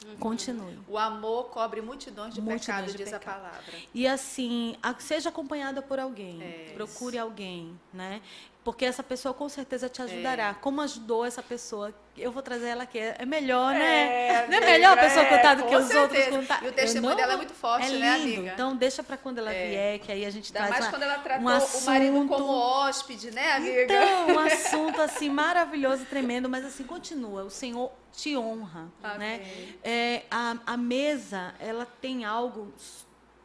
Uhum. 0.05 0.15
Continue. 0.17 0.79
O 0.87 0.97
amor 0.97 1.45
cobre 1.49 1.81
multidões 1.81 2.33
de 2.33 2.41
multidões 2.41 2.91
de 2.91 2.97
diz 2.97 3.11
pecado. 3.11 3.23
a 3.23 3.33
palavra. 3.33 3.73
E 3.93 4.07
assim, 4.07 4.75
seja 4.99 5.29
acompanhada 5.29 5.81
por 5.81 5.99
alguém. 5.99 6.41
É. 6.41 6.73
Procure 6.73 7.17
alguém, 7.17 7.79
né? 7.93 8.21
Porque 8.63 8.85
essa 8.85 9.01
pessoa 9.01 9.33
com 9.33 9.49
certeza 9.49 9.89
te 9.89 10.03
ajudará. 10.03 10.49
É. 10.49 10.53
Como 10.53 10.81
ajudou 10.81 11.25
essa 11.25 11.41
pessoa? 11.41 11.91
Eu 12.15 12.31
vou 12.31 12.43
trazer 12.43 12.67
ela 12.67 12.83
aqui. 12.83 12.99
É 12.99 13.25
melhor, 13.25 13.73
né? 13.73 14.27
É, 14.27 14.47
não 14.47 14.57
é 14.57 14.59
melhor 14.59 14.95
a 14.95 15.01
pessoa 15.01 15.25
contar 15.25 15.55
do 15.55 15.63
que 15.63 15.75
os 15.75 15.85
certeza. 15.85 16.01
outros 16.01 16.27
contar. 16.27 16.63
E 16.63 16.67
o 16.67 16.71
testemunho 16.71 17.15
dela 17.15 17.33
é 17.33 17.37
muito 17.37 17.53
forte, 17.55 17.87
é 17.87 17.97
né, 17.97 18.17
lindo. 18.19 18.37
amiga? 18.39 18.53
Então, 18.53 18.75
deixa 18.75 19.01
para 19.01 19.17
quando 19.17 19.39
ela 19.39 19.51
é. 19.51 19.67
vier, 19.67 19.99
que 19.99 20.11
aí 20.11 20.25
a 20.25 20.29
gente 20.29 20.55
Ainda 20.55 20.69
mais 20.69 20.85
uma, 20.85 20.91
quando 20.91 21.03
ela 21.03 21.17
tratou 21.17 21.43
um 21.43 21.49
assunto... 21.49 21.81
o 21.81 21.85
marido 21.87 22.27
como 22.27 22.51
hóspede, 22.51 23.31
né, 23.31 23.53
amiga? 23.53 23.83
Então, 23.83 24.27
um 24.35 24.39
assunto, 24.45 25.01
assim, 25.01 25.29
maravilhoso, 25.29 26.05
tremendo. 26.05 26.47
Mas, 26.47 26.63
assim, 26.63 26.83
continua. 26.83 27.43
O 27.43 27.49
Senhor 27.49 27.91
te 28.13 28.37
honra, 28.37 28.91
né? 29.17 29.41
É, 29.83 30.21
a, 30.29 30.55
a 30.67 30.77
mesa, 30.77 31.55
ela 31.59 31.87
tem 31.99 32.25
algo 32.25 32.71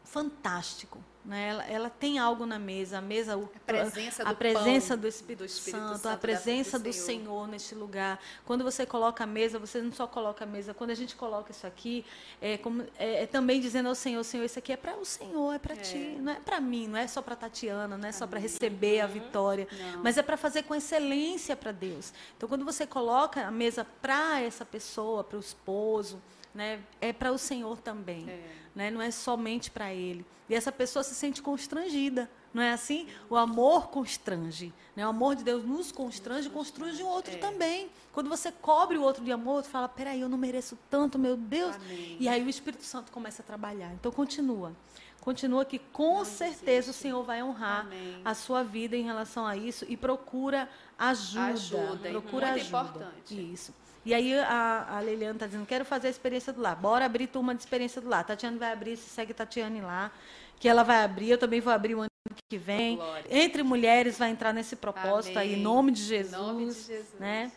fantástico. 0.04 1.02
Né? 1.26 1.48
Ela, 1.48 1.64
ela, 1.64 1.90
tem 1.90 2.20
algo 2.20 2.46
na 2.46 2.56
mesa, 2.56 2.98
a 2.98 3.00
mesa, 3.00 3.36
o, 3.36 3.50
a 3.52 3.58
presença, 3.66 4.24
do, 4.24 4.30
a 4.30 4.34
presença 4.34 4.96
do, 4.96 5.08
Espírito, 5.08 5.40
do 5.40 5.44
Espírito 5.44 5.80
Santo, 5.80 5.98
Santo, 5.98 6.14
a 6.14 6.16
presença 6.16 6.78
do 6.78 6.92
Senhor. 6.92 7.16
Senhor. 7.16 7.48
neste 7.48 7.74
lugar. 7.74 8.20
Quando 8.44 8.62
você 8.62 8.86
coloca 8.86 9.24
a 9.24 9.26
mesa, 9.26 9.58
você 9.58 9.82
não 9.82 9.92
só 9.92 10.06
coloca 10.06 10.44
a 10.44 10.46
mesa. 10.46 10.72
Quando 10.72 10.90
a 10.90 10.94
gente 10.94 11.16
coloca 11.16 11.50
isso 11.50 11.66
aqui, 11.66 12.04
é, 12.40 12.56
como, 12.58 12.84
é, 12.96 13.24
é 13.24 13.26
também 13.26 13.60
dizendo 13.60 13.88
ao 13.88 13.94
Senhor, 13.96 14.22
Senhor, 14.22 14.44
isso 14.44 14.58
aqui 14.60 14.72
é 14.72 14.76
para 14.76 14.96
o 14.96 15.04
Senhor, 15.04 15.52
é 15.52 15.58
para 15.58 15.74
é. 15.74 15.78
ti, 15.78 16.16
não 16.20 16.32
é 16.32 16.38
para 16.38 16.60
mim, 16.60 16.86
não 16.86 16.98
é 16.98 17.08
só 17.08 17.20
para 17.20 17.34
Tatiana, 17.34 17.98
não 17.98 18.08
é 18.08 18.12
só 18.12 18.24
para 18.24 18.38
receber 18.38 19.00
a 19.00 19.06
vitória, 19.08 19.66
não. 19.72 20.04
mas 20.04 20.16
é 20.16 20.22
para 20.22 20.36
fazer 20.36 20.62
com 20.62 20.76
excelência 20.76 21.56
para 21.56 21.72
Deus. 21.72 22.12
Então, 22.36 22.48
quando 22.48 22.64
você 22.64 22.86
coloca 22.86 23.44
a 23.44 23.50
mesa 23.50 23.84
para 24.00 24.40
essa 24.40 24.64
pessoa, 24.64 25.24
para 25.24 25.38
o 25.38 25.40
esposo, 25.40 26.22
né, 26.54 26.80
é 27.00 27.12
para 27.12 27.32
o 27.32 27.38
Senhor 27.38 27.78
também. 27.80 28.30
É 28.30 28.65
né? 28.76 28.90
não 28.90 29.00
é 29.00 29.10
somente 29.10 29.70
para 29.70 29.92
ele. 29.92 30.24
E 30.48 30.54
essa 30.54 30.70
pessoa 30.70 31.02
se 31.02 31.14
sente 31.14 31.42
constrangida, 31.42 32.30
não 32.54 32.62
é 32.62 32.72
assim? 32.72 33.08
O 33.28 33.34
amor 33.34 33.88
constrange, 33.88 34.72
né? 34.94 35.04
o 35.04 35.08
amor 35.08 35.34
de 35.34 35.42
Deus 35.42 35.64
nos 35.64 35.90
constrange, 35.90 36.48
constrange 36.48 37.02
o 37.02 37.06
outro 37.06 37.34
é. 37.34 37.38
também. 37.38 37.90
Quando 38.12 38.28
você 38.28 38.52
cobre 38.52 38.96
o 38.96 39.02
outro 39.02 39.24
de 39.24 39.32
amor, 39.32 39.64
você 39.64 39.70
fala, 39.70 39.88
peraí, 39.88 40.20
eu 40.20 40.28
não 40.28 40.38
mereço 40.38 40.78
tanto, 40.88 41.18
meu 41.18 41.36
Deus. 41.36 41.74
Amém. 41.74 42.16
E 42.20 42.28
aí 42.28 42.44
o 42.44 42.48
Espírito 42.48 42.84
Santo 42.84 43.10
começa 43.10 43.42
a 43.42 43.44
trabalhar. 43.44 43.92
Então 43.94 44.12
continua. 44.12 44.72
Continua 45.20 45.64
que 45.64 45.80
com 45.80 46.18
não 46.18 46.24
certeza 46.24 46.90
existe. 46.90 46.90
o 46.90 46.92
Senhor 46.92 47.24
vai 47.24 47.42
honrar 47.42 47.80
Amém. 47.80 48.20
a 48.24 48.32
sua 48.32 48.62
vida 48.62 48.96
em 48.96 49.02
relação 49.02 49.44
a 49.44 49.56
isso 49.56 49.84
e 49.88 49.96
procura 49.96 50.68
ajuda. 50.96 51.46
Ajuda, 51.46 52.10
procura 52.10 52.46
muito 52.52 52.60
ajuda. 52.60 52.78
importante. 52.78 53.52
Isso. 53.52 53.74
E 54.06 54.14
aí 54.14 54.38
a, 54.38 54.98
a 54.98 55.02
Liliana 55.02 55.34
está 55.34 55.46
dizendo, 55.46 55.66
quero 55.66 55.84
fazer 55.84 56.06
a 56.06 56.10
experiência 56.10 56.52
do 56.52 56.60
lar. 56.60 56.76
Bora 56.76 57.04
abrir 57.04 57.26
turma 57.26 57.52
de 57.52 57.62
experiência 57.62 58.00
do 58.00 58.08
lar. 58.08 58.24
Tatiana 58.24 58.56
vai 58.56 58.72
abrir, 58.72 58.96
se 58.96 59.10
segue 59.10 59.34
Tatiane 59.34 59.80
lá, 59.80 60.12
que 60.60 60.68
ela 60.68 60.84
vai 60.84 61.02
abrir, 61.02 61.30
eu 61.30 61.38
também 61.38 61.60
vou 61.60 61.72
abrir 61.72 61.96
o 61.96 62.00
ano 62.02 62.10
que 62.48 62.56
vem. 62.56 62.94
Glória. 62.94 63.26
Entre 63.28 63.64
mulheres 63.64 64.16
vai 64.16 64.30
entrar 64.30 64.52
nesse 64.52 64.76
propósito 64.76 65.36
Amém. 65.36 65.54
aí, 65.54 65.58
em 65.58 65.62
nome 65.62 65.90
de 65.90 66.04
Jesus. 66.04 66.34
Em 66.34 66.46
nome 66.46 66.66
de 66.66 66.74
Jesus. 66.74 67.14
Né? 67.18 67.50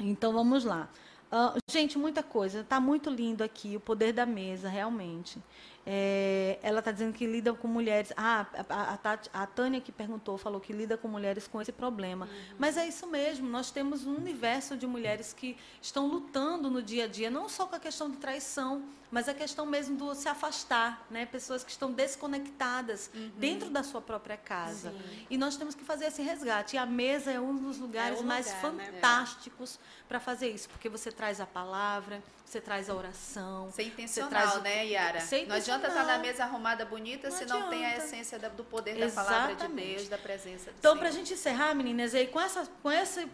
Então 0.00 0.32
vamos 0.32 0.64
lá. 0.64 0.88
Uh, 1.30 1.58
gente, 1.70 1.98
muita 1.98 2.22
coisa. 2.22 2.60
Está 2.60 2.80
muito 2.80 3.10
lindo 3.10 3.44
aqui 3.44 3.76
o 3.76 3.80
poder 3.80 4.14
da 4.14 4.24
mesa, 4.24 4.70
realmente. 4.70 5.38
É, 5.86 6.58
ela 6.62 6.78
está 6.78 6.90
dizendo 6.90 7.12
que 7.12 7.26
lida 7.26 7.52
com 7.52 7.68
mulheres. 7.68 8.12
Ah, 8.16 8.46
a, 8.68 8.98
a, 9.02 9.42
a, 9.42 9.46
Tânia 9.46 9.80
que 9.80 9.92
perguntou, 9.92 10.38
falou 10.38 10.60
que 10.60 10.72
lida 10.72 10.96
com 10.96 11.08
mulheres 11.08 11.46
com 11.46 11.60
esse 11.60 11.72
problema. 11.72 12.26
Uhum. 12.26 12.56
Mas 12.58 12.76
é 12.76 12.86
isso 12.86 13.06
mesmo, 13.06 13.48
nós 13.48 13.70
temos 13.70 14.06
um 14.06 14.16
universo 14.16 14.76
de 14.76 14.86
mulheres 14.86 15.32
que 15.32 15.56
estão 15.82 16.06
lutando 16.06 16.70
no 16.70 16.82
dia 16.82 17.04
a 17.04 17.06
dia, 17.06 17.30
não 17.30 17.48
só 17.48 17.66
com 17.66 17.76
a 17.76 17.80
questão 17.80 18.10
de 18.10 18.16
traição, 18.16 18.82
mas 19.10 19.28
a 19.28 19.34
questão 19.34 19.64
mesmo 19.64 19.96
do 19.96 20.12
se 20.14 20.28
afastar, 20.28 21.06
né? 21.08 21.24
Pessoas 21.24 21.62
que 21.62 21.70
estão 21.70 21.92
desconectadas 21.92 23.10
uhum. 23.14 23.30
dentro 23.36 23.70
da 23.70 23.84
sua 23.84 24.00
própria 24.00 24.36
casa. 24.36 24.90
Sim. 24.90 25.26
E 25.30 25.38
nós 25.38 25.56
temos 25.56 25.74
que 25.74 25.84
fazer 25.84 26.06
esse 26.06 26.20
resgate. 26.20 26.74
E 26.74 26.78
a 26.78 26.84
mesa 26.84 27.30
é 27.30 27.38
um 27.38 27.54
dos 27.54 27.78
lugares 27.78 28.20
é 28.20 28.22
mais 28.24 28.46
né? 28.46 28.58
fantásticos 28.60 29.78
né? 29.78 30.03
Para 30.14 30.20
fazer 30.20 30.48
isso, 30.48 30.68
porque 30.68 30.88
você 30.88 31.10
traz 31.10 31.40
a 31.40 31.46
palavra, 31.46 32.22
você 32.44 32.60
traz 32.60 32.88
a 32.88 32.94
oração. 32.94 33.68
Ser 33.72 33.82
intencional, 33.82 34.30
traz... 34.30 34.62
né, 34.62 34.86
Yara? 34.86 35.18
Ser 35.18 35.44
não 35.48 35.56
adianta 35.56 35.88
estar 35.88 36.04
na 36.04 36.18
mesa 36.18 36.44
arrumada 36.44 36.84
bonita 36.84 37.28
não 37.30 37.36
se 37.36 37.44
não 37.46 37.68
tem 37.68 37.84
a 37.84 37.96
essência 37.96 38.38
do 38.38 38.62
poder 38.62 38.96
Exatamente. 38.96 39.14
da 39.16 39.24
palavra 39.24 39.68
de 39.68 39.74
Deus, 39.74 40.08
da 40.08 40.18
presença 40.18 40.70
de 40.70 40.78
Então, 40.78 40.96
para 40.96 41.08
a 41.08 41.10
gente 41.10 41.32
encerrar, 41.32 41.74
meninas, 41.74 42.14
aí 42.14 42.28
com, 42.28 42.40
essa, 42.40 42.64
com 42.80 42.92
esse 42.92 43.28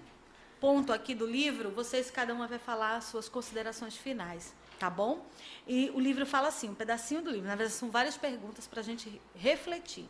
ponto 0.59 0.91
aqui 0.91 1.15
do 1.15 1.27
livro, 1.27 1.71
vocês, 1.71 2.11
cada 2.11 2.33
uma 2.33 2.47
vai 2.47 2.59
falar 2.59 2.97
as 2.97 3.05
suas 3.05 3.29
considerações 3.29 3.95
finais 3.95 4.55
tá 4.79 4.89
bom? 4.89 5.27
E 5.69 5.91
o 5.91 6.01
livro 6.01 6.25
fala 6.25 6.49
assim, 6.49 6.71
um 6.71 6.75
pedacinho 6.75 7.21
do 7.21 7.31
livro, 7.31 7.47
na 7.47 7.55
verdade 7.55 7.77
são 7.77 7.91
várias 7.91 8.17
perguntas 8.17 8.67
para 8.67 8.81
a 8.81 8.83
gente 8.83 9.21
refletir. 9.35 10.09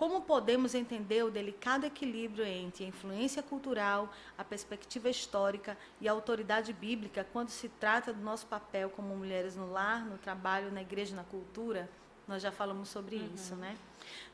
Como 0.00 0.22
podemos 0.22 0.74
entender 0.74 1.22
o 1.22 1.30
delicado 1.30 1.84
equilíbrio 1.84 2.42
entre 2.42 2.86
a 2.86 2.88
influência 2.88 3.42
cultural, 3.42 4.10
a 4.38 4.42
perspectiva 4.42 5.10
histórica 5.10 5.76
e 6.00 6.08
a 6.08 6.12
autoridade 6.12 6.72
bíblica 6.72 7.26
quando 7.34 7.50
se 7.50 7.68
trata 7.68 8.10
do 8.10 8.22
nosso 8.22 8.46
papel 8.46 8.88
como 8.88 9.14
mulheres 9.14 9.56
no 9.56 9.70
lar, 9.70 10.06
no 10.06 10.16
trabalho, 10.16 10.72
na 10.72 10.80
igreja, 10.80 11.14
na 11.14 11.22
cultura? 11.22 11.86
Nós 12.26 12.40
já 12.40 12.50
falamos 12.50 12.88
sobre 12.88 13.16
uhum. 13.16 13.28
isso, 13.34 13.54
né? 13.56 13.76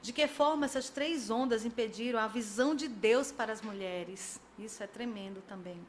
De 0.01 0.13
que 0.13 0.29
forma 0.29 0.67
essas 0.67 0.89
três 0.89 1.31
ondas 1.31 1.65
impediram 1.65 2.21
a 2.21 2.29
visão 2.29 2.73
de 2.73 2.87
Deus 2.87 3.33
para 3.33 3.53
as 3.53 3.61
mulheres? 3.61 4.41
Isso 4.57 4.85
é 4.85 4.87
tremendo 4.87 5.43
também. 5.49 5.85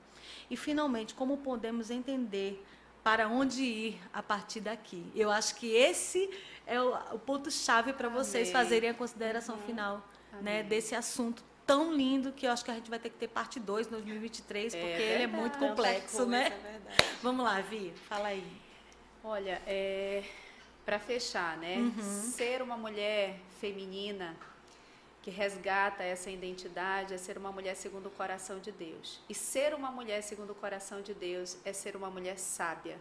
E, 0.50 0.58
finalmente, 0.58 1.14
como 1.14 1.38
podemos 1.38 1.92
entender 1.92 2.66
para 3.08 3.30
onde 3.30 3.64
ir 3.64 4.02
a 4.12 4.22
partir 4.22 4.60
daqui. 4.60 5.10
Eu 5.16 5.32
acho 5.32 5.56
que 5.56 5.74
esse 5.74 6.30
é 6.66 6.82
o, 6.82 6.94
o 7.14 7.20
ponto-chave 7.20 7.94
para 7.94 8.10
vocês 8.10 8.52
fazerem 8.52 8.90
a 8.90 8.94
consideração 8.94 9.56
uhum. 9.56 9.62
final 9.62 10.06
né, 10.42 10.62
desse 10.62 10.94
assunto 10.94 11.42
tão 11.66 11.94
lindo 11.94 12.34
que 12.34 12.46
eu 12.46 12.52
acho 12.52 12.66
que 12.66 12.72
a 12.72 12.74
gente 12.74 12.90
vai 12.90 13.00
ter 13.00 13.10
que 13.10 13.16
ter 13.16 13.30
parte 13.30 13.62
2 13.62 13.88
em 13.88 13.92
2023, 13.92 14.74
é 14.74 14.78
porque 14.78 14.92
verdade, 14.92 15.14
ele 15.14 15.24
é 15.24 15.28
muito 15.28 15.58
complexo, 15.58 16.26
né? 16.26 16.48
É 16.48 16.80
Vamos 17.24 17.46
lá, 17.46 17.62
Vi, 17.62 17.94
fala 18.10 18.28
aí. 18.28 18.46
Olha, 19.24 19.62
é, 19.66 20.26
para 20.86 21.00
fechar, 21.00 21.56
né? 21.60 21.78
Uhum. 21.78 22.32
Ser 22.34 22.62
uma 22.62 22.76
mulher 22.76 23.40
feminina 23.62 24.36
que 25.28 25.32
resgata 25.32 26.04
essa 26.04 26.32
identidade 26.32 27.14
é 27.14 27.18
ser 27.18 27.38
uma 27.38 27.52
mulher 27.52 27.76
segundo 27.76 28.06
o 28.06 28.10
coração 28.10 28.60
de 28.60 28.72
Deus. 28.72 29.20
E 29.28 29.36
ser 29.36 29.74
uma 29.74 29.92
mulher 29.92 30.24
segundo 30.24 30.52
o 30.52 30.56
coração 30.56 31.02
de 31.02 31.14
Deus 31.14 31.58
é 31.66 31.74
ser 31.74 31.98
uma 31.98 32.10
mulher 32.10 32.40
sábia, 32.40 32.98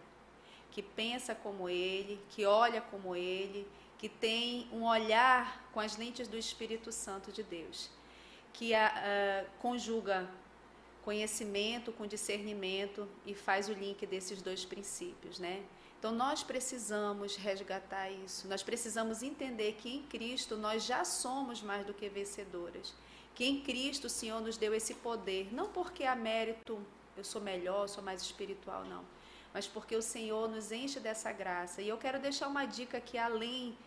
que 0.69 0.81
pensa 0.81 1.33
como 1.33 1.69
ele, 1.69 2.19
que 2.31 2.45
olha 2.45 2.81
como 2.81 3.15
ele, 3.15 3.65
que 3.97 4.09
tem 4.09 4.67
um 4.73 4.83
olhar 4.83 5.71
com 5.71 5.79
as 5.79 5.95
lentes 5.95 6.27
do 6.27 6.37
Espírito 6.37 6.91
Santo 6.91 7.31
de 7.31 7.43
Deus, 7.43 7.89
que 8.51 8.73
a, 8.73 8.87
a, 8.87 9.45
conjuga 9.61 10.29
conhecimento 11.05 11.93
com 11.93 12.05
discernimento 12.05 13.07
e 13.25 13.33
faz 13.33 13.69
o 13.69 13.73
link 13.73 14.05
desses 14.05 14.41
dois 14.41 14.65
princípios, 14.65 15.39
né? 15.39 15.63
Então 15.99 16.11
nós 16.11 16.43
precisamos 16.43 17.35
resgatar 17.35 18.09
isso. 18.11 18.47
Nós 18.47 18.61
precisamos 18.61 19.23
entender 19.23 19.73
que 19.73 19.89
em 19.89 20.03
Cristo 20.03 20.55
nós 20.55 20.83
já 20.83 21.03
somos 21.03 21.61
mais 21.61 21.85
do 21.85 21.93
que 21.93 22.07
vencedoras. 22.07 22.93
Que 23.33 23.45
em 23.45 23.61
Cristo 23.61 24.05
o 24.05 24.09
Senhor 24.09 24.41
nos 24.41 24.57
deu 24.57 24.73
esse 24.73 24.93
poder, 24.95 25.53
não 25.53 25.67
porque 25.67 26.03
há 26.03 26.15
mérito, 26.15 26.79
eu 27.15 27.23
sou 27.23 27.41
melhor, 27.41 27.87
sou 27.87 28.03
mais 28.03 28.21
espiritual, 28.21 28.83
não, 28.85 29.05
mas 29.53 29.67
porque 29.67 29.95
o 29.95 30.01
Senhor 30.01 30.49
nos 30.49 30.71
enche 30.71 30.99
dessa 30.99 31.31
graça. 31.31 31.81
E 31.81 31.87
eu 31.87 31.97
quero 31.97 32.19
deixar 32.19 32.47
uma 32.47 32.65
dica 32.65 32.97
aqui 32.97 33.17
além 33.17 33.77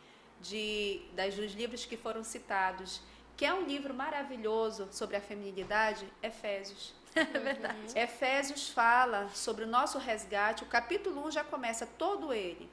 de 0.41 1.03
das 1.15 1.35
dos 1.35 1.53
livros 1.53 1.85
que 1.85 1.97
foram 1.97 2.23
citados, 2.23 3.01
que 3.37 3.45
é 3.45 3.53
um 3.53 3.63
livro 3.63 3.93
maravilhoso 3.93 4.89
sobre 4.93 5.17
a 5.17 5.21
feminilidade, 5.21 6.07
Efésios. 6.23 6.95
É 7.15 7.25
verdade. 7.25 7.79
Uhum. 7.95 8.03
Efésios 8.03 8.69
fala 8.69 9.29
sobre 9.35 9.65
o 9.65 9.67
nosso 9.67 9.99
resgate. 9.99 10.63
O 10.63 10.67
capítulo 10.67 11.27
1 11.27 11.31
já 11.33 11.45
começa 11.45 11.87
todo 11.87 12.33
ele. 12.33 12.71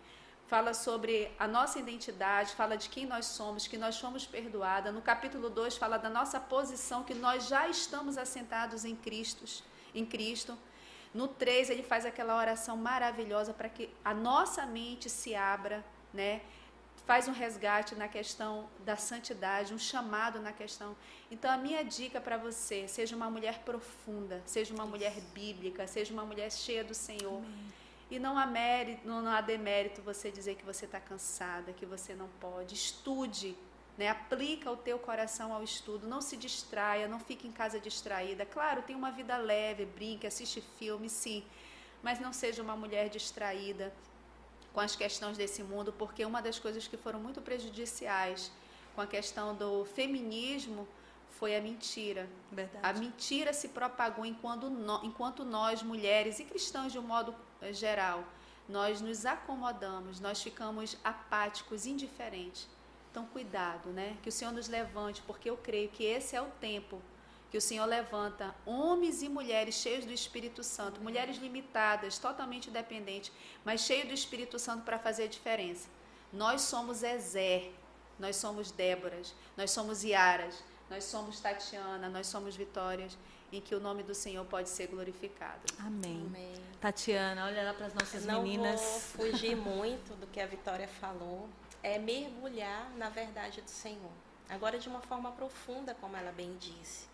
Fala 0.48 0.74
sobre 0.74 1.30
a 1.38 1.46
nossa 1.46 1.78
identidade, 1.78 2.56
fala 2.56 2.78
de 2.78 2.88
quem 2.88 3.06
nós 3.06 3.26
somos, 3.26 3.68
que 3.68 3.78
nós 3.78 3.96
somos 3.96 4.26
perdoadas. 4.26 4.94
No 4.94 5.02
capítulo 5.02 5.50
2 5.50 5.76
fala 5.76 5.98
da 5.98 6.10
nossa 6.10 6.40
posição, 6.40 7.04
que 7.04 7.14
nós 7.14 7.48
já 7.48 7.68
estamos 7.68 8.18
assentados 8.18 8.86
em 8.86 8.96
Cristo, 8.96 9.44
em 9.94 10.06
Cristo. 10.06 10.58
No 11.14 11.28
3 11.28 11.70
ele 11.70 11.84
faz 11.84 12.06
aquela 12.06 12.38
oração 12.38 12.78
maravilhosa 12.78 13.54
para 13.54 13.68
que 13.68 13.90
a 14.06 14.14
nossa 14.14 14.66
mente 14.66 15.10
se 15.10 15.36
abra, 15.36 15.84
né? 16.14 16.42
Faz 17.08 17.26
um 17.30 17.32
resgate 17.32 17.96
na 17.96 18.10
questão 18.10 18.70
da 18.84 18.98
santidade, 18.98 19.74
um 19.74 19.80
chamado 19.80 20.42
na 20.42 20.52
questão. 20.52 20.96
Então, 21.32 21.50
a 21.50 21.58
minha 21.58 21.84
dica 21.84 22.20
para 22.20 22.38
você: 22.38 22.86
seja 22.88 23.16
uma 23.16 23.32
mulher 23.32 23.60
profunda, 23.60 24.44
seja 24.46 24.74
uma 24.74 24.86
mulher 24.86 25.16
bíblica, 25.34 25.88
seja 25.88 26.14
uma 26.14 26.26
mulher 26.26 26.52
cheia 26.52 26.84
do 26.84 26.94
Senhor. 26.94 27.38
Amém. 27.38 27.74
E 28.12 28.20
não 28.20 28.38
há, 28.38 28.46
mérito, 28.46 29.08
não 29.08 29.28
há 29.28 29.42
demérito 29.42 30.02
você 30.02 30.32
dizer 30.32 30.56
que 30.56 30.66
você 30.66 30.86
está 30.86 31.00
cansada, 31.00 31.74
que 31.74 31.86
você 31.86 32.14
não 32.14 32.30
pode. 32.40 32.74
Estude, 32.74 33.58
né? 33.98 34.10
aplica 34.10 34.72
o 34.72 34.78
teu 34.78 34.98
coração 34.98 35.52
ao 35.54 35.62
estudo, 35.62 36.08
não 36.08 36.22
se 36.22 36.38
distraia, 36.38 37.08
não 37.08 37.20
fique 37.20 37.48
em 37.48 37.52
casa 37.52 37.82
distraída. 37.82 38.46
Claro, 38.46 38.82
tem 38.82 38.96
uma 38.96 39.12
vida 39.12 39.36
leve, 39.36 39.86
brinque, 39.86 40.26
assiste 40.26 40.62
filme, 40.78 41.10
sim, 41.10 41.44
mas 42.02 42.18
não 42.18 42.32
seja 42.32 42.62
uma 42.62 42.78
mulher 42.78 43.10
distraída 43.10 43.94
com 44.78 44.82
as 44.82 44.96
questões 44.96 45.36
desse 45.36 45.64
mundo, 45.64 45.92
porque 45.92 46.24
uma 46.24 46.40
das 46.40 46.60
coisas 46.60 46.88
que 46.88 46.96
foram 46.96 47.20
muito 47.20 47.42
prejudiciais 47.42 48.52
com 48.94 49.02
a 49.02 49.08
questão 49.08 49.56
do 49.56 49.86
feminismo 49.86 50.88
foi 51.32 51.56
a 51.56 51.60
mentira. 51.60 52.30
Verdade. 52.52 52.86
A 52.88 52.94
mentira 52.94 53.54
se 53.54 53.70
propagou 53.70 54.24
enquanto, 54.24 54.70
no, 54.70 55.04
enquanto 55.04 55.44
nós, 55.44 55.82
mulheres 55.82 56.40
e 56.40 56.44
cristãos 56.44 56.92
de 56.92 57.00
um 57.00 57.02
modo 57.02 57.34
eh, 57.60 57.74
geral, 57.74 58.24
nós 58.70 59.02
nos 59.02 59.26
acomodamos, 59.26 60.20
nós 60.20 60.44
ficamos 60.44 60.96
apáticos, 61.04 61.88
indiferentes. 61.88 62.68
Então, 63.10 63.26
cuidado, 63.26 63.90
né? 63.90 64.16
Que 64.22 64.30
o 64.30 64.32
Senhor 64.32 64.52
nos 64.52 64.68
levante, 64.68 65.24
porque 65.26 65.50
eu 65.50 65.58
creio 65.58 65.90
que 65.90 66.04
esse 66.04 66.36
é 66.36 66.42
o 66.42 66.52
tempo 66.62 67.02
que 67.50 67.58
o 67.58 67.62
Senhor 67.62 67.86
levanta 67.86 68.54
homens 68.66 69.22
e 69.22 69.30
mulheres 69.30 69.76
cheios 69.76 70.06
do 70.06 70.12
Espírito 70.12 70.64
Santo, 70.64 71.02
mulheres 71.02 71.38
limitadas, 71.38 72.18
totalmente 72.18 72.70
dependentes, 72.70 73.32
mas 73.64 73.82
cheios 73.82 74.08
do 74.08 74.14
Espírito 74.14 74.60
Santo 74.60 74.84
para 74.84 75.00
fazer 75.00 75.24
a 75.24 75.28
diferença. 75.28 75.88
Nós 76.32 76.62
somos 76.62 77.04
Ezer, 77.04 77.74
nós 78.20 78.36
somos 78.36 78.70
Déboras, 78.72 79.34
nós 79.56 79.72
somos 79.72 80.04
Iaras, 80.04 80.62
nós 80.90 81.06
somos 81.06 81.40
Tatiana, 81.40 82.10
nós 82.10 82.28
somos 82.28 82.56
Vitórias, 82.56 83.18
em 83.52 83.62
que 83.62 83.74
o 83.74 83.80
nome 83.80 84.04
do 84.04 84.14
Senhor 84.14 84.46
pode 84.46 84.68
ser 84.68 84.88
glorificado. 84.88 85.62
Amém. 85.80 86.26
Amém. 86.28 86.54
Tatiana, 86.82 87.46
olha 87.46 87.64
lá 87.64 87.74
para 87.74 87.86
as 87.86 87.94
nossas 87.94 88.26
Não 88.26 88.44
meninas. 88.44 88.82
Não 88.82 88.90
vou 88.90 89.00
fugir 89.00 89.56
muito 89.56 90.14
do 90.20 90.28
que 90.28 90.42
a 90.42 90.46
Vitória 90.46 90.88
falou. 90.88 91.48
É 91.82 91.98
mergulhar 91.98 92.92
na 92.98 93.10
verdade 93.10 93.62
do 93.62 93.70
Senhor. 93.70 94.12
Agora 94.50 94.78
de 94.78 94.90
uma 94.90 95.00
forma 95.00 95.32
profunda, 95.32 95.96
como 95.96 96.18
ela 96.18 96.32
bem 96.32 96.58
disse 96.58 97.08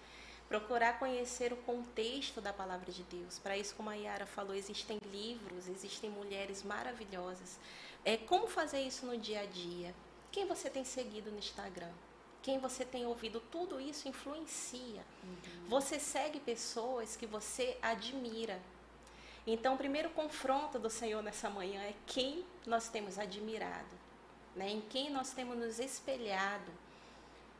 procurar 0.54 1.00
conhecer 1.00 1.52
o 1.52 1.58
contexto 1.58 2.40
da 2.40 2.54
palavra 2.54 2.92
de 2.92 3.02
Deus. 3.02 3.40
Para 3.40 3.58
isso, 3.58 3.74
como 3.74 3.90
a 3.90 3.96
Yara 3.96 4.28
falou, 4.28 4.54
existem 4.54 5.00
livros, 5.12 5.68
existem 5.68 6.12
mulheres 6.12 6.62
maravilhosas. 6.62 7.60
É, 8.06 8.18
como 8.18 8.46
fazer 8.46 8.82
isso 8.82 9.04
no 9.08 9.18
dia 9.18 9.40
a 9.40 9.46
dia? 9.48 9.96
Quem 10.32 10.46
você 10.46 10.70
tem 10.70 10.86
seguido 10.86 11.32
no 11.32 11.40
Instagram? 11.40 11.92
Quem 12.44 12.60
você 12.60 12.86
tem 12.86 13.04
ouvido? 13.04 13.40
Tudo 13.40 13.82
isso 13.82 14.08
influencia. 14.08 15.04
Uhum. 15.24 15.70
Você 15.70 15.98
segue 16.00 16.40
pessoas 16.40 17.16
que 17.16 17.26
você 17.26 17.76
admira. 17.82 18.62
Então, 19.48 19.74
o 19.74 19.78
primeiro 19.78 20.12
confronto 20.12 20.78
do 20.78 20.90
Senhor 20.90 21.24
nessa 21.24 21.50
manhã 21.50 21.82
é 21.82 21.96
quem 22.06 22.46
nós 22.68 22.90
temos 22.90 23.18
admirado, 23.18 23.96
né? 24.56 24.70
em 24.70 24.82
quem 24.82 25.10
nós 25.10 25.32
temos 25.32 25.58
nos 25.58 25.80
espelhado 25.80 26.72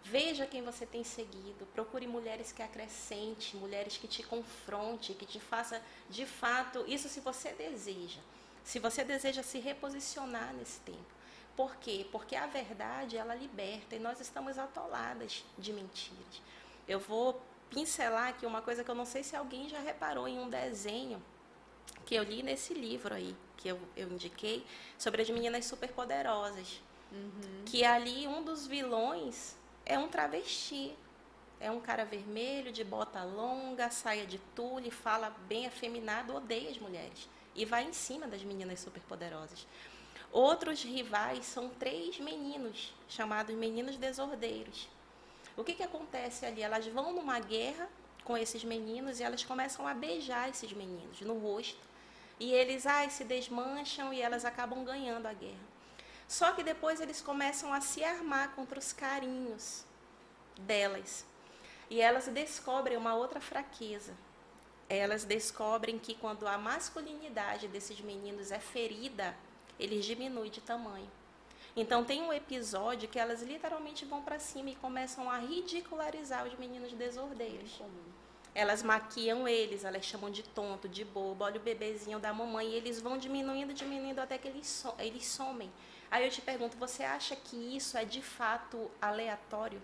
Veja 0.04 0.46
quem 0.46 0.62
você 0.62 0.86
tem 0.86 1.04
seguido. 1.04 1.66
Procure 1.74 2.06
mulheres 2.08 2.52
que 2.52 2.62
acrescente, 2.62 3.56
mulheres 3.56 3.98
que 3.98 4.08
te 4.08 4.22
confronte, 4.22 5.14
que 5.14 5.26
te 5.26 5.40
faça 5.40 5.82
de 6.10 6.26
fato 6.26 6.84
isso 6.88 7.08
se 7.08 7.22
você 7.22 7.54
deseja. 7.54 8.20
Se 8.64 8.80
você 8.80 9.04
deseja 9.04 9.42
se 9.44 9.60
reposicionar 9.60 10.54
nesse 10.54 10.80
tempo. 10.82 11.14
Por 11.56 11.76
quê? 11.78 12.06
Porque 12.12 12.36
a 12.36 12.48
verdade 12.48 13.16
ela 13.18 13.36
liberta 13.36 13.96
e 13.96 14.00
nós 14.00 14.20
estamos 14.20 14.58
atoladas 14.58 15.46
de 15.58 15.72
mentiras. 15.72 16.42
Eu 16.88 17.00
vou 17.00 17.42
pincelar 17.70 18.30
aqui 18.30 18.46
uma 18.46 18.62
coisa 18.62 18.84
que 18.84 18.92
eu 18.92 18.96
não 18.96 19.06
sei 19.06 19.24
se 19.24 19.36
alguém 19.36 19.70
já 19.70 19.80
reparou 19.80 20.28
em 20.28 20.40
um 20.40 20.50
desenho 20.50 21.22
que 22.06 22.16
eu 22.16 22.24
li 22.24 22.44
nesse 22.44 22.74
livro 22.74 23.14
aí, 23.14 23.36
que 23.58 23.68
eu, 23.68 23.80
eu 23.96 24.10
indiquei, 24.10 24.66
sobre 24.98 25.22
as 25.22 25.30
meninas 25.30 25.66
superpoderosas. 25.66 26.82
Uhum. 27.12 27.64
Que 27.66 27.84
ali 27.86 28.28
um 28.28 28.44
dos 28.44 28.68
vilões 28.68 29.56
é 29.86 29.98
um 29.98 30.08
travesti. 30.08 30.96
É 31.60 31.72
um 31.72 31.80
cara 31.80 32.04
vermelho, 32.04 32.74
de 32.74 32.84
bota 32.84 33.24
longa, 33.24 33.90
saia 33.90 34.26
de 34.26 34.38
tule, 34.54 34.92
fala 34.92 35.30
bem 35.48 35.66
afeminado, 35.66 36.36
odeia 36.36 36.70
as 36.70 36.78
mulheres. 36.78 37.30
E 37.56 37.64
vai 37.64 37.86
em 37.86 37.94
cima 37.94 38.28
das 38.28 38.44
meninas 38.44 38.82
superpoderosas. 38.82 39.66
Outros 40.32 40.84
rivais 40.84 41.46
são 41.46 41.70
três 41.70 42.20
meninos, 42.20 42.94
chamados 43.08 43.56
meninos 43.56 43.96
desordeiros. 43.96 44.90
O 45.56 45.64
que, 45.64 45.74
que 45.74 45.84
acontece 45.84 46.46
ali? 46.46 46.62
Elas 46.62 46.86
vão 46.88 47.14
numa 47.14 47.40
guerra 47.40 47.88
com 48.24 48.36
esses 48.36 48.64
meninos 48.64 49.20
e 49.20 49.24
elas 49.24 49.46
começam 49.46 49.88
a 49.88 49.94
beijar 49.94 50.50
esses 50.50 50.74
meninos 50.74 51.22
no 51.22 51.38
rosto. 51.38 51.80
E 52.40 52.52
eles 52.52 52.86
ai, 52.86 53.10
se 53.10 53.24
desmancham 53.24 54.12
e 54.14 54.22
elas 54.22 54.44
acabam 54.44 54.84
ganhando 54.84 55.28
a 55.28 55.34
guerra. 55.34 55.73
Só 56.34 56.52
que 56.52 56.64
depois 56.64 57.00
eles 57.00 57.22
começam 57.22 57.72
a 57.72 57.80
se 57.80 58.04
armar 58.04 58.56
contra 58.56 58.80
os 58.80 58.92
carinhos 58.92 59.86
delas. 60.62 61.24
E 61.92 62.02
elas 62.02 62.26
descobrem 62.26 62.98
uma 62.98 63.14
outra 63.14 63.40
fraqueza. 63.40 64.16
Elas 64.90 65.26
descobrem 65.26 66.00
que 66.00 66.16
quando 66.16 66.48
a 66.48 66.58
masculinidade 66.58 67.68
desses 67.68 68.02
meninos 68.02 68.50
é 68.52 68.58
ferida, 68.58 69.38
eles 69.80 70.04
diminuem 70.06 70.50
de 70.50 70.60
tamanho. 70.60 71.08
Então 71.76 72.04
tem 72.04 72.24
um 72.24 72.34
episódio 72.34 73.08
que 73.08 73.20
elas 73.20 73.44
literalmente 73.44 74.04
vão 74.04 74.24
para 74.24 74.40
cima 74.40 74.72
e 74.72 74.76
começam 74.76 75.30
a 75.30 75.38
ridicularizar 75.38 76.48
os 76.48 76.58
meninos 76.58 76.94
desordeiros. 76.94 77.80
Elas 78.56 78.82
maquiam 78.82 79.48
eles, 79.48 79.84
elas 79.84 80.04
chamam 80.04 80.32
de 80.32 80.42
tonto, 80.42 80.90
de 80.90 81.06
bobo, 81.06 81.44
olha 81.44 81.60
o 81.60 81.64
bebezinho 81.64 82.18
da 82.18 82.34
mamãe, 82.34 82.70
e 82.70 82.76
eles 82.76 83.00
vão 83.00 83.20
diminuindo, 83.20 83.72
diminuindo 83.72 84.20
até 84.20 84.40
que 84.40 84.48
eles, 84.48 84.66
so 84.66 84.96
eles 84.98 85.28
somem. 85.28 85.72
Aí 86.14 86.26
eu 86.26 86.30
te 86.30 86.42
pergunto, 86.42 86.78
você 86.78 87.02
acha 87.04 87.36
que 87.36 87.56
isso 87.76 87.98
é 87.98 88.06
de 88.06 88.22
fato 88.22 88.92
aleatório? 89.02 89.82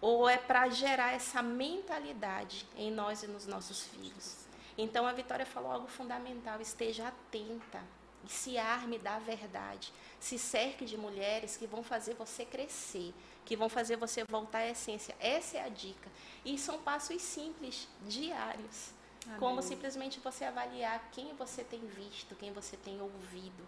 Ou 0.00 0.28
é 0.28 0.36
para 0.36 0.68
gerar 0.68 1.14
essa 1.14 1.42
mentalidade 1.42 2.64
em 2.76 2.88
nós 2.88 3.24
e 3.24 3.26
nos 3.26 3.44
nossos 3.44 3.82
filhos? 3.86 4.36
Então 4.84 5.04
a 5.04 5.12
Vitória 5.12 5.44
falou 5.44 5.72
algo 5.72 5.88
fundamental: 5.88 6.60
esteja 6.60 7.08
atenta 7.08 7.82
e 8.24 8.30
se 8.30 8.56
arme 8.56 9.00
da 9.00 9.18
verdade. 9.18 9.92
Se 10.20 10.38
cerque 10.38 10.84
de 10.84 10.96
mulheres 10.96 11.56
que 11.56 11.66
vão 11.66 11.82
fazer 11.82 12.14
você 12.14 12.44
crescer, 12.44 13.12
que 13.44 13.56
vão 13.56 13.68
fazer 13.68 13.96
você 13.96 14.22
voltar 14.30 14.58
à 14.58 14.70
essência. 14.70 15.12
Essa 15.18 15.56
é 15.56 15.64
a 15.64 15.68
dica. 15.68 16.08
E 16.44 16.56
são 16.56 16.78
passos 16.78 17.20
simples, 17.20 17.88
diários. 18.06 18.92
Amém. 19.26 19.40
Como 19.40 19.60
simplesmente 19.60 20.20
você 20.20 20.44
avaliar 20.44 21.10
quem 21.10 21.34
você 21.34 21.64
tem 21.64 21.84
visto, 21.84 22.36
quem 22.36 22.52
você 22.52 22.76
tem 22.76 23.02
ouvido. 23.02 23.66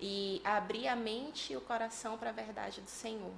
E 0.00 0.40
abrir 0.44 0.88
a 0.88 0.96
mente 0.96 1.52
e 1.52 1.56
o 1.56 1.60
coração 1.60 2.16
para 2.16 2.30
a 2.30 2.32
verdade 2.32 2.80
do 2.80 2.88
Senhor. 2.88 3.32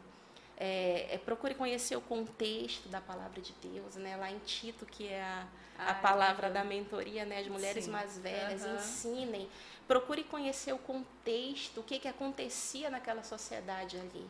É, 0.57 1.15
é, 1.15 1.19
procure 1.19 1.55
conhecer 1.55 1.97
o 1.97 2.01
contexto 2.01 2.89
da 2.89 3.01
palavra 3.01 3.41
de 3.41 3.53
Deus, 3.55 3.97
né? 3.97 4.17
Lá 4.17 4.31
em 4.31 4.39
Tito, 4.39 4.87
que 4.87 5.09
é 5.09 5.21
a, 5.21 5.47
a 5.79 5.95
palavra 5.95 6.49
da 6.51 6.63
mentoria, 6.63 7.25
né? 7.25 7.41
As 7.41 7.49
mulheres 7.49 7.87
Sim. 7.87 7.91
mais 7.91 8.17
velhas 8.19 8.65
uhum. 8.65 8.77
ensinem. 8.77 9.49
Procure 9.89 10.23
conhecer 10.23 10.73
o 10.73 10.79
contexto, 10.79 11.81
o 11.81 11.83
que, 11.83 11.99
que 11.99 12.07
acontecia 12.07 12.91
naquela 12.91 13.25
sociedade 13.25 13.99
ali, 13.99 14.25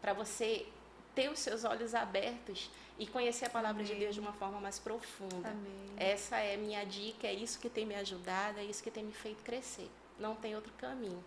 para 0.00 0.14
você 0.14 0.66
ter 1.14 1.30
os 1.30 1.38
seus 1.38 1.64
olhos 1.64 1.94
abertos 1.94 2.70
e 2.98 3.06
conhecer 3.06 3.46
a 3.46 3.50
palavra 3.50 3.82
Amém. 3.82 3.92
de 3.92 4.00
Deus 4.00 4.14
de 4.14 4.20
uma 4.20 4.32
forma 4.32 4.60
mais 4.60 4.78
profunda. 4.78 5.50
Amém. 5.50 5.94
Essa 5.96 6.38
é 6.38 6.56
minha 6.56 6.84
dica, 6.84 7.26
é 7.26 7.32
isso 7.34 7.58
que 7.58 7.68
tem 7.68 7.84
me 7.84 7.94
ajudado, 7.94 8.58
é 8.58 8.64
isso 8.64 8.82
que 8.82 8.90
tem 8.90 9.04
me 9.04 9.12
feito 9.12 9.42
crescer. 9.42 9.90
Não 10.18 10.34
tem 10.34 10.54
outro 10.54 10.72
caminho. 10.78 11.22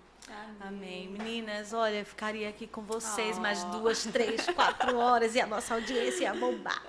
Amém. 0.60 1.08
Amém. 1.08 1.10
Meninas, 1.10 1.74
olha, 1.74 2.00
eu 2.00 2.06
ficaria 2.06 2.50
aqui 2.50 2.68
com 2.68 2.82
vocês 2.82 3.38
oh. 3.38 3.42
mais 3.42 3.64
duas, 3.66 4.04
três, 4.06 4.46
quatro 4.48 4.98
horas 4.98 5.36
e 5.36 5.42
a 5.42 5.48
nossa 5.48 5.74
audiência 5.74 6.24
ia 6.24 6.34
bombar. 6.34 6.84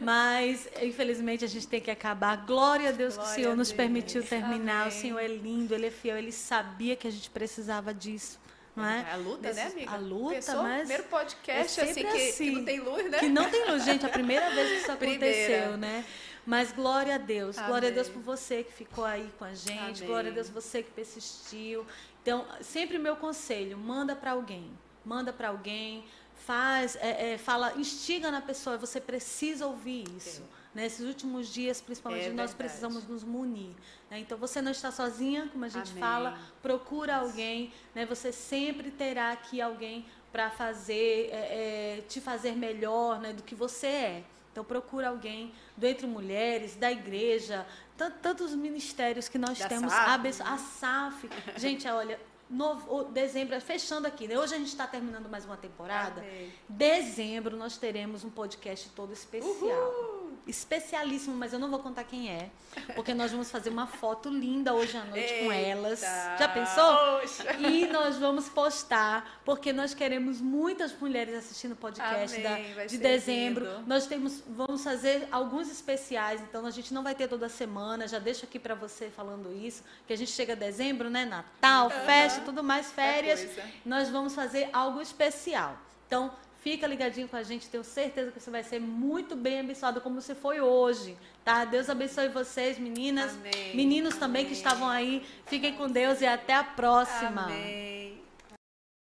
Mas, 0.00 0.68
infelizmente, 0.82 1.44
a 1.44 1.48
gente 1.48 1.66
tem 1.66 1.80
que 1.80 1.90
acabar. 1.90 2.36
Glória 2.46 2.88
a 2.88 2.92
Deus 2.92 3.14
Glória 3.14 3.32
que 3.32 3.40
o 3.40 3.42
Senhor 3.42 3.56
nos 3.56 3.72
permitiu 3.72 4.22
terminar. 4.22 4.82
Amém. 4.82 4.88
O 4.88 5.00
Senhor 5.00 5.18
é 5.18 5.28
lindo, 5.28 5.74
Ele 5.74 5.86
é 5.86 5.90
fiel, 5.90 6.16
Ele 6.16 6.32
sabia 6.32 6.96
que 6.96 7.06
a 7.06 7.10
gente 7.10 7.30
precisava 7.30 7.92
disso. 7.92 8.38
Não 8.74 8.84
é? 8.84 9.12
A 9.12 9.16
luta, 9.16 9.52
né, 9.52 9.66
amiga? 9.66 9.90
A 9.92 9.96
luta, 9.96 10.34
Pensou? 10.34 10.62
mas... 10.62 10.78
Primeiro 10.78 11.04
podcast, 11.04 11.80
é 11.80 11.84
assim, 11.84 12.02
que, 12.02 12.06
assim, 12.08 12.44
que, 12.44 12.50
não 12.50 12.64
tem 12.64 12.80
luz, 12.80 13.10
né? 13.10 13.18
Que 13.18 13.28
não 13.28 13.50
tem 13.50 13.70
luz, 13.70 13.84
gente. 13.84 14.04
A 14.04 14.08
primeira 14.08 14.50
vez 14.50 14.68
que 14.68 14.76
isso 14.78 14.92
aconteceu, 14.92 15.18
Primeira. 15.18 15.76
né? 15.76 16.04
Mas 16.44 16.72
glória 16.72 17.14
a 17.14 17.18
Deus. 17.18 17.56
Amém. 17.56 17.70
Glória 17.70 17.88
a 17.88 17.92
Deus 17.92 18.08
por 18.08 18.20
você 18.20 18.64
que 18.64 18.72
ficou 18.72 19.04
aí 19.04 19.30
com 19.38 19.44
a 19.44 19.54
gente. 19.54 20.02
Amém. 20.02 20.06
Glória 20.06 20.30
a 20.30 20.34
Deus 20.34 20.48
por 20.48 20.60
você 20.60 20.82
que 20.82 20.90
persistiu. 20.90 21.86
Então, 22.24 22.46
sempre 22.62 22.98
meu 22.98 23.16
conselho, 23.16 23.76
manda 23.76 24.16
para 24.16 24.30
alguém. 24.30 24.70
Manda 25.04 25.30
para 25.30 25.48
alguém, 25.48 26.06
faz, 26.34 26.96
é, 26.96 27.34
é, 27.34 27.38
fala, 27.38 27.74
instiga 27.76 28.30
na 28.30 28.40
pessoa, 28.40 28.78
você 28.78 28.98
precisa 28.98 29.66
ouvir 29.66 30.04
isso. 30.16 30.42
Nesses 30.74 31.06
últimos 31.06 31.48
dias, 31.52 31.82
principalmente, 31.82 32.28
é 32.28 32.32
nós 32.32 32.54
precisamos 32.54 33.06
nos 33.06 33.22
munir. 33.22 33.74
Né? 34.10 34.20
Então, 34.20 34.38
você 34.38 34.62
não 34.62 34.72
está 34.72 34.90
sozinha, 34.90 35.50
como 35.52 35.66
a 35.66 35.68
gente 35.68 35.90
Amém. 35.90 36.00
fala, 36.00 36.38
procura 36.62 37.16
alguém. 37.16 37.70
Né? 37.94 38.06
Você 38.06 38.32
sempre 38.32 38.90
terá 38.90 39.30
aqui 39.30 39.60
alguém 39.60 40.06
para 40.32 40.50
fazer, 40.50 41.28
é, 41.30 41.98
é, 41.98 42.04
te 42.08 42.22
fazer 42.22 42.56
melhor 42.56 43.20
né, 43.20 43.34
do 43.34 43.42
que 43.42 43.54
você 43.54 43.86
é. 43.86 44.24
Então 44.54 44.62
procura 44.62 45.08
alguém 45.08 45.52
do 45.76 45.84
Entre 45.84 46.06
Mulheres, 46.06 46.76
da 46.76 46.90
igreja, 46.90 47.66
tantos 47.96 48.54
ministérios 48.54 49.28
que 49.28 49.38
nós 49.38 49.58
da 49.58 49.68
temos. 49.68 49.92
SAF. 49.92 50.42
A, 50.42 50.54
a 50.54 50.58
SAF. 50.58 51.30
Gente, 51.56 51.86
olha, 51.88 52.18
no, 52.50 53.04
dezembro, 53.04 53.58
fechando 53.60 54.06
aqui, 54.06 54.28
né? 54.28 54.38
Hoje 54.38 54.54
a 54.54 54.58
gente 54.58 54.68
está 54.68 54.86
terminando 54.86 55.28
mais 55.28 55.44
uma 55.44 55.56
temporada. 55.56 56.24
Dezembro 56.68 57.56
nós 57.56 57.76
teremos 57.76 58.24
um 58.24 58.30
podcast 58.30 58.88
todo 58.90 59.12
especial. 59.12 59.52
Uhul 59.52 60.13
especialíssimo, 60.46 61.34
mas 61.34 61.52
eu 61.52 61.58
não 61.58 61.70
vou 61.70 61.78
contar 61.78 62.04
quem 62.04 62.30
é, 62.30 62.50
porque 62.94 63.14
nós 63.14 63.30
vamos 63.30 63.50
fazer 63.50 63.70
uma 63.70 63.86
foto 63.86 64.28
linda 64.28 64.74
hoje 64.74 64.96
à 64.96 65.04
noite 65.04 65.32
Eita. 65.32 65.44
com 65.44 65.52
elas. 65.52 66.00
Já 66.00 66.48
pensou? 66.48 67.18
Oxa. 67.22 67.52
E 67.54 67.86
nós 67.86 68.16
vamos 68.18 68.48
postar, 68.48 69.40
porque 69.44 69.72
nós 69.72 69.94
queremos 69.94 70.40
muitas 70.40 70.92
mulheres 70.98 71.34
assistindo 71.34 71.72
o 71.72 71.76
podcast 71.76 72.40
da, 72.40 72.58
de 72.86 72.98
dezembro. 72.98 73.64
Lindo. 73.64 73.84
Nós 73.86 74.06
temos, 74.06 74.42
vamos 74.48 74.84
fazer 74.84 75.26
alguns 75.30 75.70
especiais, 75.70 76.40
então 76.42 76.66
a 76.66 76.70
gente 76.70 76.92
não 76.92 77.02
vai 77.02 77.14
ter 77.14 77.28
toda 77.28 77.48
semana. 77.48 78.06
Já 78.06 78.18
deixo 78.18 78.44
aqui 78.44 78.58
para 78.58 78.74
você 78.74 79.08
falando 79.08 79.52
isso, 79.52 79.82
que 80.06 80.12
a 80.12 80.16
gente 80.16 80.30
chega 80.30 80.52
a 80.52 80.56
dezembro, 80.56 81.08
né? 81.08 81.24
Natal, 81.24 81.86
uhum. 81.86 82.06
festa, 82.06 82.42
tudo 82.42 82.62
mais, 82.62 82.92
férias. 82.92 83.46
Nós 83.84 84.08
vamos 84.08 84.34
fazer 84.34 84.68
algo 84.72 85.00
especial. 85.00 85.78
Então, 86.06 86.30
Fica 86.64 86.86
ligadinho 86.86 87.28
com 87.28 87.36
a 87.36 87.42
gente, 87.42 87.68
tenho 87.68 87.84
certeza 87.84 88.32
que 88.32 88.40
você 88.40 88.50
vai 88.50 88.62
ser 88.62 88.80
muito 88.80 89.36
bem 89.36 89.60
abençoado 89.60 90.00
como 90.00 90.18
você 90.18 90.34
foi 90.34 90.62
hoje, 90.62 91.14
tá? 91.44 91.62
Deus 91.66 91.90
abençoe 91.90 92.28
vocês, 92.28 92.78
meninas, 92.78 93.34
Amém. 93.34 93.76
meninos 93.76 94.14
Amém. 94.14 94.20
também 94.20 94.46
que 94.46 94.54
estavam 94.54 94.88
aí. 94.88 95.22
Fiquem 95.44 95.74
com 95.74 95.90
Deus 95.90 96.22
e 96.22 96.26
até 96.26 96.54
a 96.54 96.64
próxima. 96.64 97.42
Amém. 97.42 97.93